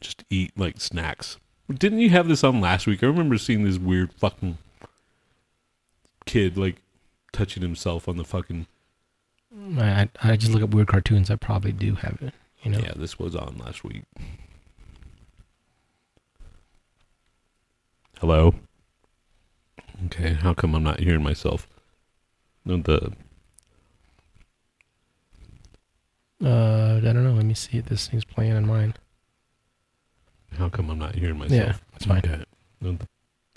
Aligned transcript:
just 0.00 0.24
eat 0.30 0.52
like 0.56 0.80
snacks. 0.80 1.38
Didn't 1.72 1.98
you 1.98 2.10
have 2.10 2.28
this 2.28 2.42
on 2.44 2.60
last 2.60 2.86
week? 2.86 3.02
I 3.02 3.06
remember 3.06 3.36
seeing 3.36 3.64
this 3.64 3.78
weird 3.78 4.12
fucking 4.12 4.58
kid 6.24 6.56
like 6.56 6.76
touching 7.32 7.62
himself 7.62 8.08
on 8.08 8.16
the 8.16 8.24
fucking. 8.24 8.66
I 9.78 10.08
I 10.22 10.36
just 10.36 10.52
look 10.52 10.62
up 10.62 10.70
weird 10.70 10.88
cartoons. 10.88 11.30
I 11.30 11.36
probably 11.36 11.72
do 11.72 11.94
have 11.96 12.18
it. 12.22 12.34
You 12.62 12.70
know. 12.72 12.78
Yeah, 12.78 12.92
this 12.96 13.18
was 13.18 13.36
on 13.36 13.58
last 13.58 13.84
week. 13.84 14.04
Hello. 18.20 18.54
Okay, 20.06 20.34
how 20.34 20.54
come 20.54 20.74
I'm 20.74 20.82
not 20.82 21.00
hearing 21.00 21.22
myself? 21.22 21.68
No, 22.64 22.76
the 22.78 23.12
Uh, 26.42 26.96
I 26.96 27.00
don't 27.00 27.24
know. 27.24 27.32
Let 27.32 27.44
me 27.44 27.54
see 27.54 27.78
if 27.78 27.86
this 27.86 28.08
thing's 28.08 28.24
playing 28.24 28.52
on 28.52 28.66
mine. 28.66 28.94
How 30.56 30.68
come 30.68 30.90
I'm 30.90 30.98
not 30.98 31.14
hearing 31.14 31.38
myself? 31.38 31.52
Yeah, 31.52 31.74
that's 31.92 32.06
fine. 32.06 32.44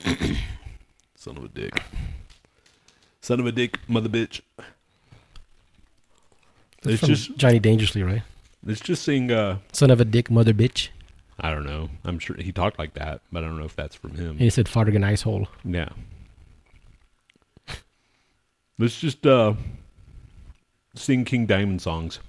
Okay. 0.06 0.38
Son 1.16 1.38
of 1.38 1.44
a 1.44 1.48
dick. 1.48 1.82
Son 3.22 3.40
of 3.40 3.46
a 3.46 3.52
dick, 3.52 3.78
mother 3.88 4.10
bitch. 4.10 4.42
It's 6.84 7.00
From 7.00 7.10
just 7.10 7.38
Johnny 7.38 7.60
Dangerously, 7.60 8.02
right? 8.02 8.24
it's 8.68 8.82
just 8.82 9.04
saying 9.04 9.32
uh 9.32 9.58
Son 9.72 9.92
of 9.92 10.02
a 10.02 10.06
dick, 10.06 10.30
mother 10.32 10.54
bitch. 10.54 10.90
I 11.40 11.52
don't 11.52 11.66
know. 11.66 11.90
I'm 12.04 12.20
sure 12.20 12.36
he 12.38 12.52
talked 12.52 12.78
like 12.80 12.94
that, 12.96 13.22
but 13.32 13.44
I 13.44 13.48
don't 13.48 13.58
know 13.58 13.66
if 13.66 13.76
that's 13.76 13.96
from 13.96 14.12
him. 14.16 14.32
And 14.32 14.40
he 14.42 14.50
said 14.50 14.66
fartigan 14.68 15.04
ice 15.04 15.22
hole. 15.24 15.48
Yeah. 15.64 15.90
Let's 18.78 19.00
just 19.00 19.26
uh 19.28 19.54
sing 20.96 21.26
King 21.26 21.46
Diamond 21.46 21.82
songs. 21.82 22.20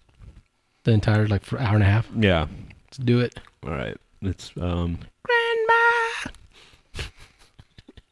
The 0.84 0.92
entire 0.92 1.26
like 1.28 1.44
for 1.44 1.58
hour 1.58 1.74
and 1.74 1.82
a 1.82 1.86
half. 1.86 2.08
Yeah. 2.14 2.46
Let's 2.86 2.98
do 2.98 3.20
it. 3.20 3.38
All 3.64 3.70
right. 3.70 3.96
It's 4.22 4.52
um 4.60 4.98
Grandma. 5.24 6.32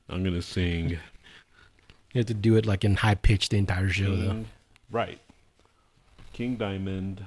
I'm 0.09 0.25
gonna 0.25 0.43
sing 0.43 0.91
You 0.91 0.99
have 2.17 2.27
to 2.27 2.35
do 2.35 2.57
it 2.57 2.67
like 2.67 2.85
in 2.85 2.97
high 2.97 3.15
pitch 3.15 3.49
the 3.49 3.57
entire 3.59 3.89
show 3.89 4.17
though. 4.17 4.29
King, 4.31 4.47
right. 4.91 5.21
King 6.33 6.57
Diamond 6.57 7.25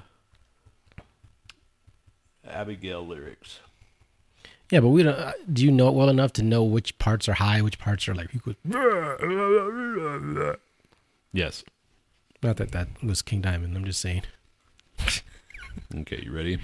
Abigail 2.48 3.06
lyrics. 3.08 3.60
Yeah, 4.70 4.80
but 4.82 4.90
we 4.90 5.04
don't. 5.04 5.16
Uh, 5.18 5.34
do 5.52 5.64
you 5.64 5.72
know 5.72 5.88
it 5.90 5.94
well 5.94 6.10
enough 6.10 6.34
to 6.34 6.44
know 6.44 6.64
which 6.64 6.98
parts 6.98 7.30
are 7.30 7.34
high, 7.34 7.62
which 7.62 7.78
parts 7.80 8.08
are 8.10 8.16
like? 8.16 8.34
You 8.34 8.40
could, 8.40 8.58
Yes. 11.32 11.64
not 12.42 12.58
that 12.58 12.72
that 12.72 12.88
was 13.04 13.22
King 13.22 13.42
Diamond. 13.42 13.76
I'm 13.78 13.86
just 13.86 14.02
saying. 14.02 14.24
Okay, 15.96 16.22
you 16.24 16.32
ready? 16.32 16.60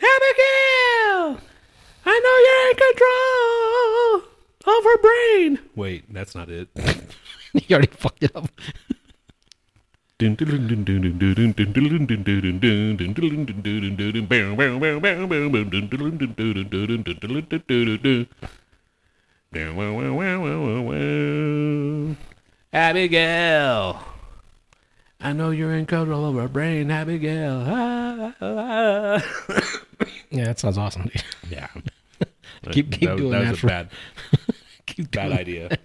Abigail, 0.00 1.40
I 2.04 2.20
know 2.22 2.36
you're 2.46 2.68
in 2.70 2.76
control 2.86 4.76
of 4.76 4.84
her 4.84 4.98
brain. 4.98 5.70
Wait, 5.74 6.12
that's 6.12 6.34
not 6.34 6.50
it. 6.50 6.68
you 7.54 7.76
already 7.76 7.92
fucked 7.92 8.22
it 8.22 8.34
up. 8.36 8.48
Abigail. 22.72 24.13
I 25.24 25.32
know 25.32 25.50
you're 25.50 25.72
in 25.74 25.86
control 25.86 26.26
of 26.26 26.36
our 26.36 26.48
brain, 26.48 26.90
Abigail. 26.90 27.64
Ah, 27.66 28.34
ah. 28.42 29.22
Yeah, 30.30 30.44
that 30.44 30.58
sounds 30.58 30.76
awesome. 30.76 31.04
Dude. 31.04 31.24
Yeah. 31.50 31.68
Keep- 32.70 32.92
keep 32.92 33.00
that, 33.10 33.16
doing 33.16 33.30
that 33.32 33.40
that 33.44 33.50
was 33.52 33.58
for- 33.60 33.66
a 33.66 33.70
bad, 33.70 33.88
Keep 34.86 35.10
bad 35.10 35.32
idea. 35.32 35.76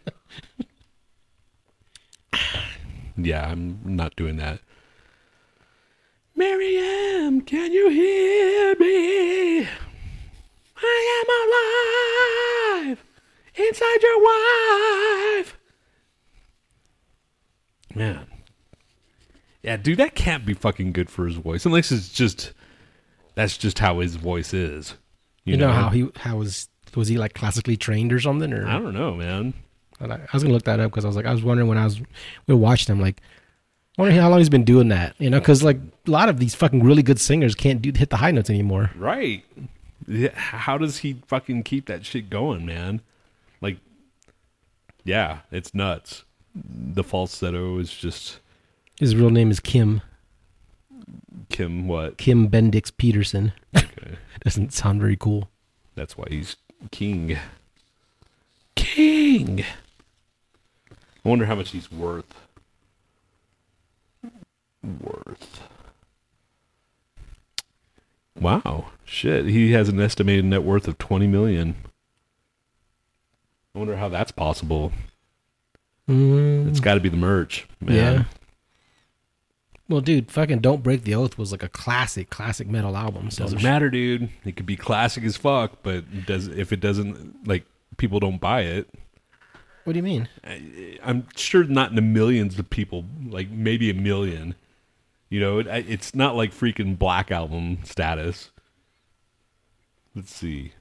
yeah, 3.17 3.47
I'm 3.49 3.79
not 3.83 4.15
doing 4.15 4.37
that. 4.37 4.59
Miriam, 6.35 7.41
can 7.41 7.71
you 7.73 7.89
hear 7.89 8.75
me? 8.79 9.67
I 10.81 11.23
am 12.85 12.89
alive 12.89 13.03
inside 13.55 14.01
your 14.01 14.19
wife. 15.41 15.57
Man. 17.93 18.25
Yeah, 19.61 19.77
dude, 19.77 19.97
that 19.97 20.15
can't 20.15 20.45
be 20.45 20.53
fucking 20.53 20.93
good 20.93 21.09
for 21.09 21.25
his 21.25 21.35
voice. 21.35 21.65
Unless 21.65 21.91
it's 21.91 22.09
just 22.09 22.53
that's 23.35 23.57
just 23.57 23.79
how 23.79 23.99
his 23.99 24.15
voice 24.15 24.53
is. 24.53 24.95
You 25.43 25.57
know 25.57 25.71
how 25.71 25.89
he 25.89 26.09
how 26.17 26.37
was 26.37 26.69
was 26.95 27.07
he 27.07 27.17
like 27.17 27.33
classically 27.33 27.77
trained 27.77 28.13
or 28.13 28.19
something? 28.19 28.53
Or 28.53 28.67
I 28.67 28.73
don't 28.73 28.93
know, 28.93 29.15
man. 29.15 29.53
I, 29.99 30.05
I 30.05 30.19
was 30.33 30.43
gonna 30.43 30.53
look 30.53 30.63
that 30.63 30.79
up 30.79 30.91
because 30.91 31.05
I 31.05 31.07
was 31.07 31.15
like 31.17 31.25
I 31.25 31.31
was 31.31 31.43
wondering 31.43 31.67
when 31.67 31.77
I 31.77 31.85
was 31.85 31.99
we 32.47 32.55
watching 32.55 32.95
him 32.95 33.01
like 33.01 33.21
wondering 33.97 34.19
how 34.19 34.29
long 34.29 34.39
he's 34.39 34.49
been 34.49 34.63
doing 34.63 34.89
that. 34.89 35.15
You 35.19 35.29
know, 35.29 35.39
because 35.39 35.63
like 35.63 35.77
a 36.07 36.11
lot 36.11 36.29
of 36.29 36.39
these 36.39 36.55
fucking 36.55 36.83
really 36.83 37.03
good 37.03 37.19
singers 37.19 37.55
can't 37.55 37.81
do 37.81 37.91
hit 37.93 38.09
the 38.09 38.17
high 38.17 38.31
notes 38.31 38.49
anymore. 38.49 38.91
Right. 38.95 39.43
How 40.33 40.77
does 40.77 40.99
he 40.99 41.21
fucking 41.27 41.63
keep 41.63 41.85
that 41.87 42.05
shit 42.05 42.29
going, 42.29 42.65
man? 42.65 43.01
Like, 43.61 43.77
yeah, 45.03 45.39
it's 45.51 45.73
nuts. 45.75 46.23
The 46.55 47.03
falsetto 47.03 47.77
is 47.77 47.93
just 47.93 48.39
His 48.99 49.15
real 49.15 49.29
name 49.29 49.49
is 49.49 49.59
Kim 49.59 50.01
Kim. 51.49 51.87
What? 51.87 52.17
Kim 52.17 52.49
Bendix 52.49 52.91
Petersen. 52.95 53.53
Okay, 53.75 54.17
Doesn't 54.43 54.73
sound 54.73 54.99
very 55.01 55.15
cool. 55.17 55.49
that's 55.95 56.17
why 56.17 56.25
he's 56.29 56.55
king. 56.91 57.37
King. 58.75 59.63
I 60.91 61.27
wonder 61.29 61.45
how 61.45 61.55
much 61.55 61.71
he's 61.71 61.91
worth. 61.91 62.33
Worth. 64.83 65.61
Wow, 68.39 68.85
shit. 69.03 69.45
He 69.47 69.73
has 69.73 69.89
an 69.89 69.99
estimated 69.99 70.45
net 70.45 70.63
worth 70.63 70.87
of 70.87 70.97
twenty 70.97 71.27
million. 71.27 71.75
I 73.75 73.79
wonder 73.79 73.97
how 73.97 74.07
that's 74.09 74.31
possible. 74.31 74.91
Mm, 76.09 76.67
It's 76.69 76.79
got 76.79 76.93
to 76.95 76.99
be 76.99 77.09
the 77.09 77.17
merch, 77.17 77.67
man. 77.81 77.95
Yeah. 77.95 78.23
Well, 79.89 80.01
dude, 80.01 80.31
fucking 80.31 80.59
"Don't 80.59 80.83
Break 80.83 81.03
the 81.03 81.15
Oath" 81.15 81.37
was 81.37 81.51
like 81.51 81.63
a 81.63 81.69
classic, 81.69 82.29
classic 82.29 82.67
metal 82.67 82.95
album. 82.95 83.31
So 83.31 83.43
it 83.43 83.45
Doesn't 83.47 83.63
matter, 83.63 83.89
dude. 83.89 84.29
It 84.45 84.55
could 84.55 84.67
be 84.67 84.77
classic 84.77 85.23
as 85.23 85.35
fuck, 85.35 85.81
but 85.81 86.27
does 86.27 86.47
if 86.47 86.71
it 86.71 86.79
doesn't 86.79 87.47
like 87.47 87.65
people 87.97 88.19
don't 88.19 88.39
buy 88.39 88.61
it? 88.61 88.87
What 89.85 89.93
do 89.93 89.97
you 89.97 90.03
mean? 90.03 90.29
I, 90.43 90.99
I'm 91.03 91.27
sure 91.35 91.63
not 91.63 91.89
in 91.89 91.95
the 91.95 92.03
millions 92.03 92.59
of 92.59 92.69
people, 92.69 93.03
like 93.25 93.49
maybe 93.49 93.89
a 93.89 93.95
million. 93.95 94.53
You 95.29 95.39
know, 95.39 95.57
it, 95.57 95.67
it's 95.67 96.13
not 96.13 96.35
like 96.35 96.53
freaking 96.53 96.97
Black 96.97 97.31
Album 97.31 97.79
status. 97.83 98.51
Let's 100.15 100.33
see. 100.33 100.73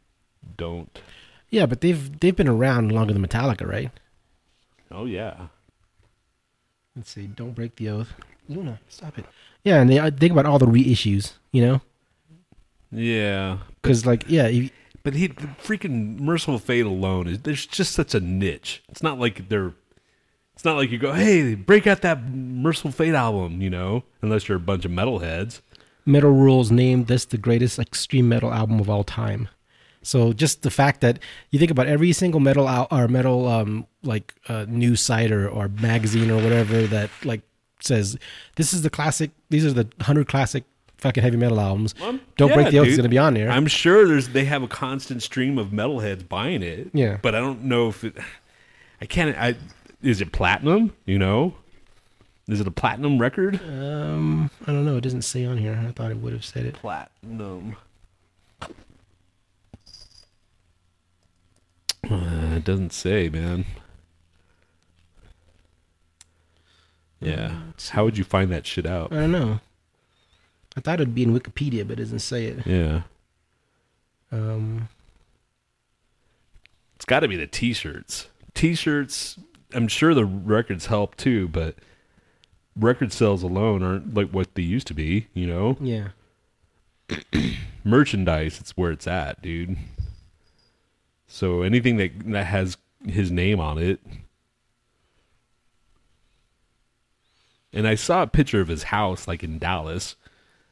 Don't. 0.58 1.00
Yeah, 1.48 1.64
but 1.64 1.80
they've 1.80 2.20
they've 2.20 2.36
been 2.36 2.48
around 2.48 2.92
longer 2.92 3.14
than 3.14 3.26
Metallica, 3.26 3.66
right? 3.66 3.90
Oh 4.90 5.06
yeah. 5.06 5.46
Let's 6.94 7.10
see. 7.10 7.26
Don't 7.26 7.52
break 7.52 7.76
the 7.76 7.88
oath. 7.88 8.12
Luna, 8.48 8.80
stop 8.88 9.18
it. 9.18 9.24
Yeah, 9.64 9.80
and 9.80 9.90
they 9.90 10.00
I 10.00 10.10
think 10.10 10.32
about 10.32 10.46
all 10.46 10.58
the 10.58 10.66
reissues, 10.66 11.34
you 11.52 11.62
know, 11.62 11.80
Yeah. 12.90 13.58
because 13.82 14.06
like 14.06 14.24
yeah, 14.28 14.46
if, 14.46 14.70
But 15.02 15.14
he, 15.14 15.26
the 15.28 15.48
freaking 15.62 16.18
Mercyful 16.20 16.58
Fate 16.58 16.86
alone 16.86 17.26
is 17.28 17.40
there's 17.40 17.66
just 17.66 17.92
such 17.92 18.14
a 18.14 18.20
niche. 18.20 18.82
It's 18.88 19.02
not 19.02 19.18
like 19.18 19.48
they're. 19.48 19.72
It's 20.54 20.64
not 20.64 20.76
like 20.76 20.90
you 20.90 20.98
go, 20.98 21.12
hey, 21.12 21.54
break 21.54 21.86
out 21.86 22.02
that 22.02 22.24
Mercyful 22.24 22.90
Fate 22.90 23.14
album, 23.14 23.62
you 23.62 23.70
know, 23.70 24.02
unless 24.22 24.48
you're 24.48 24.56
a 24.56 24.60
bunch 24.60 24.84
of 24.84 24.90
metalheads. 24.90 25.60
Metal 26.04 26.32
Rules 26.32 26.70
named 26.72 27.06
this 27.06 27.24
the 27.26 27.38
greatest 27.38 27.78
extreme 27.78 28.28
metal 28.28 28.52
album 28.52 28.80
of 28.80 28.90
all 28.90 29.04
time. 29.04 29.48
So 30.02 30.32
just 30.32 30.62
the 30.62 30.70
fact 30.70 31.00
that 31.02 31.18
you 31.50 31.58
think 31.60 31.70
about 31.70 31.86
every 31.86 32.12
single 32.12 32.40
metal 32.40 32.66
out 32.66 32.88
or 32.90 33.06
metal 33.08 33.46
um 33.46 33.86
like 34.02 34.34
uh, 34.48 34.64
news 34.68 35.00
site 35.00 35.30
or, 35.30 35.48
or 35.48 35.68
magazine 35.68 36.30
or 36.30 36.42
whatever 36.42 36.82
that 36.88 37.10
like 37.24 37.42
says 37.80 38.16
this 38.56 38.72
is 38.72 38.82
the 38.82 38.90
classic. 38.90 39.30
These 39.50 39.64
are 39.66 39.72
the 39.72 39.88
hundred 40.00 40.28
classic 40.28 40.64
fucking 40.98 41.22
heavy 41.22 41.36
metal 41.36 41.60
albums. 41.60 41.94
Um, 42.02 42.20
Don't 42.36 42.50
yeah, 42.50 42.54
break 42.54 42.70
the 42.70 42.78
oath 42.80 42.88
is 42.88 42.96
going 42.96 43.04
to 43.04 43.08
be 43.08 43.18
on 43.18 43.34
there. 43.34 43.50
I'm 43.50 43.66
sure 43.66 44.06
there's 44.06 44.28
they 44.30 44.44
have 44.44 44.62
a 44.62 44.68
constant 44.68 45.22
stream 45.22 45.58
of 45.58 45.68
metalheads 45.68 46.28
buying 46.28 46.62
it. 46.62 46.90
Yeah. 46.92 47.18
but 47.22 47.34
I 47.34 47.40
don't 47.40 47.64
know 47.64 47.88
if 47.88 48.04
it. 48.04 48.16
I 49.00 49.06
can't. 49.06 49.36
I 49.36 49.56
is 50.02 50.20
it 50.20 50.32
platinum? 50.32 50.92
You 51.06 51.18
know, 51.18 51.54
is 52.48 52.60
it 52.60 52.66
a 52.66 52.70
platinum 52.72 53.18
record? 53.18 53.60
um, 53.62 54.50
I 54.66 54.72
don't 54.72 54.84
know. 54.84 54.96
It 54.96 55.02
doesn't 55.02 55.22
say 55.22 55.44
on 55.44 55.58
here. 55.58 55.80
I 55.86 55.92
thought 55.92 56.10
it 56.10 56.18
would 56.18 56.32
have 56.32 56.44
said 56.44 56.66
it. 56.66 56.74
Platinum. 56.74 57.76
Uh, 62.10 62.56
it 62.56 62.64
doesn't 62.64 62.92
say, 62.92 63.28
man. 63.28 63.66
Yeah. 67.20 67.54
How 67.90 68.04
would 68.04 68.16
you 68.18 68.24
find 68.24 68.50
that 68.52 68.66
shit 68.66 68.86
out? 68.86 69.12
I 69.12 69.16
don't 69.16 69.32
know. 69.32 69.60
I 70.76 70.80
thought 70.80 71.00
it'd 71.00 71.14
be 71.14 71.24
in 71.24 71.38
Wikipedia, 71.38 71.86
but 71.86 71.98
it 71.98 72.04
doesn't 72.04 72.20
say 72.20 72.44
it. 72.46 72.66
Yeah. 72.66 73.02
Um, 74.30 74.88
It's 76.96 77.04
got 77.04 77.20
to 77.20 77.28
be 77.28 77.36
the 77.36 77.46
t-shirts. 77.46 78.28
T-shirts. 78.54 79.38
I'm 79.74 79.88
sure 79.88 80.14
the 80.14 80.24
records 80.24 80.86
help 80.86 81.16
too, 81.16 81.48
but 81.48 81.74
record 82.76 83.12
sales 83.12 83.42
alone 83.42 83.82
aren't 83.82 84.14
like 84.14 84.30
what 84.30 84.54
they 84.54 84.62
used 84.62 84.86
to 84.88 84.94
be. 84.94 85.26
You 85.34 85.46
know, 85.46 85.76
Yeah. 85.80 86.08
merchandise. 87.84 88.60
It's 88.60 88.76
where 88.76 88.90
it's 88.92 89.06
at, 89.06 89.42
dude. 89.42 89.76
So 91.26 91.62
anything 91.62 91.96
that 91.96 92.12
that 92.30 92.46
has 92.46 92.76
his 93.06 93.30
name 93.30 93.60
on 93.60 93.78
it. 93.78 94.00
And 97.72 97.86
I 97.86 97.94
saw 97.96 98.22
a 98.22 98.26
picture 98.26 98.60
of 98.60 98.68
his 98.68 98.84
house, 98.84 99.28
like 99.28 99.42
in 99.44 99.58
Dallas. 99.58 100.16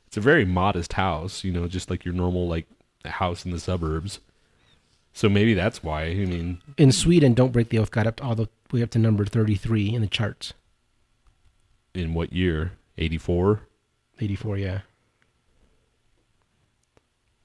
It's 0.07 0.17
a 0.17 0.21
very 0.21 0.45
modest 0.45 0.95
house, 0.95 1.45
you 1.45 1.53
know, 1.53 1.67
just 1.69 1.91
like 1.91 2.05
your 2.05 2.15
normal 2.15 2.49
like 2.49 2.67
house 3.05 3.45
in 3.45 3.51
the 3.51 3.61
suburbs. 3.61 4.21
So 5.13 5.29
maybe 5.29 5.55
that's 5.55 5.83
why. 5.83 6.05
I 6.05 6.15
mean, 6.15 6.61
In 6.77 6.93
Sweden, 6.93 7.35
Don't 7.35 7.53
Break 7.53 7.69
the 7.71 7.79
Oath 7.79 7.91
got 7.91 8.07
up 8.07 8.17
to 8.17 8.23
all 8.25 8.35
the 8.35 8.49
way 8.73 8.83
up 8.83 8.91
to 8.91 8.99
number 8.99 9.25
33 9.25 9.95
in 9.95 10.01
the 10.03 10.07
charts. 10.09 10.53
in 11.95 12.13
what 12.15 12.33
year? 12.33 12.73
Eighty 12.99 13.19
four. 13.19 13.61
84, 14.21 14.57
yeah. 14.59 14.81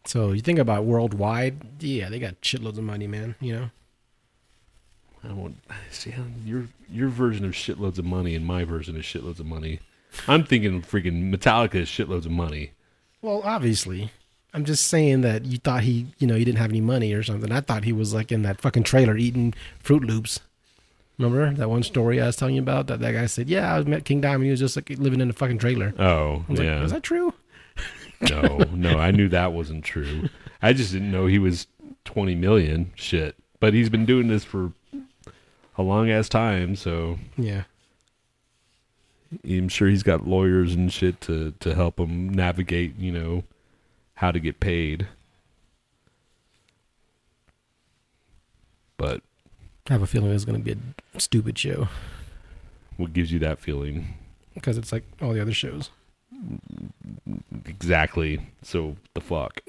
So 0.06 0.32
you 0.32 0.42
think 0.42 0.60
about 0.60 0.86
worldwide, 0.86 1.82
yeah, 1.82 2.10
they 2.10 2.20
got 2.20 2.42
shitloads 2.42 2.78
of 2.78 2.84
money, 2.84 3.08
man. 3.08 3.36
You 3.40 3.54
know, 3.54 3.70
I 5.24 5.28
don't 5.28 5.56
see 5.92 6.14
your 6.46 6.68
your 6.92 7.10
version 7.10 7.46
of 7.46 7.52
shitloads 7.52 8.00
of 8.00 8.06
money 8.06 8.36
and 8.36 8.46
my 8.46 8.64
version 8.64 8.96
of 8.96 9.04
shitloads 9.04 9.40
of 9.40 9.46
money. 9.46 9.80
I'm 10.28 10.44
thinking 10.44 10.82
freaking 10.82 11.34
Metallica 11.34 11.76
is 11.76 11.88
shitloads 11.88 12.26
of 12.26 12.32
money. 12.32 12.72
well, 13.22 13.42
obviously, 13.46 14.12
I'm 14.54 14.66
just 14.66 14.88
saying 14.88 15.22
that 15.22 15.46
you 15.46 15.58
thought 15.58 15.84
he, 15.84 16.08
you 16.18 16.28
know, 16.28 16.36
he 16.36 16.44
didn't 16.44 16.58
have 16.58 16.72
any 16.72 16.82
money 16.82 17.14
or 17.14 17.24
something. 17.24 17.52
I 17.52 17.62
thought 17.62 17.84
he 17.84 17.94
was 17.94 18.14
like 18.14 18.32
in 18.32 18.42
that 18.42 18.60
fucking 18.60 18.84
trailer 18.84 19.16
eating 19.16 19.54
Fruit 19.80 20.04
Loops. 20.04 20.40
Remember 21.18 21.54
that 21.54 21.70
one 21.70 21.84
story 21.84 22.20
I 22.20 22.26
was 22.26 22.36
telling 22.36 22.56
you 22.56 22.62
about? 22.62 22.88
That 22.88 23.00
that 23.00 23.12
guy 23.14 23.28
said, 23.28 23.48
"Yeah, 23.48 23.76
I 23.76 23.84
met 23.84 24.06
King 24.06 24.22
Diamond. 24.22 24.46
He 24.46 24.52
was 24.52 24.60
just 24.60 24.76
like 24.76 24.90
living 24.90 25.22
in 25.22 25.30
a 25.30 25.34
fucking 25.34 25.60
trailer." 25.60 25.94
Oh, 26.00 26.44
yeah. 26.50 26.76
like, 26.78 26.86
"Is 26.86 26.92
that 26.92 27.04
true?" 27.04 27.34
no, 28.30 28.58
no, 28.74 28.98
I 28.98 29.12
knew 29.12 29.30
that 29.30 29.54
wasn't 29.54 29.86
true. 29.86 30.30
I 30.62 30.74
just 30.74 30.92
didn't 30.92 31.12
know 31.12 31.26
he 31.28 31.40
was 31.40 31.68
20 32.06 32.36
million. 32.36 32.92
Shit. 32.96 33.36
But 33.60 33.74
he's 33.74 33.90
been 33.90 34.06
doing 34.06 34.28
this 34.28 34.44
for 34.44 34.72
a 35.78 35.82
long 35.82 36.10
ass 36.10 36.30
time, 36.30 36.76
so 36.76 37.20
Yeah. 37.38 37.64
I'm 39.46 39.70
sure 39.70 39.88
he's 39.88 40.04
got 40.04 40.28
lawyers 40.28 40.74
and 40.76 40.92
shit 40.92 41.22
to 41.22 41.54
to 41.62 41.74
help 41.74 42.00
him 42.00 42.30
navigate, 42.30 42.98
you 42.98 43.12
know, 43.12 43.44
how 44.16 44.32
to 44.32 44.40
get 44.40 44.60
paid. 44.60 45.08
But 48.98 49.22
I 49.90 49.94
have 49.94 50.02
a 50.02 50.08
feeling 50.08 50.32
it's 50.32 50.46
going 50.46 50.62
to 50.62 50.76
be 50.76 50.80
a 51.16 51.20
stupid 51.20 51.58
show 51.58 51.88
what 53.02 53.14
gives 53.14 53.32
you 53.32 53.40
that 53.40 53.60
feeling? 53.60 54.14
because 54.54 54.78
it's 54.78 54.92
like 54.92 55.04
all 55.22 55.32
the 55.34 55.42
other 55.42 55.54
shows. 55.54 55.90
Exactly. 57.66 58.50
So 58.62 58.98
the 59.14 59.22
fuck. 59.22 59.62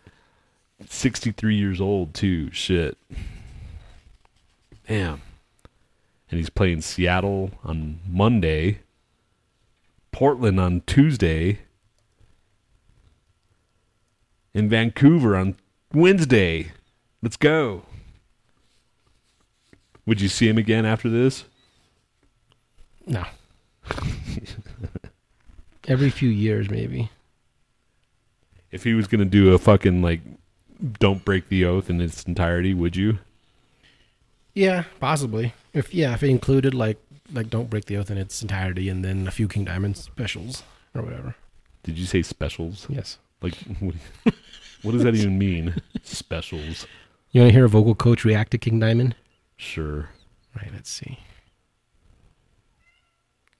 63 0.88 1.56
years 1.56 1.80
old 1.80 2.14
too. 2.14 2.50
Shit. 2.52 2.96
Damn. 4.90 5.22
And 6.32 6.38
he's 6.38 6.50
playing 6.50 6.80
Seattle 6.80 7.52
on 7.62 8.00
Monday, 8.08 8.80
Portland 10.10 10.58
on 10.58 10.82
Tuesday, 10.84 11.60
and 14.52 14.68
Vancouver 14.68 15.36
on 15.36 15.54
Wednesday. 15.94 16.72
Let's 17.22 17.36
go. 17.36 17.84
Would 20.06 20.20
you 20.20 20.28
see 20.28 20.48
him 20.48 20.58
again 20.58 20.84
after 20.84 21.08
this? 21.08 21.44
No. 23.06 23.22
Every 25.86 26.10
few 26.10 26.30
years, 26.30 26.68
maybe. 26.68 27.10
If 28.72 28.82
he 28.82 28.94
was 28.94 29.06
going 29.06 29.20
to 29.20 29.24
do 29.24 29.54
a 29.54 29.58
fucking 29.58 30.02
like 30.02 30.22
don't 30.98 31.24
break 31.24 31.48
the 31.48 31.64
oath 31.64 31.88
in 31.88 32.00
its 32.00 32.24
entirety, 32.24 32.74
would 32.74 32.96
you? 32.96 33.20
Yeah, 34.54 34.84
possibly. 34.98 35.54
If 35.72 35.94
yeah, 35.94 36.14
if 36.14 36.22
it 36.22 36.30
included 36.30 36.74
like 36.74 36.98
like 37.32 37.50
don't 37.50 37.70
break 37.70 37.84
the 37.86 37.96
oath 37.96 38.10
in 38.10 38.18
its 38.18 38.42
entirety, 38.42 38.88
and 38.88 39.04
then 39.04 39.26
a 39.26 39.30
few 39.30 39.48
King 39.48 39.64
Diamond 39.64 39.96
specials 39.96 40.62
or 40.94 41.02
whatever. 41.02 41.34
Did 41.82 41.98
you 41.98 42.06
say 42.06 42.22
specials? 42.22 42.86
Yes. 42.88 43.18
Like, 43.42 43.54
what, 43.80 43.94
what 44.82 44.92
does 44.92 45.02
that 45.04 45.14
even 45.14 45.38
mean? 45.38 45.80
Specials. 46.02 46.86
You 47.30 47.40
want 47.40 47.50
to 47.50 47.54
hear 47.54 47.64
a 47.64 47.68
vocal 47.68 47.94
coach 47.94 48.24
react 48.24 48.50
to 48.50 48.58
King 48.58 48.78
Diamond? 48.80 49.14
Sure. 49.56 50.10
Right. 50.54 50.70
Let's 50.72 50.90
see. 50.90 51.18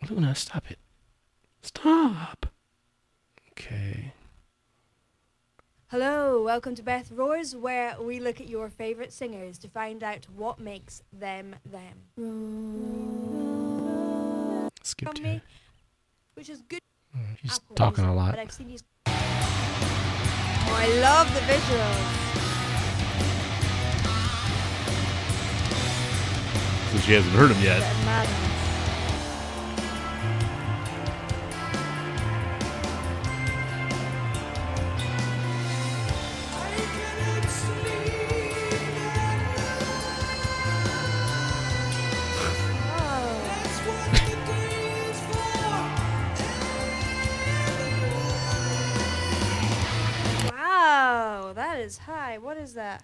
Luna, 0.09 0.35
stop 0.35 0.71
it. 0.71 0.79
Stop. 1.63 2.47
Okay. 3.53 4.13
Hello, 5.91 6.41
welcome 6.41 6.77
to 6.77 6.85
Beth 6.85 7.11
Roars, 7.11 7.57
where 7.57 8.01
we 8.01 8.21
look 8.21 8.41
at 8.41 8.49
your 8.49 8.69
favourite 8.71 9.13
singers 9.13 9.59
to 9.59 9.67
find 9.69 10.05
out 10.05 10.25
what 10.37 10.61
makes 10.61 11.03
them 11.13 11.57
them. 11.65 11.97
Skip 14.85 15.15
to 15.15 15.21
me, 15.21 15.43
which 16.35 16.49
is 16.49 16.63
good. 16.69 16.79
Uh, 17.13 17.19
oh, 17.19 17.37
She's 17.43 17.55
Apple 17.55 17.75
talking 17.75 18.05
a 18.05 18.15
lot. 18.15 18.31
But 18.31 18.39
I've 18.39 18.53
seen 18.53 18.69
these. 18.69 18.85
Oh, 19.09 19.13
I 20.77 20.87
love 21.01 21.27
the 21.35 21.41
visuals. 21.41 22.21
So 26.93 26.99
she 27.01 27.15
hasn't 27.15 27.35
heard 27.35 27.51
him 27.51 27.61
yet. 27.65 27.83
Is 51.81 51.99
high. 51.99 52.39
What 52.39 52.57
is 52.57 52.75
that? 52.75 53.03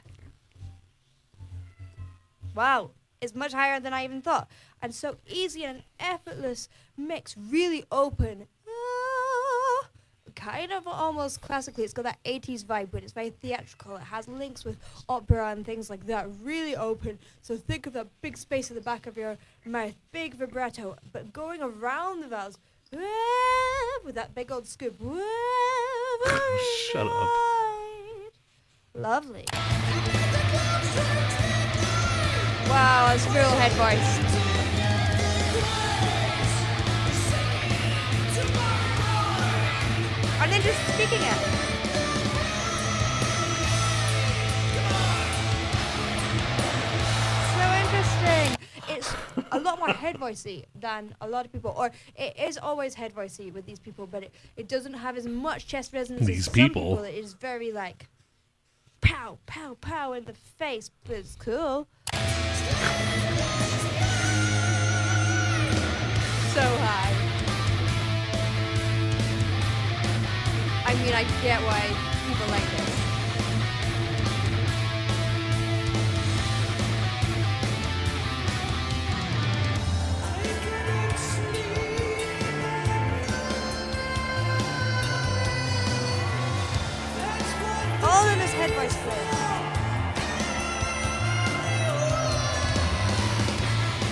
Wow, 2.55 2.91
it's 3.20 3.34
much 3.34 3.53
higher 3.53 3.81
than 3.81 3.93
I 3.93 4.05
even 4.05 4.22
thought. 4.22 4.48
And 4.81 4.94
so 4.94 5.17
easy 5.27 5.65
and 5.65 5.82
effortless 5.98 6.69
mix, 6.96 7.36
really 7.36 7.84
open. 7.91 8.46
Ah, 8.69 9.89
kind 10.34 10.72
of 10.72 10.86
almost 10.86 11.41
classically. 11.41 11.84
It's 11.84 11.93
got 11.93 12.05
that 12.05 12.22
80s 12.24 12.65
vibe, 12.65 12.89
but 12.93 13.03
it's 13.03 13.12
very 13.12 13.31
theatrical. 13.31 13.96
It 13.96 14.03
has 14.03 14.29
links 14.29 14.65
with 14.65 14.77
opera 15.08 15.51
and 15.51 15.67
things 15.67 15.91
like 15.91 16.06
that. 16.06 16.29
Really 16.43 16.77
open. 16.77 17.19
So 17.43 17.56
think 17.56 17.86
of 17.86 17.93
that 17.94 18.06
big 18.22 18.39
space 18.39 18.70
at 18.70 18.77
the 18.77 18.82
back 18.82 19.06
of 19.06 19.17
your 19.17 19.36
mouth, 19.65 19.94
big 20.12 20.34
vibrato, 20.34 20.96
but 21.12 21.32
going 21.32 21.60
around 21.62 22.20
the 22.20 22.29
vowels 22.29 22.58
with 24.05 24.15
that 24.15 24.34
big 24.34 24.53
old 24.53 24.67
scoop. 24.67 24.96
Shut 26.93 27.06
up. 27.06 27.66
Lovely. 28.96 29.44
Wow, 32.69 33.08
that's 33.08 33.26
real 33.26 33.50
head 33.50 33.72
voice. 33.72 34.17
And 40.43 40.50
then 40.53 40.62
just 40.62 40.81
speaking 40.94 41.20
it. 41.20 41.38
So 47.53 47.65
interesting. 47.84 48.56
It's 48.96 49.15
a 49.53 49.60
lot 49.60 49.79
more 49.79 49.88
head 49.88 50.17
voicey 50.17 50.65
than 50.74 51.15
a 51.20 51.29
lot 51.29 51.44
of 51.44 51.53
people, 51.53 51.74
or 51.76 51.91
it 52.17 52.34
is 52.38 52.56
always 52.56 52.94
head 52.94 53.15
voicey 53.15 53.53
with 53.53 53.67
these 53.67 53.79
people, 53.79 54.06
but 54.06 54.22
it, 54.24 54.32
it 54.56 54.69
doesn't 54.69 54.94
have 54.94 55.17
as 55.19 55.26
much 55.26 55.67
chest 55.67 55.93
resonance 55.93 56.26
These 56.26 56.48
people. 56.48 56.96
people. 56.96 57.05
It 57.05 57.15
is 57.15 57.34
very 57.34 57.72
like 57.72 58.08
pow, 59.06 59.39
pow, 59.46 59.77
pow 59.81 60.13
in 60.15 60.25
the 60.25 60.32
face, 60.32 60.91
but 61.05 61.17
it's 61.17 61.36
cool. 61.36 61.86
So 62.13 62.19
high. 66.82 67.15
I 70.86 70.94
mean, 71.03 71.15
I 71.15 71.22
get 71.41 71.60
why 71.63 71.82
people 72.27 72.48
like 72.51 72.81
it. 72.81 72.85
all 88.06 88.29
in 88.29 88.39
his 88.39 88.53
head. 88.53 88.70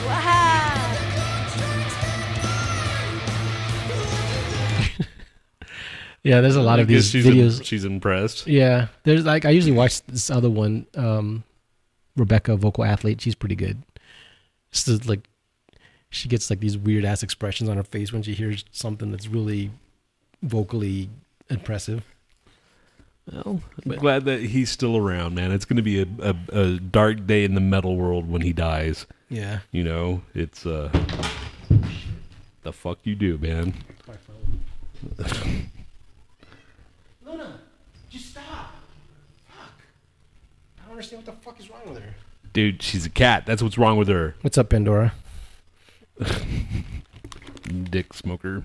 Wow. 0.04 0.94
yeah, 6.22 6.40
there's 6.40 6.56
a 6.56 6.62
lot 6.62 6.78
I 6.78 6.82
of 6.82 6.88
these 6.88 7.08
she's 7.08 7.24
videos. 7.24 7.58
In, 7.58 7.64
she's 7.64 7.84
impressed. 7.84 8.46
Yeah, 8.46 8.88
there's 9.04 9.24
like 9.24 9.44
I 9.44 9.50
usually 9.50 9.76
watch 9.76 10.02
this 10.06 10.30
other 10.30 10.50
one, 10.50 10.86
um, 10.96 11.44
Rebecca, 12.16 12.56
vocal 12.56 12.84
athlete. 12.84 13.20
She's 13.20 13.34
pretty 13.34 13.56
good. 13.56 13.82
This 14.70 14.88
is 14.88 15.08
like 15.08 15.20
she 16.10 16.28
gets 16.28 16.50
like 16.50 16.60
these 16.60 16.76
weird 16.78 17.04
ass 17.04 17.22
expressions 17.22 17.68
on 17.68 17.76
her 17.76 17.82
face 17.84 18.12
when 18.12 18.22
she 18.22 18.34
hears 18.34 18.64
something 18.72 19.10
that's 19.10 19.28
really 19.28 19.70
vocally 20.42 21.08
impressive. 21.48 22.04
Well, 23.32 23.62
I'm 23.84 23.96
glad 23.96 24.26
that 24.26 24.40
he's 24.40 24.70
still 24.70 24.96
around, 24.96 25.34
man. 25.34 25.50
It's 25.50 25.64
going 25.64 25.78
to 25.78 25.82
be 25.82 26.02
a, 26.02 26.06
a, 26.20 26.36
a 26.52 26.78
dark 26.78 27.26
day 27.26 27.44
in 27.44 27.54
the 27.54 27.60
metal 27.60 27.96
world 27.96 28.28
when 28.28 28.42
he 28.42 28.52
dies. 28.52 29.06
Yeah. 29.30 29.60
You 29.72 29.82
know, 29.84 30.22
it's 30.34 30.66
uh, 30.66 30.90
the 32.62 32.72
fuck 32.72 32.98
you 33.04 33.14
do, 33.14 33.38
man. 33.38 33.72
Luna, 37.24 37.60
just 38.10 38.30
stop. 38.30 38.74
Fuck. 39.48 39.80
I 40.78 40.82
don't 40.82 40.92
understand 40.92 41.26
what 41.26 41.34
the 41.34 41.40
fuck 41.42 41.58
is 41.58 41.70
wrong 41.70 41.82
with 41.86 42.02
her. 42.02 42.14
Dude, 42.52 42.82
she's 42.82 43.06
a 43.06 43.10
cat. 43.10 43.46
That's 43.46 43.62
what's 43.62 43.78
wrong 43.78 43.96
with 43.96 44.08
her. 44.08 44.34
What's 44.42 44.58
up, 44.58 44.68
Pandora? 44.68 45.14
Dick 47.90 48.12
smoker. 48.12 48.64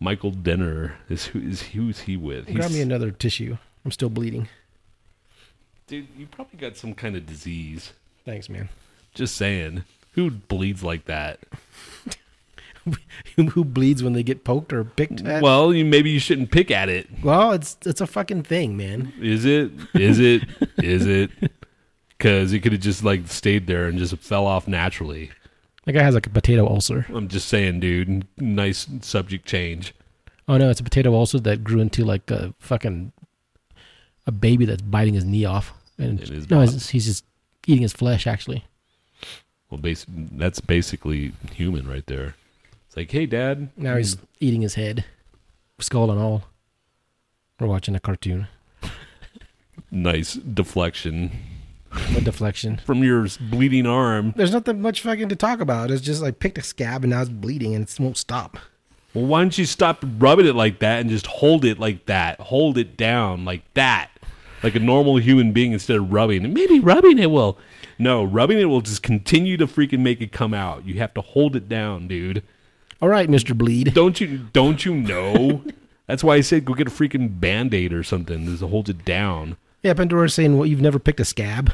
Michael 0.00 0.30
Denner 0.30 0.96
is 1.08 1.26
who 1.26 1.40
is 1.40 1.62
who's 1.62 2.00
he 2.00 2.16
with? 2.16 2.52
Grab 2.52 2.70
me 2.70 2.80
another 2.80 3.10
tissue. 3.10 3.56
I'm 3.84 3.90
still 3.90 4.08
bleeding. 4.10 4.48
dude, 5.86 6.08
you 6.16 6.26
probably 6.26 6.58
got 6.58 6.76
some 6.76 6.94
kind 6.94 7.16
of 7.16 7.26
disease. 7.26 7.92
Thanks, 8.24 8.48
man. 8.48 8.68
Just 9.14 9.36
saying. 9.36 9.84
Who 10.12 10.30
bleeds 10.30 10.82
like 10.82 11.04
that? 11.06 11.40
Who 13.36 13.44
who 13.50 13.64
bleeds 13.64 14.02
when 14.02 14.12
they 14.12 14.22
get 14.22 14.44
poked 14.44 14.72
or 14.72 14.84
picked 14.84 15.22
at? 15.26 15.42
Well, 15.42 15.72
you 15.74 15.84
maybe 15.84 16.10
you 16.10 16.20
shouldn't 16.20 16.50
pick 16.50 16.70
at 16.70 16.88
it. 16.88 17.08
well, 17.22 17.52
it's 17.52 17.76
it's 17.84 18.00
a 18.00 18.06
fucking 18.06 18.42
thing, 18.44 18.76
man. 18.76 19.12
Is 19.20 19.44
it? 19.44 19.72
Is 19.94 20.18
it? 20.20 20.42
Is 20.78 21.06
it? 21.06 21.30
Because 22.16 22.52
it 22.52 22.60
could 22.60 22.72
have 22.72 22.80
just 22.80 23.02
like 23.02 23.26
stayed 23.28 23.66
there 23.66 23.86
and 23.86 23.98
just 23.98 24.16
fell 24.18 24.46
off 24.46 24.68
naturally. 24.68 25.30
That 25.84 25.92
guy 25.92 26.02
has 26.02 26.14
like 26.14 26.26
a 26.26 26.30
potato 26.30 26.66
ulcer. 26.66 27.06
I'm 27.14 27.28
just 27.28 27.48
saying, 27.48 27.80
dude. 27.80 28.26
Nice 28.38 28.86
subject 29.02 29.46
change. 29.46 29.94
Oh 30.48 30.56
no, 30.56 30.70
it's 30.70 30.80
a 30.80 30.84
potato 30.84 31.14
ulcer 31.14 31.38
that 31.40 31.62
grew 31.64 31.80
into 31.80 32.04
like 32.04 32.30
a 32.30 32.54
fucking 32.58 33.12
a 34.26 34.32
baby 34.32 34.64
that's 34.64 34.82
biting 34.82 35.14
his 35.14 35.24
knee 35.24 35.44
off. 35.44 35.72
And 35.98 36.20
It 36.20 36.30
is 36.30 36.50
no, 36.50 36.60
he's, 36.62 36.88
he's 36.90 37.04
just 37.06 37.24
eating 37.66 37.82
his 37.82 37.92
flesh. 37.92 38.26
Actually, 38.26 38.64
Well, 39.70 39.78
bas- 39.80 40.06
that's 40.08 40.60
basically 40.60 41.32
human 41.52 41.86
right 41.88 42.06
there. 42.06 42.34
It's 42.86 42.96
like, 42.96 43.10
hey, 43.10 43.26
dad. 43.26 43.68
now 43.76 43.96
he's 43.96 44.16
eating 44.40 44.62
his 44.62 44.74
head, 44.74 45.04
skull 45.78 46.10
and 46.10 46.20
all. 46.20 46.44
We're 47.60 47.66
watching 47.68 47.94
a 47.94 48.00
cartoon. 48.00 48.48
nice 49.90 50.34
deflection 50.34 51.30
What 52.12 52.24
deflection? 52.24 52.80
from 52.84 53.02
your 53.02 53.26
bleeding 53.40 53.86
arm. 53.86 54.32
There's 54.36 54.52
nothing 54.52 54.80
much 54.80 55.00
fucking 55.02 55.28
to 55.28 55.36
talk 55.36 55.60
about. 55.60 55.90
It's 55.90 56.02
just 56.02 56.22
like 56.22 56.38
picked 56.38 56.58
a 56.58 56.62
scab 56.62 57.04
and 57.04 57.10
now 57.10 57.22
it's 57.22 57.30
bleeding 57.30 57.74
and 57.74 57.88
it 57.88 58.00
won't 58.00 58.16
stop. 58.16 58.58
Well, 59.14 59.26
why 59.26 59.40
don't 59.40 59.56
you 59.56 59.64
stop 59.64 60.04
rubbing 60.18 60.46
it 60.46 60.56
like 60.56 60.80
that 60.80 61.00
and 61.00 61.08
just 61.08 61.26
hold 61.26 61.64
it 61.64 61.78
like 61.78 62.06
that? 62.06 62.40
Hold 62.40 62.76
it 62.76 62.96
down 62.96 63.44
like 63.44 63.62
that, 63.74 64.10
like 64.62 64.74
a 64.74 64.80
normal 64.80 65.18
human 65.18 65.52
being 65.52 65.72
instead 65.72 65.98
of 65.98 66.12
rubbing. 66.12 66.44
And 66.44 66.52
maybe 66.52 66.80
rubbing 66.80 67.18
it 67.18 67.30
will. 67.30 67.56
No, 67.96 68.24
rubbing 68.24 68.58
it 68.58 68.64
will 68.64 68.80
just 68.80 69.04
continue 69.04 69.56
to 69.56 69.68
freaking 69.68 70.00
make 70.00 70.20
it 70.20 70.32
come 70.32 70.52
out. 70.52 70.84
You 70.84 70.94
have 70.94 71.14
to 71.14 71.20
hold 71.20 71.54
it 71.54 71.68
down, 71.68 72.08
dude. 72.08 72.42
All 73.00 73.08
right, 73.08 73.30
Mister 73.30 73.54
Bleed. 73.54 73.94
Don't 73.94 74.20
you? 74.20 74.38
Don't 74.52 74.84
you 74.84 74.94
know? 74.94 75.64
That's 76.06 76.24
why 76.24 76.34
I 76.34 76.40
said 76.40 76.64
go 76.64 76.74
get 76.74 76.88
a 76.88 76.90
freaking 76.90 77.38
band 77.40 77.72
aid 77.72 77.92
or 77.92 78.02
something. 78.02 78.46
Just 78.46 78.62
holds 78.62 78.90
it 78.90 79.04
down. 79.04 79.56
Yeah, 79.84 79.94
Pandora's 79.94 80.34
saying, 80.34 80.56
"Well, 80.58 80.66
you've 80.66 80.80
never 80.80 80.98
picked 80.98 81.20
a 81.20 81.24
scab." 81.24 81.72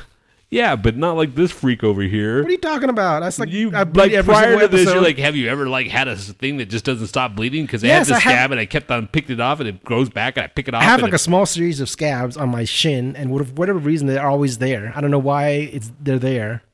Yeah, 0.51 0.75
but 0.75 0.97
not 0.97 1.17
like 1.17 1.37
this 1.37 1.53
freak 1.53 1.85
over 1.85 2.03
here. 2.03 2.43
What 2.43 2.49
are 2.49 2.51
you 2.51 2.59
talking 2.59 2.89
about? 2.91 3.21
That's 3.21 3.39
like 3.39 3.51
you 3.51 3.71
I 3.73 3.85
like 3.85 4.13
prior 4.25 4.59
to 4.59 4.67
this, 4.67 4.93
you're 4.93 5.01
like, 5.01 5.17
have 5.19 5.37
you 5.37 5.49
ever 5.49 5.69
like 5.69 5.87
had 5.87 6.09
a 6.09 6.17
thing 6.17 6.57
that 6.57 6.67
just 6.67 6.85
doesn't 6.85 7.07
stop 7.07 7.37
bleeding? 7.37 7.67
Because 7.67 7.85
I 7.85 7.87
Yes, 7.87 8.09
had 8.09 8.15
I 8.15 8.19
the 8.19 8.21
have- 8.25 8.33
scab 8.33 8.51
and 8.51 8.61
I 8.61 8.67
kept 8.67 8.91
on 8.91 9.07
picked 9.07 9.31
it 9.31 9.39
off 9.39 9.61
and 9.61 9.69
it 9.69 9.85
grows 9.85 10.09
back 10.09 10.37
and 10.37 10.43
I 10.43 10.49
pick 10.49 10.67
it 10.67 10.75
off. 10.75 10.83
I 10.83 10.87
have 10.87 11.03
like 11.03 11.13
it- 11.13 11.15
a 11.15 11.19
small 11.19 11.47
series 11.47 11.79
of 11.79 11.89
scabs 11.89 12.37
on 12.37 12.49
my 12.49 12.65
shin, 12.65 13.15
and 13.15 13.31
whatever 13.31 13.79
reason, 13.79 14.09
they're 14.09 14.27
always 14.27 14.59
there. 14.59 14.93
I 14.97 15.01
don't 15.01 15.13
know 15.13 15.21
why 15.21 15.51
it's 15.73 15.93
they're 16.01 16.19
there, 16.19 16.65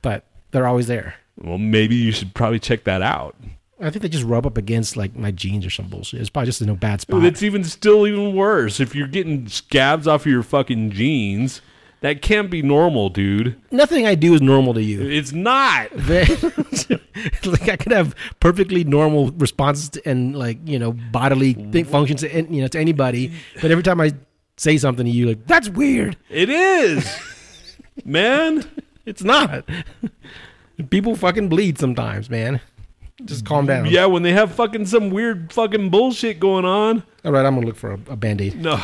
but 0.00 0.24
they're 0.52 0.66
always 0.66 0.86
there. 0.86 1.16
well, 1.38 1.58
maybe 1.58 1.94
you 1.94 2.10
should 2.10 2.32
probably 2.32 2.58
check 2.58 2.84
that 2.84 3.02
out. 3.02 3.36
I 3.80 3.90
think 3.90 4.02
they 4.02 4.08
just 4.08 4.24
rub 4.24 4.46
up 4.46 4.56
against 4.56 4.96
like 4.96 5.16
my 5.16 5.30
jeans 5.30 5.64
or 5.64 5.70
some 5.70 5.88
bullshit. 5.88 6.20
It's 6.20 6.30
probably 6.30 6.46
just 6.46 6.62
in 6.62 6.68
a 6.68 6.74
bad 6.74 7.00
spot. 7.00 7.24
It's 7.24 7.42
even 7.42 7.62
still 7.64 8.06
even 8.06 8.34
worse 8.34 8.80
if 8.80 8.94
you're 8.94 9.06
getting 9.06 9.48
scabs 9.48 10.06
off 10.06 10.22
of 10.22 10.32
your 10.32 10.42
fucking 10.42 10.90
jeans. 10.90 11.60
That 12.00 12.22
can't 12.22 12.48
be 12.48 12.62
normal, 12.62 13.08
dude. 13.08 13.60
Nothing 13.72 14.06
I 14.06 14.14
do 14.14 14.32
is 14.32 14.40
normal 14.40 14.72
to 14.74 14.82
you. 14.82 15.02
It's 15.02 15.32
not. 15.32 15.90
like 17.44 17.68
I 17.68 17.76
could 17.76 17.90
have 17.92 18.14
perfectly 18.38 18.84
normal 18.84 19.30
responses 19.32 19.88
to, 19.90 20.08
and 20.08 20.36
like 20.36 20.58
you 20.64 20.78
know 20.78 20.92
bodily 20.92 21.54
functions 21.84 22.20
to 22.20 22.42
you 22.42 22.62
know 22.62 22.68
to 22.68 22.78
anybody, 22.78 23.32
but 23.60 23.70
every 23.70 23.82
time 23.82 24.00
I 24.00 24.12
say 24.56 24.78
something 24.78 25.06
to 25.06 25.10
you, 25.10 25.26
like 25.26 25.46
that's 25.46 25.68
weird. 25.68 26.16
It 26.30 26.50
is, 26.50 27.18
man. 28.04 28.64
It's 29.08 29.24
not. 29.24 29.64
People 30.90 31.16
fucking 31.16 31.48
bleed 31.48 31.78
sometimes, 31.78 32.28
man. 32.28 32.60
Just 33.24 33.44
calm 33.44 33.66
down. 33.66 33.86
Yeah, 33.86 34.06
when 34.06 34.22
they 34.22 34.32
have 34.32 34.52
fucking 34.52 34.86
some 34.86 35.10
weird 35.10 35.52
fucking 35.52 35.90
bullshit 35.90 36.38
going 36.38 36.64
on. 36.64 37.02
All 37.24 37.32
right, 37.32 37.44
I'm 37.44 37.54
gonna 37.54 37.66
look 37.66 37.76
for 37.76 37.92
a, 37.92 37.98
a 38.10 38.16
band 38.16 38.40
aid. 38.40 38.60
No, 38.60 38.80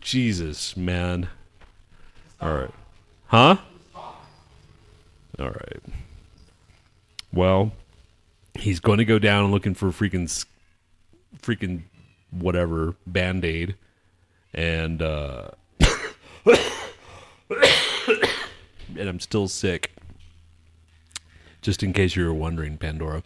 Jesus, 0.00 0.76
man. 0.76 1.28
All 2.40 2.54
right, 2.54 2.70
huh? 3.26 3.56
All 5.38 5.50
right. 5.50 5.82
Well, 7.32 7.72
he's 8.54 8.78
going 8.78 8.98
to 8.98 9.04
go 9.04 9.18
down 9.18 9.50
looking 9.50 9.74
for 9.74 9.88
freaking, 9.88 10.46
freaking, 11.40 11.82
whatever 12.30 12.94
band 13.06 13.44
aid, 13.44 13.74
and 14.52 15.02
uh, 15.02 15.48
and 18.96 19.08
I'm 19.08 19.18
still 19.18 19.48
sick. 19.48 19.93
Just 21.64 21.82
in 21.82 21.94
case 21.94 22.14
you 22.14 22.26
were 22.26 22.34
wondering, 22.34 22.76
Pandora. 22.76 23.22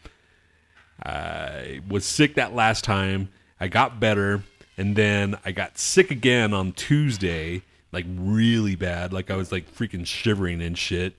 I 1.05 1.81
was 1.89 2.07
sick 2.07 2.37
that 2.37 2.55
last 2.55 2.85
time. 2.85 3.31
I 3.59 3.67
got 3.67 3.99
better, 3.99 4.45
and 4.77 4.95
then 4.95 5.37
I 5.45 5.51
got 5.51 5.77
sick 5.77 6.13
again 6.13 6.55
on 6.55 6.71
Tuesday, 6.71 7.63
like 7.91 8.07
really 8.09 8.77
bad. 8.77 9.13
Like 9.13 9.29
I 9.29 9.35
was 9.35 9.51
like 9.51 9.75
freaking 9.75 10.07
shivering 10.07 10.63
and 10.63 10.79
shit. 10.79 11.15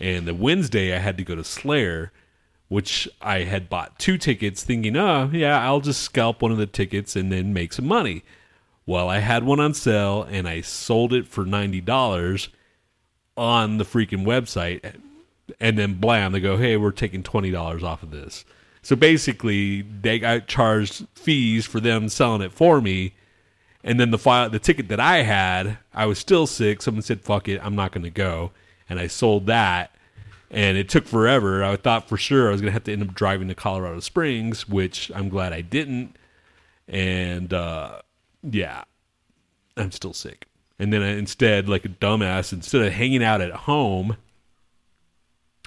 And 0.00 0.26
the 0.26 0.34
Wednesday 0.34 0.96
I 0.96 0.98
had 0.98 1.18
to 1.18 1.24
go 1.24 1.34
to 1.34 1.44
Slayer, 1.44 2.10
which 2.68 3.06
I 3.20 3.40
had 3.40 3.68
bought 3.68 3.98
two 3.98 4.16
tickets, 4.16 4.62
thinking, 4.62 4.96
oh 4.96 5.28
yeah, 5.34 5.62
I'll 5.62 5.80
just 5.80 6.00
scalp 6.00 6.40
one 6.40 6.52
of 6.52 6.58
the 6.58 6.66
tickets 6.66 7.16
and 7.16 7.30
then 7.30 7.52
make 7.52 7.74
some 7.74 7.86
money. 7.86 8.24
Well, 8.86 9.10
I 9.10 9.18
had 9.18 9.44
one 9.44 9.60
on 9.60 9.74
sale 9.74 10.22
and 10.22 10.48
I 10.48 10.62
sold 10.62 11.12
it 11.12 11.28
for 11.28 11.44
ninety 11.44 11.82
dollars 11.82 12.48
on 13.36 13.76
the 13.76 13.84
freaking 13.84 14.24
website 14.24 14.94
and 15.60 15.78
then 15.78 15.94
blam 15.94 16.32
they 16.32 16.40
go 16.40 16.56
hey 16.56 16.76
we're 16.76 16.90
taking 16.90 17.22
$20 17.22 17.82
off 17.82 18.02
of 18.02 18.10
this. 18.10 18.44
So 18.82 18.94
basically 18.94 19.82
they 19.82 20.18
got 20.18 20.46
charged 20.46 21.06
fees 21.14 21.66
for 21.66 21.80
them 21.80 22.08
selling 22.08 22.42
it 22.42 22.52
for 22.52 22.80
me 22.80 23.14
and 23.82 23.98
then 24.00 24.10
the 24.10 24.18
file 24.18 24.50
the 24.50 24.58
ticket 24.58 24.88
that 24.88 25.00
i 25.00 25.18
had 25.18 25.78
i 25.94 26.06
was 26.06 26.18
still 26.18 26.46
sick. 26.46 26.82
Someone 26.82 27.02
said 27.02 27.20
fuck 27.20 27.48
it 27.48 27.60
i'm 27.62 27.76
not 27.76 27.92
going 27.92 28.04
to 28.04 28.10
go 28.10 28.52
and 28.88 28.98
i 28.98 29.06
sold 29.06 29.46
that 29.46 29.92
and 30.48 30.78
it 30.78 30.88
took 30.88 31.06
forever. 31.06 31.64
I 31.64 31.74
thought 31.76 32.08
for 32.08 32.16
sure 32.16 32.48
i 32.48 32.52
was 32.52 32.60
going 32.60 32.70
to 32.70 32.74
have 32.74 32.84
to 32.84 32.92
end 32.92 33.02
up 33.02 33.14
driving 33.14 33.48
to 33.48 33.54
colorado 33.54 34.00
springs 34.00 34.68
which 34.68 35.10
i'm 35.14 35.28
glad 35.28 35.52
i 35.52 35.60
didn't 35.60 36.16
and 36.88 37.52
uh, 37.52 38.00
yeah 38.42 38.84
i'm 39.76 39.92
still 39.92 40.12
sick. 40.12 40.46
And 40.78 40.92
then 40.92 41.02
I, 41.02 41.16
instead 41.16 41.68
like 41.68 41.84
a 41.84 41.88
dumbass 41.88 42.52
instead 42.52 42.82
of 42.82 42.92
hanging 42.92 43.22
out 43.22 43.40
at 43.40 43.52
home 43.52 44.16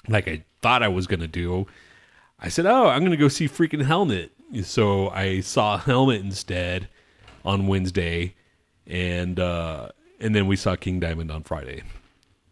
like 0.08 0.28
I 0.28 0.44
thought 0.62 0.82
I 0.82 0.88
was 0.88 1.06
going 1.06 1.20
to 1.20 1.28
do, 1.28 1.66
I 2.38 2.48
said, 2.48 2.66
"Oh, 2.66 2.86
I'm 2.86 3.00
going 3.00 3.10
to 3.10 3.16
go 3.16 3.28
see 3.28 3.48
freaking 3.48 3.84
Helmet." 3.84 4.32
So 4.62 5.08
I 5.10 5.40
saw 5.40 5.78
Helmet 5.78 6.22
instead 6.22 6.88
on 7.44 7.66
Wednesday, 7.66 8.34
and 8.86 9.38
uh, 9.38 9.90
and 10.18 10.34
then 10.34 10.46
we 10.46 10.56
saw 10.56 10.76
King 10.76 11.00
Diamond 11.00 11.30
on 11.30 11.42
Friday, 11.42 11.82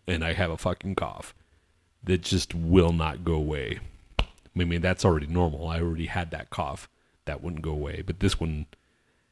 and 0.06 0.24
I 0.24 0.32
have 0.32 0.50
a 0.50 0.58
fucking 0.58 0.94
cough 0.94 1.34
that 2.04 2.22
just 2.22 2.54
will 2.54 2.92
not 2.92 3.24
go 3.24 3.34
away. 3.34 3.80
I 4.20 4.64
mean, 4.64 4.80
that's 4.80 5.04
already 5.04 5.26
normal. 5.26 5.68
I 5.68 5.80
already 5.80 6.06
had 6.06 6.30
that 6.32 6.50
cough 6.50 6.88
that 7.26 7.42
wouldn't 7.42 7.62
go 7.62 7.70
away, 7.70 8.02
but 8.04 8.20
this 8.20 8.40
one 8.40 8.66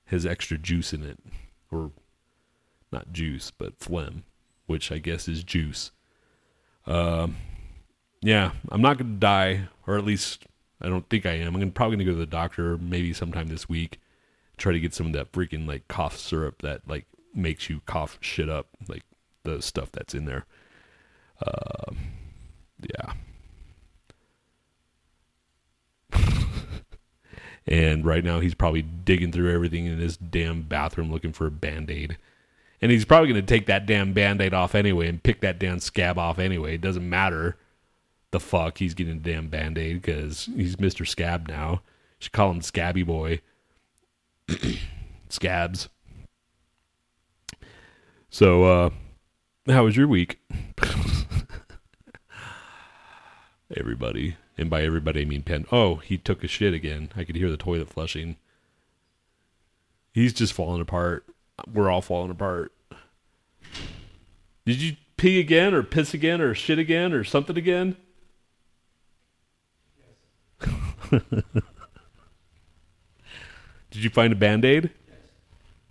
has 0.07 0.25
extra 0.25 0.57
juice 0.59 0.93
in 0.93 1.03
it, 1.03 1.19
or 1.71 1.91
not 2.93 3.13
juice, 3.13 3.51
but 3.51 3.79
phlegm, 3.79 4.25
which 4.67 4.93
I 4.93 4.99
guess 4.99 5.27
is 5.27 5.43
juice. 5.43 5.91
Um, 6.87 7.37
yeah, 8.21 8.53
I'm 8.71 8.83
not 8.83 8.99
going 8.99 9.15
to 9.15 9.19
die, 9.19 9.69
or 9.87 9.97
at 9.97 10.05
least 10.05 10.47
I 10.81 10.89
don't 10.89 11.09
think 11.09 11.27
I 11.27 11.33
am. 11.33 11.57
I'm 11.57 11.71
probably 11.71 11.97
going 11.97 12.07
to 12.07 12.13
go 12.13 12.19
to 12.19 12.25
the 12.25 12.27
doctor 12.27 12.79
maybe 12.79 13.13
sometime 13.13 13.49
this 13.49 13.69
week 13.69 13.99
try 14.57 14.73
to 14.73 14.81
get 14.81 14.95
some 14.95 15.07
of 15.07 15.13
that 15.13 15.33
freaking 15.33 15.67
like 15.69 15.87
cough 15.89 16.17
syrup 16.17 16.63
that 16.63 16.81
like 16.89 17.07
makes 17.35 17.69
you 17.69 17.81
cough 17.87 18.19
shit 18.21 18.49
up, 18.49 18.69
like 18.89 19.03
the 19.45 19.61
stuff 19.61 19.93
that's 19.93 20.15
in 20.15 20.25
there. 20.25 20.47
Um, 21.47 21.99
yeah. 22.81 23.13
and 27.67 28.07
right 28.07 28.25
now 28.25 28.41
he's 28.41 28.55
probably 28.55 28.83
digging 28.83 29.33
through 29.33 29.53
everything 29.53 29.87
in 29.87 29.99
his 29.99 30.17
damn 30.17 30.63
bathroom 30.63 31.13
looking 31.13 31.33
for 31.33 31.47
a 31.47 31.51
band-aid 31.51 32.17
and 32.81 32.91
he's 32.93 33.05
probably 33.05 33.29
going 33.29 33.41
to 33.41 33.47
take 33.47 33.67
that 33.67 33.87
damn 33.87 34.13
band-aid 34.13 34.55
off 34.55 34.75
anyway 34.75 35.09
and 35.09 35.23
pick 35.23 35.41
that 35.41 35.59
damn 35.59 35.81
scab 35.81 36.17
off 36.17 36.39
anyway 36.39 36.75
it 36.77 36.81
doesn't 36.81 37.09
matter 37.09 37.57
the 38.37 38.41
fuck 38.41 38.79
he's 38.79 38.95
getting 38.95 39.17
a 39.17 39.21
damn 39.21 39.49
band-aid 39.49 40.01
because 40.01 40.49
he's 40.57 40.77
mr 40.77 41.07
scab 41.07 41.49
now 41.49 41.83
should 42.19 42.33
call 42.33 42.51
him 42.51 42.61
scabby 42.61 43.03
boy 43.03 43.41
scabs 45.29 45.89
so 48.31 48.65
uh 48.65 48.91
how 49.69 49.85
was 49.85 49.97
your 49.97 50.09
week 50.09 50.39
everybody 53.77 54.37
and 54.59 54.71
by 54.71 54.83
everybody 54.83 55.23
I 55.23 55.25
mean 55.25 55.43
Pen. 55.43 55.67
Oh, 55.71 55.97
he 55.97 56.19
took 56.19 56.43
a 56.43 56.49
shit 56.49 56.75
again. 56.75 57.11
I 57.17 57.25
could 57.25 57.37
hear 57.37 57.51
the 57.51 57.57
toilet 57.57 57.89
flushing. 57.89 58.37
He's 60.13 60.33
just 60.33 60.53
falling 60.53 60.81
apart. 60.81 61.27
We're 61.73 61.91
all 61.91 62.03
falling 62.03 62.31
apart. 62.31 62.73
Did 64.65 64.81
you 64.81 64.97
pee 65.17 65.39
again 65.41 65.75
or 65.75 65.83
piss 65.83 66.15
again 66.15 66.41
or 66.41 66.55
shit 66.55 66.79
again 66.79 67.13
or 67.13 67.23
something 67.23 67.57
again? 67.57 67.97
Did 73.91 74.03
you 74.05 74.11
find 74.11 74.33
a 74.33 74.37
band-aid? 74.37 74.91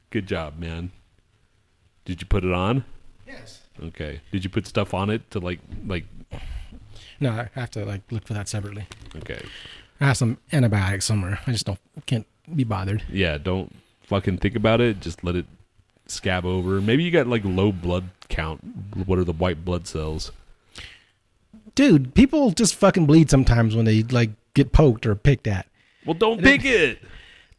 Good 0.09 0.27
job, 0.27 0.59
man. 0.59 0.91
Did 2.05 2.21
you 2.21 2.27
put 2.27 2.43
it 2.43 2.51
on? 2.53 2.85
Yes. 3.27 3.61
Okay. 3.83 4.21
Did 4.31 4.43
you 4.43 4.49
put 4.49 4.67
stuff 4.67 4.93
on 4.93 5.09
it 5.09 5.29
to 5.31 5.39
like 5.39 5.59
like 5.87 6.05
No, 7.19 7.31
I 7.31 7.49
have 7.55 7.71
to 7.71 7.83
like 7.85 8.01
look 8.11 8.25
for 8.27 8.33
that 8.33 8.47
separately. 8.47 8.85
okay. 9.17 9.41
I 9.99 10.05
have 10.07 10.17
some 10.17 10.37
antibiotics 10.51 11.05
somewhere. 11.05 11.39
I 11.47 11.51
just 11.51 11.65
don't 11.65 11.79
can't 12.05 12.27
be 12.53 12.63
bothered. 12.63 13.03
yeah, 13.09 13.37
don't 13.37 13.75
fucking 14.03 14.37
think 14.37 14.55
about 14.55 14.81
it. 14.81 14.99
Just 14.99 15.23
let 15.23 15.35
it 15.35 15.45
scab 16.05 16.45
over. 16.45 16.79
Maybe 16.79 17.03
you 17.03 17.09
got 17.11 17.27
like 17.27 17.41
low 17.43 17.71
blood 17.71 18.09
count. 18.29 18.61
What 19.07 19.17
are 19.17 19.23
the 19.23 19.33
white 19.33 19.65
blood 19.65 19.87
cells? 19.87 20.31
Dude, 21.73 22.13
people 22.13 22.51
just 22.51 22.75
fucking 22.75 23.05
bleed 23.07 23.29
sometimes 23.29 23.75
when 23.75 23.85
they 23.85 24.03
like 24.03 24.29
get 24.55 24.71
poked 24.71 25.05
or 25.05 25.13
picked 25.13 25.45
at. 25.45 25.67
Well, 26.05 26.15
don't 26.15 26.41
pick 26.41 26.65
it. 26.65 26.99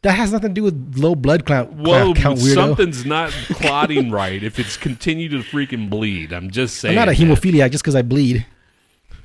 That 0.01 0.11
has 0.11 0.31
nothing 0.31 0.49
to 0.49 0.53
do 0.53 0.63
with 0.63 0.95
low 0.97 1.15
blood 1.15 1.45
count. 1.45 1.73
Whoa, 1.73 2.13
count 2.13 2.39
weirdo. 2.39 2.53
something's 2.53 3.05
not 3.05 3.31
clotting 3.49 4.11
right 4.11 4.43
if 4.43 4.59
it's 4.59 4.77
continued 4.77 5.31
to 5.31 5.39
freaking 5.39 5.89
bleed. 5.89 6.31
I'm 6.33 6.51
just 6.51 6.77
saying. 6.77 6.97
I'm 6.97 7.05
not 7.07 7.09
a 7.09 7.17
hemophiliac 7.17 7.71
just 7.71 7.83
because 7.83 7.95
I 7.95 8.01
bleed. 8.01 8.45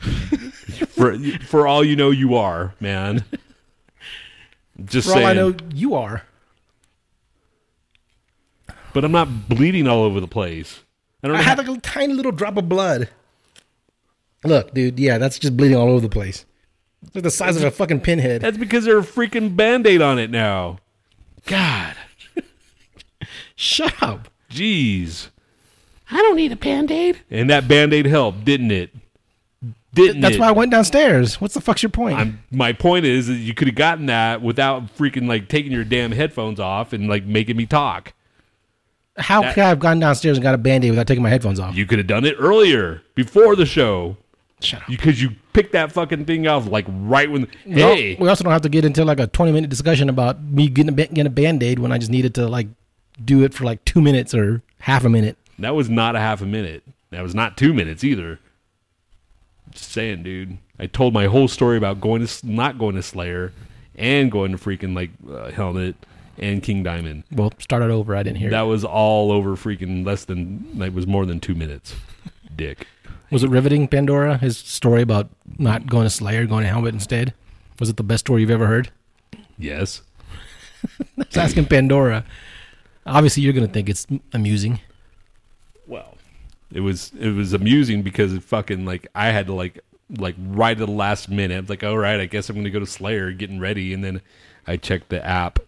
For, 0.89 1.19
for 1.47 1.67
all 1.67 1.85
you 1.85 1.97
know, 1.97 2.11
you 2.11 2.35
are, 2.35 2.75
man. 2.81 3.25
Just 4.85 5.09
For 5.09 5.15
saying. 5.15 5.25
all 5.25 5.31
I 5.31 5.33
know, 5.35 5.55
you 5.75 5.95
are. 5.95 6.23
But 8.95 9.05
I'm 9.05 9.13
not 9.13 9.49
bleeding 9.49 9.87
all 9.89 10.03
over 10.03 10.21
the 10.21 10.29
place. 10.29 10.81
I 11.23 11.29
don't 11.29 11.37
I 11.37 11.43
had 11.43 11.59
like 11.59 11.69
a 11.69 11.81
tiny 11.81 12.15
little 12.15 12.33
drop 12.33 12.57
of 12.57 12.69
blood. 12.69 13.09
Look, 14.45 14.75
dude, 14.75 14.99
yeah, 14.99 15.19
that's 15.19 15.39
just 15.39 15.57
bleeding 15.57 15.77
all 15.77 15.89
over 15.89 16.01
the 16.01 16.09
place. 16.09 16.45
It's 17.07 17.15
like 17.15 17.25
the 17.25 17.31
size 17.31 17.57
of 17.57 17.65
a 17.65 17.71
fucking 17.71 18.01
pinhead. 18.01 18.41
That's 18.41 18.57
because 18.57 18.85
there's 18.85 19.05
a 19.05 19.13
freaking 19.13 19.57
band-aid 19.57 20.01
on 20.01 20.19
it 20.19 20.31
now. 20.31 20.79
God. 21.47 21.95
Shut 23.57 24.03
up. 24.03 24.29
Jeez. 24.51 25.29
I 26.11 26.17
don't 26.17 26.37
need 26.37 26.53
a 26.53 26.57
band-aid. 26.57 27.21
And 27.31 27.49
that 27.51 27.69
band-aid 27.69 28.07
helped, 28.07 28.45
didn't 28.45 28.71
it? 28.71 28.91
Didn't 29.95 30.23
That's 30.23 30.37
it? 30.37 30.41
why 30.41 30.49
I 30.49 30.53
went 30.53 30.71
downstairs. 30.71 31.39
What's 31.41 31.53
the 31.55 31.61
fuck's 31.61 31.83
your 31.83 31.91
point? 31.91 32.19
I'm, 32.19 32.43
my 32.51 32.73
point 32.73 33.05
is 33.05 33.27
that 33.27 33.35
you 33.35 33.53
could 33.53 33.69
have 33.69 33.75
gotten 33.75 34.07
that 34.07 34.41
without 34.41 34.97
freaking 34.97 35.29
like 35.29 35.49
taking 35.49 35.71
your 35.71 35.85
damn 35.85 36.13
headphones 36.13 36.59
off 36.59 36.95
and 36.95 37.09
like 37.09 37.25
making 37.27 37.57
me 37.57 37.67
talk. 37.67 38.15
How 39.19 39.43
that- 39.43 39.55
could 39.55 39.65
I 39.65 39.69
have 39.69 39.79
gone 39.79 40.01
downstairs 40.01 40.39
and 40.39 40.43
got 40.43 40.55
a 40.55 40.59
band-aid 40.59 40.91
without 40.91 41.07
taking 41.07 41.23
my 41.23 41.29
headphones 41.29 41.61
off? 41.61 41.77
You 41.77 41.85
could 41.85 41.99
have 41.99 42.07
done 42.07 42.25
it 42.25 42.37
earlier, 42.39 43.03
before 43.15 43.55
the 43.55 43.67
show, 43.67 44.17
Shut 44.63 44.83
up. 44.83 44.89
because 44.89 45.21
you 45.23 45.31
picked 45.53 45.73
that 45.73 45.93
fucking 45.93 46.25
thing 46.25 46.47
off 46.47 46.67
like 46.67 46.85
right 46.89 47.31
when. 47.31 47.49
Hey, 47.65 48.17
we 48.21 48.29
also 48.29 48.45
don't 48.45 48.53
have 48.53 48.63
to 48.63 48.69
get 48.69 48.85
into 48.85 49.05
like 49.05 49.21
a 49.21 49.27
20 49.27 49.53
minute 49.53 49.71
discussion 49.71 50.09
about 50.09 50.43
me 50.43 50.69
getting 50.69 50.89
a, 50.93 50.93
getting 50.93 51.27
a 51.27 51.31
band-aid 51.31 51.79
when 51.79 51.93
I 51.93 51.99
just 51.99 52.11
needed 52.11 52.35
to 52.37 52.49
like 52.49 52.69
do 53.25 53.43
it 53.45 53.53
for 53.55 53.65
like 53.65 53.85
two 53.85 54.01
minutes 54.01 54.35
or 54.35 54.63
half 54.81 55.05
a 55.05 55.09
minute. 55.09 55.37
that 55.59 55.75
was 55.75 55.89
not 55.91 56.17
a 56.17 56.21
half 56.21 56.41
a 56.43 56.47
minute. 56.47 56.83
That 57.11 57.23
was 57.23 57.35
not 57.35 57.57
two 57.57 57.75
minutes 57.75 58.03
either. 58.05 58.39
Just 59.71 59.93
saying, 59.93 60.23
dude. 60.23 60.59
I 60.79 60.87
told 60.87 61.15
my 61.15 61.27
whole 61.27 61.49
story 61.49 61.77
about 61.77 62.01
going 62.01 62.27
to 62.27 62.47
not 62.47 62.79
going 62.79 62.97
to 62.97 63.03
Slayer 63.03 63.53
and 63.95 64.31
going 64.33 64.53
to 64.53 64.59
freaking 64.59 64.95
like 64.97 65.11
uh, 65.31 65.51
Helmet 65.51 65.95
and 66.39 66.63
King 66.63 66.83
Diamond. 66.83 67.25
Well, 67.31 67.53
start 67.59 67.83
it 67.83 67.91
over. 67.91 68.17
I 68.17 68.23
didn't 68.23 68.39
hear 68.39 68.51
That 68.51 68.63
it. 68.65 68.67
was 68.69 68.85
all 68.85 69.31
over 69.31 69.51
freaking 69.57 70.05
less 70.05 70.25
than 70.25 70.67
like 70.75 70.95
was 70.95 71.07
more 71.07 71.27
than 71.27 71.39
two 71.41 71.55
minutes. 71.55 71.95
Dick. 72.57 72.87
Was 73.33 73.43
it 73.43 73.49
riveting, 73.49 73.89
Pandora? 73.89 74.37
His 74.37 74.59
story 74.59 75.01
about 75.01 75.31
not 75.59 75.87
going 75.87 76.05
to 76.05 76.11
Slayer, 76.11 76.45
going 76.45 76.65
to 76.65 76.69
Helmet 76.69 76.93
instead? 76.93 77.33
Was 77.81 77.89
it 77.89 77.97
the 77.97 78.03
best 78.03 78.27
story 78.27 78.43
you've 78.43 78.51
ever 78.51 78.67
heard? 78.67 78.93
Yes. 79.57 80.03
I 81.01 81.05
was 81.17 81.37
asking 81.39 81.65
Pandora. 81.65 82.27
Obviously, 83.07 83.43
you're 83.43 83.55
going 83.55 83.67
to 83.67 83.73
think 83.73 83.89
it's 83.89 84.07
amusing. 84.35 84.81
Well, 85.87 86.19
it 86.71 86.81
was 86.81 87.11
it 87.19 87.31
was 87.31 87.55
amusing 87.55 88.03
because 88.03 88.35
it 88.35 88.43
fucking 88.43 88.85
like 88.85 89.07
I 89.15 89.29
had 89.29 89.47
to 89.47 89.55
like 89.55 89.81
like 90.19 90.35
right 90.39 90.79
at 90.79 90.87
the 90.87 90.93
last 90.93 91.31
minute. 91.31 91.71
Like, 91.71 91.83
all 91.83 91.97
right, 91.97 92.21
I 92.21 92.27
guess 92.27 92.51
I'm 92.51 92.57
gonna 92.57 92.69
go 92.69 92.81
to 92.81 92.87
Slayer, 92.87 93.33
getting 93.33 93.61
ready, 93.61 93.95
and 93.95 94.05
then 94.05 94.21
I 94.67 94.77
checked 94.77 95.09
the 95.09 95.25
app, 95.25 95.59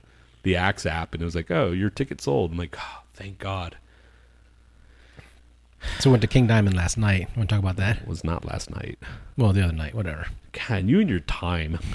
the 0.42 0.54
Axe 0.54 0.84
app, 0.84 1.14
and 1.14 1.22
it 1.22 1.24
was 1.24 1.34
like, 1.34 1.50
oh, 1.50 1.72
your 1.72 1.88
ticket 1.88 2.20
sold. 2.20 2.52
I'm 2.52 2.58
like, 2.58 2.76
oh, 2.78 3.02
thank 3.14 3.38
God. 3.38 3.78
So 6.00 6.10
I 6.10 6.12
went 6.12 6.22
to 6.22 6.28
King 6.28 6.46
Diamond 6.46 6.76
last 6.76 6.96
night. 6.98 7.28
Want 7.36 7.48
to 7.48 7.54
talk 7.54 7.62
about 7.62 7.76
that? 7.76 7.98
It 7.98 8.08
was 8.08 8.24
not 8.24 8.44
last 8.44 8.70
night. 8.70 8.98
Well, 9.36 9.52
the 9.52 9.62
other 9.62 9.72
night, 9.72 9.94
whatever. 9.94 10.26
God, 10.52 10.88
you 10.88 11.00
and 11.00 11.08
your 11.10 11.20
time. 11.20 11.78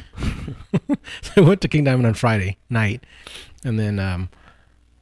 So 1.22 1.32
I 1.38 1.42
went 1.42 1.62
to 1.62 1.68
King 1.68 1.84
Diamond 1.84 2.08
on 2.08 2.14
Friday 2.14 2.58
night, 2.70 3.04
and 3.64 3.80
then 3.80 4.00
um, 4.00 4.30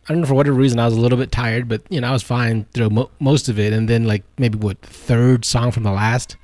I 0.08 0.14
don't 0.14 0.22
know 0.22 0.28
for 0.28 0.34
whatever 0.34 0.56
reason 0.56 0.80
I 0.80 0.86
was 0.86 0.96
a 0.96 1.00
little 1.00 1.18
bit 1.18 1.32
tired, 1.32 1.68
but 1.68 1.82
you 1.90 2.00
know 2.02 2.08
I 2.08 2.12
was 2.12 2.24
fine 2.24 2.66
through 2.74 2.90
mo- 2.90 3.12
most 3.20 3.50
of 3.50 3.58
it. 3.60 3.74
And 3.74 3.88
then 3.90 4.06
like 4.06 4.24
maybe 4.38 4.58
what 4.58 4.82
third 4.82 5.46
song 5.46 5.72
from 5.72 5.84
the 5.84 5.92
last, 5.92 6.38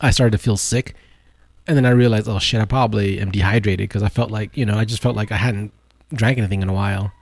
I 0.00 0.10
started 0.10 0.32
to 0.32 0.38
feel 0.38 0.56
sick, 0.56 0.94
and 1.66 1.76
then 1.76 1.86
I 1.86 1.90
realized, 1.90 2.28
oh 2.28 2.38
shit, 2.38 2.60
I 2.60 2.64
probably 2.64 3.20
am 3.20 3.30
dehydrated 3.30 3.88
because 3.88 4.02
I 4.02 4.08
felt 4.08 4.30
like 4.30 4.56
you 4.56 4.64
know 4.66 4.78
I 4.78 4.84
just 4.84 5.02
felt 5.02 5.16
like 5.16 5.32
I 5.32 5.36
hadn't 5.36 5.72
drank 6.12 6.38
anything 6.38 6.62
in 6.62 6.68
a 6.68 6.74
while. 6.74 7.12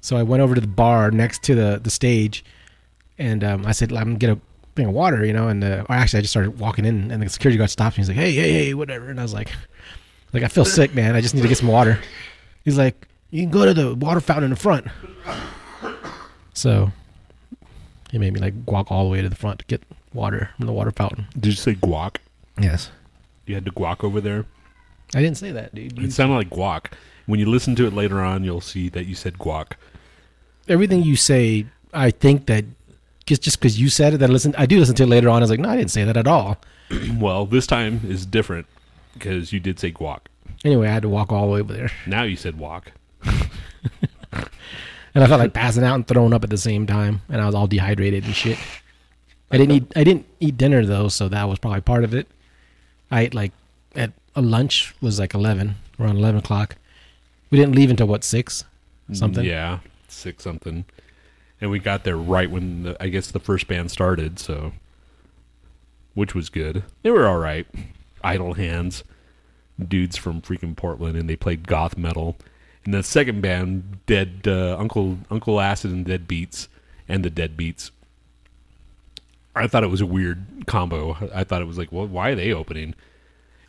So 0.00 0.16
I 0.16 0.22
went 0.22 0.42
over 0.42 0.54
to 0.54 0.60
the 0.60 0.66
bar 0.66 1.10
next 1.10 1.42
to 1.44 1.54
the 1.54 1.80
the 1.82 1.90
stage, 1.90 2.44
and 3.18 3.42
um, 3.44 3.66
I 3.66 3.72
said, 3.72 3.92
"I'm 3.92 4.04
gonna 4.04 4.18
get 4.18 4.30
a 4.30 4.38
thing 4.74 4.86
of 4.86 4.92
water," 4.92 5.24
you 5.24 5.32
know. 5.32 5.48
And 5.48 5.62
uh, 5.64 5.84
or 5.88 5.94
actually, 5.96 6.18
I 6.18 6.22
just 6.22 6.32
started 6.32 6.58
walking 6.58 6.84
in, 6.84 7.10
and 7.10 7.22
the 7.22 7.28
security 7.28 7.56
guard 7.58 7.70
stopped 7.70 7.96
me. 7.96 8.02
He's 8.02 8.08
like, 8.08 8.16
"Hey, 8.18 8.32
hey, 8.32 8.52
hey, 8.52 8.74
whatever," 8.74 9.08
and 9.10 9.18
I 9.20 9.22
was 9.22 9.34
like. 9.34 9.50
Like 10.32 10.42
I 10.42 10.48
feel 10.48 10.66
sick, 10.66 10.92
man. 10.94 11.14
I 11.14 11.22
just 11.22 11.34
need 11.34 11.42
to 11.42 11.48
get 11.48 11.56
some 11.56 11.68
water. 11.68 11.98
He's 12.64 12.76
like, 12.76 13.06
you 13.30 13.40
can 13.42 13.50
go 13.50 13.64
to 13.64 13.72
the 13.72 13.94
water 13.94 14.20
fountain 14.20 14.44
in 14.44 14.50
the 14.50 14.56
front. 14.56 14.86
So 16.52 16.90
he 18.10 18.18
made 18.18 18.32
me 18.34 18.40
like 18.40 18.52
walk 18.66 18.90
all 18.90 19.04
the 19.04 19.10
way 19.10 19.22
to 19.22 19.28
the 19.28 19.36
front 19.36 19.60
to 19.60 19.64
get 19.66 19.82
water 20.12 20.50
from 20.56 20.66
the 20.66 20.72
water 20.72 20.90
fountain. 20.90 21.26
Did 21.34 21.46
you 21.46 21.52
say 21.52 21.74
guac? 21.74 22.16
Yes. 22.60 22.90
You 23.46 23.54
had 23.54 23.64
to 23.66 23.72
guac 23.72 24.02
over 24.04 24.20
there. 24.20 24.44
I 25.14 25.22
didn't 25.22 25.38
say 25.38 25.52
that, 25.52 25.74
dude. 25.74 25.96
You- 25.98 26.06
It 26.08 26.12
sounded 26.12 26.34
like 26.34 26.50
guac. 26.50 26.92
When 27.26 27.40
you 27.40 27.46
listen 27.46 27.74
to 27.76 27.86
it 27.86 27.92
later 27.94 28.20
on, 28.20 28.44
you'll 28.44 28.60
see 28.60 28.88
that 28.90 29.06
you 29.06 29.14
said 29.14 29.34
guac. 29.38 29.72
everything 30.68 31.02
you 31.04 31.16
say, 31.16 31.66
I 31.94 32.10
think 32.10 32.46
that 32.46 32.64
just 33.26 33.42
just 33.42 33.58
because 33.58 33.78
you 33.78 33.88
said 33.88 34.14
it, 34.14 34.18
that 34.18 34.30
I 34.30 34.32
listen, 34.32 34.54
I 34.56 34.66
do 34.66 34.78
listen 34.78 34.94
to 34.96 35.02
it 35.02 35.08
later 35.08 35.28
on. 35.28 35.36
I 35.36 35.40
was 35.40 35.50
like, 35.50 35.60
no, 35.60 35.68
I 35.68 35.76
didn't 35.76 35.90
say 35.90 36.04
that 36.04 36.16
at 36.16 36.26
all. 36.26 36.58
Well, 37.18 37.46
this 37.46 37.66
time 37.66 38.00
is 38.06 38.24
different 38.24 38.66
because 39.12 39.52
you 39.52 39.58
did 39.58 39.80
say 39.80 39.90
guac. 39.90 40.20
Anyway, 40.64 40.86
I 40.86 40.92
had 40.92 41.02
to 41.02 41.08
walk 41.08 41.32
all 41.32 41.46
the 41.46 41.52
way 41.52 41.60
over 41.60 41.72
there, 41.72 41.90
Now 42.06 42.22
you 42.22 42.36
said 42.36 42.58
walk. 42.58 42.92
and 43.24 45.24
I 45.24 45.26
felt 45.26 45.40
like 45.40 45.52
passing 45.52 45.82
out 45.82 45.96
and 45.96 46.06
throwing 46.06 46.32
up 46.32 46.44
at 46.44 46.50
the 46.50 46.56
same 46.56 46.86
time, 46.86 47.22
and 47.28 47.40
I 47.40 47.46
was 47.46 47.54
all 47.54 47.66
dehydrated 47.66 48.24
and 48.24 48.34
shit. 48.34 48.58
I 49.50 49.58
didn't 49.58 49.76
eat. 49.76 49.92
I 49.96 50.04
didn't 50.04 50.26
eat 50.40 50.56
dinner 50.56 50.84
though, 50.84 51.08
so 51.08 51.28
that 51.28 51.48
was 51.48 51.58
probably 51.58 51.80
part 51.80 52.04
of 52.04 52.14
it. 52.14 52.28
I 53.10 53.22
ate 53.22 53.34
like 53.34 53.52
at 53.94 54.12
a 54.34 54.42
lunch 54.42 54.94
was 55.00 55.18
like 55.18 55.34
eleven, 55.34 55.76
around 55.98 56.18
eleven 56.18 56.38
o'clock. 56.38 56.76
We 57.50 57.58
didn't 57.58 57.74
leave 57.74 57.90
until 57.90 58.06
what 58.06 58.24
six, 58.24 58.64
something. 59.12 59.44
Yeah, 59.44 59.80
six 60.08 60.42
something. 60.42 60.84
And 61.60 61.70
we 61.70 61.78
got 61.78 62.04
there 62.04 62.16
right 62.16 62.50
when 62.50 62.82
the, 62.82 63.02
I 63.02 63.08
guess 63.08 63.30
the 63.30 63.40
first 63.40 63.66
band 63.66 63.90
started, 63.90 64.38
so 64.38 64.72
which 66.14 66.34
was 66.34 66.48
good. 66.48 66.82
They 67.02 67.10
were 67.10 67.26
all 67.26 67.38
right. 67.38 67.66
Idle 68.22 68.54
Hands, 68.54 69.04
dudes 69.86 70.16
from 70.16 70.42
freaking 70.42 70.76
Portland, 70.76 71.16
and 71.16 71.28
they 71.28 71.36
played 71.36 71.66
goth 71.66 71.96
metal. 71.96 72.36
And 72.84 72.94
the 72.94 73.02
second 73.02 73.40
band, 73.42 74.00
Dead 74.06 74.42
uh, 74.46 74.76
Uncle 74.78 75.18
Uncle 75.30 75.60
Acid 75.60 75.90
and 75.90 76.06
Deadbeats, 76.06 76.68
and 77.08 77.24
the 77.24 77.30
Deadbeats. 77.30 77.90
I 79.54 79.66
thought 79.66 79.84
it 79.84 79.90
was 79.90 80.00
a 80.00 80.06
weird 80.06 80.66
combo. 80.66 81.16
I 81.34 81.44
thought 81.44 81.62
it 81.62 81.66
was 81.66 81.78
like, 81.78 81.90
well, 81.90 82.06
why 82.06 82.30
are 82.30 82.34
they 82.34 82.52
opening? 82.52 82.94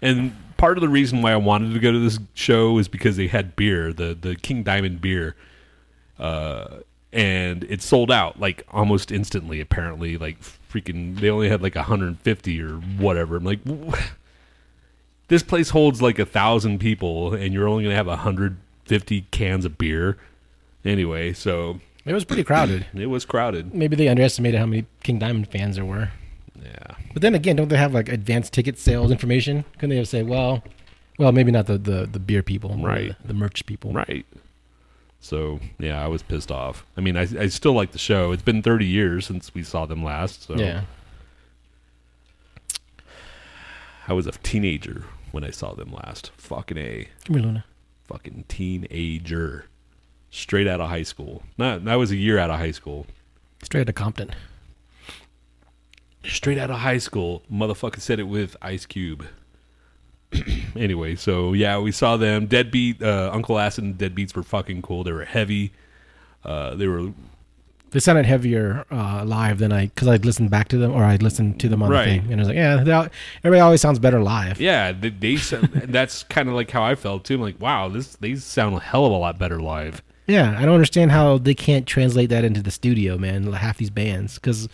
And 0.01 0.35
part 0.57 0.77
of 0.77 0.81
the 0.81 0.89
reason 0.89 1.21
why 1.21 1.31
I 1.31 1.37
wanted 1.37 1.73
to 1.73 1.79
go 1.79 1.91
to 1.91 1.99
this 1.99 2.19
show 2.33 2.77
is 2.77 2.87
because 2.87 3.17
they 3.17 3.27
had 3.27 3.55
beer, 3.55 3.91
the 3.93 4.13
the 4.13 4.35
King 4.35 4.63
Diamond 4.63 5.01
beer, 5.01 5.35
uh, 6.19 6.77
and 7.13 7.63
it 7.65 7.81
sold 7.81 8.11
out 8.11 8.39
like 8.39 8.63
almost 8.71 9.11
instantly. 9.11 9.59
Apparently, 9.61 10.17
like 10.17 10.37
freaking, 10.41 11.19
they 11.19 11.29
only 11.29 11.49
had 11.49 11.61
like 11.61 11.75
150 11.75 12.61
or 12.61 12.69
whatever. 12.75 13.37
I'm 13.37 13.43
like, 13.43 13.59
this 15.27 15.43
place 15.43 15.69
holds 15.69 16.01
like 16.01 16.19
a 16.19 16.25
thousand 16.25 16.79
people, 16.79 17.33
and 17.33 17.53
you're 17.53 17.67
only 17.67 17.83
gonna 17.83 17.95
have 17.95 18.07
150 18.07 19.21
cans 19.31 19.65
of 19.65 19.77
beer. 19.77 20.17
Anyway, 20.85 21.33
so 21.33 21.79
It 22.05 22.13
was 22.13 22.23
pretty 22.25 22.43
crowded. 22.43 22.85
it 22.93 23.07
was 23.07 23.25
crowded. 23.25 23.73
Maybe 23.73 23.95
they 23.95 24.07
underestimated 24.07 24.59
how 24.59 24.65
many 24.65 24.85
King 25.03 25.19
Diamond 25.19 25.49
fans 25.49 25.75
there 25.75 25.85
were. 25.85 26.09
Yeah, 26.61 26.95
But 27.13 27.21
then 27.21 27.35
again, 27.35 27.55
don't 27.55 27.67
they 27.67 27.77
have 27.77 27.93
like 27.93 28.09
advanced 28.09 28.51
ticket 28.53 28.77
sales 28.79 29.11
information? 29.11 29.63
Couldn't 29.73 29.91
they 29.91 29.97
have 29.97 30.07
said, 30.07 30.27
well, 30.27 30.63
well, 31.19 31.31
maybe 31.31 31.51
not 31.51 31.67
the 31.67 31.77
the, 31.77 32.05
the 32.11 32.19
beer 32.19 32.43
people, 32.43 32.75
Right. 32.77 33.15
The, 33.21 33.27
the 33.29 33.33
merch 33.33 33.65
people, 33.65 33.91
right. 33.93 34.25
So 35.19 35.59
yeah, 35.79 36.03
I 36.03 36.07
was 36.07 36.23
pissed 36.23 36.51
off. 36.51 36.85
I 36.95 37.01
mean, 37.01 37.17
I 37.17 37.21
I 37.39 37.47
still 37.47 37.73
like 37.73 37.91
the 37.91 37.97
show. 37.97 38.31
It's 38.31 38.43
been 38.43 38.61
30 38.61 38.85
years 38.85 39.25
since 39.25 39.53
we 39.53 39.63
saw 39.63 39.85
them 39.85 40.03
last. 40.03 40.43
So 40.43 40.55
Yeah, 40.55 40.83
I 44.07 44.13
was 44.13 44.27
a 44.27 44.31
teenager 44.31 45.05
when 45.31 45.43
I 45.43 45.51
saw 45.51 45.73
them 45.73 45.91
last. 45.91 46.31
Fucking 46.37 46.77
a. 46.77 47.07
come 47.25 47.35
here, 47.35 47.43
Luna. 47.43 47.65
Fucking 48.05 48.45
teenager. 48.47 49.65
Straight 50.29 50.67
out 50.67 50.79
of 50.79 50.89
high 50.89 51.03
school. 51.03 51.43
Not 51.57 51.83
that 51.85 51.95
was 51.95 52.11
a 52.11 52.15
year 52.15 52.37
out 52.37 52.49
of 52.49 52.59
high 52.59 52.71
school. 52.71 53.07
Straight 53.63 53.81
out 53.81 53.89
of 53.89 53.95
Compton. 53.95 54.31
Straight 56.23 56.57
out 56.57 56.69
of 56.69 56.79
high 56.79 56.97
school. 56.99 57.43
Motherfucker 57.51 57.99
said 57.99 58.19
it 58.19 58.23
with 58.27 58.55
Ice 58.61 58.85
Cube. 58.85 59.25
anyway, 60.75 61.15
so 61.15 61.53
yeah, 61.53 61.79
we 61.79 61.91
saw 61.91 62.17
them. 62.17 62.47
Deadbeat, 62.47 63.01
uh, 63.01 63.29
Uncle 63.33 63.57
Acid 63.59 63.83
and 63.83 63.97
Deadbeats 63.97 64.35
were 64.35 64.43
fucking 64.43 64.81
cool. 64.81 65.03
They 65.03 65.11
were 65.11 65.25
heavy. 65.25 65.71
Uh, 66.43 66.75
they 66.75 66.87
were 66.87 67.11
They 67.91 67.99
sounded 67.99 68.25
heavier 68.25 68.85
uh, 68.91 69.23
live 69.25 69.59
than 69.59 69.71
I 69.71 69.85
because 69.87 70.07
I'd 70.07 70.25
listened 70.25 70.49
back 70.49 70.67
to 70.69 70.77
them 70.77 70.91
or 70.91 71.03
I'd 71.03 71.23
listened 71.23 71.59
to 71.61 71.69
them 71.69 71.81
on 71.81 71.89
Right. 71.89 72.05
the 72.05 72.11
thing, 72.21 72.31
and 72.31 72.35
I 72.35 72.41
was 72.41 72.47
like, 72.49 72.57
yeah, 72.57 72.83
they 72.83 72.91
all, 72.91 73.07
everybody 73.43 73.61
always 73.61 73.81
sounds 73.81 73.99
better 73.99 74.21
live. 74.21 74.59
yeah. 74.61 74.91
They, 74.91 75.09
they 75.09 75.37
sound, 75.37 75.67
that's 75.89 76.23
kind 76.23 76.49
of 76.49 76.55
like 76.55 76.69
how 76.71 76.83
I 76.83 76.95
felt 76.95 77.23
too. 77.25 77.35
I'm 77.35 77.41
like, 77.41 77.59
wow, 77.61 77.87
this 77.89 78.15
these 78.17 78.43
sound 78.43 78.75
a 78.75 78.79
hell 78.79 79.05
of 79.05 79.11
a 79.11 79.17
lot 79.17 79.39
better 79.39 79.59
live. 79.61 80.01
Yeah, 80.27 80.55
I 80.59 80.65
don't 80.65 80.73
understand 80.73 81.11
how 81.11 81.37
they 81.37 81.55
can't 81.55 81.87
translate 81.87 82.29
that 82.31 82.43
into 82.43 82.61
the 82.61 82.71
studio, 82.71 83.17
man. 83.17 83.49
like 83.49 83.61
Half 83.61 83.77
these 83.77 83.89
bands, 83.89 84.35
because 84.35 84.67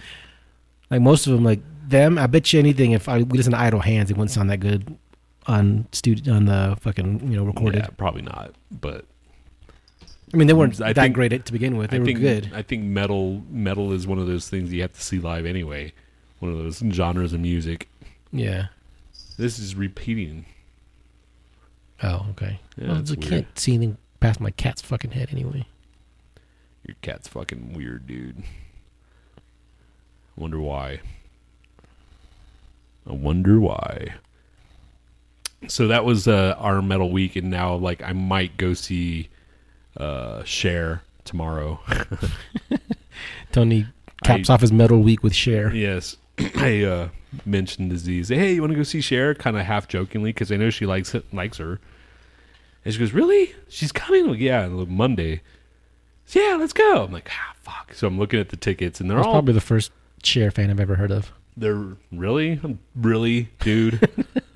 like 0.89 1.01
most 1.01 1.27
of 1.27 1.33
them, 1.33 1.43
like 1.43 1.59
them, 1.87 2.17
I 2.17 2.25
bet 2.27 2.51
you 2.53 2.59
anything. 2.59 2.91
If 2.93 3.07
I 3.07 3.17
we 3.19 3.37
listen 3.37 3.51
to 3.53 3.59
Idle 3.59 3.81
Hands, 3.81 4.09
it 4.09 4.17
wouldn't 4.17 4.31
sound 4.31 4.49
that 4.49 4.59
good 4.59 4.97
on 5.47 5.87
studio 5.91 6.33
on 6.33 6.45
the 6.45 6.77
fucking 6.79 7.31
you 7.31 7.37
know 7.37 7.43
recorded. 7.43 7.81
Yeah, 7.83 7.89
probably 7.97 8.21
not, 8.21 8.53
but 8.71 9.05
I 10.33 10.37
mean, 10.37 10.47
they 10.47 10.53
weren't 10.53 10.81
I 10.81 10.93
that 10.93 11.01
think- 11.01 11.15
great 11.15 11.33
at- 11.33 11.45
to 11.45 11.51
begin 11.53 11.77
with. 11.77 11.91
They 11.91 11.97
I 11.97 11.99
were 11.99 12.05
think 12.05 12.19
good. 12.19 12.51
I 12.53 12.61
think 12.61 12.83
metal 12.85 13.43
metal 13.49 13.91
is 13.91 14.07
one 14.07 14.19
of 14.19 14.27
those 14.27 14.49
things 14.49 14.71
you 14.73 14.81
have 14.81 14.93
to 14.93 15.01
see 15.01 15.19
live 15.19 15.45
anyway. 15.45 15.93
One 16.39 16.51
of 16.51 16.57
those 16.57 16.79
genres 16.93 17.33
of 17.33 17.39
music. 17.39 17.87
Yeah. 18.31 18.67
This 19.37 19.57
is 19.59 19.75
repeating. 19.75 20.45
Oh, 22.01 22.25
okay. 22.31 22.59
Yeah, 22.77 22.87
well, 22.89 22.97
I 22.97 22.99
weird. 23.01 23.21
can't 23.21 23.59
see 23.59 23.75
anything 23.75 23.97
past 24.19 24.39
my 24.41 24.51
cat's 24.51 24.81
fucking 24.81 25.11
head 25.11 25.29
anyway. 25.31 25.65
Your 26.85 26.95
cat's 27.01 27.27
fucking 27.29 27.73
weird, 27.73 28.07
dude. 28.07 28.43
I 30.37 30.41
wonder 30.41 30.59
why. 30.59 30.99
I 33.07 33.13
wonder 33.13 33.59
why. 33.59 34.15
So 35.67 35.87
that 35.87 36.05
was 36.05 36.27
uh, 36.27 36.55
our 36.57 36.81
metal 36.81 37.11
week, 37.11 37.35
and 37.35 37.49
now 37.49 37.75
like 37.75 38.01
I 38.03 38.13
might 38.13 38.57
go 38.57 38.73
see 38.73 39.29
uh, 39.97 40.43
Cher 40.43 41.01
tomorrow. 41.25 41.79
Tony 43.51 43.87
caps 44.23 44.49
I- 44.49 44.53
off 44.53 44.61
his 44.61 44.71
metal 44.71 45.01
week 45.01 45.23
with 45.23 45.33
Cher. 45.35 45.73
yes, 45.73 46.17
I 46.55 46.83
uh, 46.83 47.09
mentioned 47.45 47.89
disease. 47.89 48.29
Hey, 48.29 48.53
you 48.53 48.61
want 48.61 48.71
to 48.71 48.77
go 48.77 48.83
see 48.83 49.01
Cher? 49.01 49.33
Kind 49.35 49.57
of 49.57 49.65
half 49.65 49.87
jokingly 49.87 50.31
because 50.31 50.51
I 50.51 50.57
know 50.57 50.69
she 50.69 50.85
likes 50.85 51.13
it, 51.15 51.31
likes 51.33 51.57
her. 51.57 51.79
And 52.85 52.93
she 52.93 52.99
goes, 52.99 53.13
"Really? 53.13 53.53
She's 53.69 53.91
coming? 53.91 54.27
Like, 54.27 54.39
yeah, 54.39 54.67
Monday." 54.67 55.41
So, 56.25 56.39
yeah, 56.39 56.55
let's 56.55 56.73
go. 56.73 57.03
I'm 57.03 57.11
like, 57.11 57.29
ah, 57.31 57.53
fuck. 57.61 57.93
So 57.93 58.07
I'm 58.07 58.17
looking 58.17 58.39
at 58.39 58.49
the 58.49 58.55
tickets, 58.55 59.01
and 59.01 59.09
they're 59.09 59.17
That's 59.17 59.27
all 59.27 59.33
probably 59.33 59.53
the 59.53 59.61
first 59.61 59.91
Cher 60.23 60.51
fan 60.51 60.69
I've 60.69 60.79
ever 60.79 60.95
heard 60.95 61.11
of. 61.11 61.31
They're 61.57 61.95
really, 62.11 62.59
really, 62.95 63.49
dude. 63.59 64.09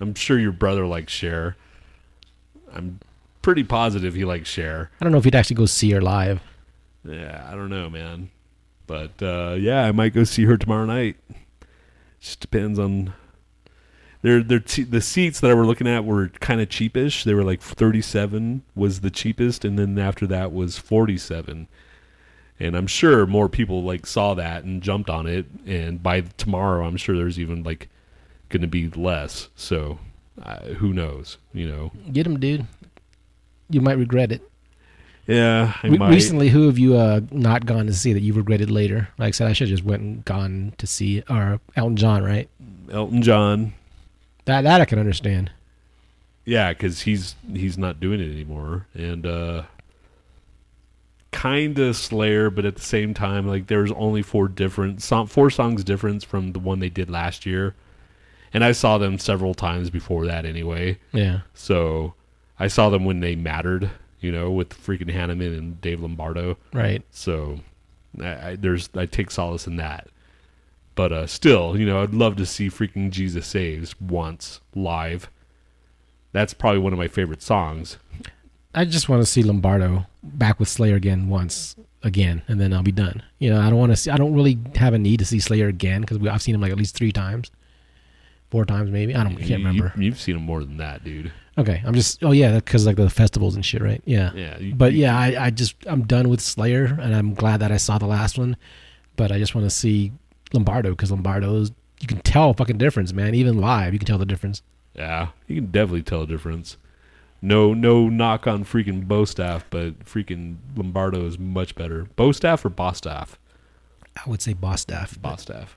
I'm 0.00 0.14
sure 0.14 0.38
your 0.38 0.52
brother 0.52 0.86
likes 0.86 1.12
Cher. 1.12 1.56
I'm 2.72 3.00
pretty 3.42 3.64
positive 3.64 4.14
he 4.14 4.24
likes 4.24 4.48
Cher. 4.48 4.90
I 5.00 5.04
don't 5.04 5.12
know 5.12 5.18
if 5.18 5.24
he'd 5.24 5.34
actually 5.34 5.56
go 5.56 5.66
see 5.66 5.90
her 5.92 6.00
live. 6.00 6.40
Yeah, 7.04 7.46
I 7.50 7.54
don't 7.54 7.70
know, 7.70 7.90
man. 7.90 8.30
But 8.86 9.22
uh, 9.22 9.56
yeah, 9.58 9.84
I 9.84 9.92
might 9.92 10.14
go 10.14 10.24
see 10.24 10.44
her 10.44 10.56
tomorrow 10.56 10.84
night. 10.84 11.16
Just 12.20 12.40
depends 12.40 12.78
on. 12.78 13.12
They're, 14.22 14.42
they're 14.42 14.60
t- 14.60 14.82
the 14.82 15.00
seats 15.00 15.40
that 15.40 15.50
I 15.50 15.54
were 15.54 15.64
looking 15.64 15.86
at 15.86 16.04
were 16.04 16.28
kind 16.28 16.60
of 16.60 16.68
cheapish. 16.68 17.24
They 17.24 17.32
were 17.32 17.44
like 17.44 17.62
37 17.62 18.62
was 18.74 19.00
the 19.00 19.10
cheapest, 19.10 19.64
and 19.64 19.78
then 19.78 19.98
after 19.98 20.26
that 20.26 20.52
was 20.52 20.76
47. 20.76 21.68
And 22.58 22.76
I'm 22.76 22.86
sure 22.86 23.26
more 23.26 23.48
people 23.48 23.82
like 23.82 24.06
saw 24.06 24.34
that 24.34 24.64
and 24.64 24.82
jumped 24.82 25.08
on 25.08 25.26
it. 25.26 25.46
And 25.66 26.02
by 26.02 26.20
tomorrow, 26.20 26.84
I'm 26.84 26.98
sure 26.98 27.16
there's 27.16 27.38
even 27.38 27.62
like 27.62 27.88
going 28.50 28.60
to 28.62 28.68
be 28.68 28.88
less. 28.88 29.48
So 29.56 29.98
uh, 30.42 30.60
who 30.74 30.92
knows? 30.92 31.38
You 31.52 31.68
know? 31.68 31.92
Get 32.12 32.26
him, 32.26 32.38
dude. 32.38 32.66
You 33.70 33.80
might 33.80 33.96
regret 33.98 34.32
it. 34.32 34.42
Yeah, 35.26 35.74
I 35.82 35.88
Re- 35.88 35.98
might. 35.98 36.10
recently, 36.10 36.48
who 36.48 36.66
have 36.66 36.78
you 36.78 36.96
uh, 36.96 37.20
not 37.30 37.64
gone 37.64 37.86
to 37.86 37.92
see 37.92 38.12
that 38.12 38.20
you 38.20 38.32
regretted 38.32 38.70
later? 38.70 39.08
Like 39.16 39.28
I 39.28 39.30
said, 39.30 39.46
I 39.46 39.52
should 39.52 39.68
have 39.68 39.76
just 39.78 39.84
went 39.84 40.02
and 40.02 40.24
gone 40.24 40.72
to 40.78 40.86
see 40.88 41.22
or 41.30 41.60
Elton 41.76 41.96
John, 41.96 42.24
right? 42.24 42.48
Elton 42.90 43.22
John. 43.22 43.74
That 44.46 44.62
that 44.62 44.80
I 44.80 44.84
can 44.86 44.98
understand. 44.98 45.52
Yeah, 46.44 46.72
because 46.72 47.02
he's 47.02 47.36
he's 47.52 47.78
not 47.78 48.00
doing 48.00 48.18
it 48.20 48.32
anymore, 48.32 48.86
and 48.94 49.24
uh 49.24 49.62
kind 51.30 51.78
of 51.78 51.96
Slayer, 51.96 52.50
but 52.50 52.64
at 52.64 52.74
the 52.74 52.82
same 52.82 53.14
time, 53.14 53.46
like 53.46 53.68
there's 53.68 53.92
only 53.92 54.22
four 54.22 54.48
different 54.48 55.02
song, 55.02 55.26
four 55.26 55.50
songs 55.50 55.84
difference 55.84 56.24
from 56.24 56.52
the 56.52 56.58
one 56.58 56.80
they 56.80 56.88
did 56.88 57.08
last 57.08 57.46
year, 57.46 57.74
and 58.52 58.64
I 58.64 58.72
saw 58.72 58.98
them 58.98 59.18
several 59.18 59.54
times 59.54 59.90
before 59.90 60.26
that 60.26 60.44
anyway. 60.44 60.98
Yeah. 61.12 61.40
So 61.54 62.14
I 62.58 62.68
saw 62.68 62.90
them 62.90 63.04
when 63.04 63.20
they 63.20 63.36
mattered, 63.36 63.90
you 64.20 64.32
know, 64.32 64.50
with 64.50 64.70
freaking 64.70 65.12
Hanneman 65.12 65.56
and 65.56 65.80
Dave 65.80 66.00
Lombardo. 66.00 66.56
Right. 66.72 67.02
So 67.10 67.60
I, 68.20 68.50
I, 68.50 68.56
there's 68.56 68.88
I 68.94 69.06
take 69.06 69.30
solace 69.30 69.66
in 69.66 69.76
that. 69.76 70.08
But 70.94 71.12
uh, 71.12 71.26
still, 71.26 71.78
you 71.78 71.86
know, 71.86 72.02
I'd 72.02 72.12
love 72.12 72.36
to 72.36 72.46
see 72.46 72.68
freaking 72.68 73.10
Jesus 73.10 73.46
Saves 73.46 73.98
once 74.00 74.60
live. 74.74 75.30
That's 76.32 76.52
probably 76.52 76.80
one 76.80 76.92
of 76.92 76.98
my 76.98 77.08
favorite 77.08 77.42
songs. 77.42 77.96
I 78.74 78.84
just 78.84 79.08
want 79.08 79.22
to 79.22 79.26
see 79.26 79.42
Lombardo 79.42 80.06
back 80.22 80.60
with 80.60 80.68
Slayer 80.68 80.94
again 80.94 81.28
once 81.28 81.74
again, 82.02 82.42
and 82.48 82.60
then 82.60 82.72
I'll 82.72 82.82
be 82.82 82.92
done. 82.92 83.22
You 83.38 83.50
know, 83.50 83.60
I 83.60 83.70
don't 83.70 83.78
want 83.78 83.92
to 83.92 83.96
see. 83.96 84.10
I 84.10 84.16
don't 84.16 84.34
really 84.34 84.58
have 84.76 84.94
a 84.94 84.98
need 84.98 85.18
to 85.20 85.24
see 85.24 85.40
Slayer 85.40 85.68
again 85.68 86.02
because 86.02 86.24
I've 86.26 86.42
seen 86.42 86.54
him 86.54 86.60
like 86.60 86.72
at 86.72 86.78
least 86.78 86.96
three 86.96 87.12
times, 87.12 87.50
four 88.50 88.64
times 88.64 88.90
maybe. 88.90 89.14
I 89.14 89.22
don't. 89.24 89.32
You- 89.38 89.46
can't 89.46 89.64
remember. 89.64 89.92
You, 89.96 90.10
have 90.10 90.20
seen 90.20 90.34
them 90.34 90.44
more 90.44 90.60
than 90.64 90.76
that, 90.78 91.04
dude. 91.04 91.32
Okay, 91.58 91.82
I'm 91.84 91.94
just. 91.94 92.22
Oh 92.24 92.32
yeah, 92.32 92.54
because 92.56 92.86
like 92.86 92.96
the 92.96 93.10
festivals 93.10 93.54
and 93.54 93.64
shit, 93.64 93.82
right? 93.82 94.02
Yeah. 94.04 94.32
Yeah. 94.34 94.58
you- 94.58 94.74
But 94.74 94.92
yeah, 94.94 95.16
I, 95.18 95.46
I 95.46 95.50
just 95.50 95.74
I'm 95.86 96.02
done 96.06 96.28
with 96.28 96.40
Slayer, 96.40 96.84
and 97.00 97.14
I'm 97.14 97.34
glad 97.34 97.60
that 97.60 97.70
I 97.72 97.76
saw 97.76 97.98
the 97.98 98.06
last 98.06 98.38
one. 98.38 98.56
But 99.16 99.30
I 99.32 99.38
just 99.38 99.54
want 99.54 99.66
to 99.66 99.70
see 99.70 100.12
Lombardo 100.52 100.90
because 100.90 101.10
Lombardo 101.10 101.56
is 101.56 101.72
you 102.00 102.06
can 102.08 102.20
tell 102.20 102.50
a 102.50 102.54
fucking 102.54 102.78
difference, 102.78 103.12
man. 103.12 103.34
Even 103.34 103.60
live, 103.60 103.92
you 103.92 103.98
can 103.98 104.06
tell 104.06 104.18
the 104.18 104.24
difference. 104.26 104.62
Yeah, 104.94 105.28
you 105.46 105.56
can 105.56 105.66
definitely 105.70 106.02
tell 106.02 106.22
a 106.22 106.26
difference. 106.26 106.76
No, 107.42 107.72
no 107.72 108.08
knock 108.08 108.46
on 108.46 108.64
freaking 108.64 109.06
Bostaph, 109.06 109.62
but 109.70 110.00
freaking 110.04 110.56
Lombardo 110.76 111.24
is 111.26 111.38
much 111.38 111.74
better. 111.74 112.06
Bostaph 112.16 112.64
or 112.66 112.70
Bostaph? 112.70 113.30
I 114.16 114.28
would 114.28 114.42
say 114.42 114.52
Boss 114.52 114.82
Staff. 114.82 115.16
but- 115.22 115.38
Bostaph. 115.38 115.68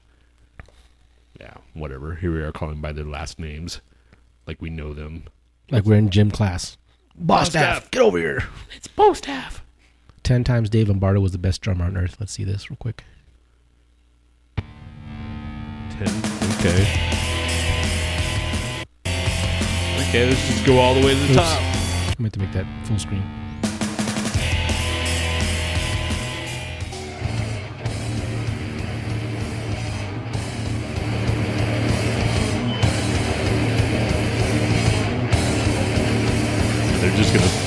Yeah, 1.39 1.53
whatever. 1.73 2.15
Here 2.15 2.31
we 2.31 2.41
are 2.41 2.51
calling 2.51 2.79
by 2.81 2.91
their 2.91 3.05
last 3.05 3.39
names, 3.39 3.81
like 4.45 4.61
we 4.61 4.69
know 4.69 4.93
them. 4.93 5.25
Like 5.71 5.85
we're 5.85 5.95
in 5.95 6.09
gym 6.09 6.31
class. 6.31 6.77
Boss 7.15 7.49
Staff, 7.49 7.91
get 7.91 8.01
over 8.01 8.17
here. 8.17 8.43
It's 8.75 8.87
Bostaph. 8.87 9.59
Ten 10.23 10.43
times 10.43 10.69
Dave 10.69 10.87
Lombardo 10.87 11.19
was 11.19 11.31
the 11.31 11.37
best 11.37 11.61
drummer 11.61 11.85
on 11.85 11.97
earth. 11.97 12.17
Let's 12.19 12.31
see 12.31 12.43
this 12.43 12.69
real 12.69 12.77
quick. 12.77 13.03
Ten. 15.91 16.07
Okay. 16.59 16.87
Okay, 20.09 20.29
let's 20.29 20.47
just 20.47 20.65
go 20.65 20.77
all 20.77 20.93
the 20.93 21.05
way 21.05 21.13
to 21.13 21.19
the 21.19 21.25
Oops. 21.25 21.35
top. 21.35 21.59
I 21.61 22.15
meant 22.19 22.33
to 22.35 22.39
make 22.39 22.51
that 22.53 22.65
full 22.85 22.99
screen. 22.99 23.23
Just 37.15 37.31
gonna 37.33 37.45
just 37.45 37.62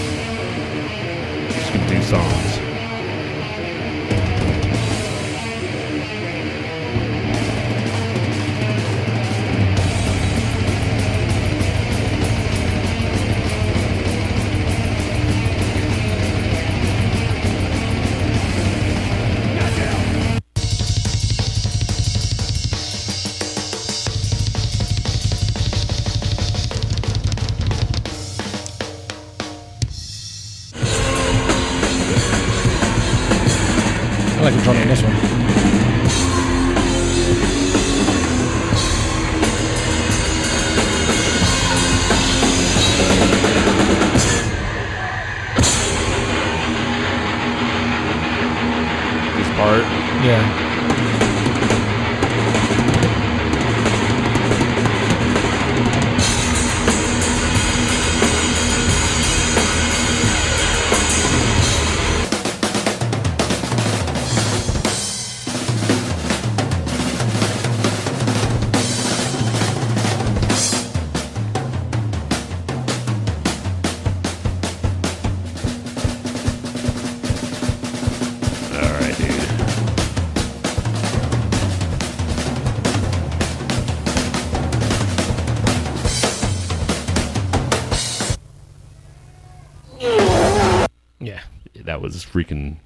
freaking 92.36 92.76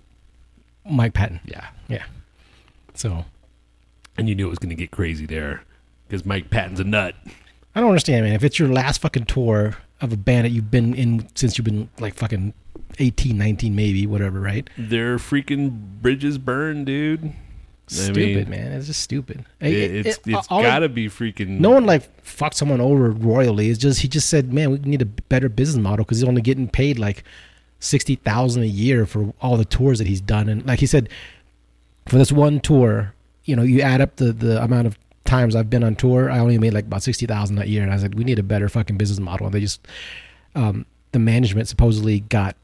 Mike 0.88 1.12
Patton. 1.14 1.40
yeah. 1.44 1.68
Yeah. 1.88 2.04
So 2.94 3.24
And 4.16 4.28
you 4.28 4.34
knew 4.34 4.46
it 4.46 4.50
was 4.50 4.58
gonna 4.58 4.74
get 4.74 4.90
crazy 4.90 5.26
there 5.26 5.62
because 6.06 6.24
Mike 6.24 6.50
Patton's 6.50 6.80
a 6.80 6.84
nut. 6.84 7.14
I 7.74 7.80
don't 7.80 7.88
understand, 7.90 8.24
man. 8.24 8.34
If 8.34 8.44
it's 8.44 8.58
your 8.58 8.68
last 8.68 9.00
fucking 9.00 9.26
tour 9.26 9.76
of 10.00 10.12
a 10.12 10.16
band 10.16 10.44
that 10.44 10.50
you've 10.50 10.70
been 10.70 10.94
in 10.94 11.28
since 11.34 11.56
you've 11.58 11.64
been 11.64 11.88
like 11.98 12.14
fucking 12.14 12.52
18, 12.98 13.36
19, 13.38 13.74
maybe, 13.76 14.06
whatever, 14.06 14.40
right? 14.40 14.68
Their 14.76 15.18
freaking 15.18 15.70
bridges 16.02 16.38
burned, 16.38 16.86
dude. 16.86 17.32
Stupid, 17.86 18.48
man. 18.48 18.72
It's 18.72 18.86
just 18.86 19.00
stupid. 19.00 19.44
It, 19.60 19.72
It- 19.72 20.06
it's 20.06 20.18
it- 20.18 20.22
it's 20.34 20.46
gotta 20.48 20.88
be 20.88 21.06
freaking. 21.08 21.58
No 21.60 21.70
one 21.70 21.86
like 21.86 22.08
fucked 22.24 22.54
someone 22.56 22.80
over 22.80 23.10
royally. 23.10 23.68
It's 23.68 23.78
just 23.80 24.00
he 24.00 24.08
just 24.08 24.28
said, 24.28 24.52
"Man, 24.52 24.70
we 24.70 24.78
need 24.78 25.02
a 25.02 25.06
better 25.06 25.48
business 25.48 25.82
model 25.82 26.04
because 26.04 26.18
he's 26.18 26.28
only 26.28 26.42
getting 26.42 26.68
paid 26.68 26.98
like 27.00 27.24
sixty 27.80 28.14
thousand 28.14 28.62
a 28.62 28.66
year 28.66 29.06
for 29.06 29.34
all 29.40 29.56
the 29.56 29.64
tours 29.64 29.98
that 29.98 30.06
he's 30.06 30.20
done." 30.20 30.48
And 30.48 30.64
like 30.66 30.78
he 30.80 30.86
said, 30.86 31.08
for 32.06 32.16
this 32.16 32.30
one 32.30 32.60
tour, 32.60 33.12
you 33.44 33.56
know, 33.56 33.62
you 33.62 33.80
add 33.80 34.00
up 34.00 34.16
the 34.16 34.32
the 34.32 34.62
amount 34.62 34.86
of 34.86 34.98
times 35.24 35.54
I've 35.54 35.70
been 35.70 35.84
on 35.84 35.96
tour, 35.96 36.30
I 36.30 36.38
only 36.38 36.58
made 36.58 36.74
like 36.74 36.86
about 36.86 37.02
sixty 37.02 37.26
thousand 37.26 37.56
that 37.56 37.68
year. 37.68 37.82
And 37.82 37.92
I 37.92 37.96
said, 37.96 38.12
like, 38.12 38.18
"We 38.18 38.24
need 38.24 38.38
a 38.38 38.44
better 38.44 38.68
fucking 38.68 38.96
business 38.96 39.18
model." 39.18 39.46
And 39.46 39.54
they 39.54 39.60
just, 39.60 39.86
um, 40.54 40.86
the 41.12 41.18
management 41.18 41.68
supposedly 41.68 42.20
got 42.20 42.56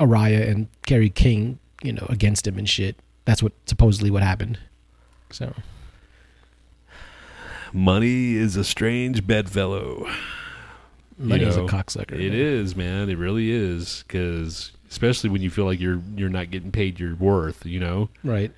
Araya 0.00 0.50
and 0.50 0.68
Kerry 0.82 1.10
King, 1.10 1.58
you 1.82 1.92
know, 1.92 2.06
against 2.08 2.46
him 2.46 2.58
and 2.58 2.68
shit. 2.68 2.96
That's 3.24 3.42
what 3.42 3.52
supposedly 3.66 4.10
what 4.10 4.22
happened. 4.22 4.58
So 5.30 5.52
Money 7.72 8.36
is 8.36 8.56
a 8.56 8.64
strange 8.64 9.26
bedfellow. 9.26 10.08
Money's 11.18 11.56
know, 11.56 11.64
a 11.66 11.68
cocksucker. 11.68 12.12
It 12.12 12.30
man. 12.30 12.32
is, 12.32 12.76
man. 12.76 13.08
It 13.10 13.18
really 13.18 13.50
is. 13.50 14.04
Because 14.06 14.72
especially 14.90 15.30
when 15.30 15.42
you 15.42 15.50
feel 15.50 15.64
like 15.64 15.80
you're 15.80 16.00
you're 16.16 16.28
not 16.28 16.50
getting 16.50 16.72
paid 16.72 16.98
your 17.00 17.14
worth, 17.16 17.64
you 17.66 17.80
know. 17.80 18.08
right. 18.24 18.52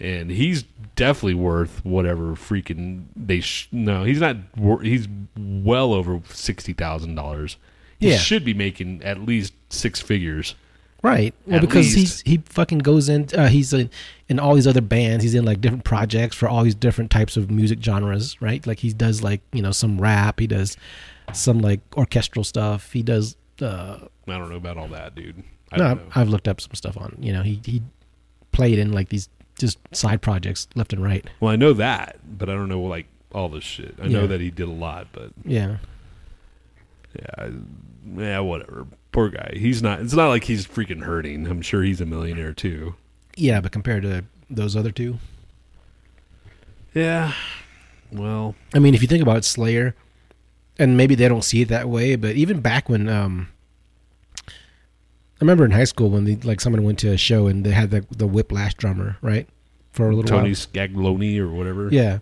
And 0.00 0.28
he's 0.28 0.64
definitely 0.96 1.34
worth 1.34 1.84
whatever 1.84 2.34
freaking 2.34 3.04
they. 3.14 3.38
Sh- 3.40 3.68
no, 3.70 4.02
he's 4.02 4.20
not. 4.20 4.36
Wor- 4.56 4.82
he's 4.82 5.06
well 5.36 5.92
over 5.92 6.20
sixty 6.30 6.72
thousand 6.72 7.14
dollars. 7.14 7.56
He 8.00 8.10
Yeah. 8.10 8.16
should 8.18 8.44
be 8.44 8.54
making 8.54 9.04
at 9.04 9.20
least 9.24 9.52
six 9.68 10.00
figures. 10.00 10.56
Right. 11.00 11.32
Well, 11.46 11.60
because 11.60 11.94
least. 11.94 11.96
he's 11.96 12.20
he 12.22 12.42
fucking 12.46 12.78
goes 12.78 13.08
in. 13.08 13.28
Uh, 13.36 13.46
he's 13.48 13.72
in, 13.72 13.88
in 14.28 14.40
all 14.40 14.54
these 14.56 14.66
other 14.66 14.80
bands. 14.80 15.22
He's 15.22 15.34
in 15.36 15.44
like 15.44 15.60
different 15.60 15.84
projects 15.84 16.34
for 16.34 16.48
all 16.48 16.64
these 16.64 16.74
different 16.74 17.12
types 17.12 17.36
of 17.36 17.48
music 17.50 17.80
genres. 17.80 18.40
Right. 18.42 18.66
Like 18.66 18.80
he 18.80 18.92
does 18.92 19.22
like 19.22 19.42
you 19.52 19.62
know 19.62 19.70
some 19.70 20.00
rap. 20.00 20.40
He 20.40 20.48
does 20.48 20.76
some 21.32 21.60
like 21.60 21.80
orchestral 21.96 22.44
stuff. 22.44 22.92
He 22.92 23.02
does. 23.02 23.36
Uh, 23.60 23.98
I 24.28 24.38
don't 24.38 24.50
know 24.50 24.56
about 24.56 24.76
all 24.76 24.88
that, 24.88 25.14
dude. 25.14 25.42
I 25.72 25.76
no, 25.78 25.84
don't 25.88 25.96
know. 25.98 26.12
I've 26.14 26.28
looked 26.28 26.48
up 26.48 26.60
some 26.60 26.74
stuff 26.74 26.96
on. 26.96 27.16
You 27.20 27.32
know, 27.32 27.42
he 27.42 27.60
he 27.64 27.82
played 28.52 28.78
in 28.78 28.92
like 28.92 29.08
these 29.08 29.28
just 29.58 29.78
side 29.92 30.20
projects 30.22 30.68
left 30.74 30.92
and 30.92 31.02
right. 31.02 31.24
Well, 31.40 31.52
I 31.52 31.56
know 31.56 31.72
that, 31.74 32.16
but 32.38 32.48
I 32.48 32.54
don't 32.54 32.68
know 32.68 32.80
like 32.82 33.06
all 33.32 33.48
this 33.48 33.64
shit. 33.64 33.94
I 34.02 34.06
know 34.08 34.26
that 34.26 34.40
he 34.40 34.50
did 34.50 34.68
a 34.68 34.72
lot, 34.72 35.08
but 35.12 35.30
Yeah. 35.44 35.76
yeah, 37.18 37.26
I- 37.46 37.52
yeah, 38.16 38.38
whatever. 38.40 38.86
Poor 39.12 39.28
guy. 39.30 39.54
He's 39.56 39.82
not. 39.82 40.00
It's 40.00 40.12
not 40.14 40.28
like 40.28 40.44
he's 40.44 40.66
freaking 40.66 41.04
hurting. 41.04 41.46
I'm 41.46 41.62
sure 41.62 41.82
he's 41.82 42.00
a 42.00 42.06
millionaire 42.06 42.52
too. 42.52 42.96
Yeah, 43.36 43.60
but 43.60 43.72
compared 43.72 44.02
to 44.02 44.24
those 44.50 44.76
other 44.76 44.90
two, 44.92 45.18
Yeah. 46.94 47.32
Well, 48.12 48.54
I 48.74 48.78
mean, 48.78 48.94
if 48.94 49.02
you 49.02 49.08
think 49.08 49.22
about 49.22 49.44
Slayer, 49.44 49.94
and 50.78 50.96
maybe 50.96 51.14
they 51.14 51.28
don't 51.28 51.44
see 51.44 51.62
it 51.62 51.68
that 51.68 51.88
way, 51.88 52.16
but 52.16 52.36
even 52.36 52.60
back 52.60 52.88
when, 52.88 53.08
um, 53.08 53.48
I 54.48 55.40
remember 55.40 55.64
in 55.64 55.70
high 55.72 55.84
school 55.84 56.10
when 56.10 56.24
they, 56.24 56.36
like 56.36 56.60
someone 56.60 56.82
went 56.84 56.98
to 57.00 57.10
a 57.12 57.16
show 57.16 57.46
and 57.48 57.64
they 57.64 57.70
had 57.70 57.90
the 57.90 58.06
the 58.10 58.26
Whiplash 58.26 58.74
drummer, 58.74 59.16
right, 59.20 59.48
for 59.92 60.08
a 60.08 60.14
little 60.14 60.28
Tony 60.28 60.50
while. 60.50 60.54
Scaglione 60.54 61.38
or 61.38 61.48
whatever. 61.50 61.88
Yeah, 61.90 62.18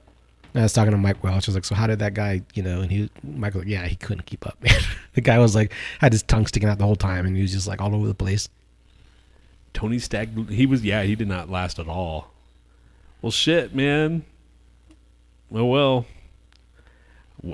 And 0.54 0.60
I 0.60 0.62
was 0.62 0.72
talking 0.72 0.92
to 0.92 0.98
Mike 0.98 1.22
Welch. 1.22 1.46
I 1.46 1.50
was 1.50 1.54
like, 1.54 1.64
"So 1.64 1.74
how 1.74 1.86
did 1.86 1.98
that 2.00 2.14
guy, 2.14 2.42
you 2.54 2.62
know?" 2.62 2.80
And 2.80 2.90
he, 2.90 3.10
Mike 3.22 3.54
was 3.54 3.64
like, 3.64 3.70
"Yeah, 3.70 3.86
he 3.86 3.96
couldn't 3.96 4.24
keep 4.26 4.46
up, 4.46 4.56
man. 4.62 4.80
the 5.14 5.20
guy 5.20 5.38
was 5.38 5.54
like 5.54 5.72
had 6.00 6.12
his 6.12 6.22
tongue 6.22 6.46
sticking 6.46 6.68
out 6.68 6.78
the 6.78 6.84
whole 6.86 6.96
time, 6.96 7.26
and 7.26 7.36
he 7.36 7.42
was 7.42 7.52
just 7.52 7.66
like 7.66 7.80
all 7.80 7.94
over 7.94 8.06
the 8.06 8.14
place." 8.14 8.48
Tony 9.74 9.98
Stag. 9.98 10.50
He 10.50 10.66
was. 10.66 10.82
Yeah, 10.84 11.02
he 11.02 11.14
did 11.14 11.28
not 11.28 11.48
last 11.50 11.78
at 11.78 11.88
all. 11.88 12.30
Well, 13.20 13.32
shit, 13.32 13.74
man. 13.74 14.24
Oh 15.54 15.66
well. 15.66 16.06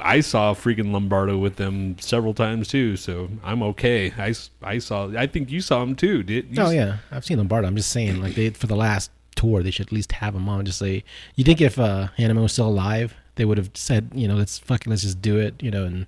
I 0.00 0.20
saw 0.20 0.52
freaking 0.54 0.92
Lombardo 0.92 1.38
with 1.38 1.56
them 1.56 1.98
several 1.98 2.34
times 2.34 2.68
too, 2.68 2.96
so 2.96 3.30
I'm 3.42 3.62
okay. 3.62 4.12
I, 4.18 4.34
I 4.62 4.78
saw. 4.78 5.08
I 5.16 5.26
think 5.26 5.50
you 5.50 5.60
saw 5.62 5.82
him 5.82 5.94
too. 5.94 6.22
Did? 6.22 6.54
You 6.56 6.62
Oh 6.62 6.70
yeah, 6.70 6.98
I've 7.10 7.24
seen 7.24 7.38
Lombardo. 7.38 7.66
I'm 7.66 7.76
just 7.76 7.90
saying, 7.90 8.20
like 8.20 8.34
they 8.34 8.50
for 8.50 8.66
the 8.66 8.76
last 8.76 9.10
tour, 9.34 9.62
they 9.62 9.70
should 9.70 9.86
at 9.86 9.92
least 9.92 10.12
have 10.12 10.34
him 10.34 10.48
on. 10.48 10.66
Just 10.66 10.78
say, 10.78 11.04
you 11.36 11.44
think 11.44 11.60
if 11.62 11.78
uh, 11.78 12.08
Hanneman 12.18 12.42
was 12.42 12.52
still 12.52 12.68
alive, 12.68 13.14
they 13.36 13.46
would 13.46 13.56
have 13.56 13.70
said, 13.74 14.10
you 14.14 14.28
know, 14.28 14.34
let's 14.34 14.58
fucking 14.58 14.90
let's 14.90 15.02
just 15.02 15.22
do 15.22 15.38
it, 15.38 15.54
you 15.62 15.70
know, 15.70 15.84
and 15.84 16.06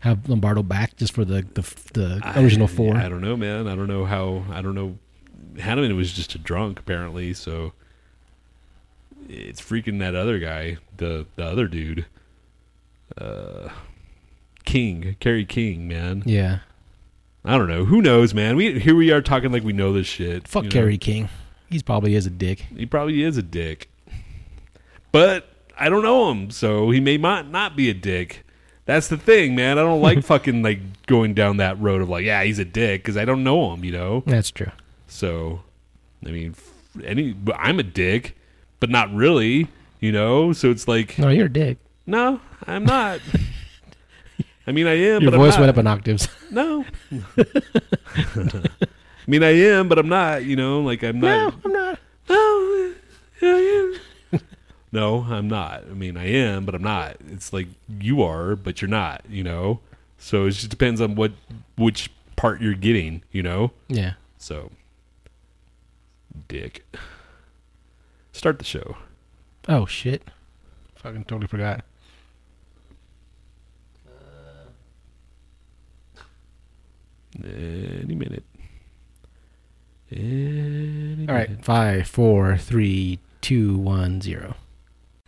have 0.00 0.28
Lombardo 0.28 0.62
back 0.62 0.96
just 0.96 1.12
for 1.12 1.24
the 1.24 1.44
the, 1.54 1.62
the 1.94 2.20
I- 2.22 2.40
original 2.40 2.68
four. 2.68 2.96
I 2.96 3.08
don't 3.08 3.22
know, 3.22 3.36
man. 3.36 3.66
I 3.66 3.74
don't 3.74 3.88
know 3.88 4.04
how. 4.04 4.44
I 4.52 4.62
don't 4.62 4.74
know. 4.74 4.98
Hanneman 5.56 5.96
was 5.96 6.12
just 6.12 6.34
a 6.34 6.38
drunk 6.38 6.78
apparently, 6.78 7.32
so 7.34 7.72
it's 9.28 9.60
freaking 9.60 9.98
that 9.98 10.14
other 10.14 10.38
guy, 10.38 10.76
the 10.96 11.26
the 11.36 11.44
other 11.44 11.66
dude, 11.66 12.06
uh, 13.18 13.68
King, 14.64 15.16
Kerry 15.20 15.44
King, 15.44 15.88
man. 15.88 16.22
yeah, 16.26 16.60
I 17.44 17.56
don't 17.56 17.68
know. 17.68 17.84
Who 17.84 18.02
knows, 18.02 18.34
man? 18.34 18.56
We 18.56 18.78
here 18.78 18.94
we 18.94 19.10
are 19.12 19.22
talking 19.22 19.52
like 19.52 19.62
we 19.64 19.72
know 19.72 19.92
this 19.92 20.06
shit. 20.06 20.48
fuck 20.48 20.64
you 20.64 20.70
know? 20.70 20.72
Kerry 20.74 20.98
King. 20.98 21.28
He's 21.70 21.82
probably 21.82 22.14
is 22.14 22.26
a 22.26 22.30
dick. 22.30 22.60
He 22.76 22.86
probably 22.86 23.22
is 23.22 23.36
a 23.36 23.42
dick, 23.42 23.90
but 25.12 25.48
I 25.78 25.88
don't 25.88 26.02
know 26.02 26.30
him, 26.30 26.50
so 26.50 26.90
he 26.90 27.00
may 27.00 27.16
not 27.16 27.48
not 27.48 27.76
be 27.76 27.90
a 27.90 27.94
dick. 27.94 28.44
That's 28.84 29.08
the 29.08 29.16
thing, 29.16 29.56
man. 29.56 29.78
I 29.78 29.82
don't 29.82 30.00
like 30.00 30.22
fucking 30.24 30.62
like 30.62 31.06
going 31.06 31.34
down 31.34 31.56
that 31.56 31.80
road 31.80 32.02
of 32.02 32.08
like, 32.08 32.24
yeah, 32.24 32.42
he's 32.44 32.58
a 32.60 32.64
dick 32.64 33.02
because 33.02 33.16
I 33.16 33.24
don't 33.24 33.42
know 33.42 33.72
him, 33.72 33.84
you 33.84 33.90
know. 33.92 34.22
That's 34.26 34.50
true. 34.50 34.70
So, 35.08 35.62
I 36.24 36.30
mean, 36.30 36.54
any 37.04 37.36
I'm 37.56 37.78
a 37.80 37.82
dick, 37.82 38.36
but 38.78 38.88
not 38.90 39.12
really, 39.12 39.68
you 40.00 40.12
know. 40.12 40.52
So 40.52 40.70
it's 40.70 40.86
like, 40.86 41.18
No, 41.18 41.28
you're 41.30 41.46
a 41.46 41.52
dick. 41.52 41.78
No, 42.06 42.40
I'm 42.66 42.84
not. 42.84 43.20
I 44.66 44.72
mean, 44.72 44.86
I 44.86 44.94
am. 44.94 45.22
Your 45.22 45.30
but 45.30 45.36
voice 45.36 45.54
I'm 45.54 45.60
went 45.60 45.70
up 45.70 45.78
in 45.78 45.86
octaves. 45.86 46.28
No. 46.50 46.84
I 47.38 48.62
mean, 49.26 49.42
I 49.42 49.50
am, 49.50 49.88
but 49.88 49.98
I'm 49.98 50.08
not. 50.08 50.44
You 50.44 50.56
know, 50.56 50.80
like 50.80 51.02
I'm 51.02 51.20
not. 51.20 51.52
No, 51.52 51.60
I'm 51.64 51.72
not. 51.72 51.98
No, 52.28 52.92
I 53.42 53.96
am. 54.32 54.40
no, 54.92 55.22
I'm 55.28 55.48
not. 55.48 55.84
I 55.90 55.94
mean, 55.94 56.16
I 56.16 56.26
am, 56.26 56.64
but 56.64 56.74
I'm 56.74 56.82
not. 56.82 57.16
It's 57.30 57.52
like 57.52 57.68
you 58.00 58.22
are, 58.22 58.56
but 58.56 58.80
you're 58.80 58.88
not. 58.88 59.22
You 59.28 59.44
know. 59.44 59.80
So 60.18 60.46
it 60.46 60.52
just 60.52 60.70
depends 60.70 61.00
on 61.00 61.14
what 61.14 61.32
which 61.76 62.10
part 62.36 62.60
you're 62.60 62.74
getting. 62.74 63.22
You 63.30 63.42
know. 63.42 63.70
Yeah. 63.88 64.14
So, 64.38 64.70
dick. 66.48 66.84
Start 68.32 68.58
the 68.58 68.64
show. 68.64 68.96
Oh 69.68 69.86
shit. 69.86 70.22
Fucking 70.96 71.24
totally 71.24 71.46
forgot. 71.46 71.84
Any 77.44 78.14
minute. 78.14 78.44
Any 80.10 81.26
All 81.28 81.34
right. 81.34 81.48
minute. 81.50 81.64
Five, 81.64 82.06
four, 82.08 82.56
three, 82.56 83.18
two, 83.40 83.76
one, 83.76 84.20
zero. 84.20 84.54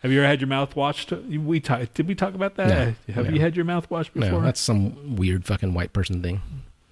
Have 0.03 0.13
you 0.13 0.19
ever 0.21 0.29
had 0.29 0.41
your 0.41 0.49
mouth 0.49 0.77
washed? 0.77 1.11
We 1.13 1.59
ta- 1.59 1.83
did 1.93 2.07
we 2.07 2.15
talk 2.15 2.35
about 2.35 2.55
that? 2.55 2.69
No, 3.09 3.15
Have 3.15 3.27
no. 3.27 3.33
you 3.33 3.41
had 3.41 3.57
your 3.57 3.65
mouth 3.65 3.91
washed 3.91 4.15
before? 4.15 4.31
No, 4.31 4.41
that's 4.43 4.61
some 4.61 5.17
weird 5.17 5.45
fucking 5.45 5.75
white 5.75 5.93
person 5.93 6.23
thing. 6.23 6.41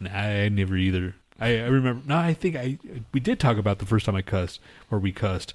Nah, 0.01 0.11
I 0.12 0.49
never 0.49 0.77
either. 0.77 1.14
I, 1.38 1.59
I 1.61 1.66
remember. 1.66 2.03
No, 2.09 2.16
I 2.16 2.35
think 2.35 2.57
I 2.57 2.79
we 3.12 3.21
did 3.21 3.38
talk 3.38 3.59
about 3.59 3.79
the 3.79 3.87
first 3.87 4.07
time 4.07 4.16
I 4.16 4.23
cussed 4.23 4.61
or 4.90 4.99
we 4.99 5.12
cussed. 5.12 5.55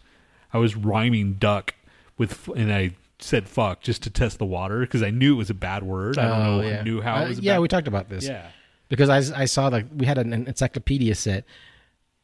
I 0.54 0.60
was 0.60 0.76
rhyming 0.78 1.34
duck 1.34 1.76
with 2.18 2.48
and 2.56 2.72
I 2.72 2.96
said 3.20 3.50
fuck 3.50 3.82
just 3.82 4.02
to 4.04 4.10
test 4.10 4.38
the 4.40 4.46
water 4.46 4.80
because 4.82 5.04
I 5.04 5.10
knew 5.10 5.34
it 5.34 5.38
was 5.38 5.50
a 5.50 5.54
bad 5.56 5.84
word. 5.84 6.18
I 6.18 6.28
don't 6.30 6.40
know. 6.62 6.70
I 6.80 6.84
knew 6.84 7.02
how 7.02 7.18
Uh, 7.18 7.26
it 7.26 7.30
was. 7.30 7.40
a 7.40 7.42
yeah, 7.42 7.54
bad- 7.56 7.60
we 7.60 7.68
talked 7.68 7.88
about 7.90 8.08
this. 8.10 8.26
Yeah. 8.28 8.48
Because 8.92 9.10
I, 9.10 9.42
I 9.42 9.46
saw 9.46 9.70
like 9.70 9.86
we 9.96 10.06
had 10.06 10.18
an 10.20 10.34
encyclopedia 10.34 11.16
set 11.16 11.46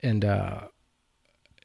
and 0.03 0.23
uh 0.23 0.61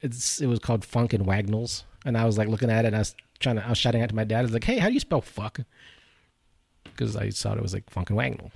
it's 0.01 0.41
it 0.41 0.47
was 0.47 0.59
called 0.59 0.85
funk 0.85 1.13
and 1.13 1.27
wagnalls. 1.27 1.85
And 2.05 2.17
i 2.17 2.25
was 2.25 2.39
like 2.39 2.49
looking 2.49 2.71
at 2.71 2.85
it 2.85 2.89
and 2.89 2.97
i 2.97 3.01
was 3.01 3.15
trying 3.41 3.57
to 3.57 3.67
i 3.67 3.69
was 3.69 3.79
shouting 3.79 4.01
out 4.03 4.09
to 4.09 4.15
my 4.15 4.25
dad. 4.25 4.39
I 4.39 4.43
was 4.43 4.53
like 4.53 4.65
hey 4.65 4.79
how 4.79 4.87
do 4.87 4.95
you 4.95 5.01
spell 5.01 5.21
fuck? 5.21 5.61
Because 6.85 7.17
i 7.17 7.29
thought 7.31 7.59
it 7.59 7.63
was 7.63 7.75
like 7.75 7.91
funk 7.91 8.09
and 8.09 8.17
wagnall. 8.17 8.53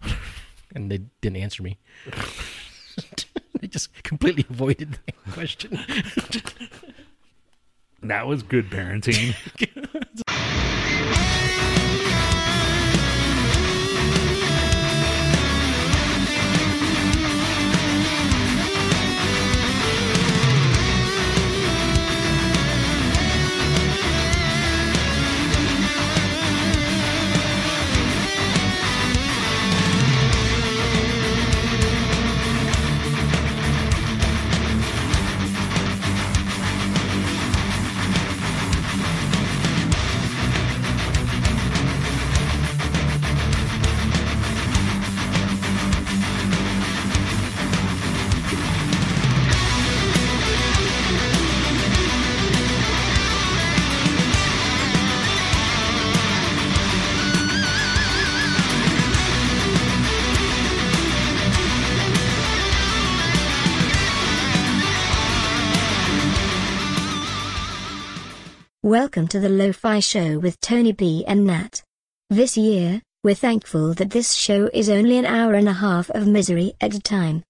And 0.76 0.90
they 0.90 0.98
didn't 1.20 1.36
answer 1.36 1.62
me. 1.62 1.78
They 3.60 3.68
just 3.68 4.02
completely 4.02 4.44
avoided 4.50 4.98
the 5.06 5.32
question. 5.32 5.78
That 8.02 8.26
was 8.26 8.42
good 8.42 8.68
parenting. 8.68 9.34
Welcome 68.94 69.26
to 69.26 69.40
the 69.40 69.48
Lo-Fi 69.48 69.98
Show 69.98 70.38
with 70.38 70.60
Tony 70.60 70.92
B 70.92 71.24
and 71.26 71.48
Nhat. 71.48 71.82
This 72.30 72.56
year, 72.56 73.02
we're 73.24 73.34
thankful 73.34 73.92
that 73.94 74.10
this 74.10 74.34
show 74.34 74.70
is 74.72 74.88
only 74.88 75.18
an 75.18 75.26
hour 75.26 75.54
and 75.54 75.68
a 75.68 75.72
half 75.72 76.10
of 76.10 76.28
misery 76.28 76.74
at 76.80 76.94
a 76.94 77.00
time. 77.00 77.42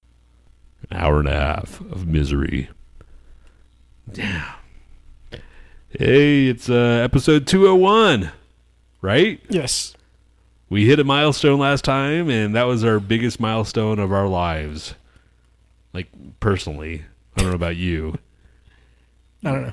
An 0.91 0.97
hour 0.97 1.19
and 1.19 1.29
a 1.29 1.35
half 1.35 1.83
of 1.83 2.07
misery. 2.07 2.71
Damn. 4.11 4.55
Hey, 5.91 6.47
it's 6.47 6.71
uh, 6.71 7.03
episode 7.05 7.47
201, 7.47 8.33
right? 9.03 9.39
yes 9.51 9.95
We 10.71 10.87
hit 10.87 10.99
a 10.99 11.05
milestone 11.05 11.59
last 11.59 11.85
time, 11.85 12.31
and 12.31 12.55
that 12.55 12.65
was 12.65 12.85
our 12.85 12.99
biggest 12.99 13.39
milestone 13.39 13.99
of 13.99 14.15
our 14.15 14.29
lives. 14.29 14.95
Like, 15.93 16.09
personally. 16.41 17.05
I 17.37 17.43
don't 17.43 17.51
know 17.51 17.57
about 17.57 17.77
you. 17.77 18.17
i 19.45 19.51
don't 19.51 19.63
know 19.65 19.73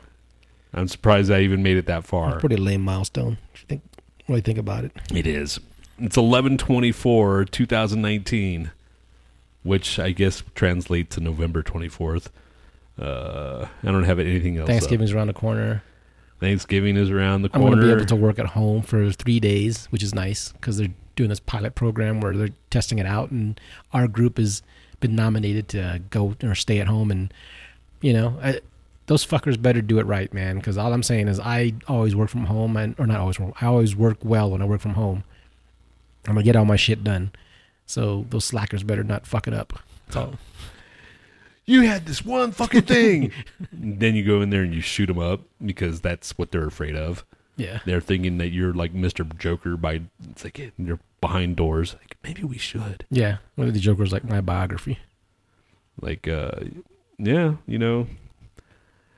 I'm 0.73 0.87
surprised 0.87 1.31
I 1.31 1.41
even 1.41 1.63
made 1.63 1.77
it 1.77 1.85
that 1.87 2.05
far. 2.05 2.39
pretty 2.39 2.57
lame 2.57 2.81
milestone 2.81 3.37
if 3.53 3.61
you 3.61 3.67
think 3.67 3.83
really 4.27 4.41
think 4.41 4.57
about 4.57 4.85
it 4.85 4.91
It 5.13 5.27
is. 5.27 5.59
It's 5.97 6.17
1124, 6.17 7.45
2019, 7.45 8.71
which 9.61 9.99
I 9.99 10.11
guess 10.11 10.41
translates 10.55 11.15
to 11.15 11.21
November 11.21 11.61
24th. 11.61 12.29
Uh, 12.99 13.67
I 13.83 13.91
don't 13.91 14.03
have 14.03 14.17
anything 14.17 14.57
else. 14.57 14.63
up. 14.63 14.69
thanksgiving's 14.69 15.11
around 15.11 15.27
the 15.27 15.33
corner 15.33 15.83
Thanksgiving 16.41 16.97
is 16.97 17.11
around 17.11 17.43
the 17.43 17.49
corner. 17.49 17.67
I'm 17.67 17.71
going 17.73 17.81
to 17.81 17.85
be 17.85 18.01
able 18.01 18.07
to 18.07 18.15
work 18.15 18.39
at 18.39 18.47
home 18.47 18.81
for 18.81 19.11
three 19.11 19.39
days, 19.39 19.85
which 19.91 20.01
is 20.01 20.15
nice 20.15 20.51
because 20.53 20.77
they're 20.77 20.89
doing 21.15 21.29
this 21.29 21.39
pilot 21.39 21.75
program 21.75 22.19
where 22.19 22.35
they're 22.35 22.49
testing 22.71 22.97
it 22.97 23.05
out, 23.05 23.29
and 23.29 23.61
our 23.93 24.07
group 24.07 24.39
has 24.39 24.63
been 24.99 25.15
nominated 25.15 25.67
to 25.69 26.01
go 26.09 26.35
or 26.41 26.55
stay 26.55 26.79
at 26.79 26.87
home, 26.87 27.11
and 27.11 27.31
you 28.01 28.11
know, 28.11 28.39
I, 28.41 28.61
those 29.11 29.25
fuckers 29.25 29.61
better 29.61 29.81
do 29.81 29.99
it 29.99 30.05
right, 30.05 30.33
man. 30.33 30.55
Because 30.55 30.77
all 30.77 30.93
I'm 30.93 31.03
saying 31.03 31.27
is, 31.27 31.37
I 31.37 31.73
always 31.85 32.15
work 32.15 32.29
from 32.29 32.45
home, 32.45 32.77
and 32.77 32.95
or 32.97 33.05
not 33.05 33.19
always 33.19 33.37
work. 33.37 33.61
I 33.61 33.65
always 33.65 33.93
work 33.93 34.19
well 34.23 34.49
when 34.49 34.61
I 34.61 34.65
work 34.65 34.79
from 34.79 34.93
home. 34.93 35.25
I'm 36.25 36.35
gonna 36.35 36.45
get 36.45 36.55
all 36.55 36.63
my 36.63 36.77
shit 36.77 37.03
done, 37.03 37.31
so 37.85 38.25
those 38.29 38.45
slackers 38.45 38.83
better 38.83 39.03
not 39.03 39.27
fuck 39.27 39.49
it 39.49 39.53
up. 39.53 39.73
That's 40.05 40.15
all. 40.15 40.35
you 41.65 41.81
had 41.81 42.05
this 42.05 42.23
one 42.23 42.53
fucking 42.53 42.83
thing. 42.83 43.33
then 43.73 44.15
you 44.15 44.23
go 44.23 44.41
in 44.41 44.49
there 44.49 44.61
and 44.61 44.73
you 44.73 44.79
shoot 44.79 45.07
them 45.07 45.19
up 45.19 45.41
because 45.63 45.99
that's 45.99 46.37
what 46.37 46.51
they're 46.51 46.67
afraid 46.67 46.95
of. 46.95 47.25
Yeah, 47.57 47.79
They're 47.85 47.99
thinking 47.99 48.37
that 48.37 48.51
you're 48.51 48.73
like 48.73 48.93
Mr. 48.93 49.37
Joker 49.37 49.75
by 49.75 50.03
it's 50.29 50.45
like 50.45 50.57
you're 50.77 51.01
behind 51.19 51.57
doors. 51.57 51.95
Like 51.99 52.15
maybe 52.23 52.45
we 52.45 52.57
should. 52.57 53.05
yeah. 53.11 53.37
One 53.55 53.67
of 53.67 53.73
the 53.73 53.81
Joker's 53.81 54.13
like 54.13 54.23
my 54.23 54.39
biography. 54.39 54.99
Like 55.99 56.29
uh 56.29 56.51
yeah, 57.17 57.55
you 57.67 57.77
know. 57.77 58.07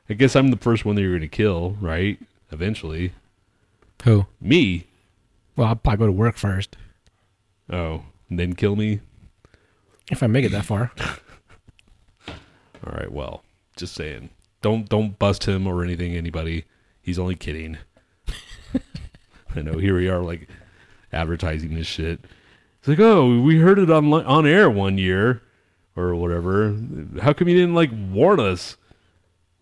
I 0.10 0.14
guess 0.14 0.36
I'm 0.36 0.50
the 0.50 0.58
first 0.58 0.86
one 0.86 0.96
that 0.96 1.02
you're 1.02 1.12
going 1.12 1.22
to 1.22 1.28
kill, 1.28 1.72
right? 1.80 2.20
Eventually. 2.52 3.14
Who? 4.04 4.26
Me. 4.42 4.86
Well, 5.56 5.68
I'll 5.70 5.76
probably 5.76 5.98
go 6.00 6.06
to 6.08 6.12
work 6.12 6.36
first 6.38 6.76
Oh, 7.70 8.04
and 8.30 8.38
then 8.40 8.54
kill 8.54 8.76
me. 8.76 9.00
if 10.12 10.22
I 10.22 10.28
make 10.28 10.44
it 10.46 10.52
that 10.52 10.66
far. 10.66 10.92
All 12.28 12.94
right, 12.94 13.12
well, 13.12 13.44
just 13.78 13.94
saying. 13.96 14.30
Don't 14.62 14.88
don't 14.90 15.18
bust 15.20 15.46
him 15.46 15.68
or 15.68 15.84
anything 15.84 16.16
anybody. 16.16 16.66
He's 17.02 17.20
only 17.20 17.36
kidding. 17.36 17.78
I 19.56 19.62
know 19.62 19.78
here 19.78 19.96
we 19.96 20.10
are 20.10 20.20
like 20.22 20.50
advertising 21.12 21.76
this 21.76 21.88
shit. 21.88 22.20
It's 22.80 22.88
like, 22.88 23.00
"Oh, 23.00 23.40
we 23.42 23.60
heard 23.60 23.80
it 23.80 23.90
on 23.90 24.12
on 24.14 24.46
air 24.48 24.70
one 24.70 24.98
year 24.98 25.42
or 25.96 26.16
whatever. 26.16 26.76
How 27.22 27.34
come 27.34 27.48
you 27.48 27.56
didn't 27.58 27.76
like 27.76 27.92
warn 28.12 28.40
us?" 28.40 28.78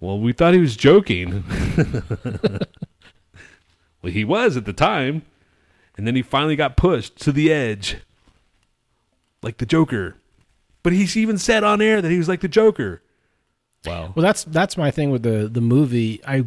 Well, 0.01 0.19
we 0.19 0.33
thought 0.33 0.53
he 0.53 0.59
was 0.59 0.75
joking. 0.75 1.45
well, 4.01 4.11
he 4.11 4.25
was 4.25 4.57
at 4.57 4.65
the 4.65 4.73
time. 4.73 5.21
And 5.95 6.07
then 6.07 6.15
he 6.15 6.23
finally 6.23 6.55
got 6.55 6.75
pushed 6.75 7.17
to 7.21 7.31
the 7.31 7.53
edge. 7.53 7.97
Like 9.43 9.57
the 9.57 9.65
Joker. 9.65 10.15
But 10.83 10.93
he's 10.93 11.15
even 11.15 11.37
said 11.37 11.63
on 11.63 11.81
air 11.81 12.01
that 12.01 12.09
he 12.09 12.17
was 12.17 12.27
like 12.27 12.41
the 12.41 12.47
Joker. 12.47 13.01
Wow. 13.85 14.13
Well, 14.15 14.23
that's 14.23 14.43
that's 14.43 14.77
my 14.77 14.91
thing 14.91 15.11
with 15.11 15.23
the 15.23 15.47
the 15.47 15.61
movie. 15.61 16.21
I 16.25 16.45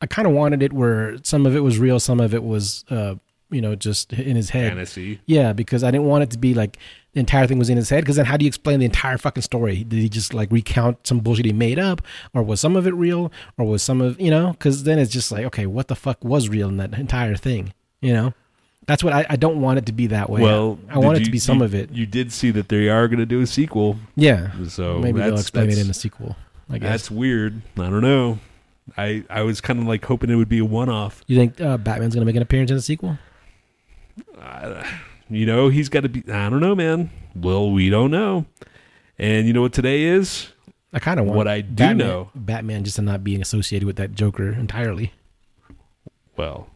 I 0.00 0.06
kind 0.06 0.26
of 0.26 0.34
wanted 0.34 0.62
it 0.62 0.72
where 0.72 1.16
some 1.22 1.46
of 1.46 1.56
it 1.56 1.60
was 1.60 1.78
real, 1.78 2.00
some 2.00 2.20
of 2.20 2.34
it 2.34 2.42
was 2.42 2.84
uh, 2.90 3.16
you 3.50 3.60
know, 3.60 3.74
just 3.76 4.12
in 4.12 4.36
his 4.36 4.50
head. 4.50 4.70
Fantasy. 4.70 5.20
Yeah, 5.26 5.52
because 5.52 5.84
I 5.84 5.90
didn't 5.90 6.06
want 6.06 6.24
it 6.24 6.30
to 6.30 6.38
be 6.38 6.54
like 6.54 6.78
the 7.12 7.20
entire 7.20 7.46
thing 7.46 7.58
was 7.58 7.70
in 7.70 7.76
his 7.76 7.88
head. 7.90 8.00
Because 8.02 8.16
then, 8.16 8.24
how 8.26 8.36
do 8.36 8.44
you 8.44 8.48
explain 8.48 8.80
the 8.80 8.84
entire 8.86 9.18
fucking 9.18 9.42
story? 9.42 9.84
Did 9.84 9.98
he 10.00 10.08
just 10.08 10.34
like 10.34 10.50
recount 10.50 11.06
some 11.06 11.20
bullshit 11.20 11.44
he 11.46 11.52
made 11.52 11.78
up, 11.78 12.02
or 12.34 12.42
was 12.42 12.60
some 12.60 12.76
of 12.76 12.86
it 12.86 12.94
real, 12.94 13.30
or 13.58 13.66
was 13.66 13.82
some 13.82 14.00
of 14.00 14.20
you 14.20 14.30
know? 14.30 14.52
Because 14.52 14.84
then 14.84 14.98
it's 14.98 15.12
just 15.12 15.30
like, 15.32 15.44
okay, 15.46 15.66
what 15.66 15.88
the 15.88 15.94
fuck 15.96 16.24
was 16.24 16.48
real 16.48 16.68
in 16.68 16.76
that 16.78 16.94
entire 16.94 17.36
thing? 17.36 17.72
You 18.00 18.12
know, 18.12 18.34
that's 18.86 19.02
what 19.04 19.12
I, 19.12 19.24
I 19.30 19.36
don't 19.36 19.60
want 19.60 19.78
it 19.78 19.86
to 19.86 19.92
be 19.92 20.08
that 20.08 20.28
way. 20.28 20.42
Well, 20.42 20.78
I 20.88 20.98
want 20.98 21.16
did 21.18 21.22
it 21.22 21.24
to 21.26 21.30
be 21.30 21.38
some 21.38 21.58
you- 21.58 21.64
of 21.64 21.74
it. 21.74 21.90
You 21.90 22.06
did 22.06 22.32
see 22.32 22.50
that 22.50 22.68
they 22.68 22.88
are 22.88 23.06
going 23.08 23.20
to 23.20 23.26
do 23.26 23.40
a 23.40 23.46
sequel, 23.46 23.96
Yeah, 24.16 24.50
so 24.68 24.98
maybe 24.98 25.20
they'll 25.20 25.34
explain 25.38 25.70
it 25.70 25.78
in 25.78 25.86
the 25.88 25.94
sequel. 25.94 26.36
I 26.68 26.78
guess. 26.78 26.90
That's 26.90 27.10
weird. 27.12 27.62
I 27.78 27.88
don't 27.90 28.02
know. 28.02 28.40
I 28.96 29.24
I 29.30 29.42
was 29.42 29.60
kind 29.60 29.80
of 29.80 29.86
like 29.86 30.04
hoping 30.04 30.30
it 30.30 30.36
would 30.36 30.48
be 30.48 30.58
a 30.58 30.64
one 30.64 30.88
off. 30.88 31.22
You 31.26 31.36
think 31.36 31.60
uh, 31.60 31.76
Batman's 31.76 32.14
gonna 32.14 32.26
make 32.26 32.36
an 32.36 32.42
appearance 32.42 32.70
in 32.70 32.76
the 32.76 32.82
sequel? 32.82 33.18
You 35.28 35.44
know, 35.46 35.68
he's 35.68 35.88
got 35.88 36.00
to 36.02 36.08
be. 36.08 36.20
I 36.32 36.48
don't 36.48 36.60
know, 36.60 36.74
man. 36.74 37.10
Well, 37.34 37.70
we 37.70 37.90
don't 37.90 38.10
know. 38.10 38.46
And 39.18 39.46
you 39.46 39.52
know 39.52 39.62
what 39.62 39.72
today 39.72 40.04
is? 40.04 40.48
I 40.92 40.98
kind 41.00 41.18
of 41.18 41.26
want 41.26 41.36
What 41.36 41.48
I 41.48 41.60
do 41.62 41.74
Batman, 41.74 41.98
know- 41.98 42.30
Batman 42.34 42.84
just 42.84 42.96
to 42.96 43.02
not 43.02 43.24
being 43.24 43.42
associated 43.42 43.86
with 43.86 43.96
that 43.96 44.12
Joker 44.14 44.50
entirely. 44.52 45.12
Well, 46.36 46.68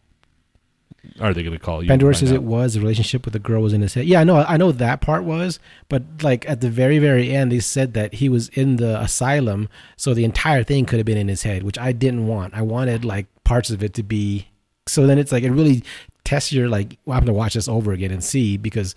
are 1.19 1.33
they 1.33 1.43
going 1.43 1.57
to 1.57 1.63
call 1.63 1.81
you? 1.81 1.87
Pandora 1.87 2.13
says 2.13 2.29
find 2.29 2.43
it 2.43 2.47
was 2.47 2.73
the 2.73 2.79
relationship 2.81 3.25
with 3.25 3.33
the 3.33 3.39
girl 3.39 3.61
was 3.61 3.73
in 3.73 3.81
his 3.81 3.93
head. 3.93 4.05
Yeah, 4.05 4.19
I 4.21 4.23
know, 4.23 4.37
I 4.37 4.57
know 4.57 4.71
that 4.71 5.01
part 5.01 5.23
was, 5.23 5.59
but 5.87 6.03
like 6.21 6.47
at 6.49 6.61
the 6.61 6.69
very, 6.69 6.99
very 6.99 7.31
end, 7.31 7.51
they 7.51 7.59
said 7.59 7.93
that 7.93 8.15
he 8.15 8.27
was 8.29 8.49
in 8.49 8.75
the 8.77 8.99
asylum, 8.99 9.69
so 9.97 10.13
the 10.13 10.25
entire 10.25 10.63
thing 10.63 10.85
could 10.85 10.97
have 10.99 11.05
been 11.05 11.17
in 11.17 11.27
his 11.27 11.43
head, 11.43 11.63
which 11.63 11.77
I 11.77 11.91
didn't 11.91 12.27
want. 12.27 12.53
I 12.53 12.61
wanted 12.63 13.05
like 13.05 13.27
parts 13.43 13.69
of 13.69 13.81
it 13.83 13.93
to 13.95 14.03
be. 14.03 14.47
So 14.87 15.07
then 15.07 15.17
it's 15.19 15.31
like 15.31 15.43
it 15.43 15.51
really 15.51 15.83
tests 16.23 16.51
your 16.51 16.69
like. 16.69 16.97
Well, 17.05 17.17
I'm 17.17 17.25
gonna 17.25 17.37
watch 17.37 17.53
this 17.53 17.67
over 17.67 17.91
again 17.91 18.11
and 18.11 18.23
see 18.23 18.57
because, 18.57 18.95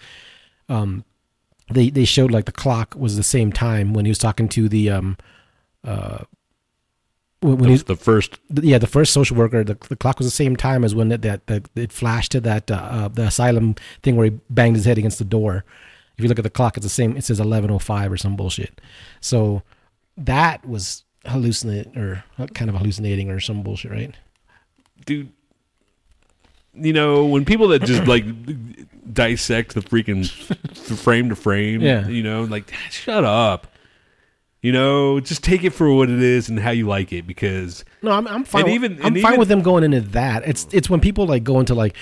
um, 0.68 1.04
they 1.70 1.90
they 1.90 2.04
showed 2.04 2.30
like 2.30 2.44
the 2.44 2.52
clock 2.52 2.94
was 2.96 3.16
the 3.16 3.22
same 3.22 3.52
time 3.52 3.94
when 3.94 4.04
he 4.04 4.10
was 4.10 4.18
talking 4.18 4.48
to 4.50 4.68
the 4.68 4.90
um, 4.90 5.16
uh, 5.82 6.24
when, 7.40 7.58
when 7.58 7.70
the, 7.70 7.76
he 7.76 7.82
the 7.82 7.96
first. 7.96 8.38
yeah, 8.62 8.78
the 8.78 8.86
first 8.86 9.12
social 9.12 9.36
worker, 9.36 9.64
the, 9.64 9.76
the 9.88 9.96
clock 9.96 10.18
was 10.18 10.26
the 10.26 10.30
same 10.30 10.56
time 10.56 10.84
as 10.84 10.94
when 10.94 11.08
that 11.08 11.22
that, 11.22 11.46
that 11.46 11.68
it 11.74 11.92
flashed 11.92 12.32
to 12.32 12.40
that 12.40 12.70
uh, 12.70 12.74
uh, 12.74 13.08
the 13.08 13.24
asylum 13.26 13.74
thing 14.02 14.16
where 14.16 14.26
he 14.26 14.38
banged 14.50 14.76
his 14.76 14.84
head 14.84 14.98
against 14.98 15.18
the 15.18 15.24
door. 15.24 15.64
If 16.16 16.22
you 16.22 16.28
look 16.28 16.38
at 16.38 16.44
the 16.44 16.50
clock, 16.50 16.76
it's 16.76 16.84
the 16.84 16.90
same. 16.90 17.16
It 17.16 17.24
says 17.24 17.40
eleven 17.40 17.70
oh 17.70 17.78
five 17.78 18.12
or 18.12 18.16
some 18.16 18.36
bullshit. 18.36 18.80
So 19.20 19.62
that 20.16 20.66
was 20.66 21.04
hallucinate 21.24 21.96
or 21.96 22.22
kind 22.54 22.68
of 22.68 22.76
hallucinating 22.76 23.30
or 23.30 23.40
some 23.40 23.62
bullshit, 23.62 23.90
right? 23.90 24.14
dude 25.04 25.32
you 26.76 26.92
know 26.92 27.24
when 27.26 27.44
people 27.44 27.68
that 27.68 27.82
just 27.82 28.06
like 28.06 28.24
dissect 29.12 29.74
the 29.74 29.80
freaking 29.80 30.28
frame 30.98 31.28
to 31.28 31.36
frame 31.36 31.80
Yeah. 31.82 32.06
you 32.08 32.22
know 32.22 32.44
like 32.44 32.72
shut 32.90 33.24
up 33.24 33.66
you 34.62 34.72
know 34.72 35.20
just 35.20 35.44
take 35.44 35.62
it 35.62 35.70
for 35.70 35.92
what 35.94 36.10
it 36.10 36.20
is 36.22 36.48
and 36.48 36.58
how 36.58 36.70
you 36.70 36.86
like 36.88 37.12
it 37.12 37.26
because 37.26 37.84
No, 38.02 38.10
I'm 38.12 38.26
I'm 38.26 38.44
fine. 38.44 38.64
With- 38.64 38.72
even- 38.74 38.92
I'm 39.04 39.14
fine 39.14 39.16
even- 39.16 39.38
with 39.38 39.48
them 39.48 39.62
going 39.62 39.84
into 39.84 40.00
that. 40.00 40.42
It's 40.48 40.66
it's 40.72 40.88
when 40.90 41.00
people 41.00 41.26
like 41.26 41.44
go 41.44 41.60
into 41.60 41.74
like, 41.74 41.94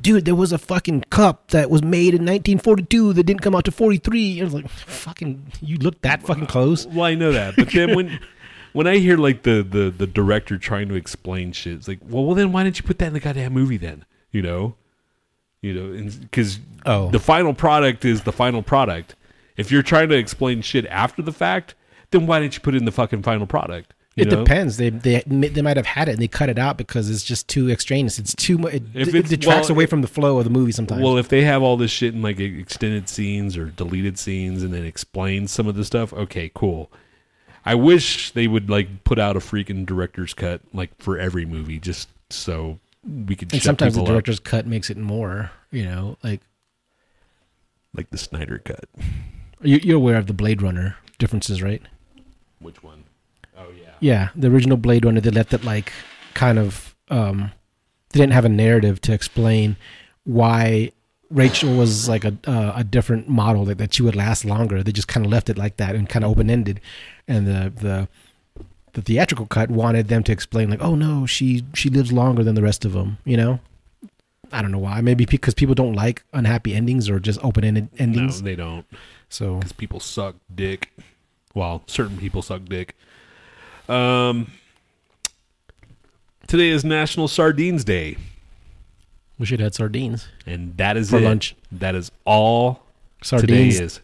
dude, 0.00 0.24
there 0.24 0.34
was 0.34 0.50
a 0.52 0.58
fucking 0.58 1.02
cup 1.10 1.48
that 1.48 1.68
was 1.70 1.82
made 1.82 2.14
in 2.14 2.24
1942 2.24 3.12
that 3.12 3.24
didn't 3.24 3.42
come 3.42 3.54
out 3.54 3.64
to 3.66 3.70
43. 3.72 4.40
I 4.40 4.44
was 4.44 4.54
like, 4.54 4.68
fucking, 4.68 5.52
you 5.60 5.76
look 5.78 6.00
that 6.02 6.22
fucking 6.22 6.46
close. 6.46 6.86
well 6.86 7.04
i 7.04 7.14
know 7.14 7.32
that 7.32 7.54
but 7.56 7.70
then 7.70 7.94
when 7.94 8.18
when 8.72 8.86
i 8.86 8.96
hear 8.98 9.16
like 9.16 9.42
the 9.42 9.62
the 9.62 9.90
the 9.90 10.06
director 10.06 10.56
trying 10.58 10.88
to 10.88 10.94
explain 10.94 11.52
shit 11.52 11.74
it's 11.74 11.88
like 11.88 11.98
well 12.08 12.24
well 12.24 12.34
then 12.34 12.52
why 12.52 12.62
didn't 12.64 12.78
you 12.78 12.84
put 12.84 12.98
that 12.98 13.06
in 13.06 13.12
the 13.12 13.20
goddamn 13.20 13.52
movie 13.52 13.76
then 13.76 14.04
you 14.30 14.42
know 14.42 14.74
you 15.60 15.74
know 15.74 16.10
because 16.20 16.58
Oh. 16.86 17.10
the 17.10 17.18
final 17.20 17.52
product 17.52 18.04
is 18.04 18.22
the 18.22 18.32
final 18.32 18.62
product 18.62 19.14
if 19.56 19.70
you're 19.70 19.82
trying 19.82 20.08
to 20.08 20.16
explain 20.16 20.62
shit 20.62 20.86
after 20.86 21.20
the 21.22 21.32
fact 21.32 21.74
then 22.10 22.26
why 22.26 22.40
didn't 22.40 22.54
you 22.54 22.60
put 22.60 22.74
it 22.74 22.78
in 22.78 22.84
the 22.86 22.92
fucking 22.92 23.22
final 23.22 23.46
product 23.46 23.92
you 24.16 24.22
It 24.22 24.30
know? 24.32 24.38
depends. 24.44 24.76
They 24.76 24.90
they 24.90 25.22
they 25.28 25.62
might 25.62 25.76
have 25.76 25.86
had 25.86 26.08
it 26.08 26.12
and 26.14 26.20
they 26.20 26.26
cut 26.26 26.48
it 26.48 26.58
out 26.58 26.76
because 26.76 27.08
it's 27.08 27.22
just 27.22 27.46
too 27.46 27.70
extraneous. 27.70 28.18
It's 28.18 28.34
too 28.34 28.58
much. 28.58 28.74
It, 28.74 28.82
If 28.92 29.14
it 29.14 29.28
detracts 29.28 29.68
well, 29.68 29.76
away 29.76 29.86
from 29.86 30.02
the 30.02 30.08
flow 30.08 30.38
of 30.38 30.44
the 30.44 30.50
movie 30.50 30.72
sometimes. 30.72 31.00
Well, 31.00 31.16
if 31.16 31.28
they 31.28 31.42
have 31.42 31.62
all 31.62 31.76
this 31.76 31.92
shit 31.92 32.12
in 32.12 32.20
like 32.20 32.40
extended 32.40 33.08
scenes 33.08 33.56
or 33.56 33.66
deleted 33.66 34.18
scenes 34.18 34.64
and 34.64 34.74
then 34.74 34.84
explain 34.84 35.46
some 35.46 35.68
of 35.68 35.76
the 35.76 35.84
stuff, 35.84 36.12
okay, 36.12 36.50
cool. 36.52 36.90
I 37.64 37.74
wish 37.74 38.30
they 38.32 38.46
would 38.46 38.70
like 38.70 39.04
put 39.04 39.18
out 39.18 39.36
a 39.36 39.40
freaking 39.40 39.84
director's 39.84 40.34
cut 40.34 40.60
like 40.72 40.90
for 40.98 41.18
every 41.18 41.44
movie 41.44 41.78
just 41.78 42.08
so 42.30 42.78
we 43.04 43.36
could 43.36 43.52
and 43.52 43.62
sometimes 43.62 43.94
the 43.94 44.00
people 44.00 44.08
up, 44.08 44.14
director's 44.14 44.40
cut 44.40 44.66
makes 44.66 44.90
it 44.90 44.96
more. 44.96 45.50
You 45.70 45.84
know, 45.84 46.18
like 46.22 46.40
like 47.94 48.10
the 48.10 48.18
Snyder 48.18 48.58
cut. 48.58 48.84
you, 49.62 49.80
you're 49.82 49.96
aware 49.96 50.16
of 50.16 50.26
the 50.26 50.32
Blade 50.32 50.62
Runner 50.62 50.96
differences, 51.18 51.62
right? 51.62 51.82
Which 52.60 52.82
one? 52.82 53.04
Oh 53.56 53.68
yeah. 53.78 53.92
Yeah, 54.00 54.28
the 54.34 54.48
original 54.48 54.76
Blade 54.76 55.04
Runner, 55.04 55.20
they 55.20 55.30
let 55.30 55.50
that 55.50 55.64
like 55.64 55.92
kind 56.34 56.58
of 56.58 56.94
um 57.08 57.52
they 58.10 58.20
didn't 58.20 58.32
have 58.32 58.44
a 58.44 58.50
narrative 58.50 59.00
to 59.02 59.12
explain 59.12 59.76
why 60.24 60.92
Rachel 61.30 61.76
was 61.76 62.08
like 62.08 62.24
a 62.24 62.36
uh, 62.46 62.72
a 62.76 62.84
different 62.84 63.28
model 63.28 63.64
that, 63.66 63.78
that 63.78 63.94
she 63.94 64.02
would 64.02 64.16
last 64.16 64.44
longer. 64.44 64.82
They 64.82 64.92
just 64.92 65.08
kind 65.08 65.24
of 65.24 65.30
left 65.30 65.48
it 65.48 65.56
like 65.56 65.76
that 65.76 65.94
and 65.94 66.08
kind 66.08 66.24
of 66.24 66.30
open 66.30 66.50
ended, 66.50 66.80
and 67.28 67.46
the 67.46 67.72
the 67.74 68.08
the 68.92 69.02
theatrical 69.02 69.46
cut 69.46 69.70
wanted 69.70 70.08
them 70.08 70.24
to 70.24 70.32
explain 70.32 70.70
like, 70.70 70.82
oh 70.82 70.94
no, 70.94 71.26
she 71.26 71.64
she 71.74 71.88
lives 71.88 72.12
longer 72.12 72.42
than 72.42 72.54
the 72.54 72.62
rest 72.62 72.84
of 72.84 72.92
them. 72.92 73.18
You 73.24 73.36
know, 73.36 73.60
I 74.52 74.62
don't 74.62 74.72
know 74.72 74.78
why. 74.78 75.00
Maybe 75.00 75.24
because 75.24 75.54
people 75.54 75.74
don't 75.74 75.94
like 75.94 76.24
unhappy 76.32 76.74
endings 76.74 77.08
or 77.08 77.20
just 77.20 77.42
open 77.44 77.64
ended 77.64 77.88
endings. 77.98 78.42
No, 78.42 78.44
they 78.44 78.56
don't. 78.56 78.86
So 79.28 79.56
Because 79.56 79.72
people 79.72 80.00
suck 80.00 80.34
dick. 80.52 80.90
Well, 81.54 81.82
certain 81.86 82.16
people 82.16 82.42
suck 82.42 82.64
dick. 82.64 82.96
Um, 83.88 84.52
today 86.46 86.70
is 86.70 86.84
National 86.84 87.28
Sardines 87.28 87.84
Day, 87.84 88.16
we 89.40 89.46
should 89.46 89.58
have 89.58 89.66
had 89.66 89.74
sardines. 89.74 90.28
and 90.46 90.76
that 90.76 90.96
is 90.96 91.10
For 91.10 91.16
it. 91.18 91.22
lunch. 91.22 91.56
That 91.72 91.94
is 91.96 92.12
all 92.24 92.84
Sardines, 93.22 93.74
today 93.74 93.84
is. 93.84 94.00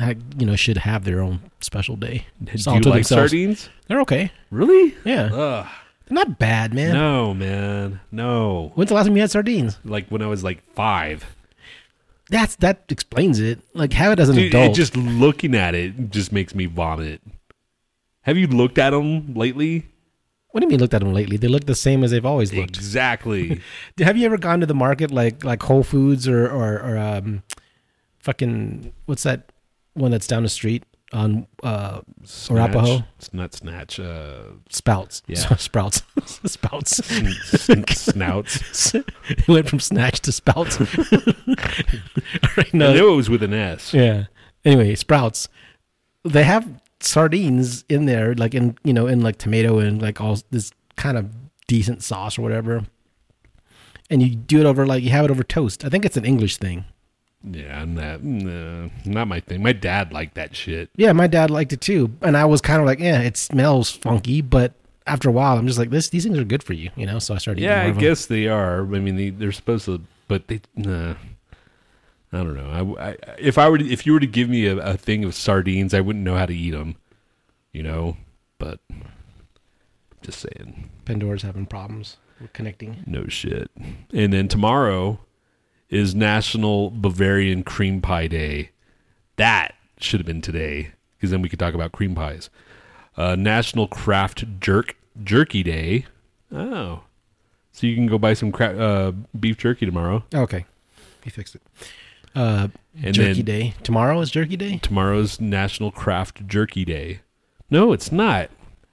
ha- 0.00 0.14
you 0.38 0.46
know, 0.46 0.56
should 0.56 0.78
have 0.78 1.04
their 1.04 1.20
own 1.20 1.40
special 1.60 1.94
day. 1.96 2.26
Do 2.42 2.52
you 2.56 2.62
like 2.66 2.82
themselves. 2.82 3.08
sardines? 3.08 3.68
They're 3.86 4.00
okay. 4.00 4.32
Really? 4.50 4.94
Yeah, 5.04 5.30
Ugh. 5.32 5.66
they're 6.06 6.14
not 6.14 6.38
bad, 6.38 6.74
man. 6.74 6.94
No, 6.94 7.34
man. 7.34 8.00
No. 8.10 8.72
When's 8.74 8.88
the 8.88 8.94
last 8.94 9.06
time 9.06 9.14
you 9.14 9.20
had 9.20 9.30
sardines? 9.30 9.78
Like 9.84 10.08
when 10.08 10.22
I 10.22 10.26
was 10.26 10.42
like 10.42 10.62
five. 10.74 11.24
That's 12.30 12.56
that 12.56 12.84
explains 12.88 13.38
it. 13.38 13.60
Like 13.74 13.92
have 13.92 14.12
it 14.12 14.18
as 14.18 14.30
an 14.30 14.36
Dude, 14.36 14.54
adult. 14.54 14.70
it 14.70 14.74
just 14.74 14.96
looking 14.96 15.54
at 15.54 15.74
it 15.74 16.10
just 16.10 16.32
makes 16.32 16.54
me 16.54 16.64
vomit. 16.66 17.20
Have 18.22 18.38
you 18.38 18.46
looked 18.46 18.78
at 18.78 18.90
them 18.90 19.34
lately? 19.34 19.86
What 20.54 20.60
do 20.60 20.66
you 20.66 20.70
mean 20.70 20.78
looked 20.78 20.94
at 20.94 21.00
them 21.00 21.12
lately? 21.12 21.36
They 21.36 21.48
look 21.48 21.64
the 21.64 21.74
same 21.74 22.04
as 22.04 22.12
they've 22.12 22.24
always 22.24 22.54
looked. 22.54 22.76
Exactly. 22.76 23.60
Have 23.98 24.16
you 24.16 24.24
ever 24.24 24.38
gone 24.38 24.60
to 24.60 24.66
the 24.66 24.74
market 24.74 25.10
like 25.10 25.42
like 25.42 25.60
Whole 25.64 25.82
Foods 25.82 26.28
or 26.28 26.48
or, 26.48 26.74
or 26.80 26.96
um, 26.96 27.42
fucking 28.20 28.92
what's 29.06 29.24
that 29.24 29.50
one 29.94 30.12
that's 30.12 30.28
down 30.28 30.44
the 30.44 30.48
street 30.48 30.84
on 31.12 31.48
uh 31.64 32.02
Arapaho? 32.48 32.86
Snatch. 32.86 33.04
It's 33.18 33.34
not 33.34 33.52
snatch. 33.52 33.98
Uh, 33.98 34.42
Sprouts. 34.70 35.22
Yeah. 35.26 35.56
Sprouts. 35.56 36.02
Sprouts. 36.44 37.04
sn- 37.04 37.84
snouts. 37.88 38.94
it 38.94 39.48
went 39.48 39.68
from 39.68 39.80
snatch 39.80 40.20
to 40.20 40.30
spouts. 40.30 40.80
All 40.80 40.86
right, 42.56 42.68
I 42.68 42.70
no, 42.72 42.92
knew 42.94 43.12
it 43.12 43.16
was 43.16 43.28
with 43.28 43.42
an 43.42 43.54
S. 43.54 43.92
Yeah. 43.92 44.26
Anyway, 44.64 44.94
Sprouts. 44.94 45.48
They 46.22 46.44
have 46.44 46.80
sardines 47.04 47.84
in 47.88 48.06
there, 48.06 48.34
like 48.34 48.54
in 48.54 48.76
you 48.84 48.92
know, 48.92 49.06
in 49.06 49.20
like 49.20 49.38
tomato 49.38 49.78
and 49.78 50.00
like 50.00 50.20
all 50.20 50.38
this 50.50 50.72
kind 50.96 51.16
of 51.16 51.30
decent 51.66 52.02
sauce 52.02 52.38
or 52.38 52.42
whatever. 52.42 52.84
And 54.10 54.22
you 54.22 54.36
do 54.36 54.60
it 54.60 54.66
over 54.66 54.86
like 54.86 55.02
you 55.02 55.10
have 55.10 55.24
it 55.24 55.30
over 55.30 55.42
toast. 55.42 55.84
I 55.84 55.88
think 55.88 56.04
it's 56.04 56.16
an 56.16 56.24
English 56.24 56.58
thing. 56.58 56.84
Yeah, 57.42 57.84
not, 57.84 58.22
no, 58.22 58.90
not 59.04 59.28
my 59.28 59.40
thing. 59.40 59.62
My 59.62 59.72
dad 59.72 60.12
liked 60.12 60.34
that 60.34 60.56
shit. 60.56 60.88
Yeah, 60.96 61.12
my 61.12 61.26
dad 61.26 61.50
liked 61.50 61.74
it 61.74 61.80
too, 61.82 62.10
and 62.22 62.38
I 62.38 62.46
was 62.46 62.62
kind 62.62 62.80
of 62.80 62.86
like, 62.86 63.00
yeah, 63.00 63.20
it 63.20 63.36
smells 63.36 63.90
funky, 63.90 64.40
but 64.40 64.72
after 65.06 65.28
a 65.28 65.32
while, 65.32 65.58
I'm 65.58 65.66
just 65.66 65.78
like, 65.78 65.90
this. 65.90 66.08
These 66.08 66.24
things 66.24 66.38
are 66.38 66.44
good 66.44 66.62
for 66.62 66.72
you, 66.72 66.90
you 66.96 67.04
know. 67.04 67.18
So 67.18 67.34
I 67.34 67.38
started. 67.38 67.60
eating 67.60 67.70
Yeah, 67.70 67.84
I 67.84 67.90
guess 67.90 68.26
they 68.26 68.48
are. 68.48 68.80
I 68.80 68.98
mean, 68.98 69.16
they, 69.16 69.30
they're 69.30 69.52
supposed 69.52 69.84
to, 69.84 70.00
but 70.26 70.48
they. 70.48 70.62
Nah, 70.74 71.14
I 72.34 72.38
don't 72.38 72.56
know. 72.56 72.96
I, 72.98 73.10
I 73.10 73.16
if 73.38 73.58
I 73.58 73.68
were 73.68 73.78
to, 73.78 73.88
if 73.90 74.04
you 74.06 74.12
were 74.12 74.20
to 74.20 74.26
give 74.26 74.48
me 74.48 74.66
a, 74.66 74.76
a 74.78 74.96
thing 74.96 75.24
of 75.24 75.34
sardines, 75.34 75.94
I 75.94 76.00
wouldn't 76.00 76.24
know 76.24 76.36
how 76.36 76.46
to 76.46 76.54
eat 76.56 76.72
them. 76.72 76.96
You 77.72 77.82
know, 77.82 78.16
but 78.58 78.80
just 80.22 80.40
saying, 80.40 80.90
Pandora's 81.04 81.42
having 81.42 81.66
problems 81.66 82.16
with 82.40 82.52
connecting. 82.52 83.02
no 83.06 83.26
shit. 83.26 83.70
And 84.12 84.32
then 84.32 84.48
tomorrow 84.48 85.20
is 85.90 86.14
National 86.14 86.90
Bavarian 86.90 87.62
Cream 87.62 88.00
Pie 88.00 88.28
Day. 88.28 88.70
That 89.36 89.74
should 89.98 90.20
have 90.20 90.26
been 90.26 90.40
today 90.40 90.90
because 91.16 91.30
then 91.30 91.42
we 91.42 91.48
could 91.48 91.58
talk 91.58 91.74
about 91.74 91.92
cream 91.92 92.14
pies. 92.14 92.48
Uh, 93.16 93.36
National 93.36 93.86
Craft 93.86 94.60
Jerk 94.60 94.96
Jerky 95.22 95.62
Day. 95.62 96.06
Oh, 96.52 97.02
So 97.72 97.86
you 97.86 97.94
can 97.94 98.06
go 98.06 98.18
buy 98.18 98.34
some 98.34 98.50
cra- 98.52 98.76
uh, 98.76 99.12
beef 99.38 99.56
jerky 99.58 99.86
tomorrow. 99.86 100.24
Okay, 100.34 100.64
you 101.24 101.30
fixed 101.30 101.54
it. 101.56 101.62
Uh, 102.34 102.68
And 103.02 103.14
jerky 103.14 103.42
then 103.42 103.44
day 103.44 103.74
tomorrow 103.82 104.20
is 104.20 104.30
Jerky 104.30 104.56
Day. 104.56 104.78
tomorrow's 104.82 105.40
National 105.40 105.90
Craft 105.90 106.46
Jerky 106.46 106.84
Day. 106.84 107.20
No, 107.70 107.92
it's 107.92 108.10
not. 108.12 108.50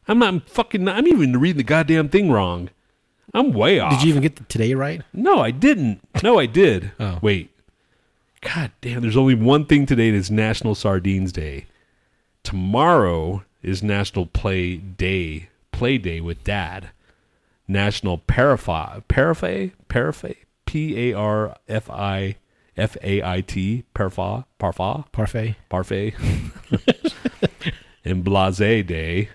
I'm 0.07 0.19
not 0.19 0.27
I'm 0.29 0.39
fucking. 0.41 0.87
I'm 0.87 1.07
even 1.07 1.39
reading 1.39 1.57
the 1.57 1.63
goddamn 1.63 2.09
thing 2.09 2.31
wrong. 2.31 2.69
I'm 3.33 3.53
way 3.53 3.79
off. 3.79 3.91
Did 3.93 4.03
you 4.03 4.09
even 4.09 4.21
get 4.21 4.35
the 4.35 4.43
today 4.43 4.73
right? 4.73 5.01
No, 5.13 5.39
I 5.39 5.51
didn't. 5.51 6.01
No, 6.23 6.37
I 6.39 6.45
did. 6.45 6.91
Oh. 6.99 7.19
Wait. 7.21 7.49
God 8.41 8.71
damn, 8.81 9.01
there's 9.01 9.15
only 9.17 9.35
one 9.35 9.65
thing 9.65 9.85
today 9.85 10.09
it's 10.09 10.31
National 10.31 10.73
Sardines 10.73 11.31
Day. 11.31 11.67
Tomorrow 12.43 13.43
is 13.61 13.83
National 13.83 14.25
Play 14.25 14.77
Day, 14.77 15.49
Play 15.71 15.97
Day 15.99 16.19
with 16.21 16.43
Dad. 16.43 16.89
National 17.67 18.17
Parafai, 18.17 19.03
Parafai, 19.07 19.71
Parafai, 19.87 20.35
P 20.65 21.11
A 21.11 21.13
R 21.17 21.55
F 21.69 21.89
I 21.89 22.35
F 22.77 22.95
A 23.03 23.21
I 23.23 23.41
T, 23.41 23.83
Parfa, 23.93 24.45
Parfa, 24.59 25.05
Parfait. 25.11 25.55
Parfait, 25.69 26.13
and 28.05 28.23
Blase 28.23 28.85
Day, 28.85 29.29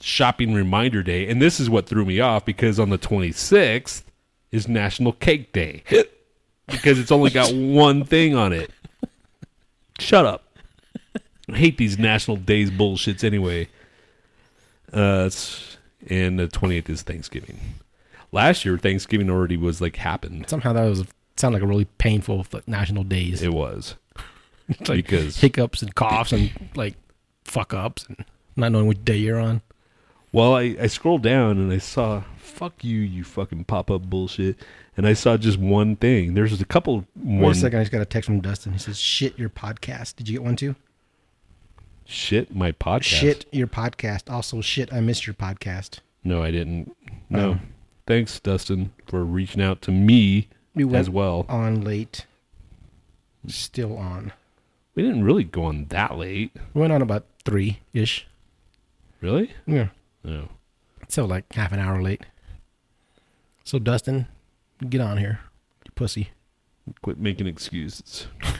Shopping 0.00 0.54
Reminder 0.54 1.02
Day. 1.02 1.28
And 1.28 1.40
this 1.40 1.58
is 1.58 1.70
what 1.70 1.86
threw 1.86 2.04
me 2.04 2.20
off 2.20 2.44
because 2.44 2.78
on 2.78 2.90
the 2.90 2.98
26th 2.98 4.02
is 4.52 4.68
National 4.68 5.12
Cake 5.12 5.52
Day 5.52 5.82
because 6.66 6.98
it's 6.98 7.10
only 7.12 7.30
got 7.30 7.52
one 7.54 8.04
thing 8.04 8.34
on 8.34 8.52
it. 8.52 8.70
Shut 9.98 10.26
up. 10.26 10.44
I 11.48 11.56
hate 11.56 11.78
these 11.78 11.98
national 11.98 12.38
days 12.38 12.70
bullshits 12.70 13.22
anyway. 13.22 13.68
Uh, 14.92 15.30
and 16.08 16.38
the 16.38 16.48
28th 16.48 16.88
is 16.88 17.02
Thanksgiving. 17.02 17.58
Last 18.32 18.64
year, 18.64 18.78
Thanksgiving 18.78 19.30
already 19.30 19.56
was 19.56 19.80
like 19.80 19.96
happened. 19.96 20.48
Somehow 20.48 20.72
that 20.72 20.84
was 20.84 21.04
sound 21.36 21.54
like 21.54 21.62
a 21.62 21.66
really 21.66 21.86
painful 21.98 22.40
f- 22.40 22.66
national 22.66 23.04
days. 23.04 23.42
It 23.42 23.52
was. 23.52 23.96
like 24.80 24.88
because 24.88 25.38
hiccups 25.38 25.82
and 25.82 25.94
coughs 25.94 26.32
and 26.32 26.50
like 26.74 26.94
fuck 27.44 27.74
ups 27.74 28.06
and 28.06 28.24
not 28.56 28.72
knowing 28.72 28.86
which 28.86 29.04
day 29.04 29.16
you're 29.16 29.38
on. 29.38 29.60
Well, 30.32 30.56
I, 30.56 30.76
I 30.80 30.86
scrolled 30.88 31.22
down 31.22 31.58
and 31.58 31.72
I 31.72 31.78
saw, 31.78 32.24
fuck 32.38 32.82
you, 32.82 32.98
you 32.98 33.22
fucking 33.22 33.64
pop 33.64 33.90
up 33.90 34.02
bullshit. 34.02 34.56
And 34.96 35.06
I 35.06 35.12
saw 35.12 35.36
just 35.36 35.58
one 35.58 35.94
thing. 35.96 36.34
There's 36.34 36.60
a 36.60 36.64
couple. 36.64 37.04
Wait 37.16 37.40
One 37.40 37.52
a 37.52 37.54
second, 37.54 37.78
I 37.78 37.82
just 37.82 37.92
got 37.92 38.00
a 38.00 38.04
text 38.04 38.26
from 38.26 38.40
Dustin. 38.40 38.72
He 38.72 38.78
says, 38.78 38.98
"Shit, 38.98 39.38
your 39.38 39.48
podcast. 39.48 40.16
Did 40.16 40.28
you 40.28 40.38
get 40.38 40.44
one 40.44 40.56
too? 40.56 40.76
Shit, 42.04 42.54
my 42.54 42.70
podcast. 42.72 43.02
Shit, 43.02 43.46
your 43.52 43.66
podcast. 43.66 44.30
Also, 44.30 44.60
shit, 44.60 44.92
I 44.92 45.00
missed 45.00 45.26
your 45.26 45.34
podcast. 45.34 45.98
No, 46.22 46.42
I 46.42 46.50
didn't. 46.50 46.94
No. 47.28 47.58
Thanks, 48.06 48.38
Dustin, 48.38 48.92
for 49.06 49.24
reaching 49.24 49.62
out 49.62 49.82
to 49.82 49.90
me 49.90 50.48
We 50.74 50.84
went 50.84 50.96
as 50.96 51.10
well. 51.10 51.46
on 51.48 51.82
late. 51.82 52.26
Still 53.46 53.96
on. 53.96 54.32
We 54.94 55.02
didn't 55.02 55.24
really 55.24 55.44
go 55.44 55.64
on 55.64 55.86
that 55.90 56.16
late. 56.16 56.52
We 56.72 56.80
went 56.80 56.92
on 56.92 57.02
about 57.02 57.26
three 57.44 57.80
ish. 57.92 58.26
Really? 59.20 59.50
Yeah, 59.66 59.88
No. 60.22 60.48
so 61.08 61.24
like 61.24 61.52
half 61.54 61.72
an 61.72 61.78
hour 61.78 62.00
late. 62.02 62.26
So 63.64 63.78
Dustin, 63.78 64.26
get 64.88 65.00
on 65.00 65.16
here, 65.18 65.40
you 65.84 65.90
pussy. 65.94 66.30
Quit 67.02 67.18
making 67.18 67.46
excuses. 67.46 68.26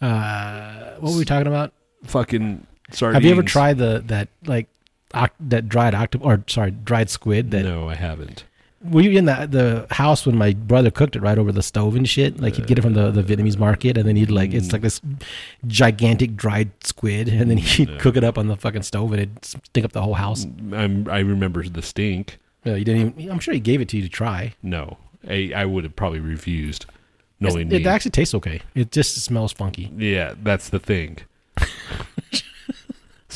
Uh, 0.00 0.96
what 0.98 1.12
were 1.12 1.18
we 1.18 1.24
talking 1.24 1.46
about? 1.46 1.72
Fucking 2.04 2.66
sardines. 2.92 3.14
Have 3.14 3.24
you 3.24 3.30
ever 3.30 3.42
tried 3.42 3.78
the 3.78 4.02
that 4.08 4.28
like 4.44 4.68
oct- 5.14 5.30
that 5.40 5.68
dried 5.68 5.94
octopus 5.94 6.24
or 6.26 6.44
sorry 6.46 6.70
dried 6.70 7.08
squid 7.08 7.50
that 7.52 7.62
No, 7.64 7.88
I 7.88 7.94
haven't. 7.94 8.44
Were 8.90 9.00
you 9.02 9.18
in 9.18 9.24
the 9.26 9.46
the 9.50 9.94
house 9.94 10.26
when 10.26 10.36
my 10.36 10.52
brother 10.52 10.90
cooked 10.90 11.16
it 11.16 11.20
right 11.20 11.38
over 11.38 11.52
the 11.52 11.62
stove 11.62 11.94
and 11.96 12.08
shit? 12.08 12.40
Like 12.40 12.56
he'd 12.56 12.66
get 12.66 12.78
it 12.78 12.82
from 12.82 12.94
the, 12.94 13.10
the 13.10 13.22
vietnamese 13.22 13.58
market 13.58 13.96
and 13.96 14.08
then 14.08 14.16
he'd 14.16 14.30
like 14.30 14.52
it's 14.54 14.72
like 14.72 14.82
this 14.82 15.00
gigantic 15.66 16.36
dried 16.36 16.70
squid 16.84 17.28
and 17.28 17.50
then 17.50 17.58
he'd 17.58 17.98
cook 17.98 18.16
it 18.16 18.24
up 18.24 18.38
on 18.38 18.48
the 18.48 18.56
fucking 18.56 18.82
stove 18.82 19.12
and 19.12 19.22
it'd 19.22 19.44
stink 19.44 19.84
up 19.84 19.92
the 19.92 20.02
whole 20.02 20.14
house. 20.14 20.44
I'm, 20.72 21.08
I 21.08 21.20
remember 21.20 21.62
the 21.68 21.82
stink. 21.82 22.38
yeah, 22.64 22.74
you 22.74 22.84
didn't 22.84 23.18
even 23.18 23.30
i'm 23.30 23.38
sure 23.38 23.54
he 23.54 23.60
gave 23.60 23.80
it 23.80 23.88
to 23.90 23.96
you 23.96 24.02
to 24.02 24.08
try. 24.08 24.54
No, 24.62 24.98
I, 25.28 25.52
I 25.54 25.64
would 25.64 25.84
have 25.84 25.96
probably 25.96 26.20
refused. 26.20 26.86
Knowing 27.38 27.70
it 27.70 27.86
actually 27.86 28.12
tastes 28.12 28.34
okay. 28.34 28.62
It 28.74 28.92
just 28.92 29.14
smells 29.22 29.52
funky. 29.52 29.92
Yeah, 29.96 30.34
that's 30.42 30.70
the 30.70 30.78
thing. 30.78 31.18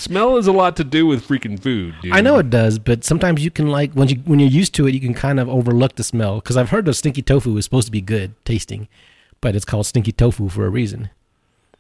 Smell 0.01 0.37
has 0.37 0.47
a 0.47 0.53
lot 0.53 0.77
to 0.77 0.85
do 0.85 1.07
with 1.07 1.27
freaking 1.27 1.61
food, 1.61 1.95
dude. 2.03 2.13
i 2.13 2.21
know 2.21 2.39
it 2.39 2.51
does 2.51 2.79
but 2.79 3.05
sometimes 3.05 3.45
you 3.45 3.51
can 3.51 3.69
like 3.69 3.93
when 3.93 4.09
you 4.09 4.17
when 4.25 4.39
you're 4.41 4.49
used 4.49 4.75
to 4.75 4.87
it 4.87 4.95
you 4.95 5.01
can 5.01 5.15
kind 5.15 5.39
of 5.39 5.49
overlook 5.49 5.97
the 5.97 6.03
smell 6.05 6.37
because 6.41 6.57
i've 6.57 6.71
heard 6.71 6.85
the 6.87 6.95
stinky 6.95 7.23
tofu 7.23 7.57
is 7.57 7.65
supposed 7.65 7.87
to 7.87 7.93
be 7.93 8.01
good 8.01 8.33
tasting 8.45 8.89
but 9.41 9.55
it's 9.55 9.65
called 9.65 9.87
stinky 9.87 10.13
tofu 10.13 10.49
for 10.49 10.65
a 10.65 10.71
reason 10.71 11.11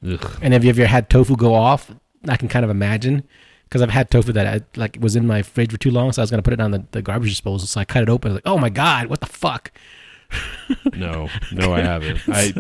Ugh. 0.06 0.38
And 0.40 0.52
have 0.54 0.64
you 0.64 0.70
ever 0.70 0.86
had 0.86 1.10
tofu 1.10 1.36
go 1.36 1.54
off? 1.54 1.90
I 2.28 2.36
can 2.36 2.48
kind 2.48 2.64
of 2.64 2.70
imagine 2.70 3.22
because 3.64 3.82
I've 3.82 3.90
had 3.90 4.10
tofu 4.10 4.32
that 4.32 4.46
I, 4.46 4.78
like 4.78 4.96
was 5.00 5.14
in 5.14 5.26
my 5.26 5.42
fridge 5.42 5.70
for 5.70 5.76
too 5.78 5.90
long, 5.90 6.12
so 6.12 6.22
I 6.22 6.24
was 6.24 6.30
gonna 6.30 6.42
put 6.42 6.54
it 6.54 6.60
on 6.60 6.70
the, 6.70 6.84
the 6.92 7.02
garbage 7.02 7.30
disposal. 7.30 7.66
So 7.66 7.80
I 7.80 7.84
cut 7.84 8.02
it 8.02 8.08
open. 8.08 8.30
I 8.30 8.32
was 8.32 8.36
like, 8.38 8.52
oh 8.52 8.58
my 8.58 8.70
god, 8.70 9.08
what 9.08 9.20
the 9.20 9.26
fuck? 9.26 9.72
No, 10.94 11.28
no, 11.52 11.72
I 11.74 11.80
haven't. 11.80 12.20
I 12.28 12.52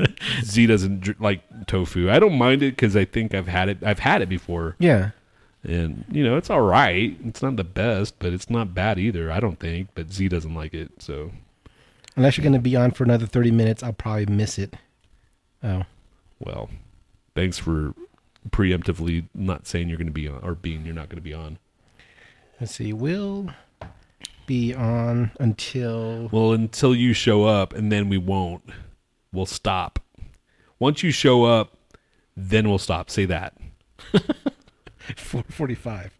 Z 0.42 0.66
doesn't 0.66 1.20
like 1.20 1.42
tofu. 1.66 2.10
I 2.10 2.18
don't 2.18 2.36
mind 2.36 2.62
it 2.62 2.72
because 2.72 2.96
I 2.96 3.04
think 3.04 3.34
I've 3.34 3.48
had 3.48 3.68
it. 3.68 3.78
I've 3.82 4.00
had 4.00 4.22
it 4.22 4.28
before, 4.28 4.76
Yeah, 4.78 5.10
and 5.62 6.04
you 6.10 6.24
know 6.24 6.36
it's 6.36 6.50
all 6.50 6.62
right. 6.62 7.16
It's 7.24 7.42
not 7.42 7.56
the 7.56 7.64
best, 7.64 8.18
but 8.18 8.32
it's 8.32 8.48
not 8.50 8.74
bad 8.74 8.98
either. 8.98 9.30
I 9.30 9.40
don't 9.40 9.58
think. 9.58 9.88
But 9.94 10.12
Z 10.12 10.28
doesn't 10.28 10.54
like 10.54 10.74
it, 10.74 10.90
so 11.02 11.30
unless 12.16 12.36
you're 12.36 12.44
gonna 12.44 12.58
be 12.58 12.76
on 12.76 12.90
for 12.92 13.04
another 13.04 13.26
thirty 13.26 13.50
minutes, 13.50 13.82
I'll 13.82 13.92
probably 13.92 14.26
miss 14.26 14.58
it. 14.58 14.74
Oh, 15.62 15.82
well. 16.38 16.70
Thanks 17.34 17.58
for 17.58 17.94
preemptively 18.50 19.28
not 19.34 19.66
saying 19.66 19.88
you're 19.88 19.96
going 19.98 20.08
to 20.08 20.12
be 20.12 20.26
on 20.26 20.40
or 20.42 20.54
being 20.56 20.84
you're 20.84 20.94
not 20.94 21.08
going 21.08 21.16
to 21.18 21.22
be 21.22 21.32
on. 21.32 21.58
let's 22.60 22.74
see. 22.74 22.92
We'll 22.92 23.50
be 24.46 24.74
on 24.74 25.30
until 25.38 26.28
Well, 26.32 26.52
until 26.52 26.92
you 26.94 27.12
show 27.12 27.44
up, 27.44 27.72
and 27.72 27.92
then 27.92 28.08
we 28.08 28.18
won't. 28.18 28.64
We'll 29.32 29.46
stop. 29.46 30.00
Once 30.80 31.02
you 31.04 31.12
show 31.12 31.44
up, 31.44 31.76
then 32.36 32.68
we'll 32.68 32.78
stop. 32.78 33.10
Say 33.10 33.26
that. 33.26 33.56
forty-five. 35.16 36.12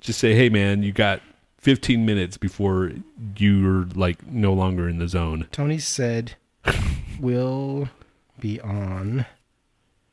Just 0.00 0.18
say, 0.18 0.34
hey, 0.34 0.48
man, 0.48 0.82
you 0.82 0.92
got 0.92 1.20
15 1.58 2.06
minutes 2.06 2.38
before 2.38 2.92
you're 3.36 3.84
like 3.94 4.26
no 4.26 4.52
longer 4.52 4.88
in 4.88 4.98
the 4.98 5.08
zone. 5.08 5.46
Tony 5.52 5.78
said 5.78 6.36
we'll 7.20 7.88
be 8.38 8.58
on 8.60 9.26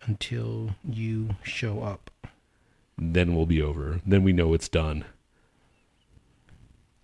until 0.03 0.71
you 0.83 1.35
show 1.43 1.81
up. 1.81 2.11
Then 2.97 3.35
we'll 3.35 3.45
be 3.45 3.61
over. 3.61 4.01
Then 4.05 4.23
we 4.23 4.33
know 4.33 4.53
it's 4.53 4.67
done. 4.67 5.05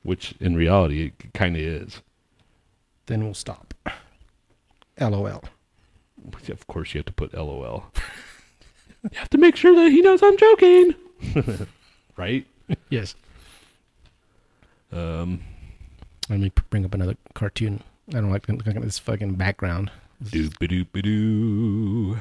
Which 0.02 0.34
in 0.42 0.56
reality, 0.56 1.06
it 1.06 1.34
kind 1.34 1.56
of 1.56 1.62
is. 1.62 2.02
Then 3.06 3.24
we'll 3.24 3.34
stop. 3.34 3.74
LOL. 5.00 5.44
Of 6.50 6.68
course, 6.68 6.94
you 6.94 7.00
have 7.00 7.06
to 7.06 7.14
put 7.14 7.34
LOL. 7.34 7.86
you 9.04 9.10
have 9.14 9.30
to 9.30 9.38
make 9.38 9.56
sure 9.56 9.76
that 9.76 9.92
he 9.92 10.02
knows 10.02 10.22
I'm 10.24 10.38
joking. 10.38 10.96
right? 12.18 12.46
Yes. 12.90 13.16
Um, 14.92 15.42
Let 16.30 16.40
me 16.40 16.52
bring 16.70 16.86
up 16.86 16.94
another 16.94 17.16
cartoon. 17.34 17.82
I 18.10 18.14
don't 18.14 18.32
like 18.32 18.48
looking 18.48 18.76
at 18.76 18.82
this 18.82 19.00
fucking 19.00 19.36
background. 19.36 19.92
Doop 20.24 20.54
doop 20.60 21.02
doo. 21.02 22.18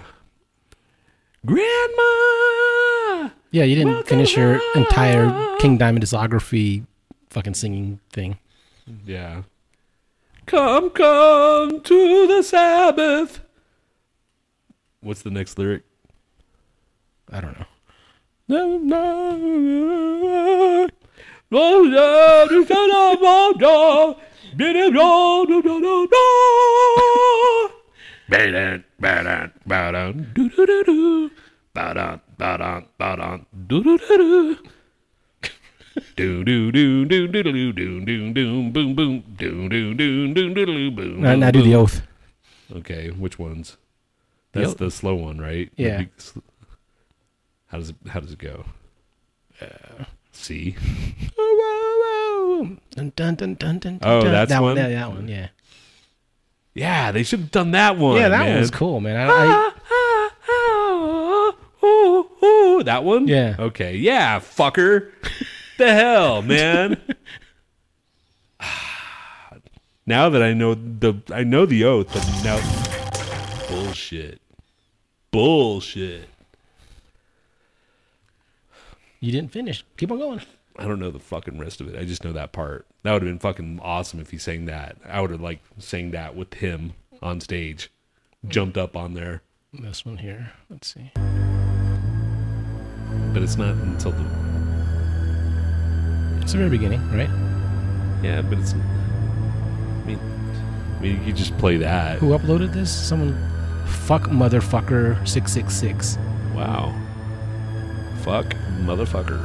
Grandma. 1.45 3.30
Yeah, 3.51 3.64
you 3.64 3.74
didn't 3.74 4.07
finish 4.07 4.37
your 4.37 4.61
entire 4.74 5.57
King 5.59 5.76
Diamond 5.76 6.05
discography 6.05 6.87
fucking 7.30 7.55
singing 7.55 8.01
thing. 8.11 8.39
Yeah. 9.05 9.43
Come, 10.47 10.91
come 10.91 11.80
to 11.80 12.26
the 12.26 12.43
Sabbath. 12.43 13.41
What's 15.01 15.22
the 15.22 15.30
next 15.30 15.59
lyric? 15.59 15.83
I 17.31 17.41
don't 17.41 17.59
know. 17.59 17.66
Now, 41.20 41.51
do 41.51 41.62
the 41.62 41.75
oath. 41.75 42.03
Okay, 42.75 43.11
which 43.11 43.39
ones? 43.39 43.77
That's 44.53 44.75
the 44.75 44.91
slow 44.91 45.14
one, 45.14 45.39
right? 45.39 45.70
Yeah. 45.77 46.05
How 47.73 47.79
does 47.79 47.89
it? 47.89 47.97
How 48.07 48.20
does 48.20 48.33
it 48.33 48.39
go? 48.39 48.66
Uh, 49.61 50.05
C. 50.31 50.77
Dun, 52.95 53.12
dun, 53.16 53.35
dun, 53.35 53.55
dun, 53.55 53.79
dun, 53.79 53.99
Oh, 54.03 54.20
dun. 54.23 54.31
that's 54.31 54.51
that 54.51 54.61
one? 54.62 54.77
Yeah, 54.77 54.89
that 54.89 55.09
one. 55.11 55.27
Yeah. 55.27 55.49
Yeah, 56.75 57.12
they 57.12 57.23
should 57.23 57.41
have 57.41 57.51
done 57.51 57.70
that 57.70 57.97
one. 57.97 58.18
yeah, 58.18 58.29
that 58.29 58.41
man. 58.41 58.51
one 58.51 58.61
was 58.61 58.70
cool, 58.70 59.01
man. 59.01 59.16
I, 59.16 59.73
I, 61.81 62.83
that 62.85 63.05
one? 63.05 63.27
Yeah. 63.27 63.57
Okay. 63.59 63.97
Yeah, 63.97 64.39
fucker. 64.41 65.11
the 65.79 65.93
hell, 65.95 66.43
man. 66.53 67.01
now 70.07 70.29
that 70.29 70.43
I 70.43 70.53
know 70.53 70.75
the 70.75 71.14
I 71.33 71.43
know 71.43 71.64
the 71.64 71.85
oath, 71.85 72.09
but 72.12 72.27
now 72.45 72.61
bullshit. 73.68 74.41
Bullshit. 75.31 76.29
You 79.23 79.31
didn't 79.33 79.53
finish. 79.53 79.85
Keep 79.97 80.11
on 80.11 80.18
going. 80.18 80.43
I 80.77 80.85
don't 80.85 80.99
know 80.99 81.12
the 81.12 81.20
fucking 81.20 81.59
rest 81.59 81.81
of 81.81 81.89
it. 81.89 81.99
I 81.99 82.05
just 82.05 82.25
know 82.25 82.33
that 82.33 82.53
part. 82.53 82.87
That 83.05 83.12
would 83.12 83.23
have 83.23 83.31
been 83.31 83.39
fucking 83.39 83.79
awesome 83.81 84.18
if 84.20 84.31
he 84.31 84.39
sang 84.39 84.64
that. 84.66 84.97
I 85.07 85.20
would 85.20 85.31
have 85.31 85.41
like 85.41 85.61
sang 85.79 86.11
that 86.11 86.35
with 86.35 86.55
him 86.55 86.95
on 87.23 87.41
stage. 87.41 87.91
Jumped 88.49 88.77
up 88.77 88.97
on 88.97 89.14
there. 89.14 89.43
This 89.73 90.05
one 90.05 90.16
here. 90.16 90.53
Let's 90.68 90.93
see. 90.93 91.12
But 93.33 93.43
it's 93.43 93.57
not 93.57 93.77
until 93.77 94.11
the 94.11 94.25
It's 96.43 96.53
the 96.53 96.59
very 96.59 96.70
beginning, 96.70 97.01
right? 97.12 97.31
Yeah, 98.25 98.43
but 98.43 98.59
it's. 98.59 98.73
I 98.75 100.05
mean, 100.05 100.18
I 100.99 101.01
mean, 101.01 101.25
you 101.25 101.33
just 101.33 101.57
play 101.59 101.77
that. 101.77 102.18
Who 102.18 102.37
uploaded 102.37 102.73
this? 102.73 102.91
Someone. 102.93 103.39
Fuck 103.87 104.23
motherfucker 104.23 105.27
six 105.29 105.53
six 105.53 105.75
six. 105.75 106.18
Wow. 106.55 106.93
Fuck, 108.23 108.55
motherfucker. 108.83 109.41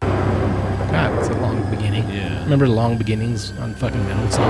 God, 0.00 1.18
it's 1.18 1.28
a 1.28 1.34
long 1.40 1.68
beginning. 1.70 2.08
Yeah. 2.10 2.42
Remember 2.42 2.66
the 2.66 2.72
long 2.72 2.98
beginnings 2.98 3.52
on 3.58 3.74
fucking 3.74 4.04
metal 4.06 4.30
song? 4.30 4.44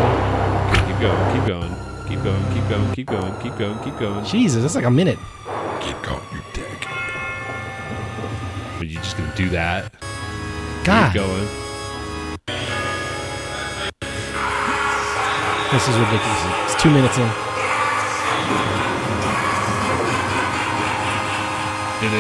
Okay, 0.70 0.86
keep 0.86 1.00
going, 1.00 1.36
keep 1.36 1.46
going, 1.46 1.74
keep 2.08 2.22
going, 2.24 2.54
keep 2.54 2.68
going, 2.68 2.94
keep 2.94 3.06
going, 3.06 3.40
keep 3.40 3.56
going, 3.56 3.78
keep 3.84 3.96
going. 3.98 4.24
Jesus, 4.24 4.62
that's 4.62 4.74
like 4.74 4.84
a 4.84 4.90
minute. 4.90 5.18
Keep 5.80 6.02
going, 6.02 6.22
you 6.32 6.40
dick. 6.52 6.88
Are 8.80 8.84
you 8.84 8.96
just 8.98 9.16
gonna 9.16 9.32
do 9.36 9.48
that? 9.50 9.92
God, 10.82 11.12
Keep 11.12 11.22
going. 11.22 11.48
this 15.70 15.88
is 15.88 15.96
ridiculous. 15.96 16.72
It's 16.72 16.82
two 16.82 16.90
minutes 16.90 17.16
in. 17.18 17.30
Is 22.12 22.18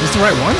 this 0.00 0.12
the 0.14 0.20
right 0.20 0.36
one? 0.36 0.56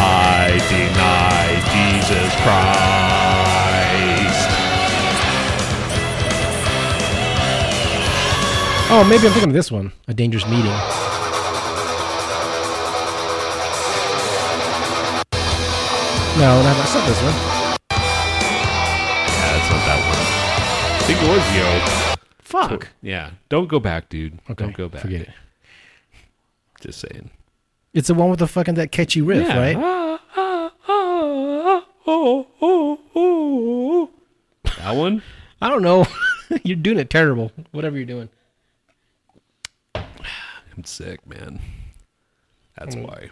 I 0.00 0.56
deny 0.70 1.48
Jesus 1.68 2.32
Christ. 2.44 2.88
Oh, 8.90 9.04
maybe 9.06 9.26
I'm 9.26 9.32
thinking 9.34 9.50
of 9.50 9.54
this 9.54 9.70
one. 9.70 9.92
A 10.06 10.14
dangerous 10.14 10.46
meeting. 10.46 10.72
No, 16.38 16.62
no, 16.62 16.72
that's 16.74 16.94
not 16.94 17.06
this 17.08 17.20
one. 17.20 17.34
Yeah, 17.90 17.98
that's 19.58 19.70
not 19.70 19.82
that 19.86 20.00
one. 20.06 20.18
I 20.94 21.02
think 21.02 21.18
it 21.20 21.28
was 21.28 21.44
the 21.52 21.60
oath. 21.66 22.18
Fuck. 22.38 22.88
Yeah, 23.02 23.30
don't 23.48 23.66
go 23.68 23.80
back, 23.80 24.08
dude. 24.08 24.38
Okay, 24.48 24.64
Don't 24.64 24.76
go 24.76 24.88
back. 24.88 25.02
Forget 25.02 25.22
it. 25.22 25.30
Just 26.80 27.00
saying. 27.00 27.30
It's 27.92 28.06
the 28.06 28.14
one 28.14 28.30
with 28.30 28.38
the 28.38 28.46
fucking 28.46 28.74
that 28.74 28.92
catchy 28.92 29.20
riff, 29.20 29.48
right? 29.48 29.76
Ah, 29.76 30.20
ah, 30.36 30.70
ah, 30.88 31.86
oh, 32.06 32.46
oh, 32.62 33.00
oh. 33.16 34.10
That 34.78 34.92
one? 34.94 35.22
I 35.60 35.68
don't 35.68 35.82
know. 35.82 36.06
you're 36.62 36.76
doing 36.76 36.98
it 37.00 37.10
terrible. 37.10 37.50
Whatever 37.72 37.96
you're 37.96 38.06
doing. 38.06 38.28
I'm 39.96 40.84
sick, 40.84 41.26
man. 41.26 41.60
That's 42.78 42.94
Mm. 42.94 43.08
why. 43.08 43.30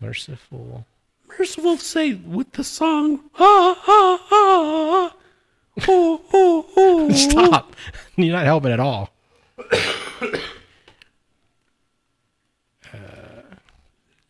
Mercyful. 0.00 0.84
Mercyful 1.28 1.76
say 1.78 2.14
with 2.14 2.52
the 2.52 2.64
song. 2.64 3.20
Ah, 3.38 3.82
ah, 3.86 4.26
ah. 4.30 5.16
Oh, 5.88 6.20
oh, 6.32 6.66
oh. 6.76 7.12
Stop. 7.12 7.76
You're 8.16 8.34
not 8.34 8.44
helping 8.44 8.72
at 8.72 8.80
all. 8.80 9.10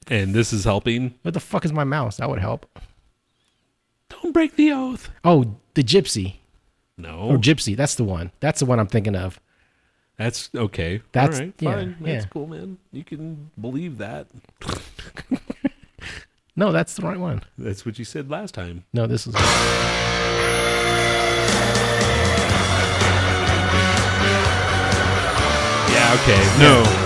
And 0.08 0.34
this 0.34 0.52
is 0.52 0.64
helping. 0.64 1.14
What 1.22 1.34
the 1.34 1.40
fuck 1.40 1.64
is 1.64 1.72
my 1.72 1.84
mouse? 1.84 2.18
That 2.18 2.30
would 2.30 2.38
help. 2.38 2.66
Don't 4.08 4.32
break 4.32 4.54
the 4.54 4.70
oath. 4.70 5.10
Oh, 5.24 5.56
the 5.74 5.82
gypsy. 5.82 6.36
No. 6.96 7.18
Or 7.30 7.38
gypsy. 7.38 7.76
That's 7.76 7.96
the 7.96 8.04
one. 8.04 8.30
That's 8.40 8.60
the 8.60 8.66
one 8.66 8.78
I'm 8.78 8.86
thinking 8.86 9.16
of. 9.16 9.40
That's 10.16 10.48
okay. 10.54 11.02
That's- 11.12 11.40
All 11.40 11.46
right, 11.46 11.54
yeah, 11.58 11.72
fine. 11.72 11.96
That's 12.00 12.24
yeah. 12.24 12.30
cool, 12.30 12.46
man. 12.46 12.78
You 12.92 13.04
can 13.04 13.50
believe 13.60 13.98
that. 13.98 14.28
No, 16.56 16.72
that's 16.72 16.94
the 16.94 17.02
right 17.02 17.18
one. 17.18 17.42
That's 17.58 17.84
what 17.84 17.98
you 17.98 18.04
said 18.06 18.30
last 18.30 18.54
time. 18.54 18.84
No, 18.94 19.06
this 19.06 19.26
is. 19.26 19.34
Yeah, 25.92 26.18
okay. 26.22 26.42
No. 26.58 27.05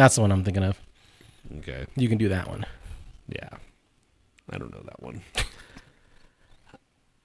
that's 0.04 0.14
the 0.14 0.20
one 0.22 0.32
I'm 0.32 0.44
thinking 0.44 0.64
of. 0.64 0.80
Okay. 1.58 1.86
You 1.96 2.08
can 2.08 2.16
do 2.18 2.28
that 2.30 2.48
one. 2.48 2.64
Yeah. 3.28 3.48
I 4.50 4.58
don't 4.58 4.72
know 4.72 4.82
that 4.84 5.02
one. 5.02 5.22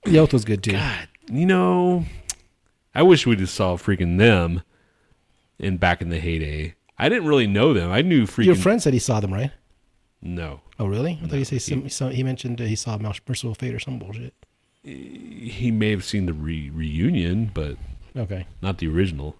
The 0.04 0.20
oath 0.20 0.34
was 0.34 0.46
good 0.46 0.62
too. 0.64 0.74
God, 0.74 1.08
you 1.28 1.46
know, 1.46 2.06
I 2.94 3.02
wish 3.02 3.26
we'd 3.26 3.40
have 3.40 3.50
saw 3.50 3.76
freaking 3.78 4.18
them 4.20 4.62
in 5.58 5.78
back 5.78 6.02
in 6.02 6.10
the 6.10 6.20
heyday. 6.20 6.76
I 7.00 7.10
didn't 7.10 7.28
really 7.28 7.48
know 7.48 7.74
them. 7.74 7.92
I 7.92 8.02
knew 8.02 8.26
freaking 8.28 8.46
Your 8.46 8.56
friend 8.56 8.82
said 8.82 8.94
he 8.94 9.00
saw 9.00 9.20
them, 9.20 9.34
right? 9.34 9.52
no. 10.22 10.62
Oh, 10.78 10.86
really? 10.88 11.18
I 11.24 11.28
thought 11.28 11.38
he 11.38 11.44
said 11.46 11.62
some, 11.62 11.88
some, 11.90 12.12
he 12.12 12.22
mentioned 12.22 12.60
he 12.60 12.76
saw 12.76 12.98
Mercyful 12.98 13.56
Fate 13.56 13.74
or 13.74 13.80
some 13.80 13.98
bullshit. 13.98 14.34
He 14.84 15.72
may 15.72 15.90
have 15.92 16.04
seen 16.04 16.26
the 16.26 16.34
re- 16.34 16.70
reunion, 16.70 17.50
but 17.54 17.78
Okay. 18.16 18.46
not 18.62 18.78
the 18.80 18.88
original. 18.90 19.38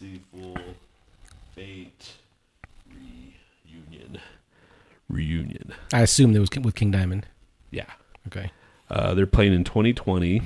Mercyful 0.00 0.56
Fate 1.54 2.12
reunion. 2.88 4.18
Reunion. 5.08 5.72
I 5.92 6.02
assume 6.02 6.34
it 6.36 6.38
was 6.38 6.50
with 6.62 6.74
King 6.74 6.90
Diamond. 6.90 7.26
Yeah. 7.70 7.86
Okay. 8.26 8.50
Uh, 8.90 9.14
they're 9.14 9.26
playing 9.26 9.54
in 9.54 9.64
2020, 9.64 10.40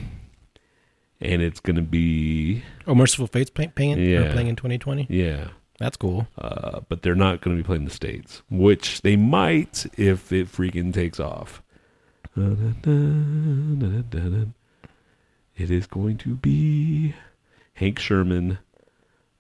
and 1.21 1.43
it's 1.43 1.61
going 1.61 1.77
to 1.77 1.83
be 1.83 2.63
Oh, 2.87 2.95
Mercyful 2.95 3.27
Fate's 3.27 3.51
play, 3.51 3.67
playing, 3.69 3.99
Yeah. 3.99 4.33
playing 4.33 4.49
in 4.49 4.57
2020. 4.57 5.07
yeah. 5.11 5.49
That's 5.79 5.97
cool. 5.97 6.29
uh, 6.39 6.81
but 6.89 7.03
they're 7.03 7.15
not 7.17 7.41
going 7.41 7.57
to 7.57 7.63
be 7.63 7.67
playing 7.67 7.85
the 7.87 7.91
states, 7.91 8.43
which 8.49 9.03
they 9.03 9.17
might 9.17 9.85
if 9.99 10.31
it 10.33 10.47
freaking 10.51 10.95
takes 10.95 11.19
off. 11.19 11.61
It 15.57 15.71
is 15.71 15.87
going 15.89 16.19
to 16.19 16.37
be 16.37 17.15
Hank 17.75 17.99
Shermann, 17.99 18.59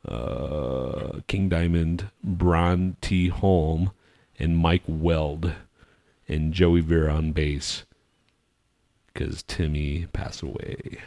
uh, 0.06 1.20
King 1.28 1.48
Diamond, 1.48 2.10
Bjarne 2.24 2.96
T. 3.00 3.28
Holm, 3.28 3.92
and 4.38 4.56
Mike 4.56 4.82
Wead, 4.86 5.54
and 6.28 6.52
Joey 6.52 6.80
Vera 6.80 7.14
on 7.14 7.32
bass, 7.32 7.84
because 9.12 9.42
Timmy 9.44 10.06
passed 10.12 10.42
away. 10.42 10.98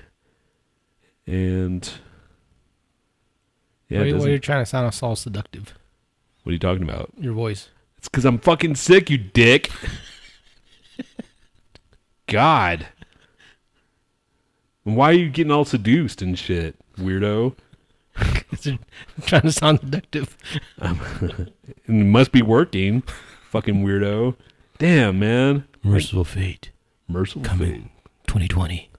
And 1.28 1.90
yeah, 3.90 4.00
what, 4.00 4.06
why 4.06 4.12
doesn't- 4.12 4.30
you're 4.30 4.40
trying 4.40 4.62
to 4.62 4.66
sound 4.70 4.88
us 4.88 5.04
all 5.04 5.16
seductive? 5.16 5.74
what 6.44 6.52
are 6.52 6.54
you 6.54 6.60
talking 6.60 6.84
about? 6.84 7.12
Your 7.18 7.34
voice. 7.34 7.70
It's 7.98 8.08
because 8.08 8.24
I'm 8.24 8.38
fucking 8.38 8.76
sick, 8.76 9.10
you 9.10 9.18
dick. 9.18 9.72
God. 12.28 12.88
And 14.86 14.96
Why 14.96 15.10
are 15.10 15.14
you 15.14 15.30
getting 15.30 15.52
all 15.52 15.66
seduced 15.66 16.22
and 16.22 16.38
shit, 16.38 16.76
weirdo? 16.98 17.56
They're 18.52 18.78
trying 19.26 19.42
to 19.44 19.52
sound 19.52 19.80
deductive. 19.82 20.38
It 21.88 21.90
must 21.90 22.32
be 22.32 22.42
working. 22.42 23.02
Fucking 23.50 23.86
weirdo. 23.86 24.36
Damn, 24.80 25.20
man. 25.20 25.68
Mercyful 25.84 26.24
fate. 26.26 26.72
Mercyful 27.08 27.44
Coming. 27.44 27.82
fate. 27.84 27.92
2020. 28.28 28.90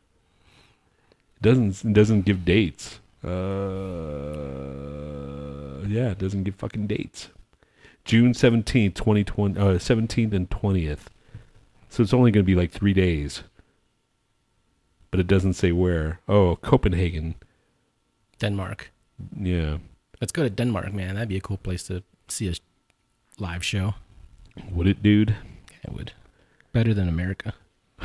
It 1.36 1.42
doesn't 1.42 1.84
it 1.84 1.92
doesn't 1.92 2.22
give 2.22 2.44
dates. 2.44 3.00
Uh, 3.24 3.28
yeah, 5.88 6.10
it 6.12 6.18
doesn't 6.18 6.44
give 6.44 6.54
fucking 6.54 6.86
dates. 6.86 7.28
June 8.04 8.34
seventeenth, 8.34 8.94
twenty 8.94 9.24
twenty, 9.24 9.58
uh, 9.58 9.78
seventeenth 9.78 10.32
and 10.32 10.48
twentieth. 10.50 11.10
So 11.90 12.02
it's 12.02 12.14
only 12.14 12.30
going 12.30 12.44
to 12.44 12.46
be 12.46 12.54
like 12.54 12.70
three 12.70 12.92
days. 12.94 13.42
But 15.10 15.20
it 15.20 15.26
doesn't 15.26 15.54
say 15.54 15.72
where. 15.72 16.20
Oh, 16.28 16.56
Copenhagen. 16.56 17.34
Denmark. 18.38 18.90
Yeah. 19.38 19.78
Let's 20.20 20.32
go 20.32 20.42
to 20.42 20.50
Denmark, 20.50 20.92
man. 20.92 21.14
That'd 21.14 21.28
be 21.28 21.36
a 21.36 21.40
cool 21.40 21.58
place 21.58 21.82
to 21.84 22.02
see 22.28 22.48
a 22.48 22.54
live 23.38 23.64
show. 23.64 23.94
Would 24.70 24.86
it, 24.86 25.02
dude? 25.02 25.36
It 25.84 25.92
would. 25.92 26.12
Better 26.72 26.94
than 26.94 27.08
America. 27.08 27.54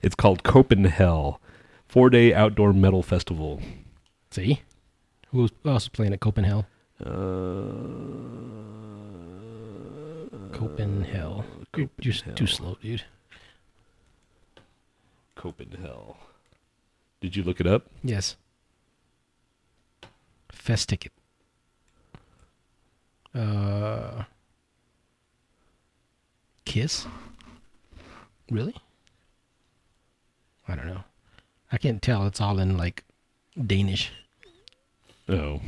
It's 0.00 0.14
called 0.14 0.44
Copenhell, 0.44 1.38
four 1.88 2.08
day 2.08 2.32
outdoor 2.32 2.72
metal 2.72 3.02
festival. 3.02 3.60
See? 4.30 4.60
Who 5.32 5.48
else 5.64 5.82
is 5.84 5.88
playing 5.88 6.12
at 6.12 6.20
Copenhagen? 6.20 6.66
Uh, 7.04 7.08
Copenhagen. 10.52 11.44
You're, 11.76 11.90
you're 12.00 12.14
s- 12.14 12.22
too 12.36 12.46
slow, 12.46 12.76
dude. 12.80 13.02
Copenhell. 15.36 16.16
Did 17.20 17.34
you 17.36 17.42
look 17.42 17.60
it 17.60 17.66
up? 17.66 17.86
Yes. 18.04 18.36
Fest 20.68 20.90
ticket. 20.90 21.12
Uh, 23.34 24.24
Kiss? 26.66 27.06
Really? 28.50 28.74
I 30.68 30.74
don't 30.76 30.86
know. 30.86 31.04
I 31.72 31.78
can't 31.78 32.02
tell. 32.02 32.26
It's 32.26 32.42
all 32.42 32.58
in 32.58 32.76
like 32.76 33.04
Danish. 33.66 34.12
Oh, 35.26 35.62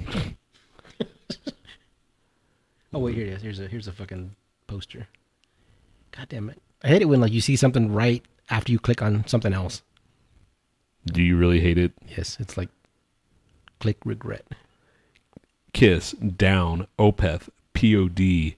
Oh 2.92 2.98
wait, 2.98 3.14
here 3.14 3.24
it 3.24 3.32
is. 3.32 3.40
Here's 3.40 3.58
a 3.58 3.68
here's 3.68 3.88
a 3.88 3.92
fucking 3.92 4.36
poster. 4.66 5.08
God 6.12 6.28
damn 6.28 6.50
it! 6.50 6.60
I 6.84 6.88
hate 6.88 7.00
it 7.00 7.06
when 7.06 7.22
like 7.22 7.32
you 7.32 7.40
see 7.40 7.56
something 7.56 7.90
right 7.90 8.22
after 8.50 8.70
you 8.70 8.78
click 8.78 9.00
on 9.00 9.26
something 9.26 9.54
else. 9.54 9.80
do 11.06 11.22
you 11.22 11.38
really 11.38 11.60
hate 11.60 11.78
it? 11.78 11.92
Yes, 12.06 12.36
it's 12.38 12.58
like 12.58 12.68
click 13.78 13.96
regret. 14.04 14.44
Kiss, 15.72 16.12
Down, 16.12 16.86
Opeth, 16.98 17.48
POD, 17.74 18.56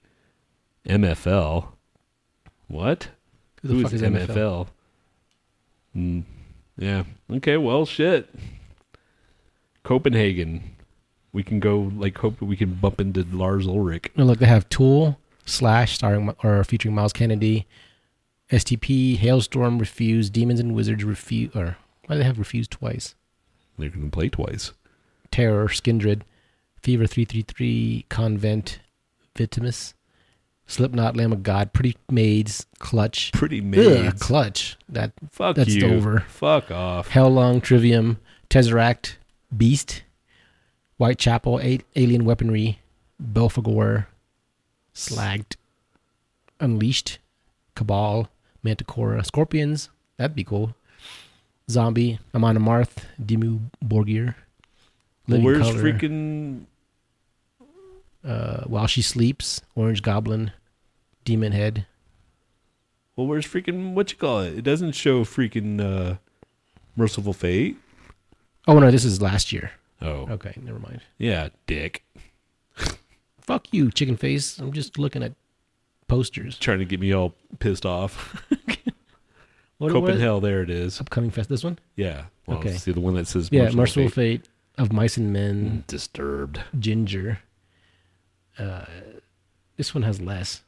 MFL. 0.87 1.67
What? 2.67 3.09
Who 3.61 3.67
the 3.67 3.73
Who 3.75 3.83
fuck 3.83 3.93
is 3.93 4.01
is 4.01 4.09
MFL? 4.09 4.27
MFL? 4.27 4.67
Mm, 5.95 6.23
yeah. 6.77 7.03
Okay. 7.31 7.57
Well, 7.57 7.85
shit. 7.85 8.29
Copenhagen. 9.83 10.63
We 11.31 11.43
can 11.43 11.59
go 11.59 11.91
like 11.95 12.17
hope 12.17 12.41
we 12.41 12.55
can 12.55 12.75
bump 12.75 13.01
into 13.01 13.23
Lars 13.23 13.65
Ulrich. 13.67 14.11
No, 14.15 14.23
look, 14.23 14.39
they 14.39 14.45
have 14.45 14.69
Tool, 14.69 15.17
Slash, 15.45 15.95
starring 15.95 16.33
or 16.43 16.63
featuring 16.63 16.93
Myles 16.93 17.13
Kennedy, 17.13 17.65
STP, 18.51 19.17
Halestorm, 19.17 19.79
Refuse, 19.79 20.29
Demons 20.29 20.59
and 20.59 20.75
Wizards, 20.75 21.03
Refuse, 21.03 21.55
or 21.55 21.77
why 22.05 22.15
do 22.15 22.19
they 22.19 22.25
have 22.25 22.37
Refuse 22.37 22.67
twice? 22.67 23.15
They're 23.79 23.89
going 23.89 24.03
to 24.03 24.11
play 24.11 24.29
twice. 24.29 24.73
Terror, 25.31 25.67
Skindred, 25.67 26.21
Fever 26.83 27.07
333, 27.07 28.05
Convent, 28.09 28.79
Vitimus, 29.37 29.93
Slipknot, 30.67 31.15
Lamb 31.15 31.31
of 31.31 31.41
God, 31.41 31.71
Pretty 31.71 31.95
Maids, 32.11 32.65
Clutch. 32.79 33.31
Pretty 33.31 33.59
Ugh, 33.59 33.63
maids. 33.65 34.21
Clutch. 34.21 34.77
That 34.89 35.13
Fuck 35.31 35.55
that's 35.55 35.73
you. 35.73 35.87
over. 35.87 36.19
Fuck 36.27 36.71
off. 36.71 37.07
Hell 37.07 37.29
Long, 37.29 37.61
Trivium, 37.61 38.17
Tesseract, 38.49 39.13
Beast, 39.55 40.03
Whitechapel, 40.97 41.59
A- 41.61 41.79
Alien 41.95 42.25
Weaponry, 42.25 42.79
Belphegor, 43.21 44.07
Slagged, 44.93 45.55
Unleashed, 46.59 47.17
Cabal, 47.75 48.27
Manticora, 48.63 49.25
Scorpions. 49.25 49.89
That'd 50.17 50.35
be 50.35 50.43
cool. 50.43 50.75
Zombie, 51.69 52.19
Amon 52.35 52.57
Amarth, 52.57 53.05
Dimmu 53.21 53.61
Borgir. 53.83 54.35
Well, 55.27 55.39
Living 55.39 55.45
where's 55.45 55.61
Color, 55.61 55.81
freaking 55.81 56.65
uh, 58.25 58.63
While 58.65 58.87
She 58.87 59.01
Sleeps, 59.01 59.61
Orange 59.75 60.01
Goblin, 60.01 60.51
Demon 61.25 61.51
Head. 61.51 61.85
Well, 63.15 63.27
where's 63.27 63.45
freaking 63.45 63.93
what 63.93 64.11
you 64.11 64.17
call 64.17 64.39
it? 64.41 64.57
It 64.57 64.63
doesn't 64.63 64.93
show 64.93 65.23
freaking 65.23 65.79
uh, 65.81 66.15
Mercyful 66.95 67.33
Fate. 67.33 67.77
Oh 68.67 68.79
no, 68.79 68.89
this 68.91 69.05
is 69.05 69.21
last 69.21 69.51
year. 69.51 69.71
Oh, 70.01 70.27
Okay, 70.31 70.53
never 70.61 70.79
mind. 70.79 71.01
yeah, 71.17 71.49
dick. 71.67 72.03
Fuck 73.41 73.67
you, 73.71 73.91
chicken 73.91 74.17
face. 74.17 74.57
I'm 74.57 74.73
just 74.73 74.97
looking 74.97 75.21
at 75.23 75.33
posters. 76.07 76.57
Trying 76.57 76.79
to 76.79 76.85
get 76.85 76.99
me 76.99 77.13
all 77.13 77.33
pissed 77.59 77.85
off. 77.85 78.41
What, 79.79 79.91
what- 79.91 80.01
Copenhagen, 80.11 80.41
there 80.43 80.61
it 80.61 80.69
is. 80.69 81.01
upcoming 81.01 81.29
fest. 81.29 81.49
This 81.49 81.63
one? 81.63 81.77
Yeah. 81.97 82.25
Well, 82.47 82.59
Okay. 82.59 82.77
See 82.77 82.93
the 82.93 83.01
one 83.01 83.15
that 83.15 83.27
says 83.27 83.49
Yeah, 83.51 83.63
Mercyful, 83.63 83.77
Mercyful 83.81 84.09
Fate. 84.11 84.41
Fate 84.43 84.49
of 84.77 84.93
Mice 84.93 85.17
and 85.17 85.33
Men, 85.33 85.83
Disturbed. 85.87 86.61
Jinjer. 86.77 87.39
Uh, 88.57 88.85
this 89.77 89.93
one 89.95 90.03
has 90.03 90.21
less. 90.21 90.61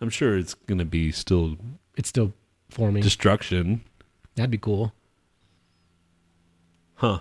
I'm 0.00 0.10
sure 0.10 0.36
it's 0.36 0.54
gonna 0.54 0.84
be 0.84 1.12
still 1.12 1.56
It's 1.96 2.08
still 2.08 2.32
forming. 2.70 3.02
destruction, 3.02 3.82
That'd 4.34 4.50
be 4.50 4.58
cool. 4.58 4.92
huh? 6.96 7.20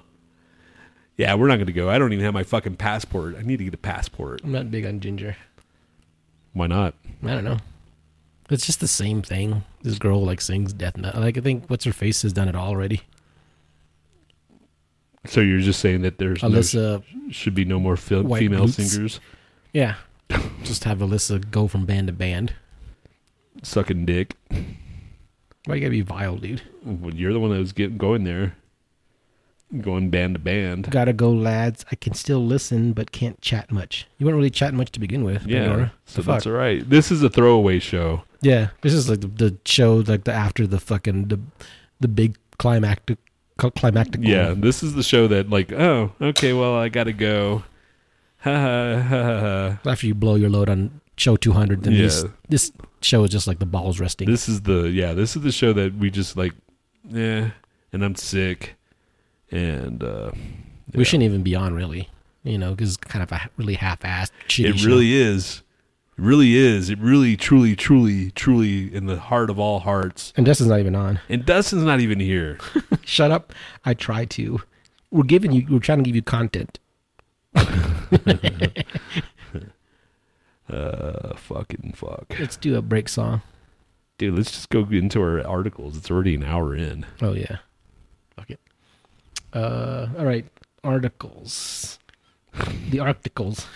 Yeah, 1.17 1.34
we're 1.36 1.47
not 1.47 1.59
gonna 1.59 1.71
go. 1.71 1.89
I 1.89 1.97
don't 1.97 2.11
even 2.11 2.26
have 2.26 2.34
my 2.34 2.43
fucking 2.43 2.76
passport. 2.76 3.36
I 3.38 3.41
need 3.41 3.57
to 3.57 3.63
get 3.63 3.73
a 3.73 3.78
passport. 3.78 4.41
I'm 4.43 4.51
not 4.51 4.69
big 4.71 4.86
on 4.86 4.99
Jinjer. 4.99 5.36
Why 6.53 6.67
not? 6.67 6.93
I 7.23 7.28
don't 7.28 7.43
know. 7.45 7.57
It's 8.49 8.65
just 8.65 8.80
the 8.82 8.88
same 8.88 9.21
thing. 9.21 9.63
This 9.82 9.97
girl 9.97 10.23
like 10.23 10.39
sings 10.41 10.71
death 10.73 10.97
metal. 10.97 11.21
Like 11.21 11.38
I 11.38 11.41
think 11.41 11.65
what's 11.67 11.86
her 11.86 11.93
face 11.93 12.21
has 12.23 12.34
done 12.34 12.47
it 12.49 12.55
already. 12.55 13.01
So 15.26 15.41
you're 15.41 15.59
just 15.61 15.80
saying 15.80 16.01
that 16.03 16.19
there's 16.19 16.43
no, 16.43 16.49
Alissa, 16.49 17.03
should 17.32 17.55
be 17.55 17.65
no 17.65 17.80
more 17.80 17.97
fe- 17.97 18.21
White 18.21 18.39
female 18.39 18.65
Boots. 18.65 18.76
singers 18.76 19.19
yeah. 19.76 19.95
just 20.63 20.86
have 20.86 20.99
Alissa 20.99 21.51
go 21.51 21.67
from 21.67 21.86
band 21.86 22.07
to 22.07 22.13
band. 22.13 22.53
sucking 23.61 24.05
dick. 24.05 24.36
Why 25.65 25.76
you 25.76 25.82
gotta 25.82 25.89
be 25.89 26.01
vile, 26.01 26.38
dude? 26.38 26.61
Well, 26.84 27.13
you're 27.13 27.34
the 27.34 27.39
one 27.39 27.51
that 27.51 27.59
was 27.59 27.73
getting 27.73 27.97
going 27.97 28.23
there, 28.23 28.55
going 29.82 30.09
band 30.09 30.36
to 30.36 30.39
band. 30.39 30.89
Gotta 30.91 31.11
go, 31.11 31.30
lads. 31.32 31.86
I 31.91 31.95
can 31.95 32.13
still 32.13 32.45
listen, 32.45 32.93
but 32.93 33.11
can't 33.11 33.41
chat 33.41 33.69
much. 33.71 34.07
You 34.17 34.26
weren't 34.26 34.38
really 34.38 34.49
chatting 34.49 34.78
much 34.78 34.91
to 34.93 34.99
begin 34.99 35.23
with. 35.23 35.45
Yeah, 35.45 35.65
Pandora. 35.65 35.93
so 36.05 36.21
The 36.21 36.23
fuck? 36.23 36.36
that's 36.36 36.47
all 36.47 36.53
right. 36.53 36.89
This 36.89 37.11
is 37.11 37.21
a 37.21 37.30
throwaway 37.30 37.80
show. 37.80 38.23
Yeah, 38.41 38.69
this 38.82 38.93
is 38.93 39.09
like 39.09 39.21
the, 39.21 39.28
the 39.28 39.57
show, 39.65 39.95
like 40.07 40.23
the 40.23 40.32
after 40.34 40.65
the 40.65 40.80
fucking 40.80 41.28
the 41.28 41.39
the 41.99 42.07
big 42.07 42.38
climactic 42.59 43.17
climactic. 43.57 44.21
Yeah, 44.23 44.53
this 44.55 44.84
is 44.84 44.93
the 44.93 45.03
show 45.03 45.28
that 45.28 45.49
like, 45.49 45.71
oh, 45.73 46.11
okay, 46.21 46.53
well, 46.53 46.76
I 46.76 46.88
gotta 46.89 47.13
go. 47.13 47.63
After 49.85 50.07
you 50.07 50.13
blow 50.15 50.35
your 50.35 50.49
load 50.49 50.69
on 50.69 51.01
show 51.17 51.35
two 51.35 51.51
hundred, 51.53 51.83
then 51.83 51.93
this 51.93 52.23
Yeah. 52.23 52.29
this 52.49 52.71
show 53.01 53.23
is 53.23 53.31
just 53.31 53.47
like 53.47 53.59
the 53.59 53.65
balls 53.65 53.99
resting. 53.99 54.29
This 54.29 54.47
is 54.49 54.61
the 54.61 54.89
yeah. 54.89 55.13
This 55.13 55.35
is 55.35 55.41
the 55.41 55.51
show 55.51 55.73
that 55.73 55.95
we 55.95 56.09
just 56.09 56.37
like, 56.37 56.53
yeah. 57.09 57.51
And 57.93 58.03
I'm 58.03 58.15
sick, 58.15 58.75
and 59.51 60.03
uh 60.03 60.31
We 60.93 60.99
yeah. 60.99 61.03
shouldn't 61.03 61.23
even 61.23 61.43
be 61.43 61.55
on 61.55 61.73
really, 61.73 62.09
you 62.43 62.57
know, 62.57 62.71
because 62.71 62.89
it's 62.95 62.97
kind 62.97 63.23
of 63.23 63.31
a 63.31 63.49
really 63.57 63.75
half-assed 63.75 64.31
It 64.59 64.77
show. 64.79 64.87
really 64.87 65.13
is. 65.13 65.61
It 66.17 66.21
really 66.21 66.55
is. 66.55 66.89
It 66.89 66.99
really, 66.99 67.35
truly, 67.35 67.75
truly, 67.75 68.31
truly, 68.31 68.93
in 68.93 69.05
the 69.05 69.19
heart 69.19 69.49
of 69.49 69.59
all 69.59 69.79
hearts. 69.81 70.31
And 70.37 70.45
Dustin's 70.45 70.69
not 70.69 70.79
even 70.79 70.95
on. 70.95 71.19
And 71.27 71.45
Dustin's 71.45 71.83
not 71.83 71.99
even 71.99 72.19
here. 72.21 72.57
Shut 73.03 73.31
up. 73.31 73.51
I 73.85 73.93
try 73.93 74.23
to. 74.25 74.61
We're 75.11 75.23
giving 75.23 75.51
you. 75.51 75.65
We're 75.69 75.79
trying 75.79 75.99
to 75.99 76.03
give 76.05 76.15
you 76.15 76.21
content. 76.21 76.79
Uh, 80.68 81.36
fucking 81.36 81.93
fuck, 81.95 82.26
Let's 82.39 82.58
do 82.58 82.76
a 82.76 82.82
break 82.82 83.08
song. 83.08 83.43
dude. 84.18 84.34
Let's 84.36 84.49
just 84.51 84.70
go 84.70 84.80
into 84.89 85.22
our 85.22 85.45
articles. 85.45 85.95
It's 85.95 86.10
already 86.10 86.34
an 86.34 86.43
hour 86.43 86.76
in. 86.76 87.06
Oh 87.22 87.34
yeah. 87.34 87.58
Fuck 88.36 88.49
it. 88.49 88.60
Uh, 89.53 90.08
all 90.18 90.26
right. 90.26 90.45
Articles. 90.84 91.99
the 92.89 92.99
articles. 92.99 93.68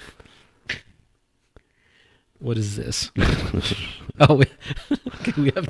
What 2.40 2.58
is 2.58 2.76
this? 2.78 3.12
oh, 4.22 4.36
wait. 4.36 4.52
okay, 5.20 5.34
we 5.42 5.52
have 5.56 5.70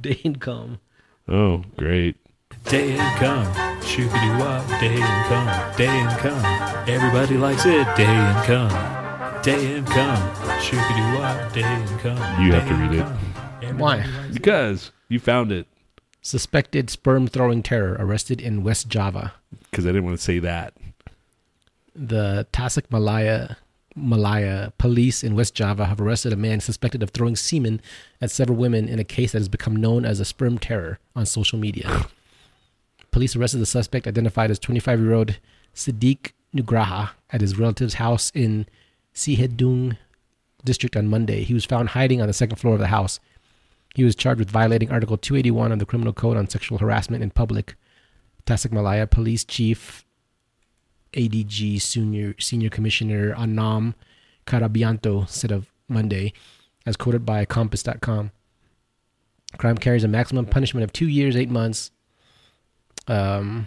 Dane 0.00 0.36
come. 0.36 0.80
Oh, 1.28 1.62
great. 1.76 2.16
Day 2.64 2.96
and 2.96 3.18
come, 3.18 3.46
shoopy 3.82 4.20
doo 4.20 4.38
wop. 4.38 4.66
Day 4.80 4.94
and 5.00 5.26
come, 5.26 5.76
day 5.76 5.86
and 5.88 6.18
come. 6.20 6.88
Everybody 6.88 7.36
likes 7.36 7.66
it. 7.66 7.84
Day 7.96 8.04
and 8.04 8.44
come, 8.44 9.42
day 9.42 9.76
and 9.76 9.86
come, 9.86 10.22
shoopy 10.60 10.94
doo 10.94 11.18
wop. 11.18 11.52
Day 11.52 11.62
and 11.62 12.00
come. 12.00 12.44
You 12.44 12.52
have 12.52 12.68
to 12.68 12.74
read 12.74 12.92
it 13.64 13.74
Why? 13.74 14.06
because 14.32 14.92
you 15.08 15.18
found 15.18 15.50
it. 15.50 15.66
Suspected 16.22 16.90
sperm 16.90 17.26
throwing 17.26 17.62
terror 17.62 17.96
arrested 17.98 18.40
in 18.40 18.62
West 18.62 18.88
Java. 18.88 19.32
Because 19.70 19.84
I 19.86 19.88
didn't 19.88 20.04
want 20.04 20.18
to 20.18 20.22
say 20.22 20.38
that. 20.38 20.74
The 21.96 22.46
Tasik 22.52 22.84
Malaya 22.90 23.56
Malaya 23.96 24.72
police 24.78 25.24
in 25.24 25.34
West 25.34 25.54
Java 25.54 25.86
have 25.86 26.00
arrested 26.00 26.32
a 26.32 26.36
man 26.36 26.60
suspected 26.60 27.02
of 27.02 27.10
throwing 27.10 27.34
semen 27.34 27.80
at 28.20 28.30
several 28.30 28.56
women 28.56 28.88
in 28.88 29.00
a 29.00 29.04
case 29.04 29.32
that 29.32 29.38
has 29.38 29.48
become 29.48 29.74
known 29.74 30.04
as 30.04 30.20
a 30.20 30.24
sperm 30.24 30.58
terror 30.58 31.00
on 31.16 31.26
social 31.26 31.58
media. 31.58 32.06
Police 33.20 33.36
arrested 33.36 33.58
the 33.58 33.66
suspect, 33.66 34.06
identified 34.06 34.50
as 34.50 34.58
25 34.58 34.98
year 34.98 35.12
old 35.12 35.38
Siddiq 35.74 36.32
Nugraha, 36.56 37.10
at 37.28 37.42
his 37.42 37.58
relative's 37.58 38.00
house 38.00 38.32
in 38.34 38.64
Sihedung 39.14 39.98
district 40.64 40.96
on 40.96 41.06
Monday. 41.06 41.44
He 41.44 41.52
was 41.52 41.66
found 41.66 41.90
hiding 41.90 42.22
on 42.22 42.28
the 42.28 42.32
second 42.32 42.56
floor 42.56 42.72
of 42.72 42.80
the 42.80 42.86
house. 42.86 43.20
He 43.94 44.04
was 44.04 44.16
charged 44.16 44.38
with 44.38 44.50
violating 44.50 44.90
Article 44.90 45.18
281 45.18 45.70
of 45.70 45.78
the 45.80 45.84
Criminal 45.84 46.14
Code 46.14 46.38
on 46.38 46.48
sexual 46.48 46.78
harassment 46.78 47.22
in 47.22 47.28
public. 47.28 47.74
Tasikmalaya 48.46 49.10
Police 49.10 49.44
Chief 49.44 50.06
ADG 51.12 51.78
Senior 51.78 52.34
Senior 52.38 52.70
Commissioner 52.70 53.34
Anam 53.34 53.96
Carabianto 54.46 55.28
said 55.28 55.52
of 55.52 55.70
Monday, 55.88 56.32
as 56.86 56.96
quoted 56.96 57.26
by 57.26 57.44
Kompas.com. 57.44 58.30
Crime 59.58 59.76
carries 59.76 60.04
a 60.04 60.08
maximum 60.08 60.46
punishment 60.46 60.84
of 60.84 60.92
two 60.94 61.06
years, 61.06 61.36
eight 61.36 61.50
months. 61.50 61.90
Um, 63.10 63.66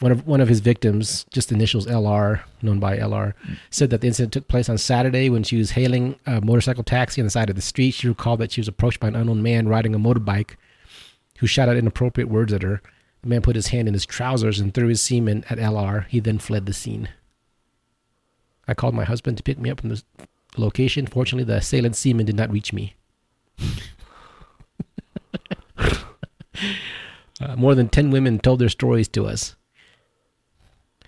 one 0.00 0.10
of 0.10 0.26
one 0.26 0.40
of 0.40 0.48
his 0.48 0.60
victims, 0.60 1.26
just 1.30 1.52
initials 1.52 1.86
LR, 1.86 2.40
known 2.62 2.80
by 2.80 2.96
LR, 2.96 3.34
said 3.70 3.90
that 3.90 4.00
the 4.00 4.06
incident 4.06 4.32
took 4.32 4.48
place 4.48 4.70
on 4.70 4.78
Saturday 4.78 5.28
when 5.28 5.42
she 5.42 5.58
was 5.58 5.72
hailing 5.72 6.16
a 6.24 6.40
motorcycle 6.40 6.84
taxi 6.84 7.20
on 7.20 7.26
the 7.26 7.30
side 7.30 7.50
of 7.50 7.56
the 7.56 7.62
street. 7.62 7.90
She 7.92 8.08
recalled 8.08 8.40
that 8.40 8.52
she 8.52 8.60
was 8.60 8.68
approached 8.68 9.00
by 9.00 9.08
an 9.08 9.16
unknown 9.16 9.42
man 9.42 9.68
riding 9.68 9.94
a 9.94 9.98
motorbike 9.98 10.56
who 11.40 11.46
shouted 11.46 11.76
inappropriate 11.76 12.30
words 12.30 12.54
at 12.54 12.62
her. 12.62 12.80
The 13.22 13.28
man 13.28 13.42
put 13.42 13.56
his 13.56 13.68
hand 13.68 13.86
in 13.86 13.94
his 13.94 14.06
trousers 14.06 14.60
and 14.60 14.72
threw 14.72 14.88
his 14.88 15.02
semen 15.02 15.44
at 15.50 15.58
LR. 15.58 16.06
He 16.06 16.20
then 16.20 16.38
fled 16.38 16.64
the 16.66 16.72
scene. 16.72 17.10
I 18.66 18.72
called 18.74 18.94
my 18.94 19.04
husband 19.04 19.36
to 19.36 19.42
pick 19.42 19.58
me 19.58 19.68
up 19.68 19.80
from 19.80 19.90
the 19.90 20.02
location. 20.56 21.06
Fortunately, 21.06 21.44
the 21.44 21.58
assailant 21.58 21.96
semen 21.96 22.24
did 22.24 22.36
not 22.36 22.50
reach 22.50 22.72
me. 22.72 22.94
uh, 27.40 27.56
more 27.56 27.74
than 27.74 27.88
10 27.88 28.10
women 28.10 28.38
told 28.38 28.58
their 28.58 28.68
stories 28.68 29.08
to 29.08 29.26
us. 29.26 29.56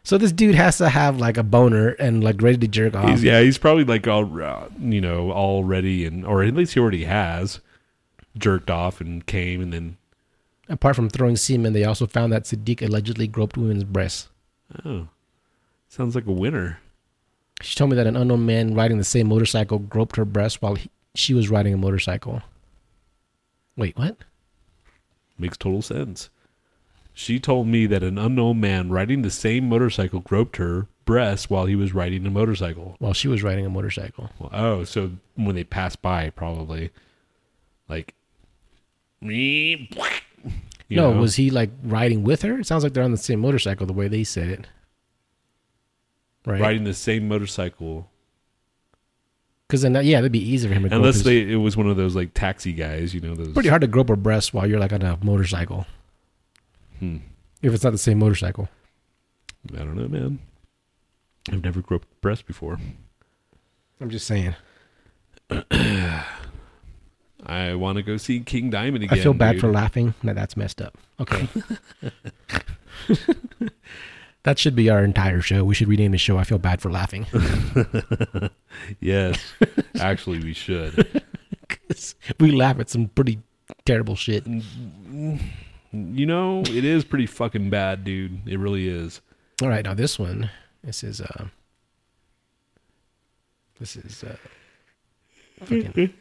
So 0.03 0.17
this 0.17 0.33
dude 0.33 0.55
has 0.55 0.79
to 0.79 0.89
have 0.89 1.19
like 1.19 1.37
a 1.37 1.43
boner 1.43 1.91
and 1.91 2.25
like 2.25 2.41
ready 2.41 2.57
to 2.59 2.69
jerk 2.69 2.95
off. 2.95 3.09
He's, 3.11 3.23
yeah, 3.23 3.41
he's 3.41 3.59
probably 3.59 3.85
like 3.85 4.07
all, 4.09 4.43
uh, 4.43 4.69
you 4.79 5.01
know, 5.01 5.31
already 5.31 6.07
and 6.07 6.25
or 6.25 6.43
at 6.43 6.55
least 6.55 6.75
he 6.75 6.81
already 6.81 7.05
has 7.05 7.61
jerked 8.39 8.71
off 8.71 9.01
and 9.01 9.27
came 9.27 9.61
and 9.61 9.73
then 9.73 9.97
Apart 10.71 10.95
from 10.95 11.11
throwing 11.11 11.37
semen, 11.37 11.73
they 11.73 11.83
also 11.83 12.07
found 12.07 12.33
that 12.33 12.45
Siddiq 12.45 12.81
allegedly 12.81 13.27
groped 13.27 13.57
women's 13.57 13.83
breasts. 13.83 14.29
oh, 14.85 15.09
sounds 15.89 16.15
like 16.15 16.27
a 16.27 16.33
winner. 16.33 16.79
She 17.61 17.75
told 17.75 17.91
me 17.91 17.97
that 17.97 18.07
an 18.07 18.17
unknown 18.17 18.47
man 18.47 18.75
riding 18.77 18.97
the 18.97 19.05
same 19.05 19.29
motorcycle 19.29 19.81
groped 19.81 20.15
her 20.15 20.25
breast 20.25 20.63
while 20.63 20.77
he, 20.77 20.89
she 21.17 21.35
was 21.35 21.51
riding 21.51 21.75
a 21.75 21.77
motorcycle. 21.77 22.43
Wait, 23.77 23.99
what? 23.99 24.19
Makes 25.41 25.57
total 25.57 25.83
sense. 25.83 26.29
She 27.15 27.41
told 27.41 27.67
me 27.67 27.87
that 27.87 28.03
an 28.03 28.19
unknown 28.19 28.61
man 28.61 28.91
riding 28.91 29.23
the 29.23 29.31
same 29.31 29.69
motorcycle 29.69 30.21
groped 30.21 30.57
her 30.59 30.87
breast 31.05 31.51
while 31.51 31.67
he 31.67 31.75
was 31.75 31.93
riding 31.93 32.27
a 32.27 32.31
motorcycle. 32.31 32.97
While 32.99 33.15
she 33.15 33.27
was 33.27 33.43
riding 33.43 33.67
a 33.67 33.71
motorcycle. 33.71 34.31
Well, 34.39 34.51
oh, 34.53 34.85
so 34.85 35.13
when 35.35 35.57
they 35.57 35.65
passed 35.65 36.03
by, 36.03 36.31
probably 36.31 36.91
like 37.89 38.15
me. 39.21 39.91
You 40.89 40.97
no, 40.97 41.13
know? 41.13 41.21
was 41.21 41.37
he 41.37 41.51
like 41.51 41.71
riding 41.83 42.23
with 42.23 42.43
her? 42.43 42.59
It 42.59 42.67
sounds 42.67 42.85
like 42.85 42.93
they're 42.93 43.05
on 43.05 43.13
the 43.13 43.17
same 43.17 43.41
motorcycle 43.41 43.87
the 43.87 43.93
way 43.93 44.09
they 44.09 44.25
said 44.25 44.49
it. 44.49 44.67
Right. 46.47 46.61
riding 46.61 46.85
the 46.85 46.95
same 46.95 47.29
motorcycle. 47.29 48.11
Because 49.71 49.83
then, 49.83 49.93
that, 49.93 50.05
yeah, 50.05 50.19
it'd 50.19 50.33
be 50.33 50.41
easy 50.41 50.67
for 50.67 50.75
him 50.75 50.89
to 50.89 50.97
Unless 50.97 51.23
they, 51.23 51.49
it 51.49 51.55
was 51.55 51.77
one 51.77 51.87
of 51.87 51.97
those 51.97 52.17
like 52.17 52.35
taxi 52.35 52.73
guys, 52.73 53.15
you 53.15 53.21
know, 53.21 53.37
those. 53.37 53.53
Pretty 53.53 53.69
hard 53.69 53.83
to 53.83 53.87
grope 53.87 54.11
a 54.11 54.17
breast 54.17 54.53
while 54.53 54.67
you're 54.67 54.81
like 54.81 54.93
on 54.93 55.03
a 55.03 55.17
motorcycle. 55.23 55.87
Hmm. 56.99 57.19
If 57.63 57.73
it's 57.73 57.85
not 57.85 57.91
the 57.91 57.99
same 57.99 58.19
motorcycle. 58.19 58.69
I 59.73 59.79
don't 59.79 59.95
know, 59.95 60.09
man. 60.09 60.41
I've 61.53 61.63
never 61.63 61.83
groped 61.83 62.09
breast 62.21 62.49
before. 62.49 62.81
I'm 64.01 64.11
just 64.11 64.27
saying. 64.27 64.57
I 67.47 67.75
want 67.75 67.99
to 67.99 68.03
go 68.03 68.17
see 68.17 68.41
King 68.41 68.71
Diamond 68.71 69.05
again. 69.05 69.17
I 69.21 69.23
feel 69.23 69.35
bad 69.35 69.53
dude. 69.53 69.61
for 69.61 69.71
laughing. 69.71 70.15
No, 70.25 70.35
that's 70.35 70.57
messed 70.57 70.83
up. 70.83 70.99
Okay. 71.21 71.49
that 74.45 74.59
should 74.59 74.75
be 74.75 74.89
our 74.91 75.05
entire 75.05 75.41
show. 75.41 75.65
We 75.65 75.75
should 75.75 75.89
rename 75.89 76.13
the 76.13 76.19
show 76.19 76.39
I 76.39 76.45
Feel 76.45 76.59
Bad 76.59 76.81
for 76.81 76.91
Laughing. 76.91 77.27
Yes, 79.01 79.39
actually, 80.01 80.39
we 80.39 80.53
should. 80.53 81.23
we 82.39 82.51
laugh 82.53 82.79
at 82.79 82.89
some 82.89 83.09
pretty 83.09 83.41
terrible 83.85 84.15
shit. 84.17 84.47
You 84.47 85.39
know, 85.93 86.61
it 86.63 86.85
is 86.85 87.05
pretty 87.05 87.27
fucking 87.27 87.69
bad, 87.71 88.05
dude. 88.05 88.47
It 88.49 88.59
really 88.59 88.89
is. 88.89 89.21
All 89.63 89.69
right, 89.69 89.85
now 89.85 89.95
this 89.95 90.19
one, 90.19 90.51
this 90.83 91.03
is 91.05 91.21
uh 91.21 91.47
this 93.79 93.97
is 93.97 94.25
uh 94.25 94.37
fucking, 95.61 96.15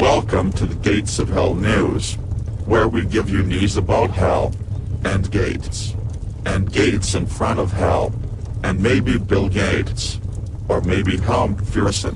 Welcome 0.00 0.52
to 0.52 0.66
the 0.66 0.76
Gates 0.76 1.18
of 1.18 1.28
Hell 1.30 1.54
News, 1.54 2.16
where 2.70 2.86
we 2.86 3.04
give 3.04 3.28
you 3.28 3.42
news 3.42 3.76
about 3.76 4.12
hell 4.12 4.54
and 5.04 5.28
gates, 5.32 5.96
and 6.46 6.72
gates 6.72 7.16
in 7.16 7.26
front 7.26 7.58
of 7.58 7.72
hell, 7.72 8.14
and 8.62 8.80
maybe 8.80 9.18
Bill 9.18 9.48
Gates, 9.48 10.20
or 10.68 10.80
maybe 10.82 11.16
Tom 11.16 11.56
McPherson. 11.56 12.14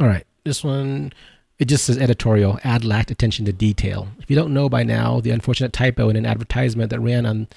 All 0.00 0.06
right, 0.06 0.26
this 0.44 0.64
one 0.64 1.12
it 1.58 1.66
just 1.66 1.84
says 1.84 1.98
editorial 1.98 2.58
ad 2.64 2.84
lacked 2.84 3.10
attention 3.10 3.44
to 3.44 3.52
detail. 3.52 4.08
If 4.18 4.30
you 4.30 4.36
don't 4.36 4.54
know 4.54 4.70
by 4.70 4.82
now, 4.82 5.20
the 5.20 5.30
unfortunate 5.30 5.74
typo 5.74 6.08
in 6.08 6.16
an 6.16 6.24
advertisement 6.24 6.88
that 6.88 7.00
ran 7.00 7.26
on 7.26 7.48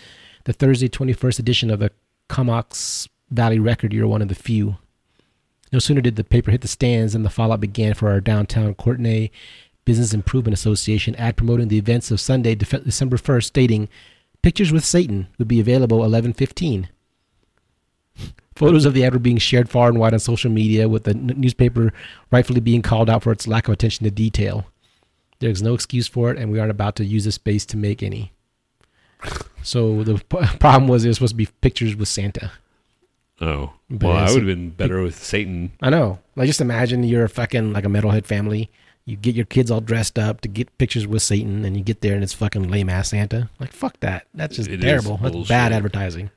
the 0.44 0.54
Thursday 0.54 0.90
21st 0.90 1.40
edition 1.40 1.70
of 1.70 1.80
the 1.80 1.92
Comox 2.28 3.08
Valley 3.30 3.60
Record, 3.60 3.94
you're 3.94 4.08
one 4.08 4.22
of 4.22 4.28
the 4.28 4.36
few. 4.36 4.76
No 5.72 5.80
sooner 5.80 6.02
did 6.02 6.18
the 6.18 6.26
paper 6.26 6.52
hit 6.52 6.62
the 6.62 6.68
stands 6.68 7.14
than 7.14 7.24
the 7.24 7.30
fallout 7.30 7.62
began 7.62 7.94
for 7.94 8.10
our 8.10 8.20
downtown 8.20 8.74
Courtenay 8.74 9.32
Business 9.86 10.14
Improvement 10.14 10.54
Association 10.54 11.16
ad 11.16 11.38
promoting 11.38 11.68
the 11.68 11.78
events 11.78 12.12
of 12.12 12.20
Sunday, 12.20 12.56
December 12.56 13.18
1st, 13.18 13.44
stating 13.44 13.90
Pictures 14.42 14.72
with 14.72 14.84
Satan 14.86 15.28
would 15.38 15.48
be 15.48 15.60
available 15.60 15.98
1115. 16.00 16.90
Photos 18.56 18.86
of 18.86 18.94
the 18.94 19.04
ad 19.04 19.14
were 19.14 19.20
being 19.20 19.38
shared 19.38 19.70
far 19.70 19.88
and 19.90 20.00
wide 20.00 20.14
on 20.14 20.20
social 20.20 20.52
media, 20.52 20.90
with 20.90 21.04
the 21.04 21.12
n- 21.12 21.34
newspaper 21.38 21.94
rightfully 22.32 22.60
being 22.60 22.82
called 22.82 23.10
out 23.10 23.24
for 23.24 23.32
its 23.32 23.48
lack 23.48 23.68
of 23.68 23.74
attention 23.74 24.04
to 24.04 24.12
detail. 24.12 24.66
There's 25.40 25.62
no 25.62 25.74
excuse 25.74 26.08
for 26.08 26.30
it, 26.32 26.38
and 26.38 26.52
we 26.52 26.60
aren't 26.60 26.72
about 26.72 26.96
to 26.98 27.06
use 27.06 27.26
this 27.26 27.36
space 27.36 27.66
to 27.68 27.78
make 27.78 28.04
any. 28.04 28.32
So 29.64 30.04
the 30.04 30.16
p- 30.16 30.58
problem 30.60 30.88
was 30.88 31.04
there 31.04 31.10
was 31.10 31.18
supposed 31.18 31.34
to 31.34 31.38
be 31.38 31.48
pictures 31.62 31.96
with 31.96 32.08
Santa. 32.08 32.52
Oh, 33.40 33.74
But 33.90 34.08
well, 34.08 34.18
I 34.18 34.26
would 34.32 34.38
have 34.40 34.46
been 34.46 34.70
better 34.70 35.02
with 35.02 35.16
Satan. 35.16 35.72
I 35.82 35.90
know. 35.90 36.20
Like, 36.36 36.46
just 36.48 36.62
imagine 36.62 37.04
you're 37.04 37.24
a 37.24 37.30
fucking 37.30 37.74
like 37.74 37.86
a 37.86 37.90
metalhead 37.90 38.26
family. 38.26 38.70
You 39.06 39.18
get 39.18 39.36
your 39.36 39.46
kids 39.46 39.72
all 39.72 39.82
dressed 39.82 40.20
up 40.20 40.42
to 40.42 40.48
get 40.48 40.78
pictures 40.78 41.08
with 41.08 41.22
Satan, 41.24 41.66
and 41.66 41.76
you 41.76 41.84
get 41.84 42.02
there 42.02 42.14
and 42.14 42.24
it's 42.24 42.34
fucking 42.34 42.70
lame 42.70 42.88
ass 42.90 43.10
Santa. 43.10 43.50
Like, 43.60 43.74
fuck 43.74 44.00
that. 44.02 44.28
That's 44.34 44.56
just 44.56 44.70
It 44.70 44.76
is 44.80 44.86
terrible. 44.86 45.18
That's 45.18 45.34
bullshit. 45.34 45.50
bad 45.50 45.74
advertising. 45.74 46.30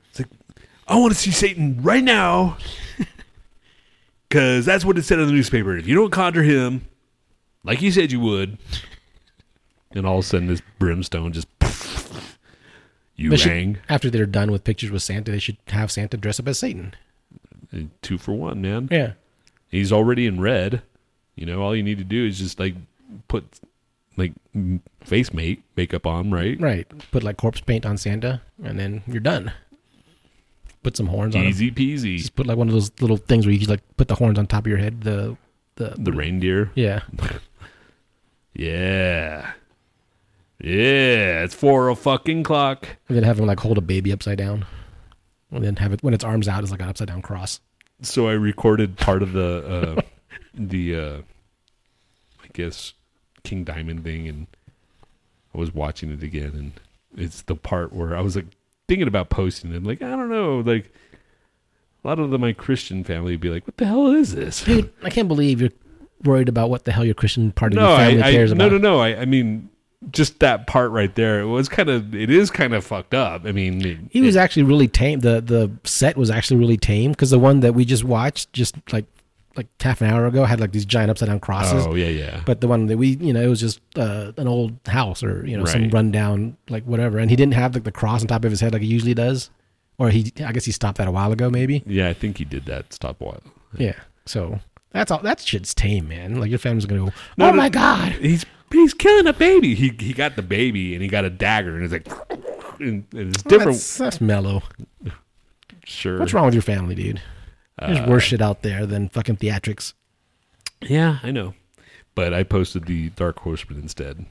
I 0.87 0.97
want 0.97 1.13
to 1.13 1.19
see 1.19 1.31
Satan 1.31 1.81
right 1.81 2.03
now, 2.03 2.57
because 4.29 4.65
that's 4.65 4.85
what 4.85 4.97
it 4.97 5.03
said 5.03 5.19
in 5.19 5.27
the 5.27 5.31
newspaper. 5.33 5.75
If 5.77 5.87
you 5.87 5.95
don't 5.95 6.11
conjure 6.11 6.43
him, 6.43 6.85
like 7.63 7.81
you 7.81 7.91
said 7.91 8.11
you 8.11 8.19
would, 8.19 8.57
and 9.91 10.05
all 10.05 10.19
of 10.19 10.25
a 10.25 10.27
sudden 10.27 10.47
this 10.47 10.61
brimstone 10.79 11.33
just 11.33 11.47
you 13.15 13.29
They 13.29 13.37
should- 13.37 13.79
after 13.89 14.09
they're 14.09 14.25
done 14.25 14.51
with 14.51 14.63
pictures 14.63 14.91
with 14.91 15.01
Santa, 15.03 15.31
they 15.31 15.39
should 15.39 15.57
have 15.67 15.91
Santa 15.91 16.17
dress 16.17 16.39
up 16.39 16.47
as 16.47 16.59
Satan. 16.59 16.93
two 18.01 18.17
for 18.17 18.33
one, 18.33 18.61
man. 18.61 18.87
Yeah. 18.91 19.13
He's 19.69 19.91
already 19.91 20.25
in 20.27 20.39
red. 20.39 20.81
You 21.35 21.45
know, 21.45 21.61
all 21.61 21.75
you 21.75 21.83
need 21.83 21.97
to 21.97 22.03
do 22.03 22.25
is 22.25 22.39
just 22.39 22.59
like 22.59 22.75
put 23.27 23.43
like 24.17 24.33
face 25.03 25.33
mate 25.33 25.61
makeup 25.75 26.07
on, 26.07 26.31
right? 26.31 26.59
Right. 26.59 26.87
Put 27.11 27.23
like 27.23 27.37
corpse 27.37 27.59
paint 27.61 27.85
on 27.85 27.97
Santa, 27.97 28.41
and 28.63 28.79
then 28.79 29.03
you're 29.07 29.19
done. 29.19 29.51
Put 30.83 30.95
some 30.95 31.07
horns 31.07 31.35
on 31.35 31.41
him. 31.41 31.47
Easy 31.49 31.71
peasy. 31.71 32.17
Just 32.17 32.35
put 32.35 32.45
like 32.47 32.57
one 32.57 32.67
of 32.67 32.73
those 32.73 32.91
little 33.01 33.17
things 33.17 33.45
where 33.45 33.51
you 33.53 33.57
just 33.59 33.69
like 33.69 33.81
put 33.97 34.07
the 34.07 34.15
horns 34.15 34.37
on 34.39 34.47
top 34.47 34.63
of 34.65 34.67
your 34.67 34.77
head, 34.77 35.01
the 35.01 35.35
the 35.75 35.93
The 35.97 36.13
reindeer. 36.13 36.71
Yeah, 36.75 37.01
Yeah. 38.53 39.51
Yeah. 40.61 41.43
It's 41.43 41.53
four 41.53 41.89
a 41.89 41.95
fucking 41.95 42.43
clock. 42.43 42.87
and 43.09 43.17
then 43.17 43.23
have 43.23 43.39
him 43.39 43.45
like 43.45 43.59
hold 43.59 43.77
a 43.77 43.81
baby 43.81 44.11
upside 44.11 44.37
down, 44.37 44.65
and 45.51 45.63
then 45.63 45.75
have 45.77 45.91
it 45.91 46.01
when 46.03 46.13
its 46.13 46.23
arms 46.23 46.47
out 46.47 46.63
is 46.63 46.71
like 46.71 46.81
an 46.81 46.87
upside 46.89 47.07
down 47.09 47.21
cross. 47.21 47.59
So 48.01 48.27
I 48.29 48.33
recorded 48.33 48.97
part 48.97 49.21
of 49.21 49.33
the 49.33 49.97
uh 49.97 50.01
the 50.57 50.95
uh 50.95 51.17
I 52.43 52.47
guess 52.53 52.93
King 53.43 53.63
Diamond 53.63 54.03
thing 54.03 54.27
and 54.27 54.47
I 55.53 55.57
was 55.57 55.73
watching 55.73 56.11
it 56.11 56.23
again 56.23 56.51
and 56.55 56.71
it's 57.17 57.41
the 57.43 57.55
part 57.55 57.93
where 57.93 58.15
I 58.15 58.21
was 58.21 58.35
like 58.35 58.45
thinking 58.87 59.07
about 59.07 59.29
posting 59.29 59.73
it. 59.73 59.83
Like, 59.83 60.01
I 60.01 60.09
don't 60.11 60.29
know, 60.29 60.59
like 60.59 60.91
a 62.03 62.07
lot 62.07 62.19
of 62.19 62.29
the, 62.29 62.37
my 62.37 62.53
Christian 62.53 63.03
family 63.03 63.31
would 63.33 63.41
be 63.41 63.49
like, 63.49 63.65
"What 63.65 63.77
the 63.77 63.85
hell 63.85 64.11
is 64.11 64.35
this?" 64.35 64.63
Dude, 64.63 64.91
I 65.03 65.09
can't 65.09 65.27
believe 65.27 65.59
you're 65.61 65.71
worried 66.23 66.49
about 66.49 66.69
what 66.69 66.83
the 66.85 66.91
hell 66.91 67.05
your 67.05 67.15
Christian 67.15 67.51
part 67.51 67.71
of 67.73 67.77
no, 67.77 67.87
your 67.89 67.97
family 67.97 68.21
I, 68.23 68.27
I 68.27 68.31
cares 68.33 68.51
no, 68.53 68.65
about. 68.67 68.71
no, 68.73 68.77
no. 68.77 68.99
I, 68.99 69.21
I 69.21 69.25
mean, 69.25 69.69
just 70.11 70.39
that 70.41 70.67
part 70.67 70.91
right 70.91 71.13
there. 71.15 71.39
It 71.41 71.47
was 71.47 71.67
kind 71.69 71.89
of, 71.89 72.13
it 72.13 72.29
is 72.29 72.51
kind 72.51 72.73
of 72.75 72.83
fucked 72.85 73.13
up. 73.15 73.45
I 73.45 73.51
mean, 73.53 73.83
it- 73.85 73.97
He 74.11 74.21
was 74.21 74.35
it- 74.35 74.39
actually 74.39 74.63
really 74.63 74.87
tame. 74.87 75.21
The 75.21 75.41
the 75.41 75.71
set 75.83 76.15
was 76.17 76.29
actually 76.29 76.57
really 76.57 76.77
tame 76.77 77.11
because 77.11 77.29
the 77.31 77.39
one 77.39 77.61
that 77.61 77.73
we 77.73 77.85
just 77.85 78.03
watched 78.03 78.51
just 78.53 78.75
like 78.91 79.05
like 79.55 79.67
half 79.81 80.01
an 80.01 80.09
hour 80.09 80.25
ago 80.25 80.43
had 80.45 80.59
like 80.59 80.71
these 80.71 80.85
giant 80.85 81.09
upside 81.09 81.29
down 81.29 81.39
crosses. 81.39 81.85
Oh 81.87 81.95
yeah, 81.95 82.07
yeah. 82.07 82.41
But 82.45 82.61
the 82.61 82.67
one 82.67 82.87
that 82.87 82.97
we, 82.97 83.09
you 83.17 83.31
know, 83.33 83.41
it 83.41 83.47
was 83.47 83.59
just 83.59 83.79
uh, 83.97 84.33
an 84.37 84.47
old 84.47 84.73
house 84.87 85.23
or 85.23 85.45
you 85.47 85.57
know 85.57 85.65
some 85.65 85.89
rundown 85.89 86.57
like 86.69 86.83
whatever, 86.83 87.17
and 87.17 87.29
he 87.29 87.35
didn't 87.35 87.53
have 87.53 87.73
like 87.73 87.83
the 87.83 87.91
cross 87.91 88.21
on 88.21 88.27
top 88.27 88.43
of 88.45 88.51
his 88.51 88.59
head 88.61 88.73
like 88.73 88.81
he 88.81 88.87
usually 88.87 89.13
does, 89.13 89.49
or 89.97 90.09
he, 90.09 90.31
I 90.45 90.51
guess 90.51 90.65
he 90.65 90.71
stopped 90.71 90.97
that 90.97 91.07
a 91.07 91.11
while 91.11 91.31
ago 91.31 91.49
maybe. 91.49 91.83
yeah, 91.85 92.09
I 92.09 92.13
think 92.13 92.37
he 92.37 92.45
did 92.45 92.65
that 92.65 92.91
stop 92.93 93.21
a 93.21 93.23
while. 93.23 93.43
Yeah, 93.77 93.95
so 94.25 94.59
that's 94.91 95.11
all. 95.11 95.19
That 95.19 95.39
shit's 95.39 95.73
tame, 95.73 96.07
man. 96.07 96.39
Like 96.39 96.49
your 96.49 96.59
family's 96.59 96.85
gonna 96.85 97.05
go, 97.05 97.13
No, 97.37 97.47
oh 97.47 97.51
no, 97.51 97.53
my 97.53 97.69
god, 97.69 98.11
He's 98.13 98.45
he's 98.71 98.93
killing 98.93 99.27
a 99.27 99.33
baby. 99.33 99.75
He 99.75 99.89
he 99.97 100.13
got 100.13 100.35
the 100.35 100.41
baby 100.41 100.93
and 100.93 101.01
he 101.01 101.07
got 101.07 101.23
a 101.25 101.29
dagger 101.29 101.75
and 101.75 101.83
it's 101.85 101.93
like, 101.93 102.39
and, 102.79 103.05
and 103.13 103.33
it's 103.33 103.43
different. 103.43 103.73
That's, 103.77 103.97
that's 103.97 104.19
mellow. 104.21 104.63
sure. 105.85 106.19
What's 106.19 106.33
wrong 106.33 106.45
with 106.45 106.53
your 106.55 106.61
family, 106.63 106.95
dude? 106.95 107.21
There's 107.79 107.99
Uh, 107.99 108.05
worse 108.07 108.23
shit 108.23 108.41
out 108.41 108.61
there 108.61 108.85
than 108.85 109.09
fucking 109.09 109.37
theatrics. 109.37 109.93
Yeah, 110.81 111.19
I 111.23 111.31
know. 111.31 111.53
But 112.13 112.33
I 112.33 112.43
posted 112.43 112.85
the 112.85 113.09
Dark 113.09 113.39
Horseman 113.39 113.79
instead, 113.81 114.25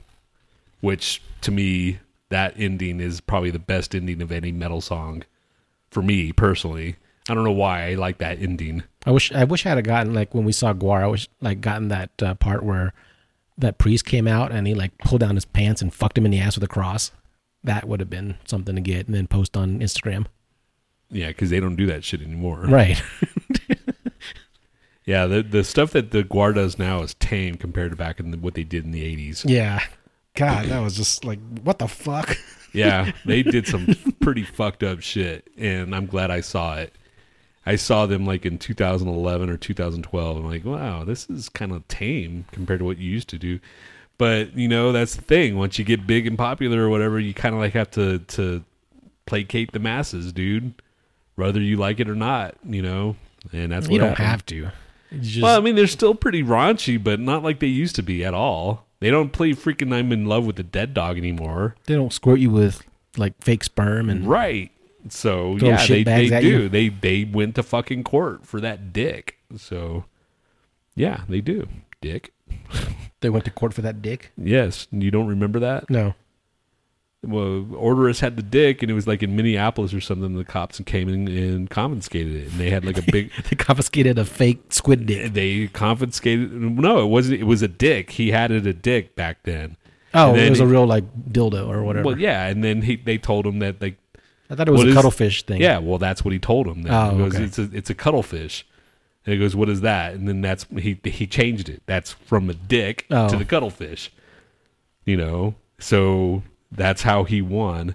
which 0.80 1.20
to 1.42 1.51
me, 1.51 1.99
that 2.30 2.55
ending 2.57 3.01
is 3.01 3.20
probably 3.20 3.51
the 3.51 3.59
best 3.59 3.95
ending 3.95 4.22
of 4.22 4.32
any 4.32 4.51
metal 4.53 4.80
song 4.80 5.24
for 5.90 6.03
me 6.03 6.32
personally. 6.32 6.97
I 7.28 7.34
don't 7.34 7.45
know 7.45 7.53
why 7.53 7.88
I 7.90 7.95
like 7.95 8.18
that 8.18 8.40
ending. 8.40 8.82
I 9.07 9.11
wish 9.11 9.30
I 9.32 9.45
wish 9.45 9.66
I 9.66 9.70
had 9.70 9.84
gotten 9.84 10.14
like 10.14 10.34
when 10.34 10.45
we 10.45 10.53
saw 10.53 10.72
GWAR. 10.72 11.03
I 11.03 11.07
wish 11.07 11.28
like 11.40 11.61
gotten 11.61 11.88
that 11.88 12.11
uh, 12.22 12.34
part 12.34 12.62
where 12.62 12.92
that 13.59 13.78
priest 13.78 14.05
came 14.07 14.26
out 14.26 14.51
and 14.51 14.66
he 14.66 14.74
like 14.74 14.97
pulled 14.99 15.20
down 15.20 15.34
his 15.36 15.45
pants 15.45 15.80
and 15.82 15.92
fucked 15.92 16.16
him 16.18 16.24
in 16.24 16.32
the 16.32 16.40
ass 16.40 16.57
with 16.57 16.64
a 16.64 16.68
cross. 16.68 17.12
That 17.62 17.86
would 17.86 18.01
have 18.01 18.11
been 18.11 18.36
something 18.47 18.74
to 18.74 18.80
get 18.80 19.07
and 19.07 19.14
then 19.14 19.26
post 19.26 19.57
on 19.57 19.80
Instagram. 19.80 20.26
Yeah, 21.11 21.28
because 21.28 21.51
they 21.51 21.61
don't 21.61 21.76
do 21.76 21.86
that 21.86 22.03
shit 22.05 22.22
anymore. 22.22 22.64
Right. 22.66 23.01
Yeah, 25.07 25.27
the 25.27 25.43
the 25.43 25.65
stuff 25.65 25.93
that 25.93 26.11
the 26.13 26.23
GWAR 26.25 26.55
does 26.55 26.79
now 26.79 27.03
is 27.03 27.15
tame 27.15 27.57
compared 27.57 27.91
to 27.91 27.97
back 27.97 28.21
in 28.21 28.31
the, 28.31 28.39
what 28.39 28.55
they 28.55 28.65
did 28.65 28.85
in 28.85 28.91
the 28.91 29.05
eighties. 29.05 29.45
yeah. 29.47 29.81
God, 30.37 30.67
that 30.67 30.81
was 30.81 30.97
just 30.97 31.25
like 31.25 31.39
what 31.63 31.79
the 31.79 31.89
fuck. 31.89 32.37
Yeah, 32.77 33.13
they 33.25 33.45
did 33.45 33.69
some 33.69 33.87
pretty 34.21 34.43
fucked 34.43 34.83
up 34.83 35.01
shit, 35.01 35.47
and 35.57 35.95
I'm 35.95 36.07
glad 36.07 36.33
I 36.33 36.41
saw 36.41 36.75
it. 36.79 36.93
I 37.65 37.77
saw 37.77 38.07
them 38.07 38.27
like 38.27 38.45
in 38.45 38.59
2011 38.59 39.49
or 39.49 39.57
2012. 39.57 40.37
I'm 40.39 40.45
like, 40.45 40.65
wow, 40.65 41.05
this 41.05 41.31
is 41.31 41.49
kind 41.49 41.71
of 41.71 41.87
tame 41.87 42.47
compared 42.51 42.81
to 42.81 42.85
what 42.85 42.99
you 42.99 43.09
used 43.09 43.29
to 43.29 43.39
do. 43.39 43.61
But 44.19 44.57
you 44.59 44.67
know, 44.67 44.91
that's 44.91 45.15
the 45.15 45.23
thing. 45.23 45.57
Once 45.57 45.79
you 45.79 45.85
get 45.85 46.05
big 46.05 46.27
and 46.27 46.37
popular 46.37 46.83
or 46.83 46.89
whatever, 46.91 47.21
you 47.21 47.33
kind 47.33 47.55
of 47.55 47.61
like 47.61 47.75
have 47.75 47.93
to 47.93 48.19
to 48.19 48.65
placate 49.25 49.71
the 49.71 49.79
masses, 49.79 50.33
dude. 50.33 50.75
Whether 51.37 51.61
you 51.61 51.77
like 51.77 52.01
it 52.01 52.09
or 52.11 52.17
not, 52.17 52.57
you 52.65 52.83
know. 52.83 53.15
And 53.53 53.71
that's 53.71 53.87
what 53.87 53.95
You 53.95 54.01
what 54.01 54.07
don't 54.09 54.17
happened. 54.19 54.31
have 54.31 54.47
to. 54.47 54.71
Just, 55.21 55.43
Well, 55.43 55.57
I 55.57 55.61
mean, 55.61 55.75
they're 55.75 55.87
still 55.87 56.15
pretty 56.15 56.43
raunchy, 56.43 57.03
but 57.03 57.21
not 57.21 57.43
like 57.43 57.61
they 57.61 57.67
used 57.67 57.97
to 57.97 58.03
be 58.03 58.25
at 58.25 58.35
all. 58.35 58.87
They 59.01 59.11
don't 59.11 59.33
play 59.33 59.53
freaking 59.53 59.93
"I'm 59.93 60.12
in 60.12 60.25
love 60.27 60.47
with 60.47 60.59
a 60.59 60.62
dead 60.62 60.95
dog" 60.95 61.19
anymore. 61.19 61.75
they 61.87 61.95
don't 61.95 62.12
squirt 62.12 62.39
you 62.41 62.51
with 62.51 62.83
like 63.17 63.35
fake 63.43 63.65
sperm 63.65 64.09
and 64.11 64.27
Right. 64.27 64.71
So 65.11 65.57
yeah, 65.57 65.87
they, 65.87 66.03
they 66.03 66.41
do. 66.41 66.49
you? 66.49 66.69
They 66.69 66.89
they 66.89 67.25
went 67.25 67.55
to 67.57 67.62
fucking 67.62 68.05
court 68.05 68.47
for 68.47 68.61
that 68.61 68.93
dick. 68.93 69.39
So 69.57 70.05
yeah, 70.95 71.23
they 71.29 71.41
do. 71.43 71.69
Dick. 72.01 72.33
they 73.21 73.29
went 73.29 73.45
to 73.45 73.51
court 73.51 73.75
for 73.75 73.83
that 73.83 74.01
dick. 74.01 74.33
Yes. 74.39 74.87
You 74.91 75.11
don't 75.11 75.27
remember 75.27 75.59
that? 75.61 75.91
No. 75.91 76.15
Well, 77.27 77.64
Oderus 77.81 78.20
had 78.20 78.37
the 78.37 78.43
dick, 78.43 78.83
and 78.83 78.91
it 78.91 78.95
was 78.95 79.07
like 79.07 79.22
in 79.22 79.35
Minneapolis 79.37 79.93
or 79.95 80.01
something. 80.01 80.35
The 80.37 80.45
cops 80.45 80.81
came 80.87 81.09
in 81.09 81.29
and 81.29 81.68
confiscated 81.70 82.35
it, 82.35 82.51
and 82.53 82.61
they 82.61 82.70
had 82.70 82.85
like 82.85 82.99
a 82.99 83.03
big. 83.12 83.31
They 83.51 83.57
confiscated 83.57 84.18
a 84.18 84.25
fake 84.25 84.72
squid 84.72 85.07
dick. 85.07 85.33
they 85.33 85.66
confiscated. 85.68 86.53
No, 86.53 87.03
it 87.05 87.09
wasn't. 87.09 87.41
It 87.41 87.45
was 87.45 87.62
a 87.62 87.68
dick. 87.68 88.11
He 88.12 88.31
had 88.31 88.51
it 88.51 88.66
a 88.66 88.72
dick 88.72 89.14
back 89.16 89.43
then. 89.45 89.77
Oh, 90.12 90.31
And 90.31 90.41
it 90.41 90.51
was 90.51 90.59
he- 90.61 90.64
a 90.64 90.68
real 90.68 90.87
like 90.87 91.05
dildo 91.31 91.68
or 91.68 91.83
whatever. 91.83 92.07
Well, 92.09 92.18
yeah, 92.18 92.47
and 92.47 92.62
then 92.62 92.83
he 92.83 92.97
they 92.97 93.18
told 93.18 93.47
him 93.47 93.59
that 93.61 93.81
like 93.83 93.97
I 94.51 94.55
thought 94.55 94.68
it 94.68 94.72
was 94.72 94.85
a 94.85 94.89
is- 94.89 94.95
cuttlefish 94.95 95.43
thing. 95.45 95.61
Yeah, 95.61 95.79
well, 95.79 95.99
that's 95.99 96.25
what 96.25 96.33
he 96.33 96.39
told 96.39 96.66
him. 96.66 96.83
Then. 96.83 96.93
Oh, 96.93 97.11
he 97.11 97.18
goes, 97.18 97.35
okay. 97.35 97.45
it's 97.45 97.59
a 97.59 97.68
it's 97.72 97.91
a 97.91 97.95
cuttlefish. 97.95 98.66
And 99.27 99.33
he 99.33 99.39
goes, 99.41 99.57
"What 99.57 99.70
is 99.70 99.81
that?" 99.81 100.12
And 100.14 100.29
then 100.29 100.43
that's 100.43 100.66
he 100.79 101.01
he 101.05 101.27
changed 101.27 101.68
it. 101.70 101.83
That's 101.87 102.12
from 102.12 102.51
a 102.51 102.55
dick 102.55 103.07
Oh. 103.11 103.29
to 103.29 103.37
the 103.37 103.45
cuttlefish. 103.47 104.12
You 105.07 105.16
know, 105.16 105.55
so 105.79 106.43
that's 106.73 107.03
how 107.03 107.25
he 107.25 107.41
won. 107.43 107.95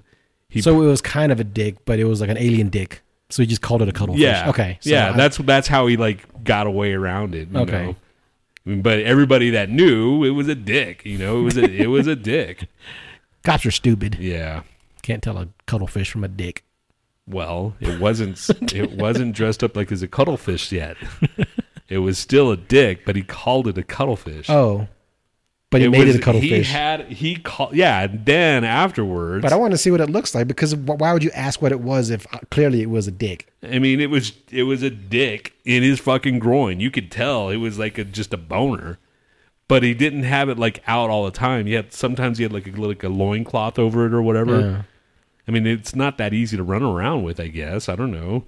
He 0.49 0.61
So 0.61 0.81
it 0.81 0.85
was 0.87 1.01
kind 1.01 1.31
of 1.31 1.39
a 1.39 1.43
dick, 1.43 1.85
but 1.85 1.99
it 1.99 2.05
was 2.05 2.21
like 2.21 2.29
an 2.29 2.37
alien 2.37 2.69
dick. 2.69 3.01
So 3.29 3.43
he 3.43 3.47
just 3.47 3.61
called 3.61 3.81
it 3.83 3.89
a 3.89 3.91
cuttlefish. 3.91 4.21
yeah 4.23 4.49
Okay. 4.49 4.77
So 4.81 4.89
yeah 4.89 5.09
I- 5.11 5.17
that's 5.17 5.37
that's 5.37 5.67
how 5.67 5.87
he 5.87 5.97
like 5.97 6.43
got 6.43 6.65
away 6.67 6.93
around 6.93 7.35
it. 7.35 7.49
You 7.51 7.59
Okay. 7.59 7.95
know? 8.65 8.81
But 8.81 8.99
everybody 8.99 9.49
that 9.51 9.69
knew 9.69 10.23
it 10.23 10.31
was 10.31 10.47
a 10.47 10.55
dick. 10.55 11.03
You 11.05 11.17
know, 11.17 11.39
it 11.39 11.43
was 11.43 11.57
a 11.57 11.63
it 11.65 11.87
was 11.87 12.07
a 12.07 12.15
dick. 12.15 12.67
cops 13.43 13.65
are 13.65 13.71
stupid. 13.71 14.17
Yeah. 14.19 14.63
Can't 15.01 15.23
tell 15.23 15.37
a 15.37 15.47
cuttlefish 15.65 16.11
from 16.11 16.23
a 16.23 16.27
dick. 16.27 16.63
Well, 17.27 17.75
it 17.79 17.99
wasn't. 17.99 18.39
it 18.73 18.91
wasn't 18.91 19.35
dressed 19.35 19.63
up 19.63 19.75
like 19.75 19.91
as 19.91 20.01
a 20.01 20.07
cuttlefish 20.07 20.71
yet. 20.71 20.97
It 21.87 21.99
was 21.99 22.17
still 22.19 22.51
a 22.51 22.57
dick, 22.57 23.05
but 23.05 23.15
he 23.15 23.21
called 23.23 23.67
it 23.67 23.77
a 23.77 23.83
cuttlefish. 23.83 24.49
Oh, 24.49 24.87
but 25.71 25.81
he 25.81 25.87
made 25.87 26.07
was- 26.07 26.15
it 26.15 26.19
a 26.19 26.23
cuttlefish. 26.23 26.67
He 26.67 26.73
had 26.73 27.05
he 27.07 27.35
called 27.35 27.75
yeah. 27.75 28.01
And 28.01 28.25
then 28.25 28.63
afterwards, 28.63 29.41
but 29.41 29.53
I 29.53 29.55
want 29.55 29.71
to 29.71 29.77
see 29.77 29.91
what 29.91 30.01
it 30.01 30.09
looks 30.09 30.33
like 30.33 30.47
because 30.47 30.75
why 30.75 31.13
would 31.13 31.23
you 31.23 31.31
ask 31.31 31.61
what 31.61 31.71
it 31.71 31.79
was 31.79 32.09
if 32.09 32.25
uh, 32.33 32.39
clearly 32.49 32.81
it 32.81 32.89
was 32.89 33.07
a 33.07 33.11
dick? 33.11 33.47
I 33.61 33.79
mean, 33.79 33.99
it 33.99 34.09
was 34.09 34.33
it 34.51 34.63
was 34.63 34.81
a 34.83 34.89
dick 34.89 35.53
in 35.65 35.83
his 35.83 35.99
fucking 35.99 36.39
groin. 36.39 36.79
You 36.79 36.89
could 36.91 37.11
tell 37.11 37.49
it 37.49 37.57
was 37.57 37.77
like 37.77 37.97
a, 37.97 38.03
just 38.03 38.33
a 38.33 38.37
boner, 38.37 38.97
but 39.67 39.83
he 39.83 39.93
didn't 39.93 40.23
have 40.23 40.49
it 40.49 40.57
like 40.57 40.81
out 40.87 41.09
all 41.09 41.25
the 41.25 41.31
time. 41.31 41.67
Yet 41.67 41.93
sometimes 41.93 42.37
he 42.39 42.43
had 42.43 42.53
like 42.53 42.67
a 42.67 42.71
like 42.71 43.03
a 43.03 43.09
loincloth 43.09 43.77
over 43.77 44.05
it 44.05 44.13
or 44.13 44.21
whatever. 44.21 44.59
Yeah. 44.59 44.81
I 45.47 45.51
mean, 45.51 45.65
it's 45.65 45.95
not 45.95 46.17
that 46.19 46.33
easy 46.33 46.57
to 46.57 46.63
run 46.63 46.83
around 46.83 47.23
with. 47.23 47.39
I 47.39 47.47
guess 47.47 47.89
I 47.89 47.95
don't 47.95 48.11
know, 48.11 48.45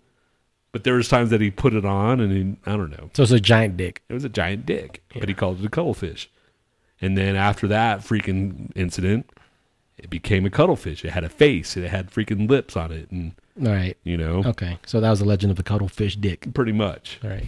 but 0.72 0.84
there 0.84 0.96
was 0.96 1.08
times 1.08 1.30
that 1.30 1.42
he 1.42 1.52
put 1.52 1.74
it 1.74 1.86
on 1.86 2.20
and 2.20 2.32
he, 2.32 2.58
I 2.70 2.76
don't 2.76 2.90
know. 2.90 3.10
So 3.14 3.24
it's 3.24 3.32
a 3.32 3.40
giant 3.40 3.78
dick. 3.78 4.02
It 4.10 4.14
was 4.14 4.24
a 4.24 4.30
giant 4.30 4.66
dick, 4.66 5.04
but 5.14 5.30
he 5.30 5.36
called 5.36 5.60
it 5.60 5.66
a 5.66 5.70
cuttlefish. 5.70 6.30
And 7.02 7.18
then 7.18 7.36
after 7.36 7.68
that 7.68 8.00
freaking 8.02 8.72
incident, 8.76 9.30
it 9.98 10.10
became 10.10 10.46
a 10.46 10.50
cuttlefish. 10.50 11.04
It 11.04 11.12
had 11.12 11.24
a 11.24 11.30
face. 11.30 11.76
It 11.78 11.90
had 11.90 12.12
freaking 12.12 12.50
lips 12.50 12.76
on 12.78 12.92
it, 12.92 13.10
and 13.12 13.34
All 13.66 13.72
right. 13.72 13.98
you 14.04 14.18
know, 14.18 14.44
Okay. 14.46 14.78
So 14.86 15.00
that 15.02 15.10
was 15.10 15.20
the 15.20 15.26
legend 15.26 15.52
of 15.52 15.58
the 15.58 15.64
cuttlefish 15.64 16.16
dick. 16.16 16.54
pretty 16.54 16.72
much. 16.72 17.20
All 17.24 17.30
right. 17.30 17.48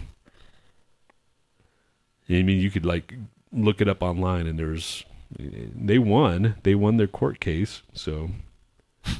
I 2.28 2.42
mean, 2.42 2.58
you 2.60 2.70
could 2.70 2.86
like 2.86 3.14
look 3.52 3.80
it 3.80 3.88
up 3.88 4.02
online, 4.02 4.46
and 4.46 4.58
there's 4.58 5.04
they 5.38 5.98
won. 5.98 6.56
They 6.62 6.74
won 6.74 6.96
their 6.96 7.06
court 7.06 7.38
case. 7.40 7.82
So 7.92 8.30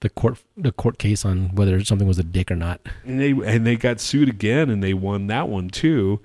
The 0.00 0.10
court 0.10 0.38
the 0.56 0.72
court 0.72 0.98
case 0.98 1.24
on 1.24 1.54
whether 1.54 1.82
something 1.84 2.06
was 2.08 2.18
a 2.18 2.24
dick 2.24 2.50
or 2.50 2.56
not. 2.56 2.80
and 3.04 3.20
they 3.20 3.30
and 3.30 3.66
they 3.66 3.76
got 3.76 4.00
sued 4.00 4.28
again, 4.28 4.68
and 4.70 4.82
they 4.82 4.92
won 4.94 5.28
that 5.28 5.48
one 5.48 5.68
too. 5.70 6.20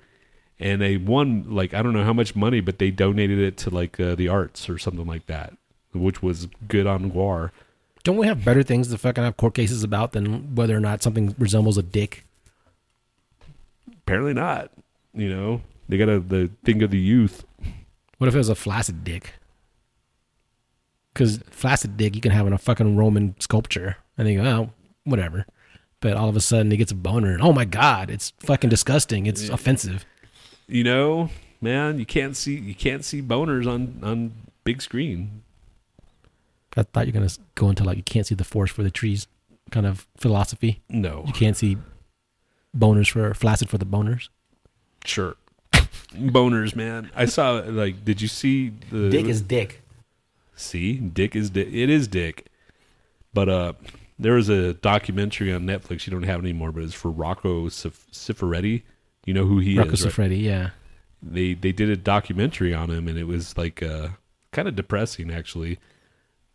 And 0.60 0.80
they 0.80 0.98
won 0.98 1.46
like 1.48 1.72
I 1.72 1.82
don't 1.82 1.94
know 1.94 2.04
how 2.04 2.12
much 2.12 2.36
money, 2.36 2.60
but 2.60 2.78
they 2.78 2.90
donated 2.90 3.38
it 3.38 3.56
to 3.58 3.70
like 3.70 3.98
uh, 3.98 4.14
the 4.14 4.28
arts 4.28 4.68
or 4.68 4.78
something 4.78 5.06
like 5.06 5.26
that, 5.26 5.54
which 5.92 6.22
was 6.22 6.48
good 6.68 6.86
on 6.86 7.10
GWAR. 7.10 7.50
Don't 8.02 8.16
we 8.16 8.26
have 8.26 8.44
better 8.44 8.62
things 8.62 8.88
to 8.88 8.98
fucking 8.98 9.24
have 9.24 9.36
court 9.36 9.54
cases 9.54 9.82
about 9.82 10.12
than 10.12 10.54
whether 10.54 10.76
or 10.76 10.80
not 10.80 11.02
something 11.02 11.34
resembles 11.38 11.78
a 11.78 11.82
dick? 11.82 12.24
Apparently 13.90 14.34
not. 14.34 14.70
You 15.14 15.28
know, 15.28 15.62
they 15.88 15.98
got 15.98 16.06
to 16.06 16.20
the 16.20 16.50
think 16.64 16.82
of 16.82 16.90
the 16.90 16.98
youth. 16.98 17.44
What 18.18 18.28
if 18.28 18.34
it 18.34 18.38
was 18.38 18.48
a 18.48 18.54
flaccid 18.54 19.02
dick? 19.02 19.34
Because 21.12 21.38
flaccid 21.50 21.96
dick 21.96 22.14
you 22.14 22.20
can 22.20 22.32
have 22.32 22.46
in 22.46 22.52
a 22.52 22.58
fucking 22.58 22.96
Roman 22.96 23.34
sculpture, 23.40 23.96
and 24.16 24.26
they 24.26 24.36
go, 24.36 24.42
oh, 24.42 24.70
whatever. 25.04 25.46
But 26.00 26.16
all 26.16 26.28
of 26.28 26.36
a 26.36 26.40
sudden 26.40 26.70
he 26.70 26.76
gets 26.76 26.92
a 26.92 26.94
boner, 26.94 27.32
and 27.32 27.42
oh 27.42 27.52
my 27.52 27.64
god, 27.64 28.10
it's 28.10 28.32
fucking 28.40 28.70
disgusting. 28.70 29.26
It's 29.26 29.48
offensive. 29.48 30.04
You 30.70 30.84
know, 30.84 31.30
man, 31.60 31.98
you 31.98 32.06
can't 32.06 32.36
see 32.36 32.56
you 32.56 32.74
can't 32.74 33.04
see 33.04 33.20
boners 33.22 33.66
on 33.66 34.00
on 34.02 34.32
big 34.64 34.80
screen. 34.82 35.42
I 36.76 36.84
thought 36.84 37.06
you're 37.06 37.12
gonna 37.12 37.28
go 37.54 37.68
into 37.68 37.84
like 37.84 37.96
you 37.96 38.02
can't 38.04 38.26
see 38.26 38.34
the 38.34 38.44
forest 38.44 38.74
for 38.74 38.82
the 38.82 38.90
trees 38.90 39.26
kind 39.70 39.86
of 39.86 40.06
philosophy. 40.16 40.80
No, 40.88 41.24
You 41.26 41.32
can't 41.32 41.56
see 41.56 41.76
boners 42.76 43.10
for 43.10 43.34
flaccid 43.34 43.68
for 43.68 43.78
the 43.78 43.86
boners. 43.86 44.28
sure. 45.04 45.36
boners, 46.14 46.74
man. 46.76 47.10
I 47.14 47.26
saw 47.26 47.62
like. 47.66 48.04
Did 48.04 48.20
you 48.22 48.28
see 48.28 48.72
the 48.90 49.10
dick. 49.10 49.26
Is 49.26 49.42
dick? 49.42 49.82
See, 50.56 50.94
Dick 50.98 51.34
is 51.34 51.48
Dick. 51.50 51.68
It 51.72 51.88
is 51.88 52.06
Dick. 52.06 52.46
But 53.32 53.48
uh, 53.48 53.72
there 54.18 54.34
was 54.34 54.50
a 54.50 54.74
documentary 54.74 55.50
on 55.54 55.62
Netflix. 55.64 56.06
You 56.06 56.10
don't 56.10 56.24
have 56.24 56.40
it 56.40 56.42
anymore, 56.42 56.70
but 56.70 56.82
it's 56.82 56.92
for 56.92 57.10
Rocco 57.10 57.70
Sif- 57.70 58.06
Siffredi. 58.12 58.82
You 59.30 59.34
know 59.34 59.46
who 59.46 59.60
he 59.60 59.78
Rocco 59.78 59.92
is, 59.92 60.04
right? 60.04 60.12
Siffredi, 60.12 60.42
yeah. 60.42 60.70
They 61.22 61.54
they 61.54 61.70
did 61.70 61.88
a 61.88 61.96
documentary 61.96 62.74
on 62.74 62.90
him, 62.90 63.06
and 63.06 63.16
it 63.16 63.28
was 63.28 63.56
like 63.56 63.80
uh, 63.80 64.08
kind 64.50 64.66
of 64.66 64.74
depressing 64.74 65.30
actually. 65.30 65.78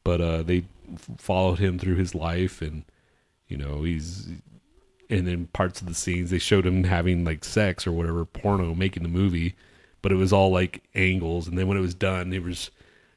But 0.03 0.19
uh, 0.19 0.43
they 0.43 0.65
f- 0.93 1.07
followed 1.17 1.59
him 1.59 1.79
through 1.79 1.95
his 1.95 2.13
life, 2.13 2.61
and 2.61 2.83
you 3.47 3.55
know 3.55 3.83
he's 3.83 4.27
and 5.09 5.25
in 5.29 5.47
parts 5.47 5.79
of 5.79 5.87
the 5.87 5.93
scenes 5.93 6.31
they 6.31 6.37
showed 6.37 6.65
him 6.65 6.83
having 6.83 7.23
like 7.23 7.45
sex 7.45 7.87
or 7.87 7.93
whatever 7.93 8.25
porno 8.25 8.75
making 8.75 9.03
the 9.03 9.09
movie 9.09 9.55
but 10.01 10.11
it 10.11 10.15
was 10.15 10.33
all 10.33 10.49
like 10.49 10.83
angles 10.95 11.47
and 11.47 11.57
then 11.57 11.67
when 11.67 11.77
it 11.77 11.81
was 11.81 11.93
done 11.93 12.33
it 12.33 12.43
was 12.43 12.71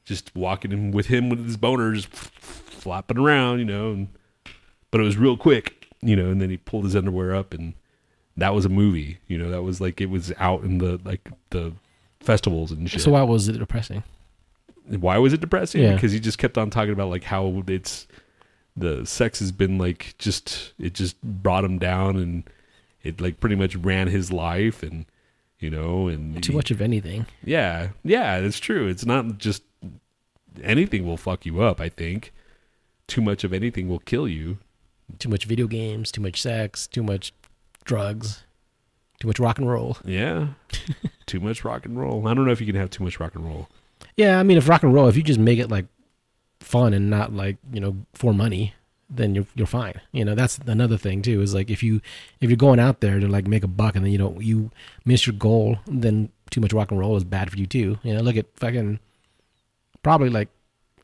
just 0.05 0.31
walking 0.37 0.71
in 0.71 0.91
with 0.91 1.07
him 1.07 1.31
with 1.31 1.45
his 1.45 1.57
boner 1.57 1.95
just 1.95 2.09
flopping 2.09 3.19
around 3.19 3.59
you 3.59 3.65
know 3.65 3.93
and 3.93 4.09
but 4.91 5.01
it 5.01 5.05
was 5.05 5.17
real 5.17 5.37
quick 5.37 5.89
you 6.03 6.15
know 6.15 6.31
and 6.31 6.43
then 6.43 6.51
he 6.51 6.59
pulled 6.59 6.85
his 6.85 6.95
underwear 6.95 7.35
up 7.35 7.55
and 7.55 7.73
that 8.39 8.55
was 8.55 8.65
a 8.65 8.69
movie 8.69 9.19
you 9.27 9.37
know 9.37 9.51
that 9.51 9.63
was 9.63 9.81
like 9.81 10.01
it 10.01 10.09
was 10.11 10.33
out 10.39 10.63
in 10.63 10.79
the 10.79 10.99
like 11.05 11.29
the 11.51 11.73
festivals 12.21 12.73
and 12.73 12.91
shit 12.91 13.01
So 13.03 13.11
why 13.13 13.23
was 13.23 13.49
it 13.49 13.59
depressing? 13.59 14.03
why 14.87 15.19
was 15.19 15.33
it 15.35 15.41
depressing? 15.43 15.83
Yeah. 15.83 15.93
Because 15.95 16.13
he 16.13 16.19
just 16.21 16.39
kept 16.39 16.57
on 16.57 16.71
talking 16.71 16.93
about 16.93 17.11
like 17.11 17.25
how 17.25 17.63
it's 17.67 18.07
the 18.77 19.05
sex 19.05 19.39
has 19.41 19.53
been 19.53 19.77
like 19.77 20.15
just 20.19 20.73
it 20.79 20.95
just 20.95 21.21
brought 21.23 21.65
him 21.65 21.79
down 21.79 22.17
and 22.17 22.45
it 23.03 23.21
like 23.21 23.39
pretty 23.41 23.57
much 23.57 23.77
ran 23.77 24.09
his 24.09 24.33
life 24.33 24.83
and 24.83 25.05
you 25.59 25.69
know 25.69 26.09
and 26.09 26.43
Too 26.43 26.53
he- 26.53 26.57
much 26.57 26.71
of 26.71 26.81
anything. 26.81 27.27
yeah 27.45 27.89
yeah 28.03 28.37
it's 28.39 28.59
true 28.61 28.87
it's 28.89 29.05
not 29.05 29.37
just 29.39 29.63
anything 30.63 31.05
will 31.07 31.17
fuck 31.17 31.45
you 31.45 31.61
up 31.61 31.81
I 31.81 31.89
think 31.89 32.33
too 33.07 33.21
much 33.21 33.45
of 33.45 33.53
anything 33.53 33.89
will 33.89 33.99
kill 34.01 34.27
you 34.29 34.59
Too 35.19 35.29
much 35.29 35.45
video 35.45 35.67
games, 35.67 36.11
too 36.13 36.21
much 36.21 36.41
sex, 36.43 36.87
too 36.87 37.03
much 37.03 37.33
drugs, 37.89 38.45
too 39.19 39.27
much 39.27 39.41
rock 39.41 39.59
and 39.59 39.69
roll. 39.69 39.97
yeah 40.05 40.49
too 41.27 41.41
much 41.41 41.65
rock 41.65 41.85
and 41.85 41.99
roll 41.99 42.27
I 42.29 42.35
don't 42.35 42.47
know 42.47 42.53
if 42.53 42.61
you 42.61 42.67
can 42.67 42.77
have 42.77 42.91
too 42.91 43.03
much 43.03 43.19
rock 43.19 43.35
and 43.35 43.45
roll 43.45 43.69
Yeah, 44.17 44.39
I 44.39 44.45
mean 44.45 44.57
if 44.59 44.69
rock 44.69 44.83
and 44.85 44.95
roll, 44.95 45.09
if 45.09 45.17
you 45.17 45.23
just 45.25 45.41
make 45.41 45.59
it 45.59 45.69
like 45.71 45.87
fun 46.61 46.93
and 46.95 47.11
not 47.11 47.33
like, 47.33 47.57
you 47.73 47.81
know, 47.81 47.97
for 48.15 48.33
money, 48.33 48.75
then 49.11 49.35
you're 49.35 49.47
you're 49.55 49.67
fine. 49.67 49.95
You 50.13 50.25
know, 50.25 50.35
that's 50.35 50.59
another 50.67 50.99
thing 50.99 51.23
too, 51.23 51.41
is 51.41 51.55
like 51.55 51.71
if 51.71 51.83
you 51.83 52.01
if 52.41 52.51
you're 52.51 52.57
going 52.57 52.79
out 52.79 53.01
there 53.01 53.19
to 53.19 53.27
like 53.27 53.47
make 53.49 53.65
a 53.65 53.69
buck 53.69 53.97
and 53.97 54.05
then 54.05 54.13
you 54.13 54.19
don't 54.19 54.43
you 54.43 54.71
miss 55.05 55.27
your 55.27 55.35
goal, 55.35 55.79
then 55.87 56.29
too 56.51 56.61
much 56.61 56.73
rock 56.73 56.91
and 56.91 57.01
roll 57.01 57.17
is 57.17 57.25
bad 57.25 57.51
for 57.51 57.57
you 57.59 57.67
too. 57.67 57.99
You 58.03 58.15
know, 58.15 58.21
look 58.21 58.37
at 58.37 58.47
fucking 58.57 59.01
probably 60.03 60.29
like 60.31 60.49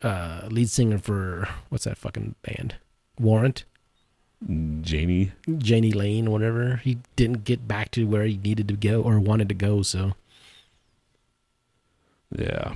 uh 0.03 0.47
lead 0.51 0.69
singer 0.69 0.99
for 0.99 1.49
what's 1.71 1.85
that 1.85 1.97
fucking 1.99 2.35
band? 2.43 2.75
Warrant? 3.19 3.65
Jani 4.47 5.33
Jani 5.47 5.93
Lane, 5.93 6.31
whatever. 6.31 6.77
He 6.77 6.99
didn't 7.17 7.45
get 7.45 7.67
back 7.67 7.91
to 7.93 8.05
where 8.05 8.25
he 8.25 8.37
needed 8.37 8.69
to 8.69 8.75
go 8.75 9.03
or 9.03 9.19
wanted 9.19 9.49
to 9.49 9.55
go. 9.55 9.83
So 9.83 10.13
yeah 12.37 12.75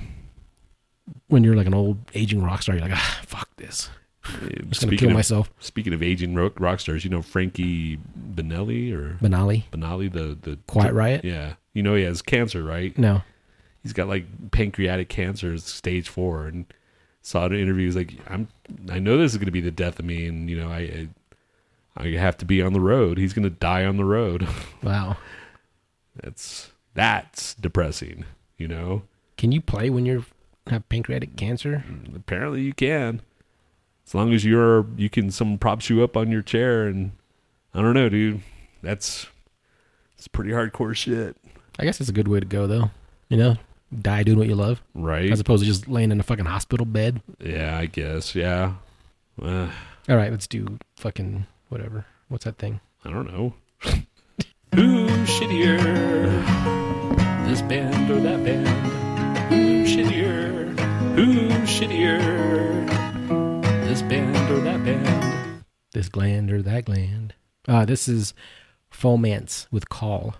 when 1.27 1.43
you're 1.43 1.55
like 1.55 1.67
an 1.67 1.73
old 1.73 1.97
aging 2.13 2.43
rock 2.43 2.61
star, 2.61 2.75
you're 2.75 2.83
like, 2.83 2.95
ah, 2.95 3.21
fuck 3.25 3.49
this. 3.57 3.89
I'm 4.25 4.69
just 4.69 4.81
gonna 4.81 4.97
kill 4.97 5.09
of, 5.09 5.15
myself. 5.15 5.51
Speaking 5.59 5.93
of 5.93 6.03
aging 6.03 6.35
rock, 6.35 6.59
rock 6.59 6.79
stars, 6.79 7.03
you 7.03 7.09
know 7.09 7.21
Frankie 7.21 7.97
Benelli 8.35 8.93
or 8.93 9.17
Banali, 9.21 9.63
Banali, 9.71 10.11
the 10.11 10.37
the 10.39 10.59
Quiet 10.67 10.93
Riot. 10.93 11.25
Yeah, 11.25 11.53
you 11.73 11.81
know 11.81 11.95
he 11.95 12.03
has 12.03 12.21
cancer, 12.21 12.63
right? 12.63 12.95
No, 12.97 13.21
He's 13.81 13.93
got 13.93 14.07
like 14.07 14.51
pancreatic 14.51 15.09
cancer, 15.09 15.57
stage 15.57 16.09
four, 16.09 16.47
and 16.47 16.65
saw 17.21 17.45
an 17.45 17.53
interview. 17.53 17.85
He's 17.85 17.95
like, 17.95 18.13
"I'm, 18.27 18.49
I 18.89 18.99
know 18.99 19.17
this 19.17 19.31
is 19.31 19.37
going 19.37 19.45
to 19.45 19.51
be 19.51 19.61
the 19.61 19.71
death 19.71 19.99
of 19.99 20.05
me, 20.05 20.27
and 20.27 20.49
you 20.49 20.59
know, 20.59 20.69
I, 20.69 20.79
I, 20.79 21.07
I 21.99 22.09
have 22.11 22.37
to 22.37 22.45
be 22.45 22.61
on 22.61 22.73
the 22.73 22.79
road. 22.79 23.17
He's 23.17 23.33
going 23.33 23.43
to 23.43 23.49
die 23.49 23.85
on 23.85 23.97
the 23.97 24.05
road. 24.05 24.47
wow. 24.83 25.17
that's 26.21 26.71
that's 26.93 27.53
depressing, 27.55 28.25
you 28.57 28.67
know. 28.67 29.03
Can 29.37 29.51
you 29.51 29.61
play 29.61 29.89
when 29.89 30.05
you 30.05 30.25
have 30.67 30.87
pancreatic 30.89 31.35
cancer? 31.35 31.83
Apparently, 32.15 32.61
you 32.61 32.73
can, 32.73 33.21
as 34.07 34.15
long 34.15 34.33
as 34.33 34.45
you're, 34.45 34.85
you 34.97 35.09
can. 35.09 35.29
Someone 35.31 35.57
props 35.57 35.89
you 35.89 36.03
up 36.03 36.17
on 36.17 36.31
your 36.31 36.41
chair, 36.41 36.87
and 36.87 37.11
I 37.73 37.81
don't 37.81 37.93
know, 37.93 38.09
dude. 38.09 38.41
That's 38.81 39.27
it's 40.17 40.27
pretty 40.27 40.51
hardcore 40.51 40.95
shit, 40.95 41.37
I 41.79 41.85
guess 41.85 42.01
it's 42.01 42.09
a 42.09 42.13
good 42.13 42.27
way 42.27 42.39
to 42.39 42.45
go, 42.45 42.67
though. 42.67 42.91
You 43.29 43.37
know, 43.37 43.57
die 44.01 44.23
doing 44.23 44.37
what 44.37 44.47
you 44.47 44.55
love, 44.55 44.81
right? 44.93 45.31
as 45.31 45.39
opposed 45.39 45.63
to 45.63 45.67
just 45.67 45.87
laying 45.87 46.11
in 46.11 46.19
a 46.19 46.23
fucking 46.23 46.45
hospital 46.45 46.85
bed. 46.85 47.21
Yeah, 47.39 47.77
I 47.77 47.85
guess. 47.85 48.35
Yeah. 48.35 48.73
Uh, 49.41 49.69
All 50.09 50.17
right, 50.17 50.31
let's 50.31 50.47
do 50.47 50.77
fucking 50.97 51.45
whatever. 51.69 52.05
What's 52.27 52.45
that 52.45 52.57
thing? 52.57 52.81
I 53.05 53.11
don't 53.11 53.31
know. 53.31 53.53
Who's 54.75 55.29
shittier? 55.29 55.79
This 57.47 57.61
band 57.61 58.11
or 58.11 58.19
that 58.19 58.43
band? 58.43 58.67
Who's 59.49 59.89
shittier? 59.89 60.77
Who's 61.15 61.69
shittier? 61.69 62.19
This 63.87 64.01
band 64.01 64.51
or 64.51 64.59
that 64.61 64.83
band? 64.83 65.63
This 65.93 66.09
gland 66.09 66.51
or 66.51 66.61
that 66.61 66.85
gland? 66.85 67.33
Uh, 67.67 67.85
this 67.85 68.07
is 68.07 68.33
Fomance 68.91 69.67
with 69.71 69.89
Call. 69.89 70.35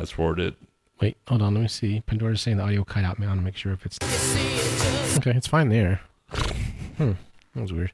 Fast 0.00 0.14
forward 0.14 0.40
it. 0.40 0.54
Wait, 0.98 1.18
hold 1.28 1.42
on. 1.42 1.52
Let 1.52 1.60
me 1.60 1.68
see. 1.68 2.00
Pandora's 2.00 2.40
saying 2.40 2.56
the 2.56 2.62
audio 2.62 2.84
cut 2.84 3.04
out, 3.04 3.18
man. 3.18 3.28
I 3.28 3.32
want 3.32 3.42
to 3.42 3.44
make 3.44 3.56
sure 3.56 3.72
if 3.72 3.84
it's 3.84 3.98
See 4.02 4.40
it 4.40 4.78
just 4.78 5.18
okay. 5.18 5.32
It's 5.32 5.46
fine 5.46 5.68
there. 5.68 6.00
Hmm, 6.96 7.12
that 7.54 7.60
was 7.60 7.72
weird. 7.74 7.92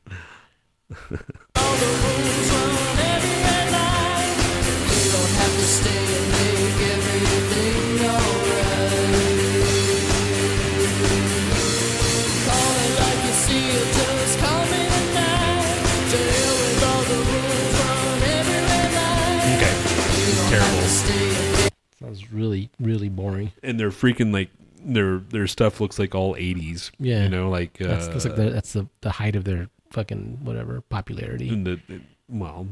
Sounds 22.01 22.32
really, 22.32 22.70
really 22.78 23.09
boring. 23.09 23.52
And 23.62 23.81
they're 23.81 23.90
freaking 23.90 24.32
like 24.32 24.51
their 24.85 25.18
their 25.18 25.47
stuff 25.47 25.81
looks 25.81 25.98
like 25.98 26.14
all 26.14 26.35
80s. 26.35 26.90
Yeah. 26.98 27.24
You 27.24 27.28
know, 27.31 27.48
like 27.51 27.81
uh, 27.81 27.86
That's, 27.89 28.09
that's 28.09 28.24
like 28.24 28.36
the, 28.36 28.51
that's 28.51 28.73
the, 28.73 28.86
the 29.01 29.10
height 29.10 29.35
of 29.36 29.44
their 29.44 29.68
fucking 29.90 30.40
whatever 30.43 30.81
popularity. 30.82 31.48
and 31.48 31.66
the, 31.66 31.81
well, 32.28 32.66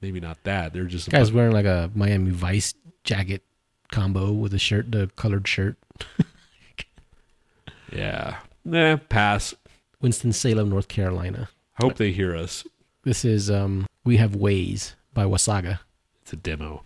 maybe 0.00 0.20
not 0.20 0.42
that. 0.44 0.72
They're 0.72 0.84
just 0.84 1.10
Guy's 1.10 1.32
wearing 1.32 1.52
like 1.52 1.66
a 1.66 1.90
Miami 1.94 2.30
Vice 2.30 2.74
jacket 3.04 3.42
combo 3.90 4.32
with 4.32 4.54
a 4.54 4.58
shirt, 4.58 4.92
the 4.92 5.10
colored 5.16 5.48
shirt. 5.48 5.76
yeah. 7.92 8.38
Nah, 8.64 8.96
pass. 8.96 9.54
Winston 10.00 10.32
Salem, 10.32 10.68
North 10.68 10.88
Carolina. 10.88 11.48
I 11.80 11.84
hope 11.84 11.96
they 11.96 12.12
hear 12.12 12.36
us. 12.36 12.64
This 13.02 13.24
is 13.24 13.50
um, 13.50 13.86
We 14.04 14.18
Have 14.18 14.36
Ways 14.36 14.94
by 15.14 15.24
Wasaga. 15.24 15.80
It's 16.22 16.32
a 16.32 16.36
demo. 16.36 16.84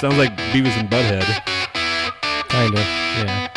Sounds 0.00 0.18
like 0.18 0.36
Beavis 0.52 0.76
and 0.78 0.90
Butthead. 0.90 1.24
Kind 2.48 2.74
of. 2.74 2.80
Yeah. 2.80 3.55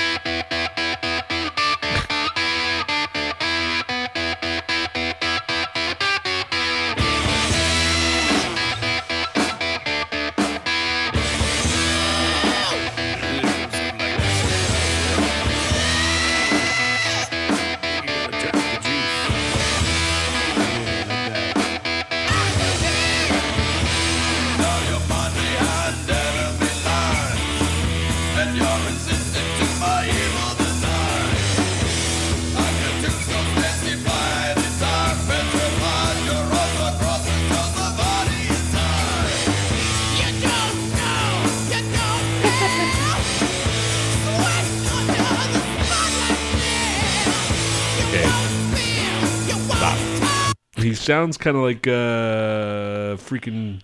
Sounds 51.09 51.37
kind 51.37 51.57
of 51.57 51.63
like 51.63 51.87
uh, 51.87 53.17
freaking 53.17 53.81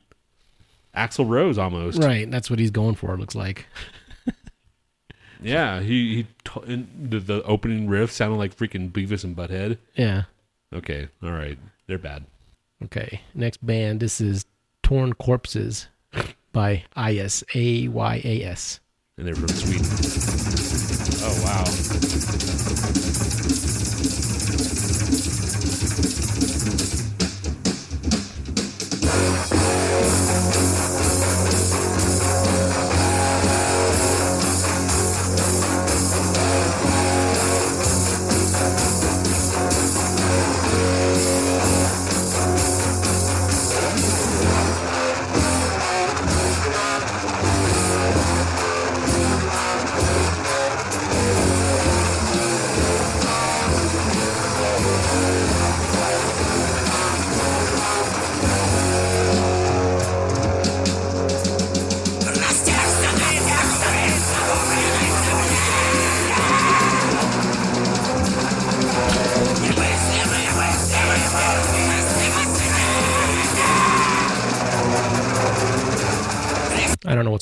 Axl 0.95 1.27
Rose 1.27 1.57
almost. 1.57 2.01
Right. 2.01 2.29
That's 2.29 2.49
what 2.49 2.59
he's 2.59 2.71
going 2.71 2.95
for. 2.95 3.13
It 3.13 3.19
looks 3.19 3.35
like. 3.35 3.65
Yeah, 5.41 5.81
he 5.81 6.15
he 6.15 6.23
t- 6.43 6.87
the, 6.99 7.19
the 7.19 7.43
opening 7.43 7.87
riff 7.87 8.11
sounded 8.11 8.37
like 8.37 8.55
freaking 8.55 8.91
Beavis 8.91 9.23
and 9.23 9.35
Butthead. 9.35 9.77
Yeah. 9.93 10.23
Okay, 10.73 11.07
all 11.21 11.31
right, 11.31 11.59
they're 11.85 11.99
bad. 11.99 12.25
Okay. 12.83 13.21
Next 13.35 13.63
band. 13.63 13.99
This 13.99 14.19
is 14.19 14.45
Torn 14.81 15.13
Corpses 15.13 15.87
by 16.51 16.85
I 16.95 17.17
S 17.17 17.43
A 17.53 17.87
Y 17.89 18.21
A 18.23 18.43
S. 18.43 18.79
and 19.17 19.27
they're 19.27 19.35
from 19.35 19.49
Sweden. 19.49 19.85
Oh 21.21 21.41
wow! 21.43 22.04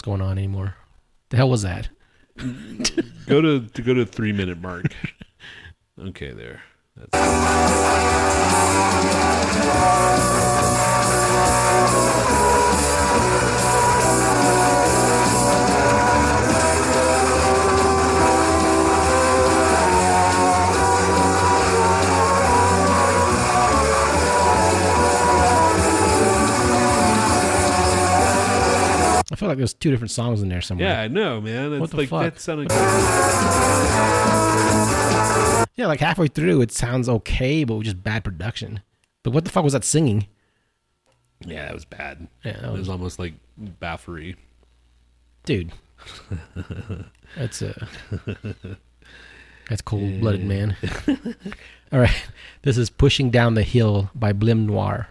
Going 0.04 0.22
on 0.22 0.38
anymore. 0.38 0.76
The 1.30 1.38
hell 1.38 1.50
was 1.50 1.64
that? 1.64 1.90
Go 3.26 3.42
to 3.42 3.62
to 3.68 3.82
go 3.82 3.94
to 3.94 4.06
three 4.06 4.32
minute 4.32 4.60
mark. 4.62 4.86
Okay, 6.00 6.32
there. 6.32 6.64
That's, 6.98 7.12
I 29.34 29.36
feel 29.36 29.48
like 29.50 29.58
there's 29.58 29.74
two 29.74 29.90
different 29.90 30.12
songs 30.12 30.44
in 30.44 30.50
there 30.50 30.62
somewhere. 30.62 30.88
yeah, 30.90 31.02
I 31.02 31.08
know, 31.08 31.42
man. 31.42 31.74
It's 31.74 31.82
What 31.82 31.90
the 31.90 31.98
like 31.98 32.10
fuck? 32.10 32.22
that 32.22 32.40
sounded. 32.40 32.72
Yeah, 35.76 35.88
like 35.88 36.00
halfway 36.02 36.28
through, 36.28 36.62
it 36.62 36.72
sounds 36.72 37.10
okay, 37.10 37.64
but 37.64 37.80
just 37.82 38.04
bad 38.04 38.24
production. 38.24 38.82
But 39.24 39.32
what 39.32 39.44
the 39.44 39.50
fuck 39.50 39.64
was 39.64 39.74
that 39.74 39.84
singing? 39.84 40.28
Yeah, 41.44 41.66
that 41.66 41.74
was 41.74 41.84
bad. 41.84 42.28
Yeah, 42.46 42.54
that 42.54 42.66
It 42.66 42.72
was, 42.72 42.80
was 42.82 42.90
almost 42.90 43.18
like 43.18 43.34
baffery. 43.82 44.36
dude. 45.46 45.72
That's 47.36 47.64
a 47.64 47.88
That's 49.68 49.82
cold 49.82 50.20
blooded, 50.20 50.44
man. 50.46 50.76
All 51.92 52.00
right, 52.00 52.24
this 52.62 52.78
is 52.78 52.92
"Pushing 52.92 53.32
Down 53.32 53.56
the 53.56 53.64
Hill" 53.64 54.12
by 54.14 54.32
Blim 54.32 54.68
Noir. 54.68 55.08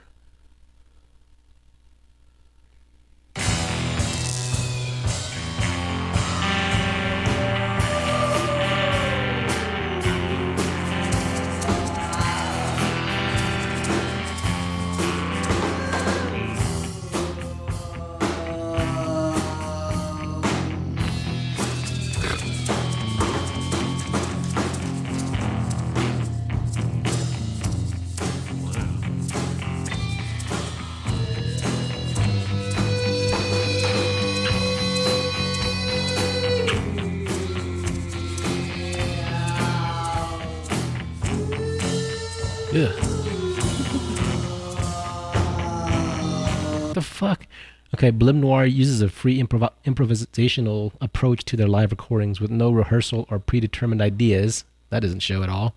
Okay, 48.02 48.10
Blim 48.10 48.40
Noir 48.40 48.64
uses 48.64 49.00
a 49.00 49.08
free 49.08 49.40
improv- 49.40 49.70
improvisational 49.86 50.90
approach 51.00 51.44
to 51.44 51.56
their 51.56 51.68
live 51.68 51.92
recordings 51.92 52.40
with 52.40 52.50
no 52.50 52.72
rehearsal 52.72 53.28
or 53.30 53.38
predetermined 53.38 54.02
ideas. 54.02 54.64
That 54.90 55.02
doesn't 55.02 55.20
show 55.20 55.44
at 55.44 55.48
all. 55.48 55.72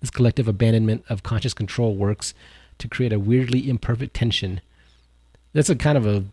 This 0.00 0.10
collective 0.10 0.48
abandonment 0.48 1.04
of 1.08 1.22
conscious 1.22 1.54
control 1.54 1.94
works 1.94 2.34
to 2.78 2.88
create 2.88 3.12
a 3.12 3.20
weirdly 3.20 3.70
imperfect 3.70 4.14
tension. 4.14 4.60
That's 5.52 5.70
a 5.70 5.76
kind 5.76 5.96
of 5.96 6.08
a 6.08 6.24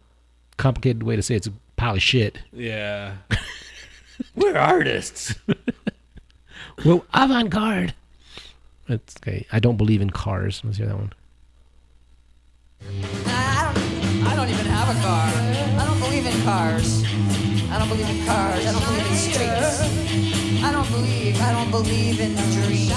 complicated 0.57 1.03
way 1.03 1.15
to 1.15 1.21
say 1.21 1.35
it's 1.35 1.45
a 1.45 1.53
pile 1.75 1.93
of 1.93 2.01
shit. 2.01 2.39
Yeah. 2.51 3.17
We're 4.35 4.57
artists. 4.57 5.35
Well, 6.85 7.05
avant 7.11 7.49
garde. 7.49 7.95
That's 8.87 9.15
okay. 9.17 9.47
I 9.51 9.59
don't 9.59 9.77
believe 9.77 9.99
in 9.99 10.11
cars. 10.11 10.61
Let's 10.63 10.77
hear 10.77 10.85
that 10.85 10.95
one. 10.95 11.11
I 14.47 14.51
don't, 14.51 14.59
even 14.59 14.71
have 14.71 14.89
a 14.89 15.01
car. 15.01 15.27
I 15.81 15.85
don't 15.85 15.99
believe 15.99 16.25
in 16.25 16.41
cars. 16.43 17.03
I 17.69 17.79
don't 17.79 17.89
believe 17.89 18.09
in 18.09 18.25
cars. 18.25 18.65
I 18.65 18.71
don't 18.71 18.85
believe 18.85 19.07
in 19.11 19.15
streets. 19.17 20.63
I 20.63 20.71
don't 20.71 20.89
believe. 20.89 21.41
I 21.41 21.51
don't 21.51 21.69
believe 21.71 22.19
in 22.21 22.33
dreams. 22.55 22.93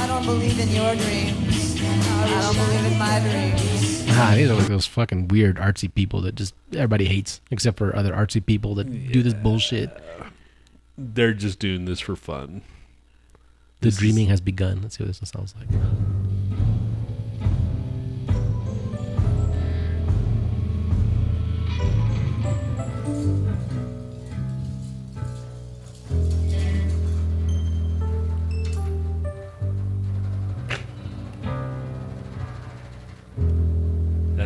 I 0.00 0.06
don't 0.06 0.24
believe 0.24 0.58
in 0.58 0.68
your 0.70 0.94
dreams. 0.96 1.76
I 1.82 2.40
don't 2.40 2.56
believe 2.56 2.92
in 2.92 2.98
my 2.98 3.20
dreams. 3.20 4.06
Ah, 4.12 4.32
these 4.34 4.50
are 4.50 4.54
like 4.54 4.66
those 4.68 4.86
fucking 4.86 5.28
weird 5.28 5.56
artsy 5.56 5.92
people 5.92 6.22
that 6.22 6.34
just 6.34 6.54
everybody 6.72 7.04
hates, 7.04 7.40
except 7.50 7.76
for 7.78 7.94
other 7.94 8.12
artsy 8.12 8.44
people 8.44 8.74
that 8.76 8.84
do 9.12 9.22
this 9.22 9.34
bullshit. 9.34 9.90
They're 10.96 11.34
just 11.34 11.58
doing 11.58 11.84
this 11.84 12.00
for 12.00 12.16
fun. 12.16 12.62
The 13.80 13.86
This 13.88 13.94
is- 13.94 14.00
dreaming 14.00 14.28
has 14.28 14.40
begun. 14.40 14.80
Let's 14.82 14.96
see 14.96 15.04
what 15.04 15.08
this 15.08 15.20
one 15.20 15.26
sounds 15.46 15.54
like. 15.58 15.68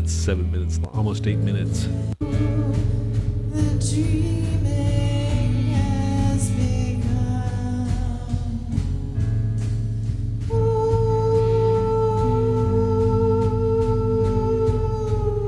That's 0.04 0.12
seven 0.12 0.52
minutes, 0.52 0.78
long, 0.80 0.94
almost 0.94 1.26
eight 1.26 1.38
minutes. 1.38 1.86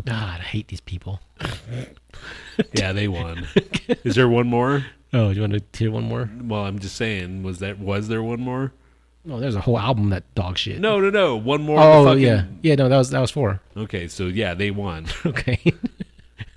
God, 0.07 0.41
I 0.41 0.43
hate 0.43 0.69
these 0.69 0.81
people. 0.81 1.21
Yeah, 2.73 2.95
they 2.95 3.07
won. 3.09 3.47
Is 4.05 4.15
there 4.15 4.31
one 4.31 4.47
more? 4.47 4.87
Oh, 5.13 5.29
you 5.29 5.43
want 5.43 5.53
to 5.53 5.79
hear 5.79 5.91
one 5.91 6.05
more? 6.05 6.31
Well, 6.41 6.65
I'm 6.65 6.79
just 6.79 6.97
saying. 6.97 7.43
Was 7.43 7.59
that 7.59 7.79
was 7.79 8.09
there 8.09 8.23
one 8.23 8.41
more? 8.41 8.73
No, 9.27 9.41
there's 9.41 9.57
a 9.57 9.61
whole 9.61 9.79
album 9.79 10.11
that 10.11 10.23
dog 10.37 10.57
shit. 10.57 10.81
No, 10.81 11.01
no, 11.01 11.11
no. 11.11 11.37
One 11.37 11.63
more. 11.63 11.81
Oh 11.81 12.05
fucking- 12.05 12.23
yeah, 12.23 12.45
yeah. 12.63 12.77
No, 12.77 12.89
that 12.89 12.97
was 12.97 13.11
that 13.11 13.21
was 13.21 13.31
four. 13.33 13.61
Okay, 13.77 14.07
so 14.09 14.27
yeah, 14.29 14.55
they 14.55 14.71
won. 14.71 15.07
Okay, 15.27 15.61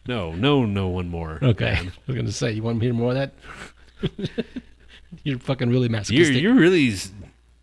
No, 0.07 0.31
no, 0.33 0.65
no. 0.65 0.87
One 0.87 1.09
more. 1.09 1.39
okay. 1.41 1.73
man. 1.73 1.87
I 1.87 2.01
was 2.07 2.15
gonna 2.15 2.31
say, 2.31 2.51
you 2.51 2.61
want 2.63 2.79
to 2.79 2.85
hear 2.85 2.93
more 2.93 3.11
of 3.11 3.15
that? 3.15 3.33
You're 5.23 5.39
fucking 5.39 5.69
really 5.69 5.83
You're 5.87 5.89
masochistic. 5.89 6.41
you're 6.43 6.53
really 6.53 6.93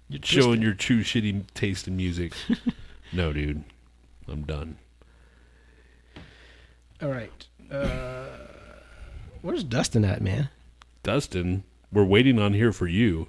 You're 0.08 0.20
showing 0.22 0.60
your 0.62 0.74
true 0.74 1.02
shitty 1.04 1.44
taste 1.54 1.86
in 1.86 1.96
music. 1.96 2.32
no, 3.12 3.32
dude. 3.32 3.62
I'm 4.28 4.42
done. 4.42 4.76
All 7.00 7.08
right. 7.08 7.46
Uh, 7.70 8.26
where's 9.42 9.62
Dustin 9.62 10.04
at, 10.04 10.20
man? 10.22 10.48
Dustin, 11.04 11.62
we're 11.92 12.04
waiting 12.04 12.38
on 12.40 12.52
here 12.52 12.72
for 12.72 12.88
you, 12.88 13.28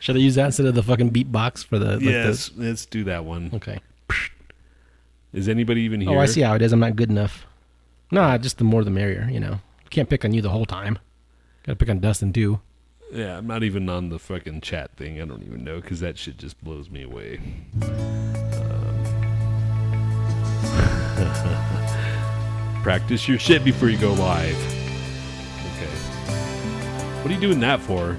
Should 0.00 0.16
I 0.16 0.18
use 0.20 0.34
that 0.36 0.46
instead 0.46 0.66
of 0.66 0.74
the 0.74 0.82
fucking 0.82 1.10
beatbox 1.10 1.64
for 1.64 1.78
the? 1.78 1.92
like 1.92 2.00
the- 2.00 2.04
Yes, 2.10 2.50
let's 2.56 2.86
do 2.86 3.04
that 3.04 3.24
one. 3.24 3.50
okay. 3.54 3.78
Is 5.32 5.48
anybody 5.48 5.82
even 5.82 6.00
here? 6.00 6.10
Oh, 6.10 6.18
I 6.18 6.26
see 6.26 6.42
how 6.42 6.54
it 6.54 6.62
is. 6.62 6.72
I'm 6.72 6.80
not 6.80 6.94
good 6.96 7.08
enough. 7.08 7.46
Nah, 8.10 8.36
just 8.36 8.58
the 8.58 8.64
more 8.64 8.84
the 8.84 8.90
merrier. 8.90 9.28
You 9.32 9.40
know, 9.40 9.60
can't 9.90 10.08
pick 10.08 10.24
on 10.24 10.34
you 10.34 10.42
the 10.42 10.50
whole 10.50 10.66
time. 10.66 10.98
Got 11.64 11.72
to 11.72 11.76
pick 11.76 11.88
on 11.88 12.00
Dustin 12.00 12.32
too. 12.32 12.60
Yeah, 13.12 13.36
I'm 13.36 13.46
not 13.46 13.62
even 13.62 13.90
on 13.90 14.08
the 14.08 14.18
fucking 14.18 14.62
chat 14.62 14.96
thing. 14.96 15.20
I 15.20 15.26
don't 15.26 15.42
even 15.42 15.62
know 15.64 15.82
because 15.82 16.00
that 16.00 16.16
shit 16.16 16.38
just 16.38 16.58
blows 16.64 16.88
me 16.88 17.02
away. 17.02 17.40
Um, 17.82 19.04
practice 22.82 23.28
your 23.28 23.38
shit 23.38 23.64
before 23.64 23.90
you 23.90 23.98
go 23.98 24.14
live. 24.14 24.56
Okay. 25.76 25.90
What 27.20 27.30
are 27.30 27.34
you 27.34 27.40
doing 27.40 27.60
that 27.60 27.80
for? 27.80 28.16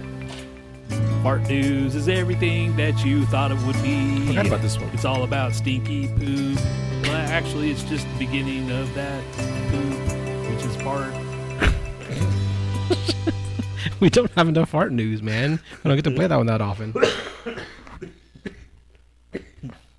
Fart 1.24 1.42
news 1.50 1.96
is 1.96 2.08
everything 2.08 2.76
that 2.76 3.04
you 3.04 3.26
thought 3.26 3.52
it 3.52 3.58
would 3.66 3.82
be. 3.82 4.28
Forgot 4.28 4.46
about 4.46 4.62
this 4.62 4.78
one. 4.78 4.90
It's 4.94 5.06
all 5.06 5.24
about 5.24 5.54
stinky 5.54 6.08
poop. 6.08 6.60
Well, 7.04 7.16
actually, 7.16 7.72
it's 7.72 7.82
just 7.82 8.08
the 8.12 8.26
beginning 8.28 8.70
of 8.70 8.94
that 8.94 9.24
poop, 9.72 10.52
which 10.52 10.64
is 10.64 10.76
fart. 10.84 11.16
We 14.04 14.10
don't 14.10 14.30
have 14.32 14.50
enough 14.50 14.68
fart 14.72 14.92
news, 14.92 15.22
man. 15.24 15.62
I 15.86 15.88
don't 15.88 15.96
get 15.96 16.04
to 16.04 16.12
play 16.12 16.28
that 16.28 16.36
one 16.36 16.48
that 16.48 16.60
often. 16.60 16.94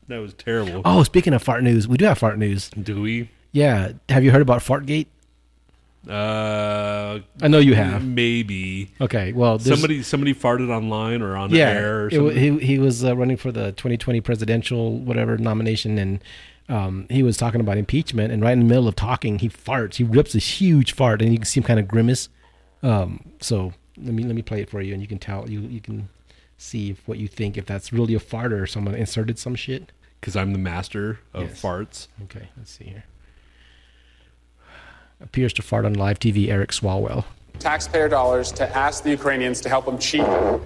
That 0.09 0.19
was 0.19 0.35
terrible. 0.35 0.83
Oh, 0.85 1.03
speaking 1.05 1.33
of 1.33 1.43
fart 1.43 1.63
news, 1.63 1.89
we 1.89 1.97
do 1.97 2.05
have 2.05 2.19
fart 2.19 2.39
news. 2.39 2.69
Do 2.69 3.01
we? 3.01 3.31
Yeah, 3.53 3.93
have 4.11 4.23
you 4.23 4.31
heard 4.31 4.43
about 4.43 4.61
Fartgate? 4.61 5.07
Uh, 6.07 7.21
I 7.41 7.49
know 7.49 7.59
you 7.61 7.75
have. 7.77 8.05
maybe. 8.05 8.91
Okay, 9.01 9.33
well, 9.33 9.57
there's- 9.57 9.79
Somebody 9.81 10.03
somebody 10.03 10.35
farted 10.35 10.69
online 10.69 11.23
or 11.23 11.35
on 11.35 11.51
yeah, 11.51 11.71
air 11.71 12.03
or 12.03 12.09
it 12.09 12.19
wa- 12.21 12.29
something. 12.29 12.59
he 12.61 12.67
he 12.67 12.79
was 12.79 13.03
uh, 13.03 13.17
running 13.17 13.39
for 13.39 13.51
the 13.51 13.73
2020 13.73 14.21
presidential 14.21 14.99
whatever 14.99 15.39
nomination, 15.39 15.97
and 15.97 16.23
um, 16.69 17.07
he 17.09 17.23
was 17.23 17.39
talking 17.39 17.63
about 17.63 17.79
impeachment. 17.79 18.35
And 18.35 18.43
right 18.43 18.53
in 18.53 18.59
the 18.59 18.65
middle 18.67 18.87
of 18.87 18.97
talking, 18.97 19.39
he 19.39 19.49
farts. 19.49 19.95
He 19.95 20.05
rips 20.05 20.35
a 20.35 20.39
huge 20.41 20.93
fart, 20.93 21.23
and 21.23 21.33
you 21.33 21.39
can 21.39 21.47
see 21.47 21.61
him 21.61 21.65
kind 21.65 21.81
of 21.81 21.89
grimace. 21.89 22.29
Um, 22.83 23.21
so 23.41 23.73
let 23.97 24.13
me 24.15 24.25
let 24.25 24.35
me 24.35 24.43
play 24.43 24.61
it 24.61 24.71
for 24.71 24.81
you, 24.81 24.93
and 24.93 25.03
you 25.03 25.09
can 25.09 25.19
tell 25.19 25.49
you 25.49 25.61
you 25.61 25.81
can 25.81 26.09
see 26.59 26.91
if 26.91 27.07
what 27.09 27.19
you 27.19 27.29
think 27.29 27.57
if 27.57 27.67
that's 27.67 27.93
really 27.93 28.15
a 28.15 28.21
fart 28.21 28.53
or 28.53 28.67
someone 28.67 28.95
inserted 28.95 29.39
some 29.39 29.55
shit. 29.55 29.93
Because 30.21 30.37
I'm 30.37 30.53
the 30.53 30.59
master 30.59 31.19
of 31.35 31.49
Yes. 31.51 31.61
farts. 31.63 32.09
Okay, 32.25 32.49
let's 32.57 32.71
see 32.71 32.85
here. 32.85 33.05
Appears 35.21 35.53
to 35.55 35.63
fart 35.63 35.85
on 35.85 35.95
live 35.95 36.19
TV. 36.19 36.49
Eric 36.49 36.71
Swalwell. 36.71 37.25
taxpayer 37.59 38.09
dollars 38.09 38.51
to 38.53 38.77
ask 38.77 39.05
the 39.05 39.11
Ukrainians 39.11 39.61
to 39.61 39.69
help 39.69 39.85
them 39.85 39.99
cheat 39.99 40.23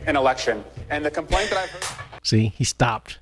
an 0.06 0.16
election. 0.16 0.64
And 0.90 1.04
the 1.04 1.10
complaint 1.10 1.50
that 1.50 1.58
I've 1.58 1.70
heard. 1.70 1.84
See, 2.22 2.48
he 2.56 2.64
stopped. 2.64 3.18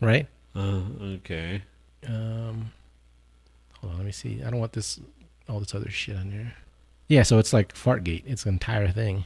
Right. 0.00 0.26
Uh, 0.54 0.80
okay. 1.16 1.62
Um, 2.06 2.70
hold 3.80 3.92
on, 3.92 3.96
let 3.98 4.06
me 4.06 4.12
see. 4.12 4.42
I 4.42 4.50
don't 4.50 4.60
want 4.60 4.72
this, 4.72 5.00
all 5.48 5.58
this 5.60 5.74
other 5.74 5.90
shit 5.90 6.16
on 6.16 6.30
there. 6.30 6.54
Yeah, 7.08 7.22
so 7.22 7.38
it's 7.38 7.52
like 7.52 7.74
Fartgate. 7.74 8.22
It's 8.26 8.44
an 8.44 8.50
entire 8.50 8.88
thing. 8.88 9.24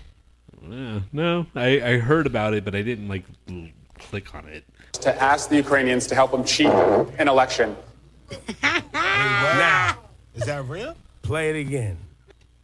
Yeah, 0.68 1.00
no, 1.12 1.46
I, 1.56 1.80
I 1.82 1.98
heard 1.98 2.26
about 2.26 2.54
it, 2.54 2.64
but 2.64 2.74
I 2.76 2.82
didn't 2.82 3.08
like 3.08 3.24
l- 3.50 3.68
click 3.98 4.34
on 4.34 4.46
it. 4.46 4.64
to 4.92 5.22
ask 5.22 5.48
the 5.48 5.56
Ukrainians 5.56 6.06
to 6.08 6.14
help 6.14 6.30
them 6.30 6.44
cheat 6.44 6.68
an 6.68 7.26
election. 7.28 7.74
Now, 8.92 9.98
is 10.34 10.44
that 10.46 10.64
real? 10.68 10.94
Play 11.22 11.50
it 11.50 11.56
again. 11.56 11.98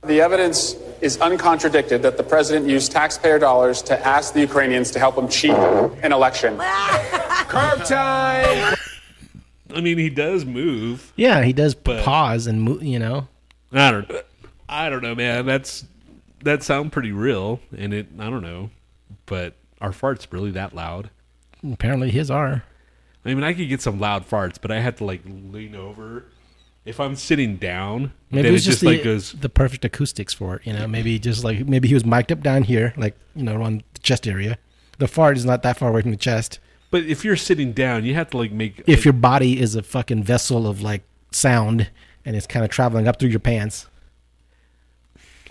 The 0.05 0.21
evidence 0.21 0.77
is 1.01 1.19
uncontradicted 1.21 2.03
that 2.03 2.17
the 2.17 2.23
president 2.23 2.69
used 2.69 2.93
taxpayer 2.93 3.39
dollars 3.41 3.83
to 3.83 4.07
ask 4.07 4.33
the 4.33 4.41
Ukrainians 4.41 4.93
to 4.93 4.99
help 5.01 5.19
him 5.19 5.29
cheat 5.29 5.51
an 5.51 6.13
election. 6.13 6.57
Curb 7.49 7.85
time! 7.85 8.77
I 9.75 9.81
mean, 9.81 9.99
he 9.99 10.09
does 10.09 10.45
move. 10.45 11.13
Yeah, 11.17 11.43
he 11.43 11.53
does 11.53 11.75
But- 11.75 12.05
pause 12.05 12.47
and 12.47 12.63
move. 12.63 12.83
You 12.85 13.01
know. 13.01 13.27
I 13.73 13.91
don't. 13.91 14.11
I 14.69 14.91
don't 14.91 15.03
know, 15.03 15.15
man. 15.15 15.47
That's 15.47 15.85
that 16.45 16.63
sound 16.63 16.93
pretty 16.93 17.13
real, 17.13 17.61
and 17.77 17.93
it. 17.95 18.09
I 18.19 18.31
don't 18.31 18.43
know, 18.43 18.71
but 19.27 19.55
our 19.81 19.91
farts 19.91 20.27
really 20.31 20.51
that 20.53 20.75
loud? 20.75 21.11
Apparently, 21.73 22.11
his 22.11 22.31
are. 22.31 22.65
I 23.25 23.35
mean, 23.35 23.45
I 23.45 23.53
could 23.53 23.69
get 23.69 23.83
some 23.83 23.99
loud 23.99 24.29
farts, 24.29 24.57
but 24.61 24.71
I 24.71 24.81
had 24.81 24.97
to 24.99 25.05
like 25.05 25.23
lean 25.27 25.75
over. 25.75 26.25
If 26.85 27.01
I'm 27.01 27.17
sitting 27.17 27.57
down, 27.57 28.13
Maybe 28.31 28.43
then 28.43 28.51
it 28.51 28.53
was 28.53 28.65
just, 28.65 28.81
the, 28.81 28.87
like 28.87 29.03
goes. 29.03 29.33
the 29.33 29.51
perfect 29.51 29.85
acoustics 29.85 30.33
for 30.33 30.57
it. 30.57 30.67
You 30.67 30.73
know, 30.73 30.87
maybe 30.87 31.19
just 31.19 31.45
like 31.45 31.67
maybe 31.67 31.89
he 31.89 31.95
was 31.95 32.05
mic'd 32.05 32.33
up 32.33 32.41
down 32.41 32.63
here, 32.63 32.95
like 32.97 33.15
you 33.35 33.43
know, 33.43 33.57
around 33.57 33.83
the 33.95 34.01
chest 34.01 34.27
area. 34.27 34.59
The 34.99 35.09
fart 35.09 35.37
is 35.37 35.45
not 35.45 35.63
that 35.63 35.77
far 35.77 35.91
away 35.91 36.03
from 36.03 36.13
the 36.13 36.17
chest. 36.17 36.61
But 36.91 37.05
if 37.05 37.25
you're 37.25 37.37
sitting 37.37 37.73
down, 37.73 38.05
you 38.05 38.15
have 38.15 38.31
to 38.31 38.39
like 38.39 38.53
make. 38.53 38.83
If 38.87 39.05
your 39.05 39.13
body 39.13 39.61
is 39.61 39.75
a 39.75 39.83
fucking 39.83 40.23
vessel 40.23 40.67
of 40.67 40.81
like 40.81 41.03
sound 41.31 41.91
and 42.25 42.35
it's 42.35 42.47
kind 42.47 42.65
of 42.65 42.71
traveling 42.71 43.07
up 43.07 43.19
through 43.19 43.29
your 43.29 43.41
pants, 43.41 43.87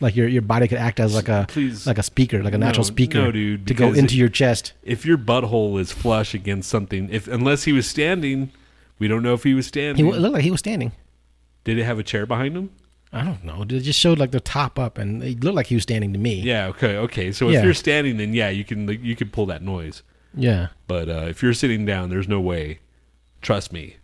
like 0.01 0.15
your 0.15 0.27
your 0.27 0.41
body 0.41 0.67
could 0.67 0.77
act 0.77 0.99
as 0.99 1.13
like 1.15 1.27
a 1.29 1.45
Please. 1.47 1.85
like 1.87 1.97
a 1.97 2.03
speaker, 2.03 2.43
like 2.43 2.53
a 2.53 2.57
natural 2.57 2.83
No, 2.83 2.87
speaker, 2.87 3.17
no, 3.23 3.31
dude, 3.31 3.67
to 3.67 3.73
go 3.73 3.87
because 3.87 3.97
into 3.99 4.15
your 4.17 4.29
chest. 4.29 4.73
if 4.83 5.05
your 5.05 5.17
butthole 5.17 5.79
is 5.79 5.91
flush 5.91 6.33
against 6.33 6.69
something, 6.69 7.09
if 7.11 7.27
unless 7.27 7.63
he 7.63 7.71
was 7.73 7.87
standing, 7.87 8.51
we 8.99 9.07
don't 9.07 9.23
know 9.23 9.33
if 9.33 9.43
he 9.43 9.53
was 9.53 9.65
He 9.65 9.69
standing. 9.69 10.05
w- 10.05 10.17
it 10.17 10.21
looked 10.21 10.33
like 10.33 10.43
he 10.43 10.51
was 10.51 10.59
standing. 10.59 10.91
Did 11.63 11.77
it 11.77 11.83
have 11.83 11.99
a 11.99 12.03
chair 12.03 12.25
behind 12.25 12.55
him? 12.55 12.69
I 13.13 13.23
don't 13.23 13.43
know. 13.43 13.61
It 13.63 13.67
just 13.81 13.99
showed 13.99 14.19
like 14.19 14.31
the 14.31 14.39
top 14.41 14.77
up, 14.77 14.97
and 14.97 15.23
it 15.23 15.43
looked 15.43 15.55
like 15.55 15.67
he 15.67 15.75
was 15.75 15.83
standing 15.83 16.11
to 16.13 16.19
me. 16.19 16.41
Yeah. 16.41 16.67
Okay. 16.67 16.97
Okay. 16.97 17.31
So 17.31 17.49
if 17.49 17.63
you're 17.63 17.73
standing, 17.73 18.17
then 18.17 18.33
yeah, 18.33 18.49
you 18.49 18.63
can 18.65 18.85
like, 18.87 19.01
you 19.03 19.15
can 19.15 19.29
pull 19.29 19.45
that 19.47 19.61
noise. 19.63 20.03
Yeah. 20.35 20.67
But 20.87 21.09
uh, 21.09 21.25
if 21.29 21.41
you're 21.41 21.53
sitting 21.53 21.85
down, 21.85 22.09
there's 22.09 22.27
no 22.27 22.39
way. 22.41 22.79
Trust 23.41 23.71
me. 23.73 23.95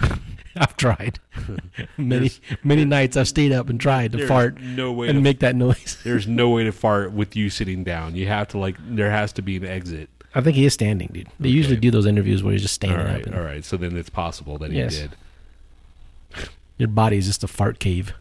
I've 0.60 0.76
tried 0.76 1.18
many 1.98 2.30
many 2.62 2.84
nights. 2.84 3.16
I've 3.16 3.28
stayed 3.28 3.52
up 3.52 3.68
and 3.68 3.80
tried 3.80 4.12
to 4.12 4.26
fart 4.26 4.60
no 4.60 4.92
way 4.92 5.08
and 5.08 5.16
to- 5.16 5.22
make 5.22 5.40
that 5.40 5.56
noise. 5.56 5.98
There's 6.04 6.26
no 6.28 6.50
way 6.50 6.64
to 6.64 6.72
fart 6.72 7.12
with 7.12 7.34
you 7.36 7.50
sitting 7.50 7.84
down. 7.84 8.14
You 8.14 8.26
have 8.28 8.48
to 8.48 8.58
like 8.58 8.76
there 8.80 9.10
has 9.10 9.32
to 9.34 9.42
be 9.42 9.56
an 9.56 9.64
exit. 9.64 10.08
I 10.34 10.40
think 10.40 10.56
he 10.56 10.64
is 10.64 10.74
standing, 10.74 11.10
dude. 11.12 11.28
They 11.38 11.48
usually 11.48 11.76
do 11.76 11.90
those 11.90 12.06
interviews 12.06 12.42
where 12.42 12.52
he's 12.52 12.62
just 12.62 12.74
standing 12.74 12.98
right. 12.98 13.20
up. 13.20 13.26
And 13.26 13.34
All 13.36 13.42
right. 13.42 13.64
So 13.64 13.76
then 13.76 13.96
it's 13.96 14.10
possible 14.10 14.58
that 14.58 14.72
he 14.72 14.78
Yes. 14.78 14.96
did. 14.98 15.10
Your 16.76 16.88
body 16.88 17.18
is 17.18 17.26
just 17.26 17.44
a 17.44 17.48
fart 17.48 17.78
cave. 17.78 18.12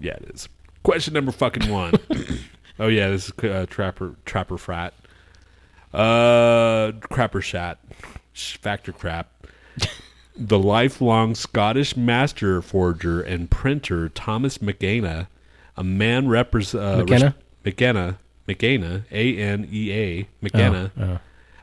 Yeah, 0.00 0.14
it 0.14 0.30
is. 0.34 0.48
Question 0.82 1.12
number 1.14 1.32
fucking 1.32 1.70
one. 1.70 1.92
oh 2.78 2.88
yeah, 2.88 3.10
this 3.10 3.26
is 3.28 3.44
uh, 3.44 3.66
Trapper 3.68 4.14
Trapper 4.24 4.56
Frat. 4.56 4.94
Uh, 5.92 6.92
crapper 6.92 7.42
shat. 7.42 7.78
Factor 8.32 8.92
crap. 8.92 9.28
The 10.40 10.58
lifelong 10.58 11.34
Scottish 11.34 11.96
master 11.96 12.62
forger 12.62 13.20
and 13.20 13.50
printer 13.50 14.08
Thomas 14.08 14.58
McGanna, 14.58 15.26
a 15.76 15.84
man 15.84 16.26
repres 16.26 16.74
uh, 16.78 16.98
McKenna? 17.04 17.34
res- 17.64 17.74
McGanna, 17.74 18.16
McGanna, 18.48 19.04
A 19.12 19.36
N 19.36 19.68
E 19.70 19.92
A, 19.92 20.28
McGanna, 20.42 20.90
Oh, 20.98 21.02
oh. 21.02 21.18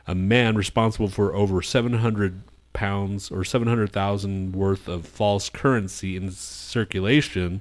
a 0.06 0.14
man 0.14 0.56
responsible 0.56 1.08
for 1.08 1.34
over 1.34 1.60
700 1.60 2.40
pounds 2.72 3.30
or 3.32 3.44
700,000 3.44 4.54
worth 4.54 4.86
of 4.88 5.04
false 5.06 5.48
currency 5.50 6.16
in 6.16 6.30
circulation, 6.30 7.60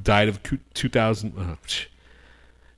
died 0.00 0.28
of 0.28 0.42
cu- 0.42 0.58
2000 0.74 1.32
uh, 1.38 1.56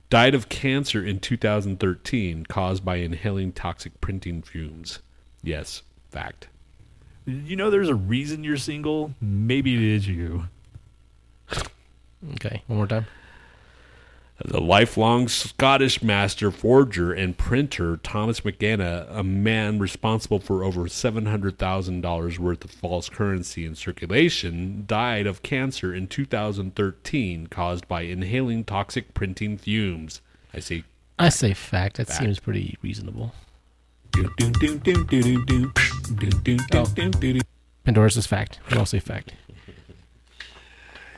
died 0.09 0.33
of 0.33 0.47
cancer 0.47 1.03
in 1.05 1.19
2013 1.19 2.45
caused 2.45 2.85
by 2.85 2.95
inhaling 2.97 3.51
toxic 3.51 3.99
printing 3.99 4.41
fumes. 4.41 4.99
Yes, 5.43 5.81
fact. 6.09 6.47
You 7.25 7.55
know, 7.55 7.69
there's 7.69 7.89
a 7.89 7.95
reason 7.95 8.43
you're 8.43 8.57
single. 8.57 9.13
Maybe 9.21 9.75
it 9.75 9.81
is 9.81 10.07
you. 10.07 10.45
Okay, 12.35 12.63
one 12.67 12.77
more 12.77 12.87
time. 12.87 13.05
The 14.43 14.59
lifelong 14.59 15.27
Scottish 15.27 16.01
master 16.01 16.51
forger 16.51 17.13
and 17.13 17.37
printer 17.37 17.97
Thomas 17.97 18.41
McGanna, 18.41 19.07
a 19.09 19.23
man 19.23 19.79
responsible 19.79 20.39
for 20.39 20.63
over 20.63 20.81
$700,000 20.81 22.39
worth 22.39 22.65
of 22.65 22.71
false 22.71 23.09
currency 23.09 23.65
in 23.65 23.75
circulation, 23.75 24.85
died 24.87 25.27
of 25.27 25.43
cancer 25.43 25.93
in 25.93 26.07
2013 26.07 27.47
caused 27.47 27.87
by 27.87 28.01
inhaling 28.01 28.63
toxic 28.63 29.13
printing 29.13 29.57
fumes. 29.57 30.19
I 30.53 30.59
say 30.59 30.83
I 31.19 31.29
say 31.29 31.53
fact. 31.53 31.97
That 31.97 32.07
Fact. 32.07 32.19
seems 32.19 32.39
pretty 32.39 32.77
reasonable. 32.81 33.33
Pandora's 37.83 38.17
is 38.17 38.27
fact. 38.27 38.59
We 38.69 38.77
all 38.77 38.85
say 38.85 38.99
fact. 38.99 39.33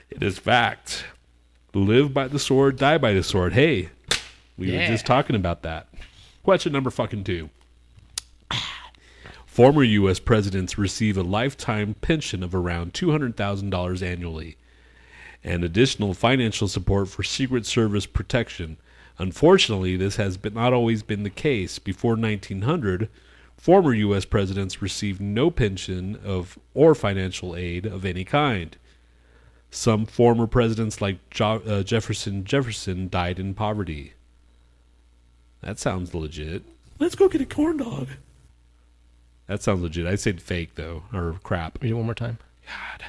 It 0.09 0.23
is 0.23 0.37
fact. 0.37 1.05
Live 1.73 2.13
by 2.13 2.27
the 2.27 2.39
sword, 2.39 2.77
die 2.77 2.97
by 2.97 3.13
the 3.13 3.23
sword. 3.23 3.53
Hey, 3.53 3.89
we 4.57 4.71
were 4.71 4.85
just 4.87 5.05
talking 5.05 5.35
about 5.35 5.63
that. 5.63 5.87
Question 6.43 6.71
number 6.71 6.89
fucking 6.89 7.23
two. 7.25 7.49
Former 9.45 9.83
U.S. 9.83 10.19
presidents 10.19 10.77
receive 10.77 11.17
a 11.17 11.23
lifetime 11.23 11.95
pension 11.95 12.43
of 12.43 12.55
around 12.55 12.93
$200,000 12.93 14.01
annually 14.01 14.57
and 15.43 15.63
additional 15.63 16.13
financial 16.13 16.67
support 16.67 17.09
for 17.09 17.23
Secret 17.23 17.65
Service 17.65 18.05
protection. 18.05 18.77
Unfortunately, 19.17 19.95
this 19.95 20.15
has 20.15 20.37
been, 20.37 20.53
not 20.53 20.73
always 20.73 21.03
been 21.03 21.23
the 21.23 21.29
case. 21.29 21.77
Before 21.77 22.15
1900, 22.15 23.09
former 23.57 23.94
U.S. 23.94 24.26
presidents 24.26 24.82
received 24.82 25.22
no 25.22 25.49
pension 25.49 26.19
of 26.23 26.60
or 26.73 26.94
financial 26.95 27.56
aid 27.56 27.86
of 27.86 28.06
any 28.06 28.23
kind. 28.23 28.77
Some 29.72 30.06
former 30.06 30.48
presidents, 30.48 31.02
like 31.02 31.30
jo- 31.30 31.61
uh, 31.65 31.84
Jefferson 31.84 32.44
Jefferson, 32.44 33.10
died 33.10 33.40
in 33.40 33.53
poverty. 33.53 34.14
That 35.61 35.80
sounds 35.80 36.14
legit. 36.14 36.64
Let's 36.99 37.15
go 37.15 37.27
get 37.27 37.41
a 37.41 37.45
corn 37.45 37.77
dog. 37.77 38.10
That 39.48 39.61
sounds 39.61 39.82
legit. 39.82 40.06
I 40.06 40.15
said 40.15 40.41
fake 40.41 40.76
though, 40.76 41.03
or 41.14 41.40
crap. 41.44 41.82
Read 41.82 41.91
it 41.91 41.95
one 41.95 42.06
more 42.06 42.15
time. 42.15 42.38
God. 42.68 43.06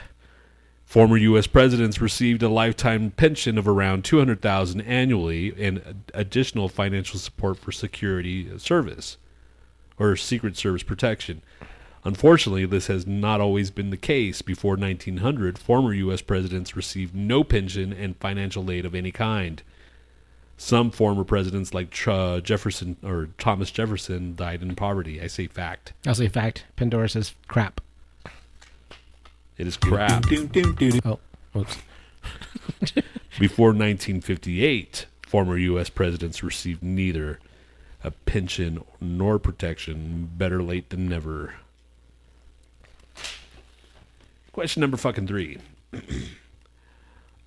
Former 0.84 1.16
U.S. 1.16 1.46
presidents 1.46 2.00
received 2.00 2.42
a 2.42 2.48
lifetime 2.48 3.10
pension 3.10 3.58
of 3.58 3.68
around 3.68 4.04
two 4.04 4.18
hundred 4.18 4.40
thousand 4.40 4.80
annually 4.82 5.54
and 5.62 6.02
additional 6.14 6.68
financial 6.68 7.18
support 7.18 7.58
for 7.58 7.72
security 7.72 8.58
service 8.58 9.18
or 9.98 10.16
Secret 10.16 10.56
Service 10.56 10.82
protection. 10.82 11.42
Unfortunately, 12.04 12.64
this 12.66 12.86
has 12.86 13.04
not 13.04 13.40
always 13.40 13.72
been 13.72 13.90
the 13.90 13.96
case. 13.96 14.40
Before 14.40 14.76
1900, 14.76 15.58
former 15.58 15.92
U.S. 15.92 16.22
presidents 16.22 16.76
received 16.76 17.16
no 17.16 17.42
pension 17.42 17.92
and 17.92 18.16
financial 18.18 18.70
aid 18.70 18.86
of 18.86 18.94
any 18.94 19.10
kind. 19.10 19.60
Some 20.56 20.92
former 20.92 21.24
presidents, 21.24 21.74
like 21.74 21.90
Ch- 21.90 22.08
uh, 22.08 22.40
Jefferson 22.40 22.96
or 23.02 23.30
Thomas 23.38 23.72
Jefferson, 23.72 24.36
died 24.36 24.62
in 24.62 24.76
poverty. 24.76 25.20
I 25.20 25.26
say 25.26 25.48
fact. 25.48 25.92
I'll 26.06 26.14
say 26.14 26.28
fact. 26.28 26.64
Pandora 26.76 27.08
says 27.08 27.34
crap. 27.48 27.80
It 29.58 29.66
is 29.66 29.76
crap. 29.76 30.24
Oh, 31.04 31.18
whoops. 31.52 31.78
Before 33.38 33.68
1958, 33.68 35.06
former 35.26 35.58
U.S. 35.58 35.90
presidents 35.90 36.42
received 36.42 36.82
neither 36.82 37.40
a 38.06 38.12
pension 38.12 38.82
nor 39.00 39.38
protection. 39.38 40.30
Better 40.36 40.62
late 40.62 40.90
than 40.90 41.08
never. 41.08 41.54
Question 44.52 44.80
number 44.80 44.96
fucking 44.96 45.26
three. 45.26 45.58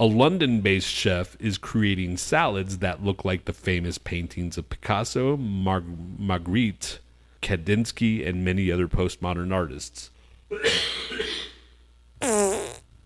A 0.02 0.06
London 0.06 0.61
based 0.61 0.88
chef 0.88 1.36
is 1.41 1.57
creating 1.57 2.18
salads 2.18 2.77
that 2.77 3.03
look 3.03 3.26
like 3.26 3.45
the 3.45 3.53
famous 3.53 3.98
paintings 3.98 4.57
of 4.57 4.69
Picasso, 4.69 5.36
Mar- 5.36 5.81
Magritte, 5.81 6.99
Kandinsky, 7.41 8.26
and 8.26 8.45
many 8.45 8.72
other 8.72 8.88
postmodern 8.88 9.53
artists. 9.53 10.10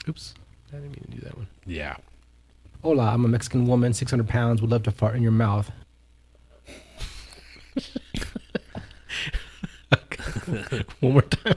Oops. 0.08 0.34
I 0.72 0.76
didn't 0.76 0.92
mean 0.92 1.06
to 1.06 1.12
do 1.12 1.22
that 1.22 1.36
one. 1.36 1.48
Yeah. 1.66 1.96
Hola, 2.84 3.06
I'm 3.06 3.26
a 3.26 3.28
Mexican 3.28 3.66
woman, 3.66 3.94
600 3.94 4.28
pounds, 4.28 4.62
would 4.62 4.70
love 4.70 4.84
to 4.84 4.92
fart 4.92 5.16
in 5.16 5.24
your 5.24 5.32
mouth. 5.32 5.72
one 11.00 11.14
more 11.14 11.22
time. 11.22 11.56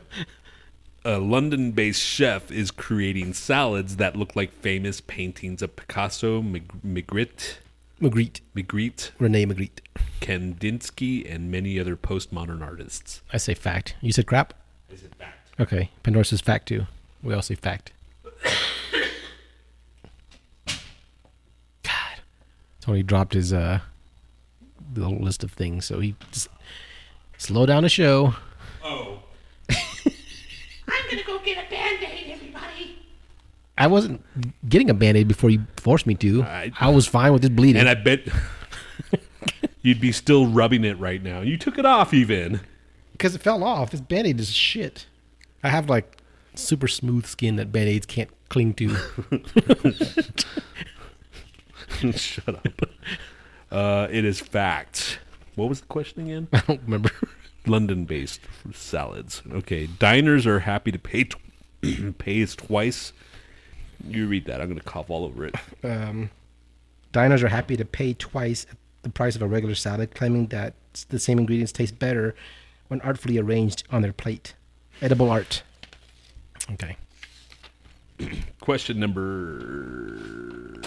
a 1.04 1.18
London 1.18 1.72
based 1.72 2.02
chef 2.02 2.50
is 2.50 2.70
creating 2.70 3.34
salads 3.34 3.96
that 3.96 4.16
look 4.16 4.36
like 4.36 4.52
famous 4.52 5.00
paintings 5.00 5.62
of 5.62 5.74
Picasso, 5.76 6.42
Mag- 6.42 6.82
Magritte, 6.84 7.56
Magritte. 8.00 8.40
Magritte, 8.54 9.10
Rene 9.18 9.46
Magritte. 9.46 9.80
Kandinsky, 10.20 11.32
and 11.32 11.50
many 11.50 11.78
other 11.80 11.96
postmodern 11.96 12.62
artists. 12.62 13.22
I 13.32 13.38
say 13.38 13.54
fact. 13.54 13.94
You 14.00 14.12
said 14.12 14.26
crap? 14.26 14.54
I 14.92 14.96
said 14.96 15.14
fact. 15.14 15.32
Okay. 15.60 15.90
Pandora 16.02 16.24
says 16.24 16.40
fact 16.40 16.68
too. 16.68 16.86
We 17.22 17.32
all 17.32 17.42
say 17.42 17.54
fact. 17.54 17.92
God. 21.82 22.20
Tony 22.80 23.02
dropped 23.02 23.34
his 23.34 23.52
uh 23.52 23.80
little 24.94 25.18
list 25.18 25.44
of 25.44 25.52
things, 25.52 25.84
so 25.84 26.00
he 26.00 26.14
just 26.32 26.48
slow 27.38 27.66
down 27.66 27.82
the 27.82 27.88
show. 27.88 28.34
Oh. 28.84 29.20
I'm 29.70 31.10
gonna 31.10 31.24
go 31.26 31.38
get 31.44 31.58
a 31.66 31.70
band 31.70 32.02
aid, 32.04 32.30
everybody. 32.32 32.98
I 33.78 33.86
wasn't 33.88 34.22
getting 34.68 34.88
a 34.88 34.94
band-aid 34.94 35.28
before 35.28 35.50
you 35.50 35.66
forced 35.76 36.06
me 36.06 36.14
to. 36.16 36.42
I- 36.44 36.72
I, 36.80 36.88
was 36.90 37.06
fine 37.06 37.32
with 37.32 37.42
this 37.42 37.50
bleeding. 37.50 37.78
And 37.80 37.88
I 37.88 37.94
bet 37.94 38.20
you'd 39.82 40.00
be 40.00 40.12
still 40.12 40.46
rubbing 40.46 40.82
it 40.84 40.98
right 40.98 41.22
now. 41.22 41.42
You 41.42 41.58
took 41.58 41.76
it 41.78 41.84
off 41.84 42.14
even. 42.14 42.60
because 43.12 43.34
it 43.34 43.42
fell 43.42 43.62
off. 43.62 43.90
This 43.90 44.00
band-aid 44.00 44.40
is 44.40 44.50
shit. 44.50 45.06
I 45.62 45.68
have 45.68 45.90
like 45.90 46.16
super 46.54 46.88
smooth 46.88 47.26
skin 47.26 47.56
that 47.56 47.70
band-aids 47.72 48.06
can't 48.06 48.30
cling 48.48 48.72
to. 48.74 48.96
Shut 52.12 52.54
up. 52.54 52.66
Uh, 53.70 54.06
it 54.10 54.24
is 54.24 54.40
fact. 54.40 55.18
What 55.56 55.68
was 55.68 55.80
the 55.80 55.86
question 55.86 56.22
again? 56.26 56.48
I 56.52 56.60
don't 56.60 56.82
remember. 56.82 57.10
London 57.66 58.04
based 58.04 58.40
salads. 58.72 59.42
Okay. 59.50 59.86
Diners 59.86 60.46
are 60.46 60.60
happy 60.60 60.92
to 60.92 60.98
pay, 60.98 61.28
pays 62.18 62.54
twice. 62.54 63.12
You 64.06 64.26
read 64.28 64.44
that. 64.44 64.60
I'm 64.60 64.68
going 64.68 64.78
to 64.78 64.84
cough 64.84 65.10
all 65.10 65.24
over 65.24 65.46
it. 65.46 65.54
um, 65.82 66.30
diners 67.12 67.42
are 67.42 67.48
happy 67.48 67.76
to 67.76 67.84
pay 67.84 68.12
twice 68.14 68.66
the 69.02 69.08
price 69.08 69.34
of 69.34 69.42
a 69.42 69.46
regular 69.46 69.74
salad, 69.74 70.14
claiming 70.14 70.46
that 70.48 70.74
the 71.08 71.18
same 71.18 71.38
ingredients 71.38 71.72
taste 71.72 71.98
better 71.98 72.34
when 72.88 73.00
artfully 73.00 73.38
arranged 73.38 73.84
on 73.90 74.02
their 74.02 74.12
plate. 74.12 74.54
Edible 75.00 75.30
art. 75.30 75.62
Okay. 76.72 76.96
Question 78.60 79.00
number 79.00 80.82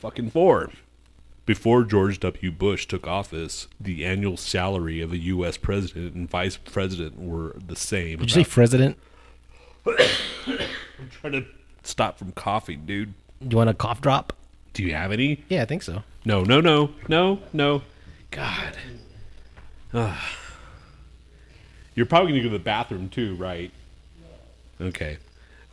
fucking 0.00 0.30
four. 0.30 0.70
Before 1.46 1.84
George 1.84 2.20
W. 2.20 2.50
Bush 2.50 2.86
took 2.86 3.06
office, 3.06 3.68
the 3.78 4.04
annual 4.04 4.36
salary 4.38 5.02
of 5.02 5.12
a 5.12 5.18
U.S. 5.18 5.58
president 5.58 6.14
and 6.14 6.28
vice 6.28 6.56
president 6.56 7.18
were 7.18 7.54
the 7.66 7.76
same. 7.76 8.18
Did 8.18 8.34
you 8.34 8.44
say 8.44 8.48
president? 8.48 8.98
I'm 9.86 11.10
trying 11.10 11.32
to 11.34 11.44
stop 11.82 12.18
from 12.18 12.32
coughing, 12.32 12.86
dude. 12.86 13.12
Do 13.40 13.48
you 13.50 13.56
want 13.58 13.68
a 13.68 13.74
cough 13.74 14.00
drop? 14.00 14.32
Do 14.72 14.82
you 14.82 14.94
have 14.94 15.12
any? 15.12 15.44
Yeah, 15.50 15.62
I 15.62 15.66
think 15.66 15.82
so. 15.82 16.02
No, 16.24 16.44
no, 16.44 16.60
no, 16.60 16.90
no, 17.08 17.40
no. 17.52 17.82
God. 18.30 18.76
Ugh. 19.92 20.22
You're 21.94 22.06
probably 22.06 22.32
going 22.32 22.42
to 22.42 22.48
go 22.48 22.52
to 22.52 22.58
the 22.58 22.64
bathroom 22.64 23.08
too, 23.08 23.36
right? 23.36 23.70
Okay. 24.80 25.18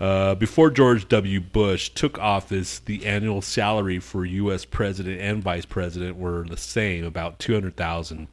Uh, 0.01 0.33
before 0.33 0.71
George 0.71 1.07
W. 1.09 1.39
Bush 1.39 1.89
took 1.89 2.17
office, 2.17 2.79
the 2.79 3.05
annual 3.05 3.39
salary 3.39 3.99
for 3.99 4.25
U.S. 4.25 4.65
president 4.65 5.21
and 5.21 5.43
vice 5.43 5.63
president 5.63 6.17
were 6.17 6.43
the 6.43 6.57
same, 6.57 7.05
about 7.05 7.37
two 7.37 7.53
hundred 7.53 7.75
thousand. 7.75 8.27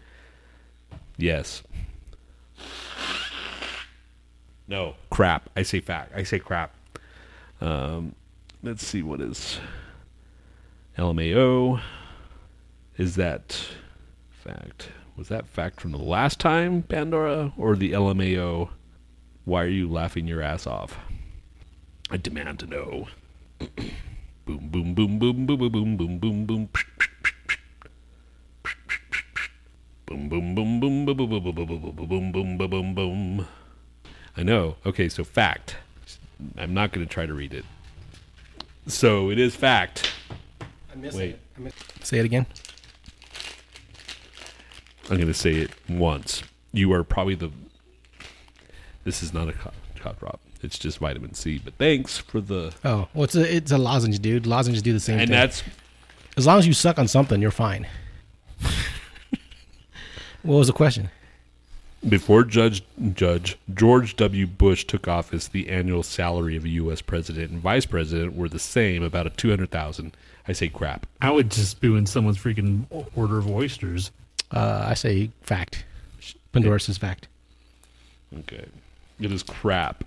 Yes. 1.19 1.63
No, 4.67 4.95
crap. 5.11 5.51
I 5.57 5.63
say 5.63 5.81
fact. 5.81 6.13
I 6.17 6.23
say 6.23 6.39
crap. 6.39 6.75
Um, 7.61 8.15
let's 8.63 8.87
see 8.87 9.03
what 9.03 9.21
is 9.21 9.61
LMAO. 10.97 11.83
Is 12.97 13.17
that 13.17 13.63
fact? 14.31 14.89
Was 15.19 15.29
that 15.29 15.47
fact 15.47 15.83
from 15.83 15.93
the 15.93 15.99
last 15.99 16.41
time, 16.41 16.83
Pandora, 16.83 17.53
or 17.59 17.77
the 17.77 17.93
LMAO? 17.93 18.71
Why 19.45 19.65
are 19.65 19.69
you 19.69 19.87
laughing 19.87 20.27
your 20.27 20.41
ass 20.41 20.67
off? 20.67 20.99
I 22.11 22.17
demand 22.17 22.59
to 22.61 22.67
know. 22.67 23.09
boom, 24.47 24.69
boom, 24.71 24.95
boom, 24.95 25.19
boom, 25.19 25.47
boom, 25.47 25.59
boom, 25.59 25.71
boom, 25.71 25.97
boom, 25.97 26.19
boom, 26.19 26.47
boom. 26.47 26.69
Boom, 30.07 30.29
boom, 30.31 30.55
boom, 30.55 30.81
boom, 30.81 31.05
boom, 31.05 31.17
boom, 31.17 31.29
boom, 31.29 31.43
boom, 31.43 31.55
boom, 31.55 31.67
boom, 31.67 32.07
boom, 32.07 32.33
boom, 32.33 32.57
boom, 32.57 32.71
boom, 32.71 32.95
boom. 32.95 33.47
I 34.39 34.43
know. 34.43 34.77
Okay, 34.87 35.11
so 35.11 35.23
fact. 35.23 35.77
I'm 36.57 36.73
not 36.73 36.93
going 36.93 37.07
to 37.07 37.13
try 37.13 37.27
to 37.27 37.35
read 37.35 37.53
it. 37.53 37.67
So 38.87 39.31
it 39.31 39.39
is 39.39 39.55
fact. 39.55 40.11
I 40.91 40.97
missed 40.97 41.19
Wait, 41.19 41.39
Say 42.03 42.19
it 42.21 42.25
again. 42.25 42.47
I'm 45.11 45.17
going 45.17 45.27
to 45.27 45.35
say 45.35 45.57
it 45.57 45.73
once. 45.91 46.43
You 46.73 46.91
are 46.95 47.05
probably 47.05 47.35
the. 47.35 47.51
This 49.05 49.23
is 49.23 49.35
not 49.35 49.49
a 49.51 49.53
cough, 49.53 49.75
cough 50.01 50.19
drop. 50.21 50.41
It's 50.63 50.79
just 50.79 50.99
vitamin 50.99 51.35
C. 51.35 51.61
But 51.63 51.75
thanks 51.75 52.19
for 52.19 52.41
the. 52.41 52.73
Oh, 52.85 53.09
well, 53.15 53.25
it's 53.25 53.37
a 53.37 53.57
it's 53.57 53.73
a 53.73 53.79
lozenge, 53.79 54.21
dude. 54.21 54.47
Lozenges 54.47 54.83
do 54.83 54.93
the 54.93 55.01
same 55.01 55.15
thing. 55.15 55.23
And 55.23 55.31
thing. 55.31 55.39
that's 55.39 55.63
as 56.37 56.47
long 56.47 56.59
as 56.59 56.67
you 56.67 56.73
suck 56.73 56.99
on 56.99 57.09
something, 57.09 57.43
you're 57.43 57.51
fine. 57.51 57.87
what 60.43 60.57
was 60.57 60.67
the 60.69 60.73
question? 60.73 61.11
Before 62.09 62.45
Judge 62.45 62.85
Judge 63.15 63.59
George 63.75 64.15
W. 64.17 64.47
Bush 64.47 64.85
took 64.85 65.09
office, 65.09 65.49
the 65.49 65.69
annual 65.69 66.05
salary 66.05 66.57
of 66.57 66.65
a 66.65 66.69
U.S. 66.69 67.03
president 67.03 67.51
and 67.51 67.61
vice 67.61 67.87
president 67.87 68.37
were 68.37 68.49
the 68.49 68.61
same, 68.61 69.03
about 69.03 69.27
a 69.27 69.31
two 69.31 69.51
hundred 69.51 69.73
thousand. 69.73 70.17
I 70.47 70.53
say 70.53 70.69
crap. 70.69 71.07
I 71.21 71.33
would 71.33 71.51
just 71.51 71.73
spew 71.73 71.97
in 71.97 72.07
someone's 72.07 72.39
freaking 72.39 72.87
order 73.17 73.39
of 73.39 73.51
oysters. 73.51 74.13
Uh, 74.53 74.87
I 74.89 74.95
say 74.95 75.31
fact. 75.43 75.85
Pandora 76.53 76.81
says 76.81 76.99
fact. 76.99 77.27
Okay, 78.33 78.67
it 79.21 79.33
is 79.33 79.43
crap. 79.43 80.05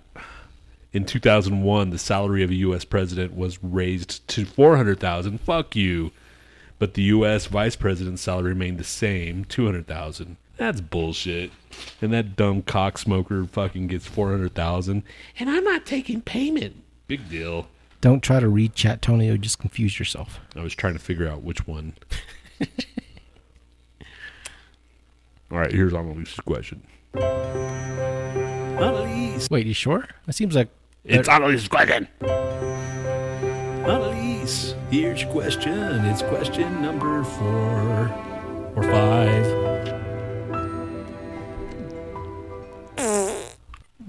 In 0.92 1.06
2001, 1.06 1.90
the 1.90 1.98
salary 1.98 2.42
of 2.42 2.50
a 2.50 2.54
U.S. 2.54 2.84
president 2.84 3.34
was 3.34 3.62
raised 3.62 4.26
to 4.28 4.44
400,000. 4.44 5.40
Fuck 5.40 5.74
you. 5.74 6.12
But 6.78 6.94
the 6.94 7.02
U.S. 7.04 7.46
vice 7.46 7.76
president's 7.76 8.20
salary 8.20 8.50
remained 8.50 8.78
the 8.78 8.84
same, 8.84 9.44
200,000. 9.46 10.36
That's 10.56 10.80
bullshit. 10.82 11.50
And 12.02 12.12
that 12.12 12.36
dumb 12.36 12.62
cock 12.62 12.98
smoker 12.98 13.46
fucking 13.46 13.86
gets 13.86 14.06
400,000. 14.06 15.02
And 15.38 15.50
I'm 15.50 15.64
not 15.64 15.86
taking 15.86 16.20
payment. 16.20 16.82
Big 17.06 17.30
deal. 17.30 17.68
Don't 18.02 18.20
try 18.20 18.40
to 18.40 18.48
read 18.48 18.74
chat, 18.74 19.00
Tony. 19.00 19.28
You'll 19.28 19.38
just 19.38 19.60
confuse 19.60 19.98
yourself. 19.98 20.40
I 20.56 20.60
was 20.62 20.74
trying 20.74 20.94
to 20.94 20.98
figure 20.98 21.28
out 21.28 21.42
which 21.42 21.66
one. 21.66 21.94
All 25.50 25.58
right, 25.58 25.72
here's 25.72 25.94
Annalise's 25.94 26.40
question. 26.40 26.82
Annalise. 28.82 29.48
Wait, 29.50 29.66
you 29.66 29.74
sure? 29.74 30.06
That 30.26 30.32
seems 30.32 30.54
like 30.54 30.68
It's 31.04 31.28
Annalise's 31.28 31.66
question. 31.66 32.06
Annalise, 33.82 34.76
here's 34.88 35.22
your 35.22 35.32
question. 35.32 36.04
It's 36.04 36.22
question 36.22 36.80
number 36.80 37.24
four 37.24 38.08
or 38.76 38.82
five. 38.84 39.44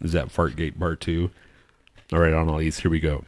Is 0.03 0.11
that 0.11 0.28
Fartgate 0.28 0.78
Part 0.78 1.02
2? 1.02 1.32
All 2.11 2.20
right, 2.20 2.32
Annalise, 2.32 2.78
here 2.78 2.91
we 2.91 2.99
go. 2.99 3.24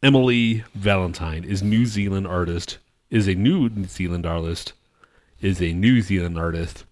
Emily 0.00 0.62
Valentine 0.72 1.42
is 1.42 1.64
New 1.64 1.86
Zealand 1.86 2.28
artist, 2.28 2.78
is 3.10 3.26
a 3.26 3.34
New 3.34 3.68
Zealand 3.86 4.26
artist, 4.26 4.74
is 5.40 5.60
a 5.60 5.72
New 5.72 6.02
Zealand 6.02 6.38
artist 6.38 6.84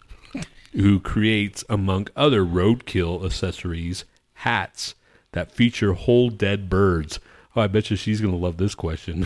who 0.72 0.98
creates, 0.98 1.62
among 1.68 2.08
other 2.16 2.44
roadkill 2.44 3.24
accessories, 3.24 4.04
hats 4.32 4.96
that 5.34 5.52
feature 5.52 5.92
whole 5.92 6.30
dead 6.30 6.68
birds. 6.68 7.20
Oh, 7.54 7.60
I 7.60 7.66
bet 7.68 7.90
you 7.90 7.96
she's 7.96 8.20
going 8.20 8.32
to 8.32 8.38
love 8.40 8.56
this 8.56 8.74
question. 8.74 9.24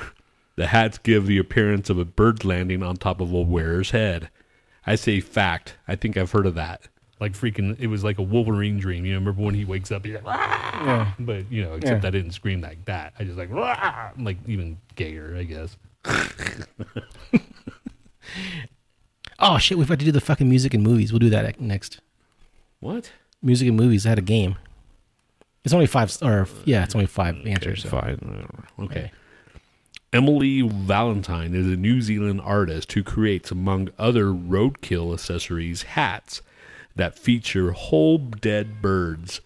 the 0.56 0.66
hats 0.68 0.98
give 0.98 1.26
the 1.26 1.38
appearance 1.38 1.88
of 1.90 1.98
a 1.98 2.04
bird 2.04 2.44
landing 2.44 2.82
on 2.82 2.96
top 2.96 3.20
of 3.20 3.32
a 3.32 3.40
wearer's 3.40 3.90
head. 3.90 4.30
I 4.86 4.96
say 4.96 5.20
fact. 5.20 5.76
I 5.86 5.94
think 5.94 6.16
I've 6.16 6.32
heard 6.32 6.46
of 6.46 6.54
that. 6.56 6.88
Like 7.20 7.34
freaking, 7.34 7.78
it 7.78 7.86
was 7.86 8.02
like 8.02 8.18
a 8.18 8.22
Wolverine 8.22 8.78
dream. 8.80 9.04
You 9.06 9.12
know, 9.12 9.18
remember 9.20 9.42
when 9.42 9.54
he 9.54 9.64
wakes 9.64 9.92
up? 9.92 10.04
He's 10.04 10.14
like, 10.14 10.24
"Ah!" 10.26 10.84
Yeah. 10.84 11.12
but 11.20 11.52
you 11.52 11.62
know, 11.62 11.74
except 11.74 12.02
Yeah. 12.02 12.08
I 12.08 12.10
didn't 12.10 12.32
scream 12.32 12.60
like 12.60 12.84
that. 12.86 13.12
I 13.16 13.22
just 13.22 13.38
like, 13.38 13.50
"Ah!" 13.54 14.10
like 14.18 14.38
even 14.48 14.78
gayer, 14.96 15.36
I 15.38 15.44
guess. 15.44 15.76
Oh 19.44 19.58
shit, 19.58 19.76
we've 19.76 19.88
got 19.88 19.98
to 19.98 20.04
do 20.04 20.12
the 20.12 20.20
fucking 20.20 20.48
music 20.48 20.72
and 20.72 20.84
movies. 20.84 21.12
We'll 21.12 21.18
do 21.18 21.30
that 21.30 21.60
next. 21.60 22.00
What? 22.78 23.10
Music 23.42 23.66
and 23.66 23.76
movies. 23.76 24.06
I 24.06 24.10
had 24.10 24.18
a 24.18 24.22
game. 24.22 24.54
It's 25.64 25.72
only 25.74 25.86
five, 25.86 26.16
or 26.22 26.48
yeah, 26.64 26.82
it's 26.84 26.94
only 26.94 27.06
five 27.06 27.36
answers. 27.46 27.82
so- 27.82 27.88
Fine. 27.88 28.46
Okay. 28.80 29.10
Emily 30.12 30.60
Valentine 30.60 31.54
is 31.54 31.66
a 31.66 31.76
New 31.76 32.02
Zealand 32.02 32.40
artist 32.44 32.92
who 32.92 33.02
creates, 33.02 33.50
among 33.50 33.88
other 33.98 34.26
roadkill 34.26 35.12
accessories, 35.14 35.82
hats 35.82 36.42
that 36.94 37.18
feature 37.18 37.72
whole 37.72 38.18
dead 38.18 38.82
birds. 38.82 39.40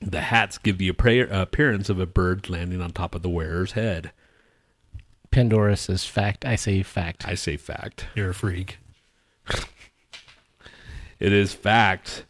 The 0.00 0.20
hats 0.20 0.58
give 0.58 0.78
the 0.78 0.88
appearance 0.88 1.88
of 1.88 1.98
a 1.98 2.06
bird 2.06 2.48
landing 2.48 2.80
on 2.80 2.92
top 2.92 3.14
of 3.16 3.22
the 3.22 3.28
wearer's 3.28 3.72
head. 3.72 4.12
Pandora 5.32 5.76
says 5.76 6.04
fact. 6.04 6.44
I 6.44 6.54
say 6.54 6.82
fact. 6.84 7.26
I 7.26 7.34
say 7.34 7.56
fact. 7.56 8.06
You're 8.14 8.30
a 8.30 8.34
freak. 8.34 8.78
It 11.18 11.32
is 11.32 11.52
fact. 11.54 12.24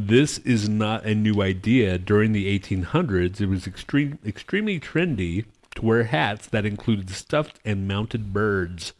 This 0.00 0.38
is 0.38 0.68
not 0.68 1.04
a 1.04 1.12
new 1.12 1.42
idea. 1.42 1.98
During 1.98 2.30
the 2.30 2.56
1800s, 2.56 3.40
it 3.40 3.46
was 3.46 3.66
extreme, 3.66 4.20
extremely 4.24 4.78
trendy 4.78 5.46
to 5.74 5.84
wear 5.84 6.04
hats 6.04 6.46
that 6.46 6.64
included 6.64 7.10
stuffed 7.10 7.58
and 7.64 7.88
mounted 7.88 8.32
birds. 8.32 8.92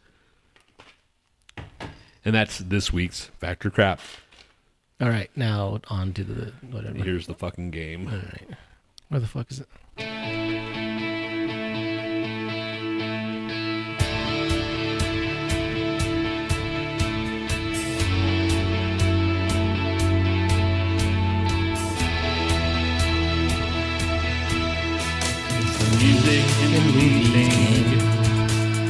And 2.25 2.35
that's 2.35 2.57
this 2.57 2.91
week's 2.91 3.27
Factor 3.39 3.69
Crap. 3.69 4.01
All 4.99 5.07
right, 5.07 5.31
now 5.37 5.79
on 5.87 6.11
to 6.11 6.23
the 6.25 6.51
whatever. 6.69 6.97
Here's 6.97 7.27
the 7.27 7.33
fucking 7.33 7.71
game. 7.71 8.07
All 8.07 8.15
right, 8.17 8.49
where 9.07 9.21
the 9.21 9.27
fuck 9.27 9.49
is 9.51 9.61
it? 9.61 10.38
Music 25.99 26.45
and 26.63 26.75
everything. 26.75 27.99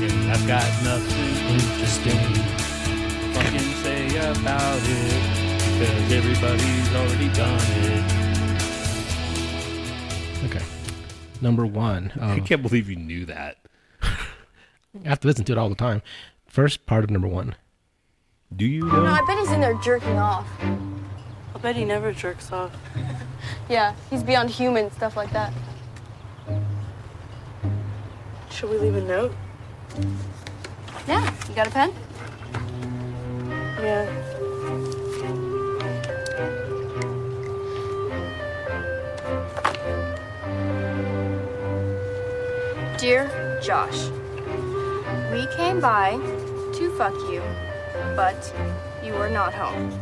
And 0.03 0.31
I've 0.31 0.45
got 0.47 0.63
nothing 0.83 1.33
interesting 1.55 2.33
to 2.33 2.41
fucking 3.33 3.59
say 3.83 4.07
about 4.29 4.79
it 4.83 5.23
because 5.79 6.11
everybody's 6.11 6.95
already 6.95 7.29
done 7.33 7.59
it. 7.83 8.03
Okay, 10.45 10.63
number 11.41 11.65
one. 11.65 12.11
I 12.19 12.33
Um, 12.33 12.45
can't 12.45 12.61
believe 12.61 12.89
you 12.89 12.95
knew 12.95 13.25
that. 13.25 13.57
I 14.03 14.07
have 15.05 15.19
to 15.21 15.27
listen 15.27 15.45
to 15.45 15.51
it 15.51 15.57
all 15.57 15.69
the 15.69 15.75
time. 15.75 16.01
First 16.47 16.85
part 16.85 17.03
of 17.03 17.09
number 17.09 17.27
one. 17.27 17.55
Do 18.55 18.65
you 18.65 18.85
No, 18.85 19.03
know? 19.03 19.11
I 19.11 19.21
bet 19.25 19.37
he's 19.37 19.51
in 19.51 19.61
there 19.61 19.73
jerking 19.75 20.17
off. 20.17 20.47
I 20.61 21.57
bet 21.61 21.75
he 21.75 21.85
never 21.85 22.11
jerks 22.13 22.51
off. 22.51 22.71
Yeah, 23.69 23.93
he's 24.09 24.23
beyond 24.23 24.49
human, 24.49 24.91
stuff 24.91 25.15
like 25.15 25.31
that. 25.31 25.53
Should 28.59 28.71
we 28.71 28.77
leave 28.77 28.95
a 28.95 28.99
note? 28.99 29.31
Yeah, 31.07 31.33
you 31.47 31.55
got 31.55 31.67
a 31.67 31.71
pen? 31.71 31.93
Yeah. 33.79 34.03
Dear 42.97 43.61
Josh, 43.63 44.09
we 45.31 45.47
came 45.55 45.79
by 45.79 46.17
to 46.73 46.93
fuck 46.97 47.13
you, 47.31 47.41
but 48.13 48.53
you 49.01 49.13
are 49.13 49.29
not 49.29 49.53
home. 49.53 49.97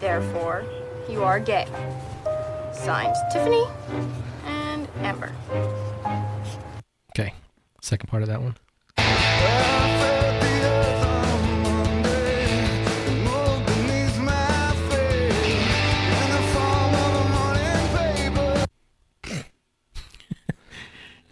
Therefore, 0.00 0.64
you 1.08 1.24
are 1.24 1.40
gay. 1.40 1.66
Signed, 2.74 3.16
Tiffany 3.32 3.64
and 4.44 4.86
Amber. 4.98 5.32
Second 7.80 8.08
part 8.08 8.22
of 8.22 8.28
that 8.28 8.42
one. 8.42 8.56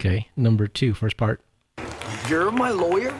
Okay, 0.00 0.28
number 0.36 0.68
two, 0.68 0.94
first 0.94 1.16
part. 1.16 1.40
You're 2.28 2.52
my 2.52 2.70
lawyer? 2.70 3.12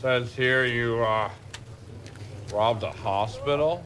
Says 0.00 0.34
here 0.34 0.64
you 0.64 1.04
uh, 1.04 1.28
robbed 2.50 2.82
a 2.82 2.90
hospital. 2.90 3.84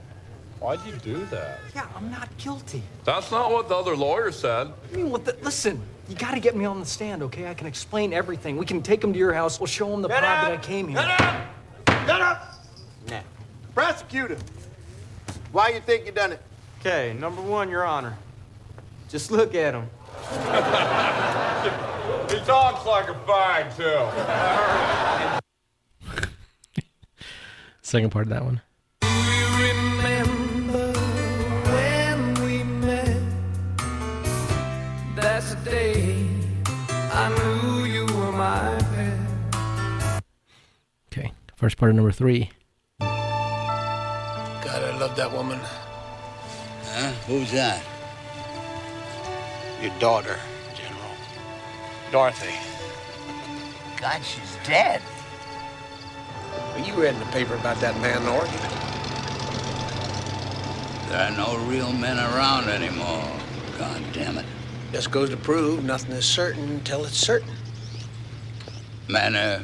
Why'd 0.60 0.78
you 0.86 0.92
do 1.02 1.24
that? 1.26 1.58
Yeah, 1.74 1.88
I'm 1.96 2.08
not 2.08 2.28
guilty. 2.38 2.84
That's 3.04 3.32
not 3.32 3.50
what 3.50 3.68
the 3.68 3.74
other 3.74 3.96
lawyer 3.96 4.30
said. 4.30 4.72
I 4.92 4.96
mean, 4.96 5.10
what 5.10 5.24
the, 5.24 5.36
listen, 5.42 5.82
you 6.10 6.16
gotta 6.16 6.40
get 6.40 6.56
me 6.56 6.64
on 6.64 6.80
the 6.80 6.86
stand, 6.86 7.22
okay? 7.22 7.46
I 7.46 7.54
can 7.54 7.68
explain 7.68 8.12
everything. 8.12 8.56
We 8.56 8.66
can 8.66 8.82
take 8.82 9.02
him 9.02 9.12
to 9.12 9.18
your 9.18 9.32
house. 9.32 9.60
We'll 9.60 9.68
show 9.68 9.94
him 9.94 10.02
the 10.02 10.08
Get 10.08 10.20
pod 10.20 10.38
up! 10.38 10.50
that 10.50 10.52
I 10.52 10.56
came 10.56 10.88
here. 10.88 10.98
Get 10.98 11.20
up! 11.20 11.46
Get 11.86 12.20
up! 12.20 12.54
Now, 13.08 13.22
prosecutor, 13.74 14.36
why 15.52 15.68
you 15.68 15.78
think 15.78 16.06
you 16.06 16.12
done 16.12 16.32
it? 16.32 16.42
Okay, 16.80 17.14
number 17.18 17.40
one, 17.40 17.68
Your 17.70 17.84
Honor. 17.84 18.16
Just 19.08 19.30
look 19.30 19.54
at 19.54 19.74
him. 19.74 19.88
He 22.30 22.40
talks 22.44 22.84
like 22.86 23.08
a 23.08 23.14
fag, 23.26 23.76
too. 23.76 25.40
Second 27.82 28.10
part 28.10 28.26
of 28.26 28.30
that 28.30 28.44
one. 28.44 28.60
First 41.60 41.76
part 41.76 41.90
of 41.90 41.96
number 41.96 42.10
three. 42.10 42.50
God, 43.00 43.10
I 44.66 44.98
love 44.98 45.14
that 45.16 45.30
woman. 45.30 45.60
Huh? 46.84 47.12
Who's 47.26 47.52
that? 47.52 47.84
Your 49.82 49.92
daughter, 49.98 50.38
General. 50.74 51.12
Dorothy. 52.10 52.54
God, 54.00 54.22
she's 54.24 54.56
dead. 54.64 55.02
Well, 56.50 56.86
you 56.86 56.94
read 56.94 57.12
in 57.12 57.20
the 57.20 57.26
paper 57.26 57.54
about 57.56 57.78
that 57.82 57.94
man, 58.00 58.24
Lord. 58.24 58.48
There 61.10 61.20
are 61.20 61.36
no 61.36 61.58
real 61.66 61.92
men 61.92 62.16
around 62.16 62.70
anymore. 62.70 63.30
God 63.78 64.02
damn 64.14 64.38
it. 64.38 64.46
Just 64.92 65.10
goes 65.10 65.28
to 65.28 65.36
prove 65.36 65.84
nothing 65.84 66.12
is 66.12 66.24
certain 66.24 66.70
until 66.70 67.04
it's 67.04 67.18
certain. 67.18 67.52
Men 69.08 69.36
are 69.36 69.62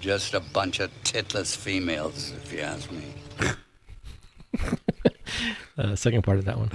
just 0.00 0.34
a 0.34 0.40
bunch 0.40 0.80
of 0.80 0.90
titless 1.04 1.54
females, 1.54 2.32
if 2.42 2.52
you 2.52 2.60
ask 2.60 2.90
me. 2.90 3.04
Uh, 5.78 5.94
second 5.96 6.22
part 6.22 6.38
of 6.38 6.44
that 6.44 6.58
one. 6.58 6.70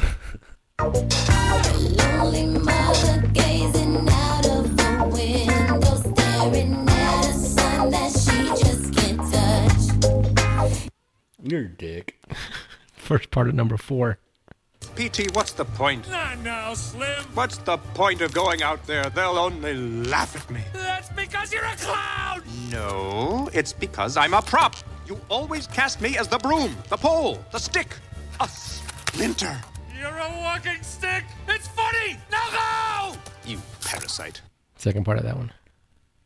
Lonely 0.80 2.46
mother 2.60 3.28
gazing 3.34 4.08
out 4.10 4.48
of 4.48 4.76
the 4.78 5.10
window, 5.14 5.82
staring 5.96 6.90
at 6.90 7.26
a 7.28 7.34
sun 7.34 7.92
that 7.92 8.12
she 8.12 8.48
just 8.64 8.96
can't 8.96 9.20
touch. 10.64 10.90
You're 11.44 11.62
a 11.62 11.70
dick. 11.70 12.24
First 12.96 13.30
part 13.30 13.48
of 13.50 13.54
number 13.54 13.78
four. 13.78 14.18
PT, 14.96 15.36
what's 15.36 15.52
the 15.52 15.66
point? 15.66 16.10
Not 16.10 16.40
now, 16.40 16.74
Slim. 16.74 17.24
What's 17.34 17.58
the 17.58 17.78
point 17.78 18.22
of 18.22 18.34
going 18.34 18.64
out 18.64 18.86
there? 18.88 19.10
They'll 19.10 19.38
only 19.38 19.74
laugh 19.76 20.36
at 20.38 20.50
me. 20.50 20.62
That's 20.72 21.10
because 21.10 21.52
you're 21.52 21.66
a 21.66 21.76
clown. 21.76 22.42
No, 22.72 23.50
it's 23.54 23.74
because 23.74 24.16
I'm 24.16 24.34
a 24.34 24.42
prop. 24.42 24.76
You 25.06 25.20
always 25.30 25.68
cast 25.68 26.00
me 26.00 26.18
as 26.18 26.30
the 26.30 26.38
broom, 26.38 26.76
the 26.90 26.96
pole, 26.98 27.40
the 27.52 27.60
stick, 27.60 27.90
a 28.40 28.48
splinter. 28.48 29.60
You're 30.00 30.18
a 30.18 30.30
walking 30.42 30.82
stick. 30.82 31.26
It's 31.48 31.68
funny. 31.68 32.18
Now 32.32 33.12
go. 33.12 33.18
You 33.46 33.60
parasite. 33.84 34.42
Second 34.78 35.04
part 35.04 35.18
of 35.18 35.26
that 35.26 35.36
one. 35.36 35.52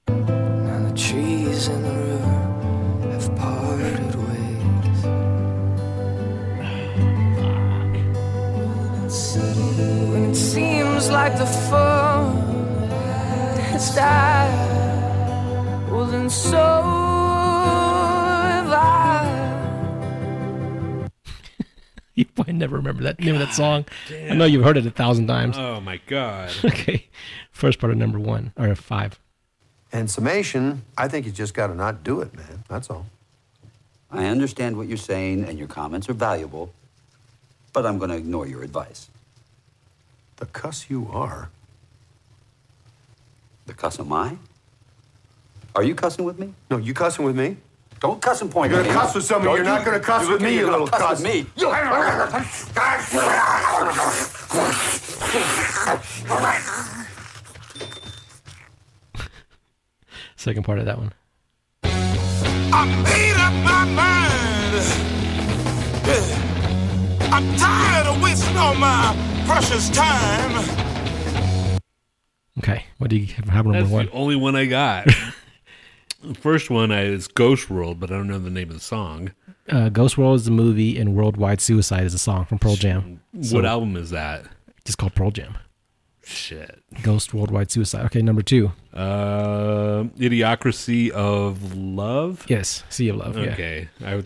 Now 0.08 0.90
the 0.90 0.96
trees 0.96 1.68
and 1.68 1.84
the 1.84 1.90
river 1.90 3.10
have 3.14 3.36
parted 3.36 4.09
seems 11.10 11.16
like 11.16 11.38
the 11.40 11.46
fun 11.46 12.38
has 13.72 13.96
died, 13.96 15.90
well 15.90 16.06
then 16.06 16.30
so 16.30 16.58
have 18.46 18.72
I. 18.72 19.50
You 22.14 22.26
might 22.38 22.54
never 22.54 22.76
remember 22.76 23.02
that 23.04 23.20
name 23.20 23.36
of 23.36 23.40
that 23.40 23.54
song. 23.54 23.86
I 24.12 24.36
know 24.36 24.46
you've 24.46 24.64
heard 24.64 24.78
it 24.78 24.86
a 24.86 24.92
thousand 24.92 25.26
times. 25.28 25.58
Oh 25.58 25.80
my 25.80 26.00
god. 26.06 26.52
okay, 26.66 27.08
first 27.52 27.80
part 27.80 27.92
of 27.92 27.98
number 27.98 28.20
one 28.20 28.54
or 28.58 28.76
five. 28.76 29.20
In 29.92 30.08
summation, 30.08 30.84
I 30.98 31.08
think 31.08 31.26
you 31.26 31.32
just 31.32 31.56
got 31.56 31.68
to 31.68 31.76
not 31.76 32.04
do 32.04 32.22
it, 32.22 32.36
man. 32.36 32.64
That's 32.68 32.90
all. 32.90 33.08
I 34.12 34.26
understand 34.26 34.78
what 34.78 34.88
you're 34.88 34.98
saying, 34.98 35.46
and 35.46 35.58
your 35.58 35.68
comments 35.68 36.08
are 36.10 36.14
valuable, 36.14 36.72
but 37.74 37.86
I'm 37.86 37.98
going 37.98 38.12
to 38.12 38.18
ignore 38.18 38.46
your 38.46 38.64
advice. 38.64 39.10
The 40.40 40.46
cuss 40.46 40.90
you 40.90 41.10
are. 41.12 41.50
The 43.66 43.74
cuss 43.74 44.00
am 44.00 44.14
I? 44.14 44.38
Are 45.76 45.84
you 45.84 45.94
cussing 45.96 46.24
with 46.24 46.40
me? 46.40 46.54
No, 46.72 46.78
you 46.78 46.94
cussing 46.94 47.26
with 47.26 47.36
me? 47.36 47.58
Don't 48.00 48.22
cuss 48.22 48.42
and 48.42 48.50
point 48.50 48.72
You're 48.72 48.82
gonna 48.82 48.94
me. 48.94 49.00
cuss 49.00 49.14
with 49.16 49.26
somebody. 49.26 49.48
Don't 49.50 49.56
You're 49.58 49.66
not 49.66 49.84
gonna 49.86 50.00
cuss 50.00 50.30
with 50.30 50.42
me, 50.42 50.56
you 50.56 50.72
little 50.72 50.88
cuss. 50.88 51.22
cuss. 51.22 51.22
with 51.22 51.34
me. 51.34 51.46
Second 60.38 60.64
part 60.64 60.80
of 60.80 60.86
that 60.86 60.98
one. 60.98 61.12
I 61.84 62.86
made 63.04 63.36
up 63.36 63.54
my 63.66 63.84
mind. 63.94 64.60
I'm 67.32 67.56
tired 67.58 68.08
of 68.08 68.22
wasting 68.24 68.56
all 68.56 68.76
my 68.76 69.14
precious 69.50 69.90
time. 69.90 70.64
Okay, 72.60 72.86
what 73.00 73.10
do 73.10 73.16
you 73.18 73.34
have 73.34 73.48
number 73.66 73.72
That's 73.80 73.90
one? 73.90 74.06
the 74.06 74.12
only 74.12 74.36
one 74.36 74.56
I 74.56 74.68
got. 74.68 75.06
the 76.24 76.36
first 76.36 76.70
one 76.70 76.92
is 76.92 77.28
Ghost 77.28 77.68
World, 77.68 78.00
but 78.00 78.12
I 78.12 78.14
don't 78.18 78.28
know 78.28 78.38
the 78.38 78.52
name 78.52 78.68
of 78.70 78.76
the 78.76 78.80
song. 78.80 79.32
Uh, 79.68 79.90
Ghost 79.90 80.20
World 80.20 80.36
is 80.36 80.46
the 80.46 80.52
movie, 80.52 81.00
and 81.00 81.16
Worldwide 81.16 81.62
Suicide 81.62 82.04
is 82.04 82.14
a 82.14 82.20
song 82.20 82.46
from 82.46 82.60
Pearl 82.60 82.76
Jam. 82.76 83.22
what 83.32 83.66
album 83.66 83.98
is 83.98 84.12
that? 84.12 84.46
Just 84.86 85.00
called 85.00 85.16
Pearl 85.16 85.32
Jam. 85.32 85.58
Shit. 86.24 86.84
Ghost 87.02 87.34
Worldwide 87.34 87.72
Suicide. 87.72 88.06
Okay, 88.06 88.22
number 88.22 88.44
two. 88.44 88.72
Uh, 88.94 90.04
Idiocracy 90.20 91.10
of 91.10 91.76
Love. 91.76 92.46
Yes, 92.48 92.84
Sea 92.90 93.10
of 93.10 93.16
Love. 93.16 93.36
yeah. 93.36 93.54
Okay, 93.54 93.90
I 94.06 94.24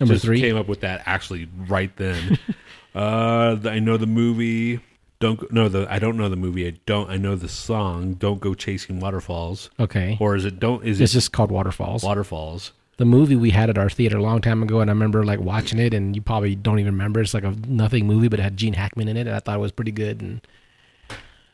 Number 0.00 0.14
just 0.14 0.24
three. 0.24 0.40
came 0.40 0.56
up 0.56 0.68
with 0.68 0.80
that 0.80 1.02
actually 1.04 1.50
right 1.66 1.94
then. 1.96 2.38
uh, 2.94 3.56
I 3.64 3.78
know 3.78 3.96
the 3.96 4.06
movie. 4.06 4.80
Don't 5.20 5.50
no 5.52 5.68
the 5.68 5.86
I 5.90 5.98
don't 5.98 6.16
know 6.16 6.28
the 6.28 6.36
movie. 6.36 6.66
I 6.66 6.74
don't 6.86 7.10
I 7.10 7.16
know 7.16 7.34
the 7.34 7.48
song. 7.48 8.14
Don't 8.14 8.40
go 8.40 8.54
chasing 8.54 9.00
waterfalls. 9.00 9.68
Okay. 9.80 10.16
Or 10.20 10.36
is 10.36 10.44
it 10.44 10.60
don't 10.60 10.84
is 10.84 11.00
it's 11.00 11.12
it 11.12 11.14
just 11.14 11.32
called 11.32 11.50
Waterfalls. 11.50 12.04
Waterfalls? 12.04 12.72
The 12.98 13.04
movie 13.04 13.36
we 13.36 13.50
had 13.50 13.68
at 13.70 13.78
our 13.78 13.88
theater 13.90 14.16
a 14.18 14.22
long 14.22 14.40
time 14.40 14.62
ago, 14.62 14.80
and 14.80 14.90
I 14.90 14.92
remember 14.92 15.24
like 15.24 15.38
watching 15.40 15.78
it, 15.78 15.94
and 15.94 16.14
you 16.16 16.22
probably 16.22 16.54
don't 16.56 16.78
even 16.80 16.94
remember. 16.94 17.20
It's 17.20 17.34
like 17.34 17.44
a 17.44 17.54
nothing 17.66 18.06
movie, 18.06 18.28
but 18.28 18.40
it 18.40 18.42
had 18.42 18.56
Gene 18.56 18.74
Hackman 18.74 19.06
in 19.08 19.16
it, 19.16 19.26
and 19.28 19.34
I 19.36 19.38
thought 19.40 19.56
it 19.56 19.60
was 19.60 19.70
pretty 19.72 19.92
good. 19.92 20.20
And 20.20 20.40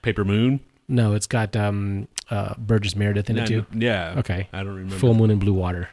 Paper 0.03 0.25
Moon. 0.25 0.61
no, 0.89 1.15
it's 1.15 1.27
got 1.27 1.55
um, 1.57 2.09
uh, 2.31 2.55
Burgess 2.59 2.97
Meredith 2.97 3.29
in 3.31 3.39
it 3.39 3.47
too. 3.47 3.65
yeah. 3.75 4.15
Okay. 4.19 4.49
I 4.53 4.59
don't 4.59 4.75
remember. 4.75 4.97
Full 4.97 5.15
Moon 5.15 5.31
and 5.31 5.41
Blue 5.41 5.53
Water. 5.55 5.89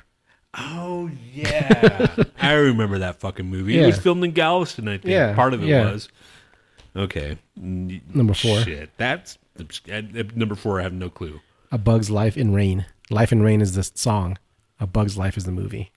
Oh 0.57 1.09
yeah, 1.33 2.15
I 2.41 2.53
remember 2.53 2.99
that 2.99 3.19
fucking 3.19 3.45
movie. 3.45 3.79
It 3.79 3.85
was 3.85 3.97
filmed 3.99 4.23
in 4.23 4.31
Galveston, 4.31 4.87
I 4.87 4.97
think. 4.97 5.05
Yeah, 5.05 5.33
part 5.33 5.53
of 5.53 5.63
it 5.63 5.67
yeah. 5.67 5.91
was. 5.91 6.09
Okay, 6.95 7.37
Number 7.55 8.33
four. 8.33 8.59
Shit, 8.61 8.89
that's 8.97 9.37
uh, 9.57 10.01
number 10.35 10.55
four. 10.55 10.79
I 10.79 10.83
have 10.83 10.93
no 10.93 11.09
clue. 11.09 11.39
A 11.71 11.77
Bug's 11.77 12.09
Life 12.09 12.35
in 12.35 12.53
Rain. 12.53 12.85
Life 13.09 13.31
in 13.31 13.41
Rain 13.41 13.61
is 13.61 13.75
the 13.75 13.83
song. 13.83 14.37
A 14.79 14.87
Bug's 14.87 15.17
Life 15.17 15.37
is 15.37 15.45
the 15.45 15.51
movie. 15.51 15.91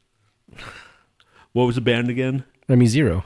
What 1.52 1.64
was 1.64 1.74
the 1.74 1.81
band 1.81 2.10
again? 2.10 2.44
Remy 2.68 2.86
Zero. 2.86 3.24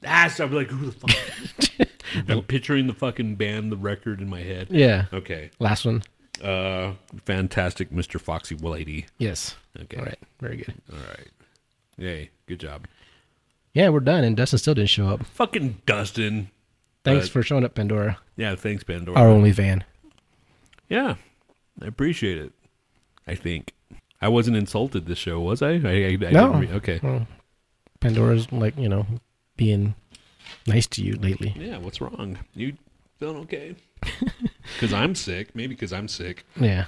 That's 0.00 0.38
I'm 0.40 0.52
like, 0.52 0.68
who 0.68 0.90
the 0.90 0.92
fuck? 0.92 1.88
I'm 2.28 2.42
picturing 2.42 2.86
the 2.86 2.94
fucking 2.94 3.36
band, 3.36 3.72
the 3.72 3.76
record 3.76 4.20
in 4.20 4.28
my 4.28 4.40
head. 4.40 4.68
Yeah. 4.70 5.06
Okay. 5.12 5.50
Last 5.58 5.84
one. 5.84 6.02
Uh, 6.42 6.94
fantastic, 7.24 7.90
Mr. 7.90 8.20
Foxy 8.20 8.54
Lady. 8.54 9.06
Yes. 9.18 9.56
Okay. 9.80 9.96
All 9.98 10.04
right. 10.04 10.18
Very 10.40 10.56
good. 10.58 10.74
All 10.92 10.98
right. 10.98 11.28
Yay. 11.96 12.30
Good 12.46 12.60
job. 12.60 12.86
Yeah, 13.74 13.90
we're 13.90 14.00
done, 14.00 14.24
and 14.24 14.36
Dustin 14.36 14.58
still 14.58 14.74
didn't 14.74 14.90
show 14.90 15.08
up. 15.08 15.24
Fucking 15.26 15.82
Dustin. 15.86 16.50
Thanks 17.04 17.26
Uh, 17.26 17.30
for 17.30 17.42
showing 17.42 17.64
up, 17.64 17.74
Pandora. 17.74 18.18
Yeah, 18.36 18.54
thanks, 18.56 18.82
Pandora. 18.84 19.16
Our 19.18 19.28
only 19.28 19.52
fan. 19.52 19.84
Yeah, 20.88 21.16
I 21.82 21.86
appreciate 21.86 22.38
it. 22.38 22.52
I 23.26 23.34
think 23.34 23.74
I 24.20 24.28
wasn't 24.28 24.56
insulted 24.56 25.06
this 25.06 25.18
show, 25.18 25.38
was 25.40 25.60
I? 25.62 25.72
I, 25.72 25.74
I, 25.74 25.78
I 25.80 26.16
no. 26.16 26.52
didn't 26.52 26.60
re- 26.60 26.72
okay. 26.76 27.00
Well, 27.02 27.26
Pandora's 28.00 28.50
like 28.52 28.76
you 28.78 28.88
know 28.88 29.06
being 29.56 29.94
nice 30.66 30.86
to 30.88 31.04
you 31.04 31.14
lately. 31.16 31.54
Yeah. 31.56 31.76
What's 31.78 32.00
wrong? 32.00 32.38
You 32.54 32.74
feeling 33.18 33.38
okay? 33.42 33.74
Because 34.74 34.92
I'm 34.92 35.14
sick. 35.14 35.54
Maybe 35.56 35.74
because 35.74 35.94
I'm 35.94 36.08
sick. 36.08 36.44
Yeah. 36.60 36.84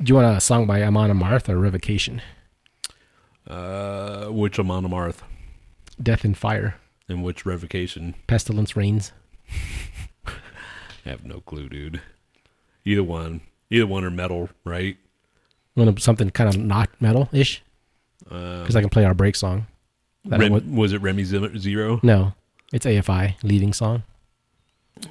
Do 0.00 0.10
you 0.10 0.14
want 0.14 0.36
a 0.36 0.40
song 0.40 0.64
by 0.64 0.80
Amon 0.84 1.10
Amarth 1.10 1.48
or 1.48 1.58
Revocation? 1.58 2.22
Uh, 3.48 4.26
which 4.26 4.58
Amon 4.60 4.84
Amarth? 4.84 5.18
Death 6.00 6.24
in 6.24 6.34
Fire. 6.34 6.76
And 7.08 7.24
which 7.24 7.44
Revocation? 7.44 8.14
Pestilence 8.28 8.76
Reigns. 8.76 9.10
I 10.26 11.08
have 11.10 11.24
no 11.24 11.40
clue, 11.40 11.68
dude. 11.68 12.00
Either 12.84 13.02
one. 13.02 13.40
Either 13.70 13.86
one 13.86 14.04
or 14.04 14.10
metal, 14.10 14.48
right? 14.64 14.96
Want 15.74 16.00
something 16.00 16.30
kind 16.30 16.48
of 16.48 16.56
not 16.56 16.90
metal 17.00 17.28
ish? 17.32 17.60
Because 18.22 18.76
I 18.76 18.80
can 18.80 18.88
play 18.90 19.04
our 19.04 19.14
break 19.14 19.34
song. 19.34 19.66
Rem- 20.24 20.52
wa- 20.52 20.60
was 20.64 20.92
it 20.92 21.02
Remy 21.02 21.24
Zero? 21.24 21.98
No, 22.04 22.34
it's 22.72 22.86
AFI 22.86 23.34
Leaving 23.42 23.72
Song. 23.72 24.04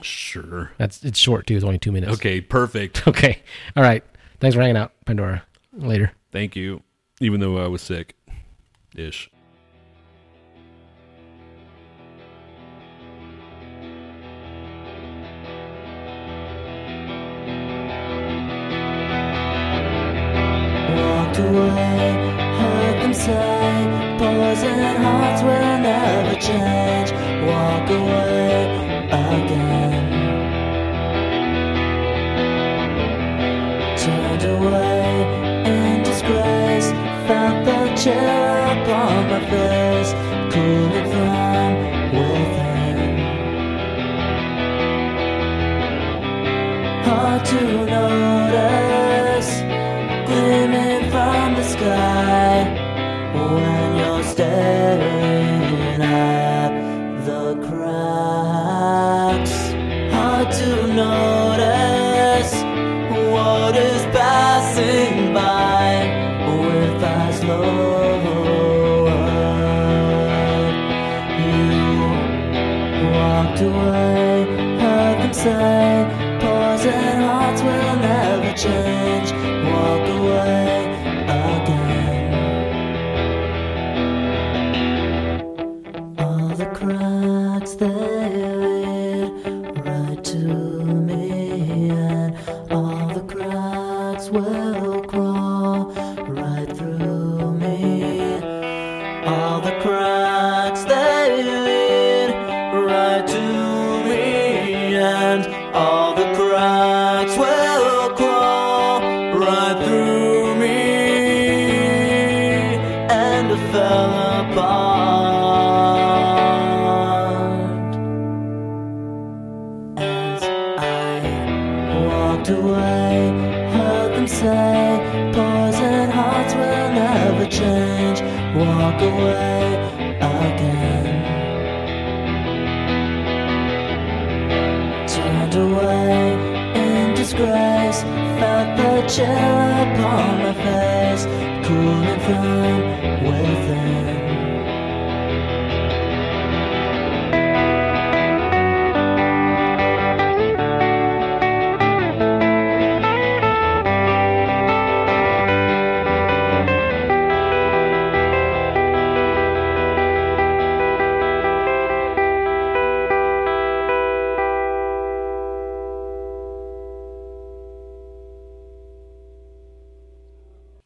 Sure. 0.01 0.71
That's 0.77 1.03
it's 1.03 1.19
short 1.19 1.47
too. 1.47 1.55
It's 1.55 1.65
only 1.65 1.77
two 1.79 1.91
minutes. 1.91 2.13
Okay, 2.13 2.41
perfect. 2.41 3.07
Okay. 3.07 3.41
All 3.75 3.83
right. 3.83 4.03
Thanks 4.39 4.55
for 4.55 4.61
hanging 4.61 4.77
out, 4.77 4.93
Pandora. 5.05 5.43
Later. 5.73 6.11
Thank 6.31 6.55
you. 6.55 6.81
Even 7.19 7.39
though 7.39 7.57
I 7.57 7.67
was 7.67 7.81
sick, 7.81 8.15
ish. 8.95 9.29
Walked 20.95 21.37
away, 21.37 22.11
heard 22.59 22.97
them 23.01 23.13
say, 23.13 24.17
boys 24.19 24.63
and 24.63 24.97
hearts 25.03 25.41
will 25.43 25.77
never 25.79 26.35
change. 26.39 26.70